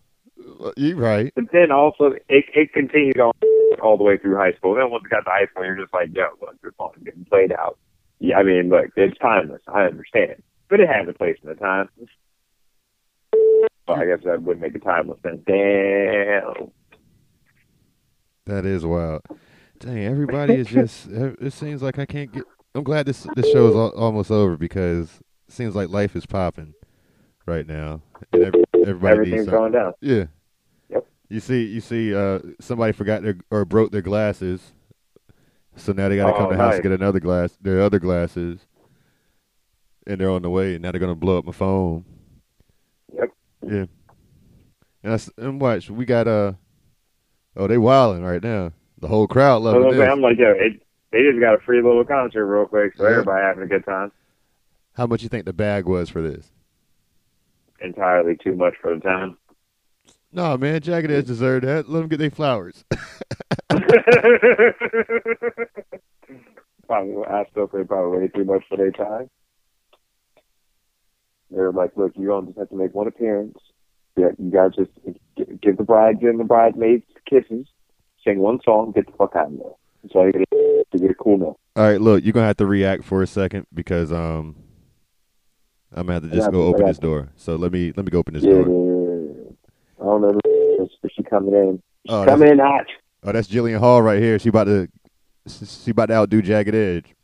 uh, 0.63 0.71
you're 0.77 0.97
right. 0.97 1.31
But 1.35 1.45
then 1.51 1.71
also, 1.71 2.13
it, 2.29 2.45
it 2.53 2.73
continued 2.73 3.19
on 3.19 3.33
all 3.81 3.97
the 3.97 4.03
way 4.03 4.17
through 4.17 4.35
high 4.35 4.53
school. 4.53 4.75
Then 4.75 4.89
once 4.89 5.03
it 5.05 5.09
got 5.09 5.21
to 5.21 5.29
high 5.29 5.47
school, 5.51 5.65
you're 5.65 5.77
just 5.77 5.93
like, 5.93 6.09
yo, 6.13 6.27
look, 6.41 6.61
this 6.61 6.73
song's 6.77 7.03
getting 7.03 7.25
played 7.25 7.51
out. 7.51 7.77
Yeah, 8.19 8.37
I 8.37 8.43
mean, 8.43 8.69
look, 8.69 8.87
it's 8.95 9.17
timeless. 9.19 9.61
I 9.67 9.83
understand. 9.83 10.41
But 10.69 10.79
it 10.79 10.89
has 10.89 11.07
a 11.07 11.13
place 11.13 11.37
in 11.43 11.49
the 11.49 11.55
time. 11.55 11.89
Well, 13.87 13.99
I 13.99 14.05
guess 14.05 14.19
that 14.25 14.41
would 14.41 14.59
make 14.59 14.75
it 14.75 14.83
timeless 14.83 15.19
then. 15.23 15.43
Damn. 15.45 16.71
That 18.45 18.65
is 18.65 18.85
wild. 18.85 19.21
Dang, 19.79 20.05
everybody 20.05 20.55
is 20.55 20.67
just. 20.67 21.07
It 21.11 21.53
seems 21.53 21.81
like 21.81 21.99
I 21.99 22.05
can't 22.05 22.31
get. 22.31 22.43
I'm 22.73 22.83
glad 22.83 23.05
this 23.05 23.27
this 23.35 23.49
show 23.51 23.67
is 23.67 23.75
al- 23.75 23.95
almost 23.95 24.31
over 24.31 24.57
because 24.57 25.21
it 25.47 25.53
seems 25.53 25.75
like 25.75 25.89
life 25.89 26.15
is 26.15 26.25
popping 26.25 26.73
right 27.45 27.67
now. 27.67 28.01
And 28.31 28.43
every, 28.43 28.64
everybody 28.85 29.13
Everything's 29.13 29.47
going 29.47 29.71
down. 29.71 29.93
Yeah. 30.01 30.25
Yep. 30.89 31.05
You 31.29 31.39
see, 31.39 31.65
you 31.65 31.81
see, 31.81 32.13
uh, 32.15 32.39
somebody 32.59 32.91
forgot 32.93 33.23
their 33.23 33.37
or 33.51 33.65
broke 33.65 33.91
their 33.91 34.01
glasses, 34.01 34.73
so 35.75 35.91
now 35.93 36.09
they 36.09 36.15
got 36.17 36.27
to 36.27 36.33
Oh, 36.35 36.37
come 36.37 36.49
to 36.51 36.55
the 36.55 36.61
house 36.61 36.73
nice. 36.73 36.77
to 36.83 36.89
get 36.89 36.99
another 36.99 37.19
glass, 37.19 37.57
their 37.61 37.81
other 37.81 37.99
glasses, 37.99 38.65
and 40.07 40.19
they're 40.21 40.29
on 40.29 40.41
the 40.43 40.49
way. 40.49 40.75
And 40.75 40.83
now 40.83 40.91
they're 40.91 40.99
gonna 40.99 41.15
blow 41.15 41.37
up 41.39 41.45
my 41.45 41.51
phone. 41.51 42.05
Yep. 43.13 43.29
Yeah. 43.67 43.85
And, 45.03 45.13
I 45.13 45.19
and 45.41 45.59
watch, 45.61 45.89
we 45.89 46.05
got 46.05 46.27
uh, 46.27 46.53
oh, 47.55 47.67
they 47.67 47.77
wilding 47.77 48.23
right 48.23 48.41
now. 48.43 48.71
The 48.99 49.07
whole 49.07 49.27
crowd 49.27 49.61
So 49.63 49.71
loving 49.77 50.01
I'm 50.01 50.21
like, 50.21 50.37
yo, 50.37 50.51
it, 50.51 50.81
they 51.11 51.23
just 51.23 51.39
got 51.39 51.53
a 51.53 51.59
free 51.59 51.81
little 51.81 52.05
concert 52.05 52.45
real 52.45 52.65
quick, 52.65 52.93
so 52.95 53.03
Yeah. 53.03 53.11
everybody 53.11 53.43
having 53.43 53.63
a 53.63 53.67
good 53.67 53.85
time. 53.85 54.11
How 54.93 55.05
much 55.05 55.21
you 55.23 55.29
think 55.29 55.45
the 55.45 55.53
bag 55.53 55.85
was 55.85 56.09
for 56.09 56.21
this? 56.21 56.51
Entirely 57.81 58.37
too 58.37 58.55
much 58.55 58.75
for 58.81 58.95
the 58.95 59.01
time. 59.01 59.37
No, 60.31 60.57
man, 60.57 60.81
Jagged 60.81 61.11
Edge 61.11 61.27
deserved 61.27 61.65
that. 61.65 61.89
Let 61.89 61.99
them 61.99 62.09
get 62.09 62.19
their 62.19 62.29
flowers. 62.29 62.83
probably, 66.87 67.25
I 67.25 67.45
still 67.51 67.69
say 67.73 67.83
probably 67.83 68.19
way 68.19 68.27
too 68.27 68.43
much 68.43 68.63
for 68.67 68.77
their 68.77 68.91
time. 68.91 69.29
They're 71.51 71.71
like, 71.71 71.91
look, 71.95 72.11
you 72.15 72.27
don't 72.27 72.47
just 72.47 72.57
have 72.57 72.69
to 72.69 72.75
make 72.75 72.93
one 72.93 73.07
appearance. 73.07 73.57
Yeah, 74.17 74.29
you 74.37 74.51
guys 74.51 74.71
just 74.75 74.91
give 75.61 75.77
the 75.77 75.83
bride 75.83 76.21
and 76.21 76.39
the 76.39 76.43
bridesmaids 76.43 77.05
kisses, 77.29 77.67
sing 78.23 78.39
one 78.39 78.59
song, 78.63 78.91
get 78.93 79.05
the 79.05 79.13
fuck 79.13 79.35
out 79.35 79.47
of 79.47 79.57
there. 79.57 79.71
That's 80.03 80.15
all 80.15 80.25
you 80.25 80.33
gotta 80.33 80.45
do 80.51 80.83
to 80.91 80.97
get 80.97 81.11
a 81.11 81.15
cool 81.15 81.37
note. 81.37 81.59
All 81.75 81.83
right, 81.83 81.99
look, 81.99 82.23
you're 82.23 82.33
gonna 82.33 82.47
have 82.47 82.57
to 82.57 82.65
react 82.65 83.03
for 83.03 83.21
a 83.21 83.27
second 83.27 83.67
because 83.73 84.11
um, 84.11 84.55
I'm 85.95 86.07
gonna 86.07 86.13
have 86.15 86.23
to 86.23 86.35
just 86.35 86.51
go 86.51 86.63
open 86.63 86.85
this 86.85 86.99
door. 86.99 87.29
So 87.37 87.55
let 87.55 87.71
me 87.71 87.93
let 87.95 88.05
me 88.05 88.11
go 88.11 88.19
open 88.19 88.33
this 88.33 88.43
Yeah, 88.43 88.51
door. 88.51 88.63
I 90.01 90.03
don't 90.03 90.21
know 90.21 90.39
who 90.43 90.83
is, 90.83 90.89
but 91.01 91.11
she 91.15 91.23
coming 91.23 91.53
in. 91.53 91.81
She's 92.05 92.13
Oh, 92.13 92.19
that's, 92.25 92.31
coming 92.31 92.49
in 92.51 92.59
hot. 92.59 92.85
oh, 93.23 93.31
that's 93.31 93.47
Jillian 93.47 93.79
Hall 93.79 94.01
right 94.01 94.21
here. 94.21 94.37
She 94.37 94.49
about 94.49 94.65
to 94.65 94.87
she 95.47 95.91
about 95.91 96.07
to 96.07 96.13
outdo 96.15 96.41
Jagged 96.41 96.75
Edge. 96.75 97.15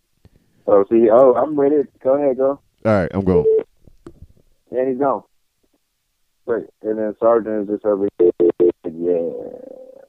Oh, 0.67 0.85
see, 0.89 1.09
oh, 1.11 1.33
I'm 1.35 1.59
ready. 1.59 1.83
Go 2.01 2.15
ahead, 2.15 2.37
girl. 2.37 2.61
All 2.85 2.91
right, 2.93 3.11
I'm 3.13 3.25
going. 3.25 3.45
And 4.71 4.87
he's 4.87 4.97
gone. 4.99 5.23
Great. 6.47 6.67
And 6.81 6.97
then 6.97 7.13
Sergeant 7.19 7.69
is 7.69 7.75
just 7.75 7.85
over 7.85 8.07
here. 8.17 8.31
Yeah. 8.85 10.01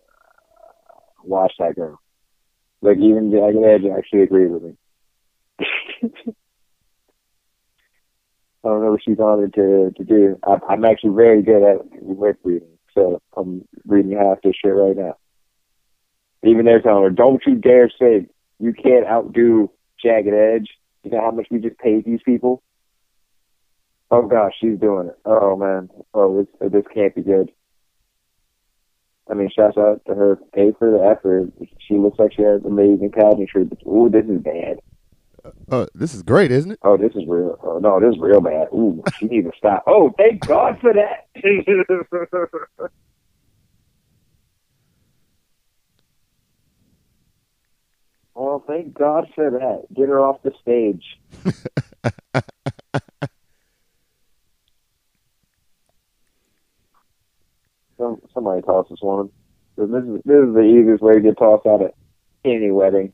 Watch 1.25 1.53
that 1.59 1.75
girl. 1.75 1.99
Like, 2.81 2.99
even 2.99 3.31
Jagged 3.33 3.65
Edge 3.65 3.91
actually 3.97 4.23
agreed 4.23 4.49
with 4.53 4.63
me. 4.63 4.77
I 8.65 8.69
don't 8.69 8.83
know 8.83 8.93
what 8.93 9.03
she's 9.05 9.19
honored 9.19 9.55
to, 9.55 9.93
to 9.97 10.05
do. 10.05 10.39
I, 10.47 10.57
I'm 10.69 10.85
actually 10.85 11.15
very 11.15 11.43
good 11.43 11.63
at 11.63 11.81
lip 12.03 12.39
reading, 12.45 12.79
so 12.95 13.21
I'm 13.37 13.67
reading 13.87 14.13
half 14.13 14.43
this 14.43 14.55
shit 14.63 14.75
right 14.75 14.97
now. 14.97 15.17
Even 16.45 16.65
they're 16.65 16.81
telling 16.81 17.05
her, 17.05 17.11
don't 17.11 17.43
you 17.47 17.57
dare 17.57 17.91
say 18.01 18.27
you 18.59 18.73
can't 18.73 19.07
outdo 19.07 19.71
Jagged 20.03 20.35
Edge. 20.35 20.69
You 21.05 21.11
know 21.11 21.21
how 21.21 21.31
much 21.31 21.49
we 21.51 21.59
just 21.59 21.79
paid 21.79 22.05
these 22.05 22.21
people? 22.25 22.63
Oh 24.11 24.27
gosh, 24.27 24.53
she's 24.61 24.79
doing 24.79 25.09
it. 25.09 25.19
Oh 25.25 25.57
man. 25.57 25.89
Oh, 26.15 26.45
this 26.61 26.71
this 26.71 26.85
can't 26.95 27.15
be 27.15 27.23
good. 27.23 27.51
I 29.31 29.35
mean, 29.35 29.49
shouts 29.57 29.79
out 29.79 30.03
to 30.07 30.15
her. 30.15 30.37
Pay 30.55 30.73
for 30.79 30.91
the 30.91 31.03
effort. 31.03 31.51
She 31.89 31.95
looks 31.95 32.19
like 32.19 32.33
she 32.35 32.43
has 32.43 32.63
amazing. 32.65 33.11
But 33.15 33.87
ooh, 33.87 34.11
this 34.11 34.27
is 34.27 34.43
bad. 34.43 34.81
Oh, 35.71 35.87
this 35.95 36.15
is 36.15 36.23
great, 36.23 36.51
isn't 36.53 36.73
it? 36.73 36.79
Oh, 36.83 36.97
this 36.97 37.13
is 37.15 37.25
real. 37.27 37.59
Oh 37.63 37.79
no, 37.79 37.99
this 37.99 38.15
is 38.15 38.21
real 38.21 38.41
bad. 38.41 38.69
Ooh, 38.73 39.03
she 39.19 39.27
needs 39.27 39.49
to 39.49 39.53
stop. 39.57 39.85
Oh, 39.87 40.13
thank 40.17 40.47
God 40.47 40.79
for 40.81 40.93
that. 40.93 41.27
oh, 48.37 48.63
thank 48.67 48.95
God 48.95 49.29
for 49.35 49.51
that. 49.51 49.87
Get 49.95 50.09
her 50.09 50.21
off 50.21 50.43
the 50.43 50.53
stage. 50.61 51.05
Some, 57.99 58.21
somebody 58.35 58.63
toss 58.63 58.87
this 58.91 58.99
woman. 59.03 59.31
This 59.77 59.87
is 59.89 60.21
this 60.25 60.37
is 60.37 60.55
the 60.55 60.61
easiest 60.61 61.03
way 61.03 61.15
to 61.15 61.21
get 61.21 61.39
tossed 61.39 61.67
out 61.67 61.83
of 61.83 61.93
any 62.45 62.71
wedding. 62.71 63.13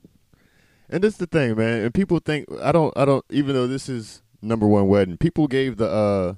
And 0.90 1.02
this 1.02 1.15
is 1.15 1.19
the 1.19 1.27
thing, 1.27 1.56
man. 1.56 1.82
And 1.82 1.93
people 1.93 2.19
think 2.19 2.47
I 2.62 2.73
don't 2.73 2.97
I 2.97 3.05
don't 3.05 3.24
even 3.31 3.55
though 3.55 3.66
this 3.66 3.89
is 3.89 4.23
number 4.40 4.66
one 4.66 4.89
wedding, 4.89 5.16
people 5.19 5.47
gave 5.47 5.77
the 5.77 5.89
uh 5.89 6.35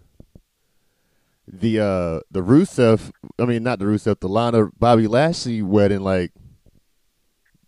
the 1.46 1.78
uh 1.80 2.20
the 2.30 2.42
Rusev 2.42 3.12
I 3.38 3.44
mean 3.44 3.62
not 3.62 3.78
the 3.78 3.84
Rusev, 3.84 4.20
the 4.20 4.28
Lana 4.28 4.70
Bobby 4.78 5.06
Lashley 5.06 5.62
wedding 5.62 6.00
like 6.00 6.32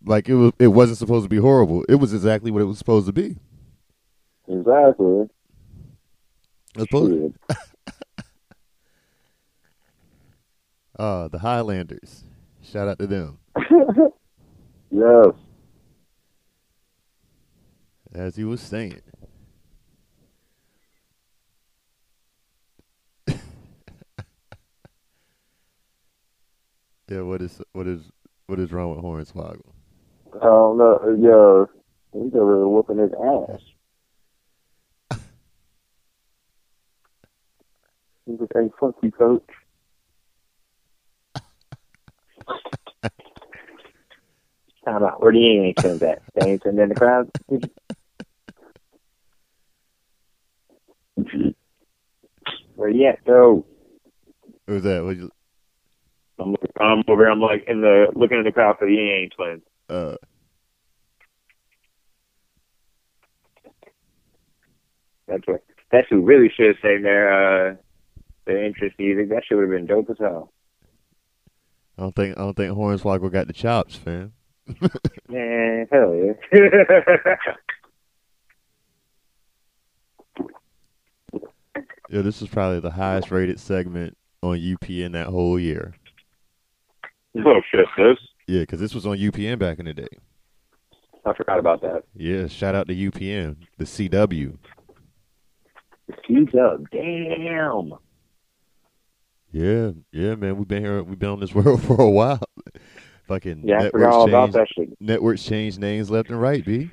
like 0.05 0.27
it 0.27 0.35
was 0.35 0.51
it 0.59 0.67
wasn't 0.67 0.97
supposed 0.97 1.23
to 1.23 1.29
be 1.29 1.37
horrible. 1.37 1.83
It 1.87 1.95
was 1.95 2.13
exactly 2.13 2.51
what 2.51 2.61
it 2.61 2.65
was 2.65 2.77
supposed 2.77 3.07
to 3.07 3.13
be. 3.13 3.37
Exactly. 4.47 5.29
Was 6.75 6.87
supposed 6.89 7.33
uh 10.99 11.27
the 11.29 11.39
Highlanders. 11.39 12.23
Shout 12.61 12.87
out 12.87 12.99
to 12.99 13.07
them. 13.07 13.39
Yes. 14.95 15.33
As 18.13 18.35
he 18.35 18.43
was 18.43 18.61
saying. 18.61 19.01
yeah, 23.27 23.37
what 27.21 27.41
is 27.41 27.59
what 27.71 27.87
is 27.87 28.11
what 28.45 28.59
is 28.59 28.71
wrong 28.71 28.95
with 28.95 29.03
Hornswoggle? 29.03 29.71
I 30.35 30.45
don't 30.45 30.77
know. 30.77 31.17
Yo, 31.19 31.67
he's 32.13 32.35
over 32.35 32.57
there 32.57 32.67
whooping 32.67 32.99
his 32.99 33.11
ass. 33.13 33.61
He's 38.25 38.39
like, 38.39 38.49
hey, 38.53 38.69
fuck 38.79 38.95
you, 39.01 39.11
coach. 39.11 39.43
Time 44.85 45.03
out. 45.03 45.21
Where 45.21 45.33
the 45.33 45.39
Ying 45.39 45.73
Yangs 45.75 46.01
at? 46.03 46.21
They 46.35 46.51
ain't 46.51 46.63
sitting 46.63 46.79
in 46.79 46.89
the 46.89 46.95
crowd? 46.95 47.29
Where 52.75 52.89
you 52.89 53.07
at? 53.07 53.19
What 53.25 53.65
was 54.67 54.83
that? 54.83 55.03
What 55.03 55.17
you, 55.17 55.29
I'm, 56.39 56.51
looking, 56.51 56.69
I'm 56.79 57.03
over 57.07 57.23
here. 57.23 57.31
I'm 57.31 57.39
like 57.41 57.65
in 57.67 57.81
the 57.81 58.07
looking 58.15 58.37
in 58.39 58.43
the 58.43 58.51
crowd 58.51 58.77
for 58.79 58.85
the 58.87 58.93
Ying 58.93 59.07
Yang 59.07 59.29
twins. 59.35 59.61
uh, 59.89 60.15
That's 65.27 65.43
what. 65.47 65.63
That's 65.91 66.07
who 66.09 66.21
really 66.21 66.49
should 66.49 66.67
have 66.67 66.75
sang 66.81 67.03
their 67.03 67.31
uh, 67.71 67.75
their 68.45 68.63
interest 68.65 68.95
music. 68.97 69.29
That 69.29 69.43
should 69.45 69.59
have 69.59 69.69
been 69.69 69.85
dope 69.85 70.09
as 70.09 70.17
hell. 70.19 70.51
I 71.97 72.01
don't 72.01 72.15
think 72.15 72.37
I 72.37 72.41
don't 72.41 72.55
think 72.57 72.75
Hornswoggle 72.75 73.31
got 73.31 73.47
the 73.47 73.53
chops, 73.53 73.95
fam. 73.95 74.33
Man, 75.29 75.87
hell 75.91 76.15
yeah. 76.15 76.33
Yeah, 82.13 82.21
this 82.21 82.43
is 82.43 82.47
probably 82.47 82.79
the 82.79 82.91
highest 82.91 83.31
rated 83.31 83.59
segment 83.59 84.15
on 84.43 84.59
UPN 84.59 85.13
that 85.13 85.25
whole 85.25 85.57
year. 85.59 85.95
oh 87.35 87.59
shit, 87.71 87.87
this. 87.97 88.17
Yeah, 88.47 88.59
because 88.59 88.79
this 88.79 88.93
was 88.93 89.07
on 89.07 89.17
UPN 89.17 89.57
back 89.57 89.79
in 89.79 89.85
the 89.85 89.95
day. 89.95 90.07
I 91.25 91.33
forgot 91.33 91.57
about 91.57 91.81
that. 91.81 92.03
Yeah, 92.13 92.45
shout 92.45 92.75
out 92.75 92.87
to 92.87 92.93
UPN, 92.93 93.55
the 93.79 93.85
CW. 93.85 94.55
He's 96.27 96.47
up. 96.53 96.81
Damn. 96.91 97.93
Yeah, 99.51 99.91
yeah, 100.11 100.35
man, 100.35 100.57
we've 100.57 100.67
been 100.67 100.83
here, 100.83 101.01
we've 101.01 101.17
been 101.17 101.29
on 101.29 101.39
this 101.39 101.55
world 101.55 101.81
for 101.81 101.99
a 101.99 102.09
while. 102.11 102.41
Fucking 103.27 103.63
Yeah, 103.67 103.85
I 103.85 103.89
forgot 103.89 104.13
all 104.13 104.27
about 104.29 104.51
that 104.51 104.67
shit. 104.71 104.89
networks 104.99 105.41
change 105.41 105.79
names 105.79 106.11
left 106.11 106.29
and 106.29 106.39
right, 106.39 106.63
b. 106.63 106.91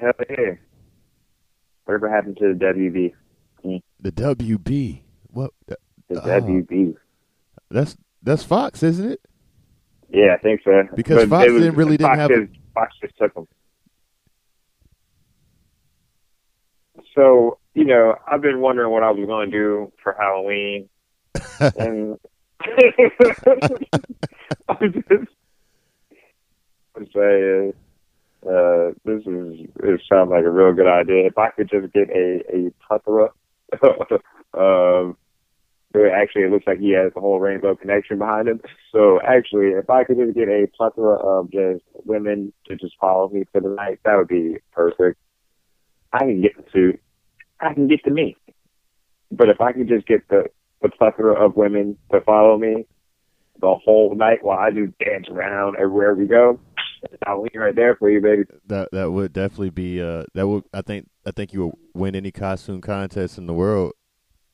Hell 0.00 0.10
yeah. 0.28 0.54
Whatever 1.84 2.10
happened 2.10 2.38
to 2.38 2.52
the 2.52 2.64
WB? 2.64 3.12
The 4.02 4.12
WB, 4.12 5.00
what? 5.30 5.52
The, 5.66 5.76
Oh. 6.10 6.20
WB. 6.20 6.94
That's 7.70 7.96
that's 8.22 8.42
Fox, 8.44 8.82
isn't 8.82 9.12
it? 9.12 9.20
Yeah, 10.10 10.34
I 10.34 10.38
think 10.38 10.60
so. 10.62 10.82
Because 10.94 11.26
But 11.28 11.28
Fox 11.30 11.50
was- 11.52 11.62
didn't 11.62 11.76
really 11.76 11.96
didn't 11.96 12.10
Fox 12.10 12.18
have- 12.18 12.30
Just, 12.30 12.52
Fox 12.74 12.94
just 13.00 13.16
took 13.16 13.32
them. 13.34 13.48
So 17.14 17.58
you 17.74 17.84
know, 17.84 18.16
I've 18.26 18.42
been 18.42 18.60
wondering 18.60 18.90
what 18.90 19.02
I 19.02 19.10
was 19.10 19.24
going 19.26 19.50
to 19.50 19.56
do 19.56 19.92
for 20.02 20.14
Halloween, 20.18 20.88
and 21.78 22.18
I'm 24.68 24.92
just 24.92 25.32
I'm 26.94 27.72
uh, 28.44 28.90
this 29.04 29.22
is 29.24 29.66
it 29.82 30.00
sounds 30.10 30.30
like 30.30 30.44
a 30.44 30.50
real 30.50 30.72
good 30.74 30.86
idea. 30.88 31.26
If 31.26 31.38
I 31.38 31.50
could 31.50 31.70
just 31.70 31.92
get 31.92 32.10
a 32.10 32.42
a 32.54 32.70
plethora, 32.86 33.30
um, 34.58 35.16
actually 36.12 36.42
it 36.42 36.50
looks 36.50 36.66
like 36.66 36.78
he 36.78 36.92
has 36.92 37.12
the 37.14 37.20
whole 37.20 37.40
rainbow 37.40 37.74
connection 37.74 38.18
behind 38.18 38.48
him. 38.48 38.60
So 38.92 39.20
actually, 39.20 39.68
if 39.68 39.90
I 39.90 40.04
could 40.04 40.18
just 40.18 40.34
get 40.34 40.48
a 40.48 40.66
plethora 40.76 41.16
of 41.16 41.50
just 41.50 41.84
women 42.04 42.52
to 42.66 42.76
just 42.76 42.94
follow 43.00 43.28
me 43.28 43.44
for 43.52 43.60
the 43.60 43.68
night, 43.68 44.00
that 44.04 44.16
would 44.16 44.28
be 44.28 44.56
perfect. 44.72 45.18
I 46.12 46.20
can 46.20 46.42
get 46.42 46.52
suit. 46.72 47.00
I 47.60 47.74
can 47.74 47.88
get 47.88 48.04
to 48.04 48.10
me. 48.10 48.36
But 49.30 49.48
if 49.48 49.60
I 49.60 49.72
could 49.72 49.88
just 49.88 50.06
get 50.06 50.28
the, 50.28 50.44
the 50.82 50.90
plethora 50.90 51.44
of 51.44 51.56
women 51.56 51.96
to 52.10 52.20
follow 52.20 52.58
me 52.58 52.86
the 53.60 53.74
whole 53.74 54.14
night 54.14 54.38
while 54.42 54.58
I 54.58 54.70
do 54.70 54.92
dance 55.02 55.28
around 55.30 55.76
everywhere 55.78 56.14
we 56.14 56.26
go, 56.26 56.58
that's 57.02 57.16
Halloween 57.24 57.50
right 57.54 57.74
there 57.74 57.96
for 57.96 58.10
you, 58.10 58.20
baby. 58.20 58.44
That 58.66 58.90
that 58.92 59.10
would 59.10 59.32
definitely 59.32 59.70
be 59.70 60.00
uh 60.00 60.24
that 60.34 60.46
would 60.46 60.64
I 60.72 60.82
think 60.82 61.08
I 61.24 61.30
think 61.30 61.52
you 61.52 61.60
will 61.60 61.78
win 61.94 62.14
any 62.14 62.30
costume 62.32 62.80
contest 62.80 63.38
in 63.38 63.46
the 63.46 63.54
world. 63.54 63.92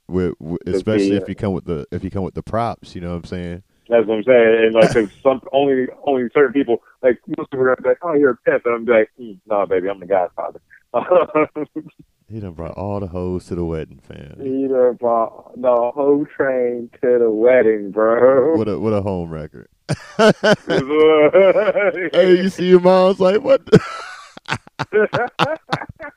With, 0.09 0.35
with 0.39 0.61
especially 0.66 1.11
be, 1.11 1.16
if 1.16 1.28
you 1.28 1.35
come 1.35 1.53
with 1.53 1.66
the 1.66 1.86
if 1.93 2.03
you 2.03 2.11
come 2.11 2.23
with 2.23 2.35
the 2.35 2.43
props, 2.43 2.95
you 2.95 3.01
know 3.03 3.11
what 3.11 3.16
I'm 3.16 3.24
saying? 3.24 3.62
That's 3.90 4.07
what 4.07 4.19
I'm 4.19 4.24
saying. 4.24 4.65
And 4.65 4.74
like, 4.74 4.93
'cause 4.95 5.09
some 5.23 5.40
only 5.53 5.86
only 6.07 6.28
certain 6.32 6.53
people, 6.55 6.78
like 7.03 7.19
most 7.36 7.51
people 7.51 7.66
are 7.66 7.74
gonna 7.77 7.82
be 7.82 7.89
like, 7.90 7.99
"Oh, 8.03 8.15
you're 8.15 8.31
a 8.31 8.36
pimp," 8.36 8.65
and 8.65 8.74
I'm 8.74 8.85
like, 8.86 9.11
mm, 9.20 9.39
"No, 9.47 9.66
baby, 9.66 9.89
I'm 9.90 10.01
the 10.01 10.07
Godfather." 10.07 10.61
He 12.31 12.40
done 12.40 12.53
brought 12.53 12.73
all 12.77 13.01
the 13.01 13.07
hoes 13.07 13.47
to 13.47 13.55
the 13.55 13.65
wedding, 13.65 14.01
fam. 14.03 14.35
you 14.39 14.69
done 14.69 14.97
brought 14.97 15.59
the 15.59 15.90
whole 15.95 16.27
train 16.36 16.90
to 17.01 17.19
the 17.19 17.31
wedding, 17.31 17.90
bro. 17.90 18.55
What 18.59 18.69
a 18.69 18.78
what 18.78 18.93
a 18.93 19.01
home 19.01 19.31
record. 19.31 19.69
hey, 22.12 22.36
you 22.36 22.51
see 22.51 22.69
your 22.69 22.81
mom's 22.81 23.19
like 23.19 23.40
what? 23.43 23.62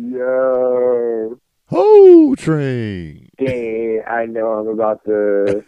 Yo, 0.00 1.40
Ho 1.66 2.34
train. 2.36 3.30
dang, 3.36 4.02
I 4.08 4.26
know 4.26 4.52
I'm 4.52 4.68
about 4.68 5.04
to, 5.06 5.64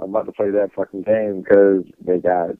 I'm 0.00 0.10
about 0.10 0.26
to 0.26 0.32
play 0.32 0.50
that 0.50 0.70
fucking 0.74 1.02
game 1.02 1.42
because 1.42 1.84
they 2.04 2.18
got, 2.18 2.56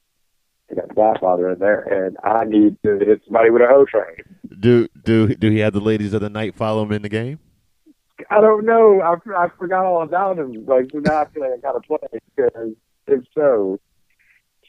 they 0.68 0.76
got 0.76 0.88
the 0.88 0.94
Godfather 0.94 1.50
in 1.50 1.58
there, 1.58 1.80
and 1.80 2.16
I 2.22 2.44
need 2.44 2.76
to 2.84 2.98
hit 3.00 3.22
somebody 3.24 3.50
with 3.50 3.62
a 3.62 3.66
hoe 3.66 3.84
train. 3.84 4.14
Do 4.60 4.86
do 5.04 5.34
do 5.34 5.50
he 5.50 5.58
have 5.58 5.72
the 5.72 5.80
ladies 5.80 6.12
of 6.12 6.20
the 6.20 6.30
night 6.30 6.54
follow 6.54 6.84
him 6.84 6.92
in 6.92 7.02
the 7.02 7.08
game? 7.08 7.40
I 8.30 8.40
don't 8.40 8.64
know. 8.64 9.00
I, 9.00 9.14
I 9.36 9.48
forgot 9.58 9.84
all 9.84 10.02
about 10.02 10.38
him. 10.38 10.64
Like 10.66 10.92
so 10.92 10.98
now 10.98 11.22
I 11.22 11.28
feel 11.30 11.42
like 11.42 11.58
I 11.58 11.60
gotta 11.60 11.80
play 11.80 12.20
because 12.36 12.74
if 13.08 13.24
so, 13.34 13.80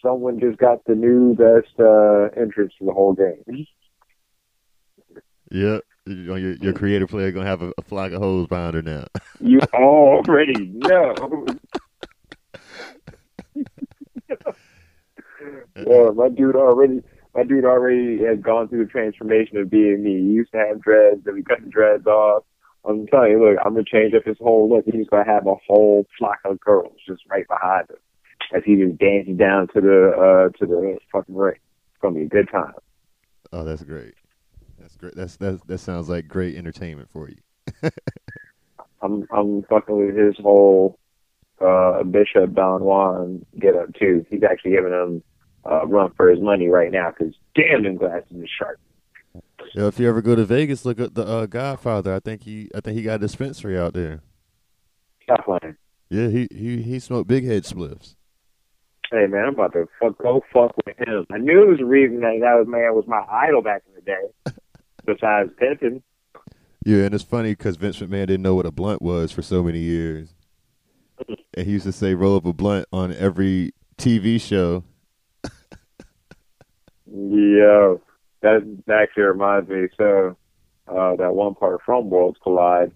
someone 0.02 0.40
just 0.40 0.58
got 0.58 0.84
the 0.86 0.96
new 0.96 1.36
best 1.36 1.80
uh, 1.80 2.30
entrance 2.42 2.74
to 2.80 2.86
the 2.86 2.92
whole 2.94 3.14
game. 3.14 3.68
Yeah. 5.52 5.78
You 6.06 6.16
know, 6.16 6.36
Your, 6.36 6.54
your 6.56 6.74
creative 6.74 7.10
player 7.10 7.32
gonna 7.32 7.46
have 7.46 7.62
a, 7.62 7.72
a 7.78 7.82
flag 7.82 8.14
of 8.14 8.22
hoes 8.22 8.48
behind 8.48 8.76
her 8.76 8.82
now. 8.82 9.06
You 9.40 9.60
already 9.74 10.72
know. 10.74 11.46
yeah, 15.76 16.12
my 16.16 16.30
dude 16.30 16.56
already. 16.56 17.02
My 17.36 17.44
dude 17.44 17.66
already 17.66 18.24
has 18.24 18.40
gone 18.40 18.70
through 18.70 18.86
the 18.86 18.92
transformation 18.92 19.58
of 19.58 19.70
being 19.70 20.04
me. 20.04 20.22
He 20.22 20.34
used 20.34 20.52
to 20.54 20.60
have 20.60 20.82
dreads, 20.82 21.26
then 21.26 21.34
we 21.34 21.44
cut 21.44 21.62
the 21.62 21.70
dreads 21.70 22.06
off. 22.06 22.44
I'm 22.86 23.08
telling 23.08 23.32
you, 23.32 23.44
look, 23.44 23.58
I'm 23.66 23.74
gonna 23.74 23.86
change 23.86 24.14
up 24.14 24.24
his 24.24 24.38
whole 24.40 24.70
look. 24.70 24.86
He's 24.86 25.08
gonna 25.08 25.26
have 25.26 25.48
a 25.48 25.56
whole 25.68 26.06
flock 26.18 26.40
of 26.46 26.60
girls 26.60 26.96
just 27.08 27.24
right 27.30 27.48
behind 27.48 27.90
him 27.90 27.98
as 28.56 28.62
he 28.66 28.76
just 28.76 28.98
dances 28.98 29.38
down 29.38 29.68
to 29.74 29.82
the 29.82 30.12
uh 30.12 30.58
to 30.58 30.66
the 30.66 30.98
fucking 31.12 31.36
ring. 31.36 31.56
It's 31.56 32.02
gonna 32.02 32.16
be 32.16 32.24
a 32.24 32.30
good 32.30 32.50
time. 32.52 32.74
Oh, 33.52 33.64
that's 33.64 33.84
great. 33.84 34.14
That's 35.04 35.16
great. 35.16 35.16
That's 35.16 35.38
that. 35.38 35.68
That 35.68 35.78
sounds 35.80 36.10
like 36.10 36.28
great 36.28 36.56
entertainment 36.56 37.10
for 37.10 37.30
you. 37.30 37.38
I'm 39.02 39.28
I'm 39.32 39.64
fucking 39.64 39.98
with 39.98 40.16
his 40.16 40.36
whole 40.42 40.98
uh 41.62 42.04
Bishop 42.04 42.54
Don 42.54 42.84
Juan 42.84 43.46
get 43.60 43.76
up 43.76 43.94
too. 43.96 44.26
He's 44.30 44.44
actually 44.44 44.72
giving 44.72 44.94
him 44.94 45.24
uh, 45.66 45.82
a 45.82 45.88
run 45.88 46.12
for 46.16 46.30
his 46.30 46.40
money 46.40 46.68
right 46.68 46.92
now 46.92 47.12
because 47.12 47.36
damn 47.56 47.84
them 47.84 47.98
glasses 47.98 48.32
are 48.32 48.48
sharp. 48.58 48.80
Yeah, 49.74 49.88
if 49.88 50.00
you 50.00 50.08
ever 50.08 50.22
go 50.22 50.36
to 50.36 50.46
Vegas, 50.46 50.86
look 50.86 51.00
at 51.00 51.16
the 51.16 51.26
uh, 51.26 51.46
Godfather. 51.48 52.14
I 52.14 52.20
think 52.20 52.44
he, 52.44 52.70
I 52.76 52.82
think 52.82 52.98
he 52.98 53.04
got 53.04 53.16
a 53.16 53.20
dispensary 53.20 53.80
out 53.80 53.94
there. 53.94 54.22
Stop. 55.24 55.46
Yeah, 56.10 56.28
he 56.28 56.48
he 56.52 56.82
he 56.82 57.00
smoked 57.00 57.28
big 57.28 57.46
head 57.46 57.64
spliffs. 57.64 58.16
Hey 59.12 59.26
man, 59.28 59.46
I'm 59.46 59.54
about 59.54 59.74
to 59.74 59.88
fuck 60.00 60.18
go 60.18 60.42
fuck 60.54 60.76
with 60.86 60.98
him. 60.98 61.26
I 61.32 61.38
knew 61.38 61.64
it 61.64 61.70
was 61.70 61.78
the 61.80 61.86
reason 61.86 62.20
that 62.22 62.38
that 62.42 62.56
was 62.56 62.68
man 62.68 62.94
was 62.94 63.06
my 63.08 63.24
idol 63.30 63.62
back 63.62 63.84
in 63.88 63.96
the 63.96 64.02
day. 64.02 64.54
Besides 65.06 65.52
pimping. 65.58 66.02
Yeah, 66.86 67.04
and 67.06 67.16
it's 67.16 67.24
funny 67.24 67.52
because 67.52 67.78
Vince 67.78 68.00
McMahon 68.00 68.28
didn't 68.28 68.42
know 68.42 68.56
what 68.56 68.66
a 68.66 68.72
blunt 68.72 69.02
was 69.02 69.32
for 69.32 69.42
so 69.42 69.64
many 69.64 69.80
years, 69.80 70.34
and 71.54 71.66
he 71.66 71.74
used 71.74 71.86
to 71.86 71.94
say 71.94 72.14
"roll 72.14 72.36
up 72.36 72.46
a 72.46 72.54
blunt" 72.54 72.88
on 72.92 73.14
every 73.14 73.74
TV 73.98 74.40
show. 74.40 74.84
Yo, 77.06 78.02
that 78.42 78.80
that 78.88 79.02
actually 79.02 79.24
reminds 79.24 79.70
me. 79.70 79.88
So 79.98 80.36
uh, 80.88 81.16
that 81.16 81.34
one 81.34 81.56
part 81.56 81.82
from 81.86 82.10
Worlds 82.10 82.38
Collide 82.44 82.92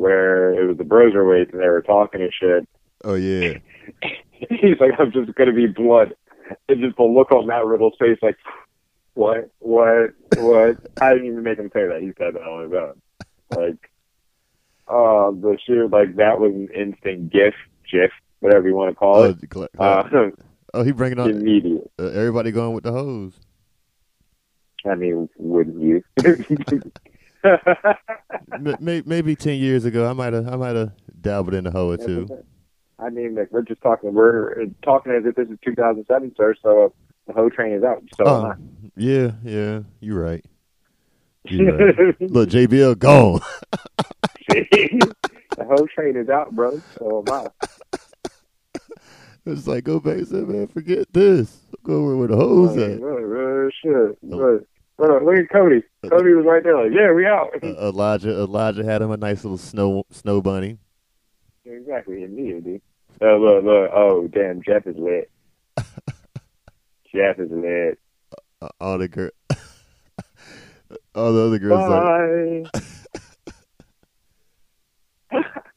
where 0.00 0.54
it 0.54 0.66
was 0.66 0.78
the 0.78 0.84
Broserweights 0.84 1.52
and 1.52 1.60
they 1.60 1.68
were 1.68 1.82
talking 1.82 2.22
and 2.22 2.32
shit. 2.32 2.68
Oh 3.04 3.14
yeah, 3.14 3.58
He's 4.32 4.80
like, 4.80 4.92
I'm 4.98 5.12
just 5.12 5.34
gonna 5.34 5.52
be 5.52 5.66
blood. 5.66 6.14
And 6.68 6.80
just 6.80 6.96
the 6.96 7.02
look 7.04 7.30
on 7.32 7.46
Matt 7.46 7.64
Riddle's 7.64 7.94
face, 7.98 8.18
like, 8.22 8.36
what, 9.20 9.50
what, 9.58 10.14
what? 10.34 10.76
I 10.98 11.12
didn't 11.12 11.26
even 11.26 11.42
make 11.42 11.58
him 11.58 11.70
say 11.74 11.86
that. 11.86 12.00
He 12.00 12.12
said 12.16 12.34
that 12.34 12.40
on 12.40 12.64
his 12.64 12.72
own. 12.72 13.02
Like, 13.50 13.90
uh, 14.88 15.30
the 15.38 15.58
sheer 15.66 15.86
like 15.88 16.16
that 16.16 16.40
was 16.40 16.52
an 16.52 16.68
instant 16.74 17.30
gif, 17.30 17.52
gif, 17.90 18.10
whatever 18.38 18.66
you 18.66 18.74
want 18.74 18.92
to 18.92 18.94
call 18.94 19.16
oh, 19.16 19.24
it. 19.24 19.40
gl- 19.50 19.68
Uh, 19.78 20.30
oh, 20.74 20.82
he 20.82 20.92
bringing 20.92 21.18
on 21.18 21.28
immediate. 21.28 21.90
uh, 21.98 22.06
everybody 22.06 22.50
going 22.50 22.72
with 22.72 22.84
the 22.84 22.92
hose. 22.92 23.38
I 24.86 24.94
mean, 24.94 25.28
wouldn't 25.36 25.78
you? 25.82 26.02
Maybe 28.80 29.36
ten 29.36 29.58
years 29.58 29.84
ago, 29.84 30.08
I 30.08 30.14
might 30.14 30.32
have 30.32 30.48
I 30.48 30.56
might 30.56 30.76
have 30.76 30.92
dabbled 31.20 31.52
in 31.52 31.64
the 31.64 31.70
hoe 31.70 31.90
or 31.90 31.98
two. 31.98 32.26
I 32.98 33.10
mean, 33.10 33.34
like, 33.34 33.48
we're 33.50 33.62
just 33.62 33.82
talking. 33.82 34.14
We're 34.14 34.64
talking 34.82 35.12
as 35.12 35.26
if 35.26 35.34
this 35.34 35.48
is 35.48 35.58
2007, 35.62 36.34
sir. 36.36 36.54
So 36.62 36.94
the 37.30 37.40
whole 37.40 37.50
train 37.50 37.72
is 37.74 37.82
out. 37.84 38.02
So 38.16 38.24
Oh, 38.26 38.54
yeah, 38.96 39.32
yeah, 39.44 39.80
you're 40.00 40.20
right. 40.20 40.44
You're 41.44 41.76
right. 41.76 42.20
Look, 42.20 42.48
JBL 42.50 42.98
gone. 42.98 43.40
The 45.56 45.64
whole 45.66 45.86
train 45.88 46.16
is 46.16 46.28
out, 46.28 46.52
bro. 46.52 46.80
So 46.98 47.22
am 47.26 47.34
I. 47.34 47.66
It's 49.46 49.66
like 49.66 49.84
go 49.84 50.00
back 50.00 50.14
and 50.18 50.28
say, 50.28 50.36
man, 50.40 50.68
forget 50.68 51.12
this. 51.12 51.58
Go 51.82 51.94
over 51.96 52.16
where 52.16 52.28
the 52.28 52.36
hose 52.36 52.76
at. 52.78 53.00
really, 53.00 53.22
really 53.24 53.72
shit. 53.82 54.18
Look, 54.22 54.64
look, 54.98 55.22
look 55.22 55.36
at 55.38 55.50
Cody. 55.50 55.82
Cody 56.08 56.32
was 56.34 56.46
right 56.46 56.62
there, 56.62 56.82
like, 56.82 56.92
yeah, 56.94 57.12
we 57.12 57.26
out. 57.26 57.50
Uh, 57.62 57.88
Elijah 57.88 58.30
Elijah 58.30 58.84
had 58.84 59.02
him 59.02 59.10
a 59.10 59.16
nice 59.16 59.44
little 59.44 59.58
snow 59.58 60.04
snow 60.10 60.40
bunny. 60.40 60.78
exactly, 61.64 62.22
immediately. 62.22 62.80
Uh, 63.20 63.36
look, 63.36 63.64
look. 63.64 63.90
Oh, 63.94 64.28
damn, 64.28 64.62
Jeff 64.62 64.86
is 64.86 64.96
lit. 64.96 65.29
Jeff 67.14 67.38
is 67.38 67.50
lit. 67.50 67.98
Uh, 68.62 68.68
all 68.80 68.98
the 68.98 69.08
girl, 69.08 69.30
all 71.14 71.32
the 71.32 71.42
other 71.46 71.58
girls 71.58 71.88
like, 71.88 72.84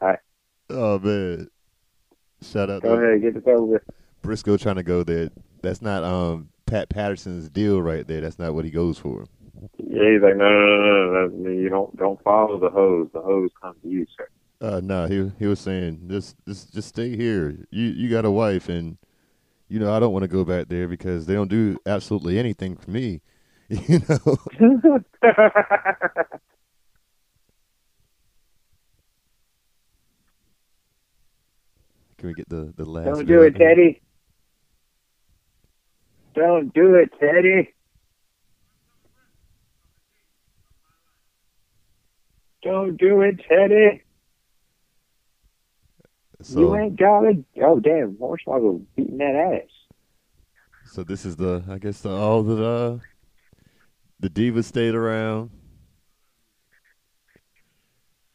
Bye. 0.00 0.18
oh 0.70 0.98
man. 0.98 1.48
Shout 2.40 2.70
out 2.70 2.82
Go 2.82 2.94
ahead, 2.94 3.20
get 3.20 3.34
this 3.34 3.42
over. 3.46 3.82
Brisco 4.22 4.60
trying 4.60 4.76
to 4.76 4.82
go 4.82 5.02
there. 5.02 5.30
That's 5.62 5.82
not 5.82 6.04
um 6.04 6.50
Pat 6.66 6.88
Patterson's 6.88 7.48
deal 7.48 7.82
right 7.82 8.06
there. 8.06 8.20
That's 8.20 8.38
not 8.38 8.54
what 8.54 8.64
he 8.64 8.70
goes 8.70 8.98
for. 8.98 9.24
Yeah, 9.78 10.12
he's 10.12 10.22
like, 10.22 10.36
no, 10.36 10.48
no, 10.48 10.76
no, 10.76 11.12
no, 11.12 11.26
no. 11.28 11.50
You 11.50 11.68
don't, 11.68 11.96
don't 11.96 12.22
follow 12.22 12.60
the 12.60 12.70
hose. 12.70 13.08
The 13.12 13.20
hose 13.20 13.50
comes 13.60 13.76
to 13.82 13.88
you, 13.88 14.06
sir. 14.16 14.28
Uh 14.60 14.80
no, 14.82 15.06
he 15.06 15.30
he 15.38 15.46
was 15.46 15.60
saying 15.60 16.08
just 16.08 16.34
just 16.46 16.74
just 16.74 16.88
stay 16.88 17.16
here. 17.16 17.64
You 17.70 17.84
you 17.84 18.10
got 18.10 18.24
a 18.24 18.30
wife 18.30 18.68
and 18.68 18.98
you 19.68 19.78
know 19.78 19.94
I 19.94 20.00
don't 20.00 20.12
want 20.12 20.24
to 20.24 20.28
go 20.28 20.44
back 20.44 20.68
there 20.68 20.88
because 20.88 21.26
they 21.26 21.34
don't 21.34 21.50
do 21.50 21.78
absolutely 21.86 22.38
anything 22.38 22.76
for 22.76 22.90
me. 22.90 23.20
You 23.70 24.00
know. 24.08 24.38
Can 32.18 32.28
we 32.28 32.34
get 32.34 32.48
the 32.48 32.72
the 32.76 32.84
last? 32.84 33.04
Don't 33.04 33.26
do 33.26 33.42
it, 33.42 33.52
bit? 33.52 33.58
Teddy. 33.58 34.00
Don't 36.34 36.74
do 36.74 36.94
it, 36.94 37.10
Teddy. 37.20 37.74
Don't 42.62 42.96
do 42.96 43.20
it, 43.20 43.40
Teddy. 43.48 44.02
So, 46.40 46.60
you 46.60 46.76
ain't 46.76 46.96
got 46.96 47.24
it. 47.24 47.44
Oh, 47.62 47.80
damn. 47.80 48.14
Hornswoggle 48.14 48.84
beating 48.94 49.18
that 49.18 49.34
ass. 49.34 49.70
so 50.84 51.02
this 51.02 51.24
is 51.24 51.36
the 51.36 51.64
I 51.68 51.78
guess 51.78 52.00
the, 52.00 52.10
all 52.10 52.42
the 52.44 52.64
uh, 52.64 52.98
the 54.20 54.30
divas 54.30 54.64
stayed 54.64 54.94
around. 54.94 55.50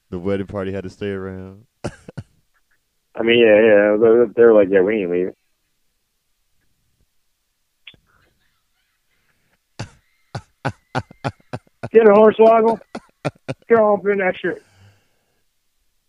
The 0.10 0.20
wedding 0.20 0.48
party 0.48 0.72
had 0.72 0.84
to 0.84 0.90
stay 0.90 1.10
around. 1.10 1.66
I 1.84 3.24
mean, 3.24 3.40
yeah, 3.40 3.56
yeah. 3.56 3.98
They're, 4.00 4.28
they're 4.36 4.54
like, 4.54 4.70
yeah, 4.70 4.82
we 4.82 5.02
ain't 5.02 5.12
leaving. 5.12 5.34
Get 11.92 12.08
a 12.08 12.12
Hornswoggle. 12.12 12.80
Get 13.68 13.80
off 13.80 14.06
in 14.06 14.18
that 14.20 14.36
shit. 14.40 14.64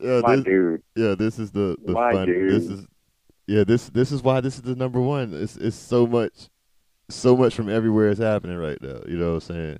Yeah, 0.00 0.20
My 0.22 0.36
this, 0.36 0.44
dude. 0.44 0.82
yeah, 0.96 1.14
this 1.14 1.38
is 1.38 1.50
the 1.52 1.76
the 1.84 1.92
My 1.92 2.12
fun. 2.12 2.26
dude. 2.26 2.50
This 2.52 2.70
is 2.70 2.86
yeah, 3.46 3.64
this 3.64 3.88
this 3.90 4.10
is 4.12 4.22
why 4.22 4.40
this 4.40 4.56
is 4.56 4.62
the 4.62 4.74
number 4.74 5.00
one. 5.00 5.32
It's 5.34 5.56
it's 5.56 5.76
so 5.76 6.06
much, 6.06 6.48
so 7.08 7.36
much 7.36 7.54
from 7.54 7.68
everywhere 7.68 8.08
is 8.08 8.18
happening 8.18 8.56
right 8.56 8.80
now. 8.82 9.00
You 9.06 9.16
know 9.18 9.34
what 9.34 9.48
I'm 9.48 9.54
saying? 9.54 9.78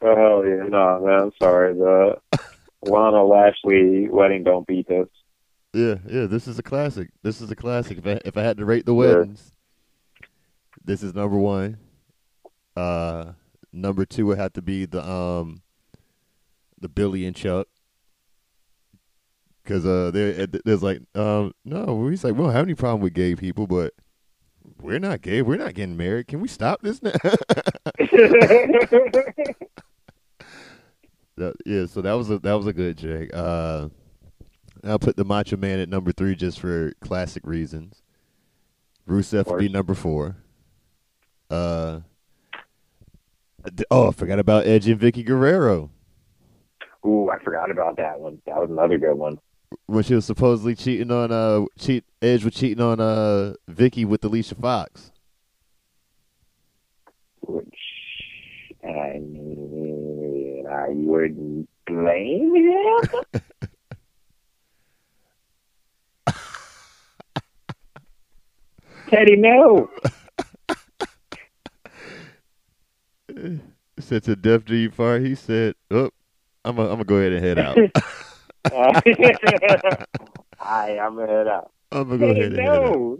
Oh, 0.00 0.42
yeah. 0.44 0.64
No, 0.68 1.00
man, 1.04 1.20
I'm 1.22 1.32
sorry. 1.42 1.74
The 1.74 2.16
Lana 2.82 3.24
Lashley 3.24 4.08
wedding 4.08 4.44
don't 4.44 4.66
beat 4.66 4.88
us. 4.90 5.08
Yeah, 5.72 5.96
yeah. 6.08 6.26
This 6.26 6.46
is 6.46 6.58
a 6.58 6.62
classic. 6.62 7.10
This 7.22 7.40
is 7.40 7.50
a 7.50 7.56
classic. 7.56 7.98
If 7.98 8.06
I 8.06 8.20
if 8.24 8.36
I 8.36 8.42
had 8.42 8.58
to 8.58 8.64
rate 8.64 8.86
the 8.86 8.92
Yeah. 8.94 8.98
weddings, 9.16 9.52
this 10.84 11.02
is 11.02 11.14
number 11.14 11.36
one. 11.36 11.78
Uh, 12.76 13.32
number 13.72 14.04
two 14.04 14.26
would 14.26 14.38
have 14.38 14.52
to 14.54 14.62
be 14.62 14.84
the 14.86 15.04
um, 15.08 15.62
the 16.80 16.88
Billy 16.88 17.24
and 17.26 17.34
Chuck. 17.34 17.66
Cause 19.68 19.84
uh, 19.84 20.10
there 20.10 20.46
there's 20.46 20.82
like 20.82 21.02
um 21.14 21.52
no, 21.62 22.08
he's 22.08 22.24
like 22.24 22.32
we 22.32 22.42
don't 22.42 22.52
have 22.52 22.64
any 22.64 22.74
problem 22.74 23.02
with 23.02 23.12
gay 23.12 23.36
people, 23.36 23.66
but 23.66 23.92
we're 24.80 24.98
not 24.98 25.20
gay. 25.20 25.42
We're 25.42 25.58
not 25.58 25.74
getting 25.74 25.94
married. 25.94 26.28
Can 26.28 26.40
we 26.40 26.48
stop 26.48 26.80
this 26.80 27.02
now? 27.02 27.12
That- 31.36 31.54
yeah, 31.64 31.86
so 31.86 32.00
that 32.02 32.14
was 32.14 32.30
a 32.30 32.38
that 32.40 32.54
was 32.54 32.66
a 32.66 32.72
good 32.72 32.98
check. 32.98 33.28
Uh, 33.32 33.90
I'll 34.82 34.98
put 34.98 35.16
the 35.16 35.24
Macho 35.24 35.56
Man 35.56 35.78
at 35.78 35.88
number 35.88 36.10
three 36.10 36.34
just 36.34 36.58
for 36.58 36.94
classic 37.00 37.46
reasons. 37.46 38.02
Rusev 39.08 39.46
would 39.46 39.60
be 39.60 39.68
number 39.68 39.94
four. 39.94 40.38
Uh, 41.48 42.00
oh, 43.90 44.08
I 44.08 44.10
forgot 44.12 44.40
about 44.40 44.66
Edge 44.66 44.88
and 44.88 45.00
Vickie 45.00 45.24
Guerrero 45.24 45.90
Ooh, 47.06 47.30
I 47.30 47.38
forgot 47.42 47.70
about 47.70 47.96
that 47.98 48.18
one. 48.18 48.42
That 48.46 48.56
was 48.56 48.70
another 48.70 48.98
good 48.98 49.14
one. 49.14 49.38
When 49.88 50.04
she 50.04 50.14
was 50.14 50.26
supposedly 50.26 50.74
cheating 50.74 51.10
on 51.10 51.32
uh 51.32 51.64
cheat 51.78 52.04
Edge 52.20 52.44
was 52.44 52.52
cheating 52.52 52.82
on 52.82 53.00
uh 53.00 53.54
Vickie 53.70 54.04
with 54.04 54.22
Alicia 54.22 54.54
Fox. 54.54 55.12
Which 57.40 57.74
I 58.84 59.18
mean, 59.18 60.66
I 60.70 60.88
wouldn't 60.90 61.70
blame 61.86 62.54
him. 62.54 63.00
Teddy, 69.08 69.36
no. 69.36 69.88
Said 73.98 74.22
to 74.24 74.36
Def 74.36 74.66
G 74.66 74.88
Far, 74.88 75.18
he 75.18 75.34
said, 75.34 75.76
"Oh, 75.90 76.10
I'm 76.62 76.76
gonna 76.76 76.90
I'm 76.90 76.96
gonna 76.96 77.04
go 77.04 77.16
ahead 77.16 77.32
and 77.32 77.42
head 77.42 77.58
out. 77.58 77.78
Hi, 80.58 80.98
I'm 80.98 81.16
gonna 81.16 81.26
head 81.26 81.48
out. 81.48 81.70
I'm 81.92 82.08
gonna 82.08 82.18
go 82.18 82.30
ahead 82.30 82.52
and 82.52 82.58
head 82.58 82.68
out." 82.68 83.18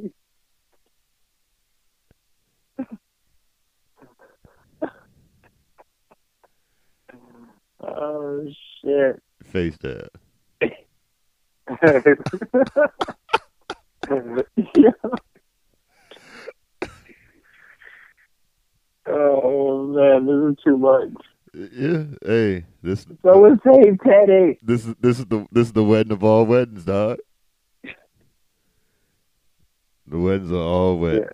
oh 7.81 8.47
shit. 8.85 9.23
Face 9.45 9.77
that. 9.79 10.11
oh 19.07 19.87
man, 19.87 20.27
this 20.27 20.53
is 20.53 20.59
too 20.65 20.77
much. 20.77 21.13
Yeah, 21.55 22.05
hey, 22.25 22.65
this 22.83 23.07
So 23.23 23.45
is 23.47 23.59
Save 23.65 23.99
Teddy. 24.01 24.59
this 24.63 24.87
is 24.87 24.95
this 25.01 25.19
is 25.19 25.27
the 25.27 25.47
this 25.51 25.67
is 25.69 25.73
the 25.73 25.85
wedding 25.85 26.13
of 26.13 26.23
all 26.23 26.45
weddings, 26.45 26.85
dog. 26.85 27.19
The 30.07 30.19
weddings 30.19 30.53
are 30.53 30.57
all 30.57 30.99
wed. 30.99 31.29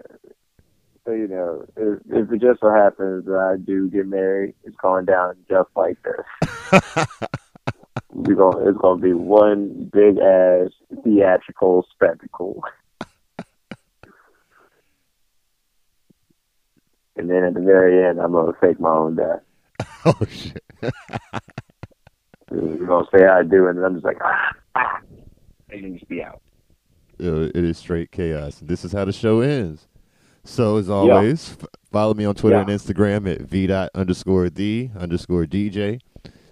So 1.05 1.13
you 1.13 1.29
know, 1.29 1.65
if, 1.77 2.01
if 2.11 2.33
it 2.33 2.41
just 2.41 2.61
so 2.61 2.71
happens 2.73 3.27
that 3.27 3.37
I 3.39 3.57
do 3.63 3.89
get 3.91 4.07
married, 4.07 4.55
it's 4.65 4.77
going 4.77 5.05
down 5.05 5.37
just 5.49 5.69
like 5.77 5.99
this. 6.03 6.25
We're 8.13 8.35
gonna, 8.37 8.69
it's 8.69 8.79
gonna 8.79 9.01
be 9.03 9.13
one 9.13 9.91
big 9.93 10.19
ass 10.19 10.71
theatrical 11.03 11.85
spectacle. 11.93 12.63
and 17.17 17.29
then 17.29 17.45
at 17.45 17.55
the 17.55 17.61
very 17.61 18.05
end, 18.09 18.21
I'm 18.21 18.33
gonna 18.33 18.53
fake 18.61 18.81
my 18.81 18.91
own 18.91 19.17
death. 19.17 19.41
Oh 20.07 20.15
shit. 20.29 20.63
You're 22.53 22.87
gonna 22.87 23.07
say 23.17 23.27
I 23.27 23.43
do, 23.43 23.67
and 23.69 23.79
then 23.79 23.85
I'm 23.85 23.95
just 23.95 24.05
like, 24.05 24.19
ah, 24.23 24.51
ah, 24.77 25.01
and 25.71 25.95
just 25.99 26.09
be 26.09 26.23
out. 26.23 26.41
Yeah, 27.19 27.31
it 27.55 27.57
is 27.57 27.79
straight 27.79 28.11
chaos. 28.13 28.59
This 28.61 28.85
is 28.85 28.93
how 28.93 29.05
the 29.05 29.13
show 29.13 29.41
ends. 29.41 29.89
So 30.45 30.77
as 30.77 30.91
always, 30.91 31.57
f- 31.61 31.67
follow 31.91 32.13
me 32.15 32.25
on 32.27 32.35
Twitter 32.35 32.57
Yeah. 32.57 32.63
and 32.63 32.71
Instagram 32.71 33.33
at 33.33 33.41
v 33.43 33.67
dot 33.67 33.91
underscore 33.95 34.51
the 34.51 34.91
underscore 34.99 35.45
DJ. 35.47 36.01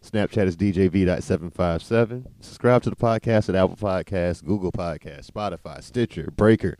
Snapchat 0.02 0.46
is 0.46 0.56
DJ 0.56 0.88
V 0.90 1.04
dot 1.04 1.22
seven 1.22 1.50
five 1.50 1.82
seven. 1.82 2.26
Subscribe 2.40 2.82
to 2.84 2.90
the 2.90 2.96
podcast 2.96 3.48
at 3.48 3.54
Apple 3.54 3.76
Podcasts, 3.76 4.42
Google 4.44 4.72
Podcasts, 4.72 5.30
Spotify, 5.30 5.82
Stitcher, 5.82 6.28
Breaker. 6.34 6.76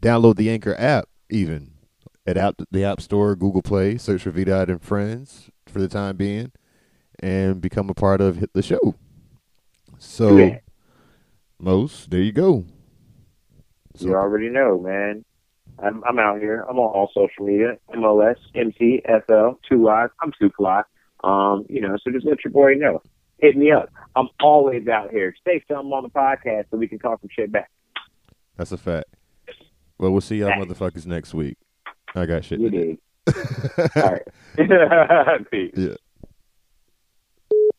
Download 0.00 0.36
the 0.36 0.50
Anchor 0.50 0.74
app 0.78 1.08
even 1.30 1.72
at 2.26 2.36
the 2.70 2.84
App 2.84 3.00
Store, 3.00 3.36
Google 3.36 3.62
Play. 3.62 3.98
Search 3.98 4.22
for 4.22 4.30
V 4.30 4.44
dot 4.44 4.70
and 4.70 4.80
Friends 4.82 5.50
for 5.66 5.80
the 5.80 5.88
time 5.88 6.16
being, 6.16 6.52
and 7.20 7.60
become 7.60 7.88
a 7.90 7.94
part 7.94 8.20
of 8.20 8.44
the 8.52 8.62
show. 8.62 8.94
So, 9.98 10.36
Yeah. 10.36 10.58
most 11.58 12.10
there 12.10 12.20
you 12.20 12.32
go. 12.32 12.64
So- 13.94 14.08
You 14.08 14.14
already 14.14 14.48
know, 14.48 14.78
man. 14.80 15.24
I'm 15.80 16.04
I'm 16.04 16.18
out 16.20 16.40
here. 16.40 16.64
I'm 16.68 16.78
on 16.78 16.92
all 16.94 17.10
social 17.14 17.44
media. 17.46 17.78
MLS, 17.94 18.36
MC, 18.54 19.02
FL, 19.04 19.58
two 19.68 19.88
eyes. 19.88 20.08
I'm 20.20 20.32
Two 20.38 20.50
Fly. 20.56 20.82
Um, 21.24 21.64
you 21.68 21.80
know, 21.80 21.96
so 22.02 22.12
just 22.12 22.26
let 22.26 22.44
your 22.44 22.52
boy 22.52 22.74
know. 22.74 23.02
Hit 23.38 23.56
me 23.56 23.72
up. 23.72 23.88
I'm 24.14 24.28
always 24.40 24.86
out 24.86 25.10
here. 25.10 25.34
Say 25.44 25.64
something 25.66 25.90
on 25.90 26.04
the 26.04 26.10
podcast 26.10 26.66
so 26.70 26.76
we 26.76 26.86
can 26.86 26.98
talk 27.00 27.20
some 27.20 27.30
shit 27.30 27.50
back. 27.50 27.70
That's 28.56 28.70
a 28.72 28.76
fact. 28.76 29.06
Well, 29.98 30.12
we'll 30.12 30.20
see 30.20 30.36
y'all 30.36 30.50
motherfuckers 30.52 31.06
next 31.06 31.34
week. 31.34 31.56
I 32.14 32.26
got 32.26 32.44
shit 32.44 32.60
You 32.60 32.70
to 32.70 32.76
do. 32.76 32.84
dig. 32.86 32.98
All 33.96 34.02
right. 34.02 34.22
Peace. 35.50 35.72
Yeah. 35.76 35.94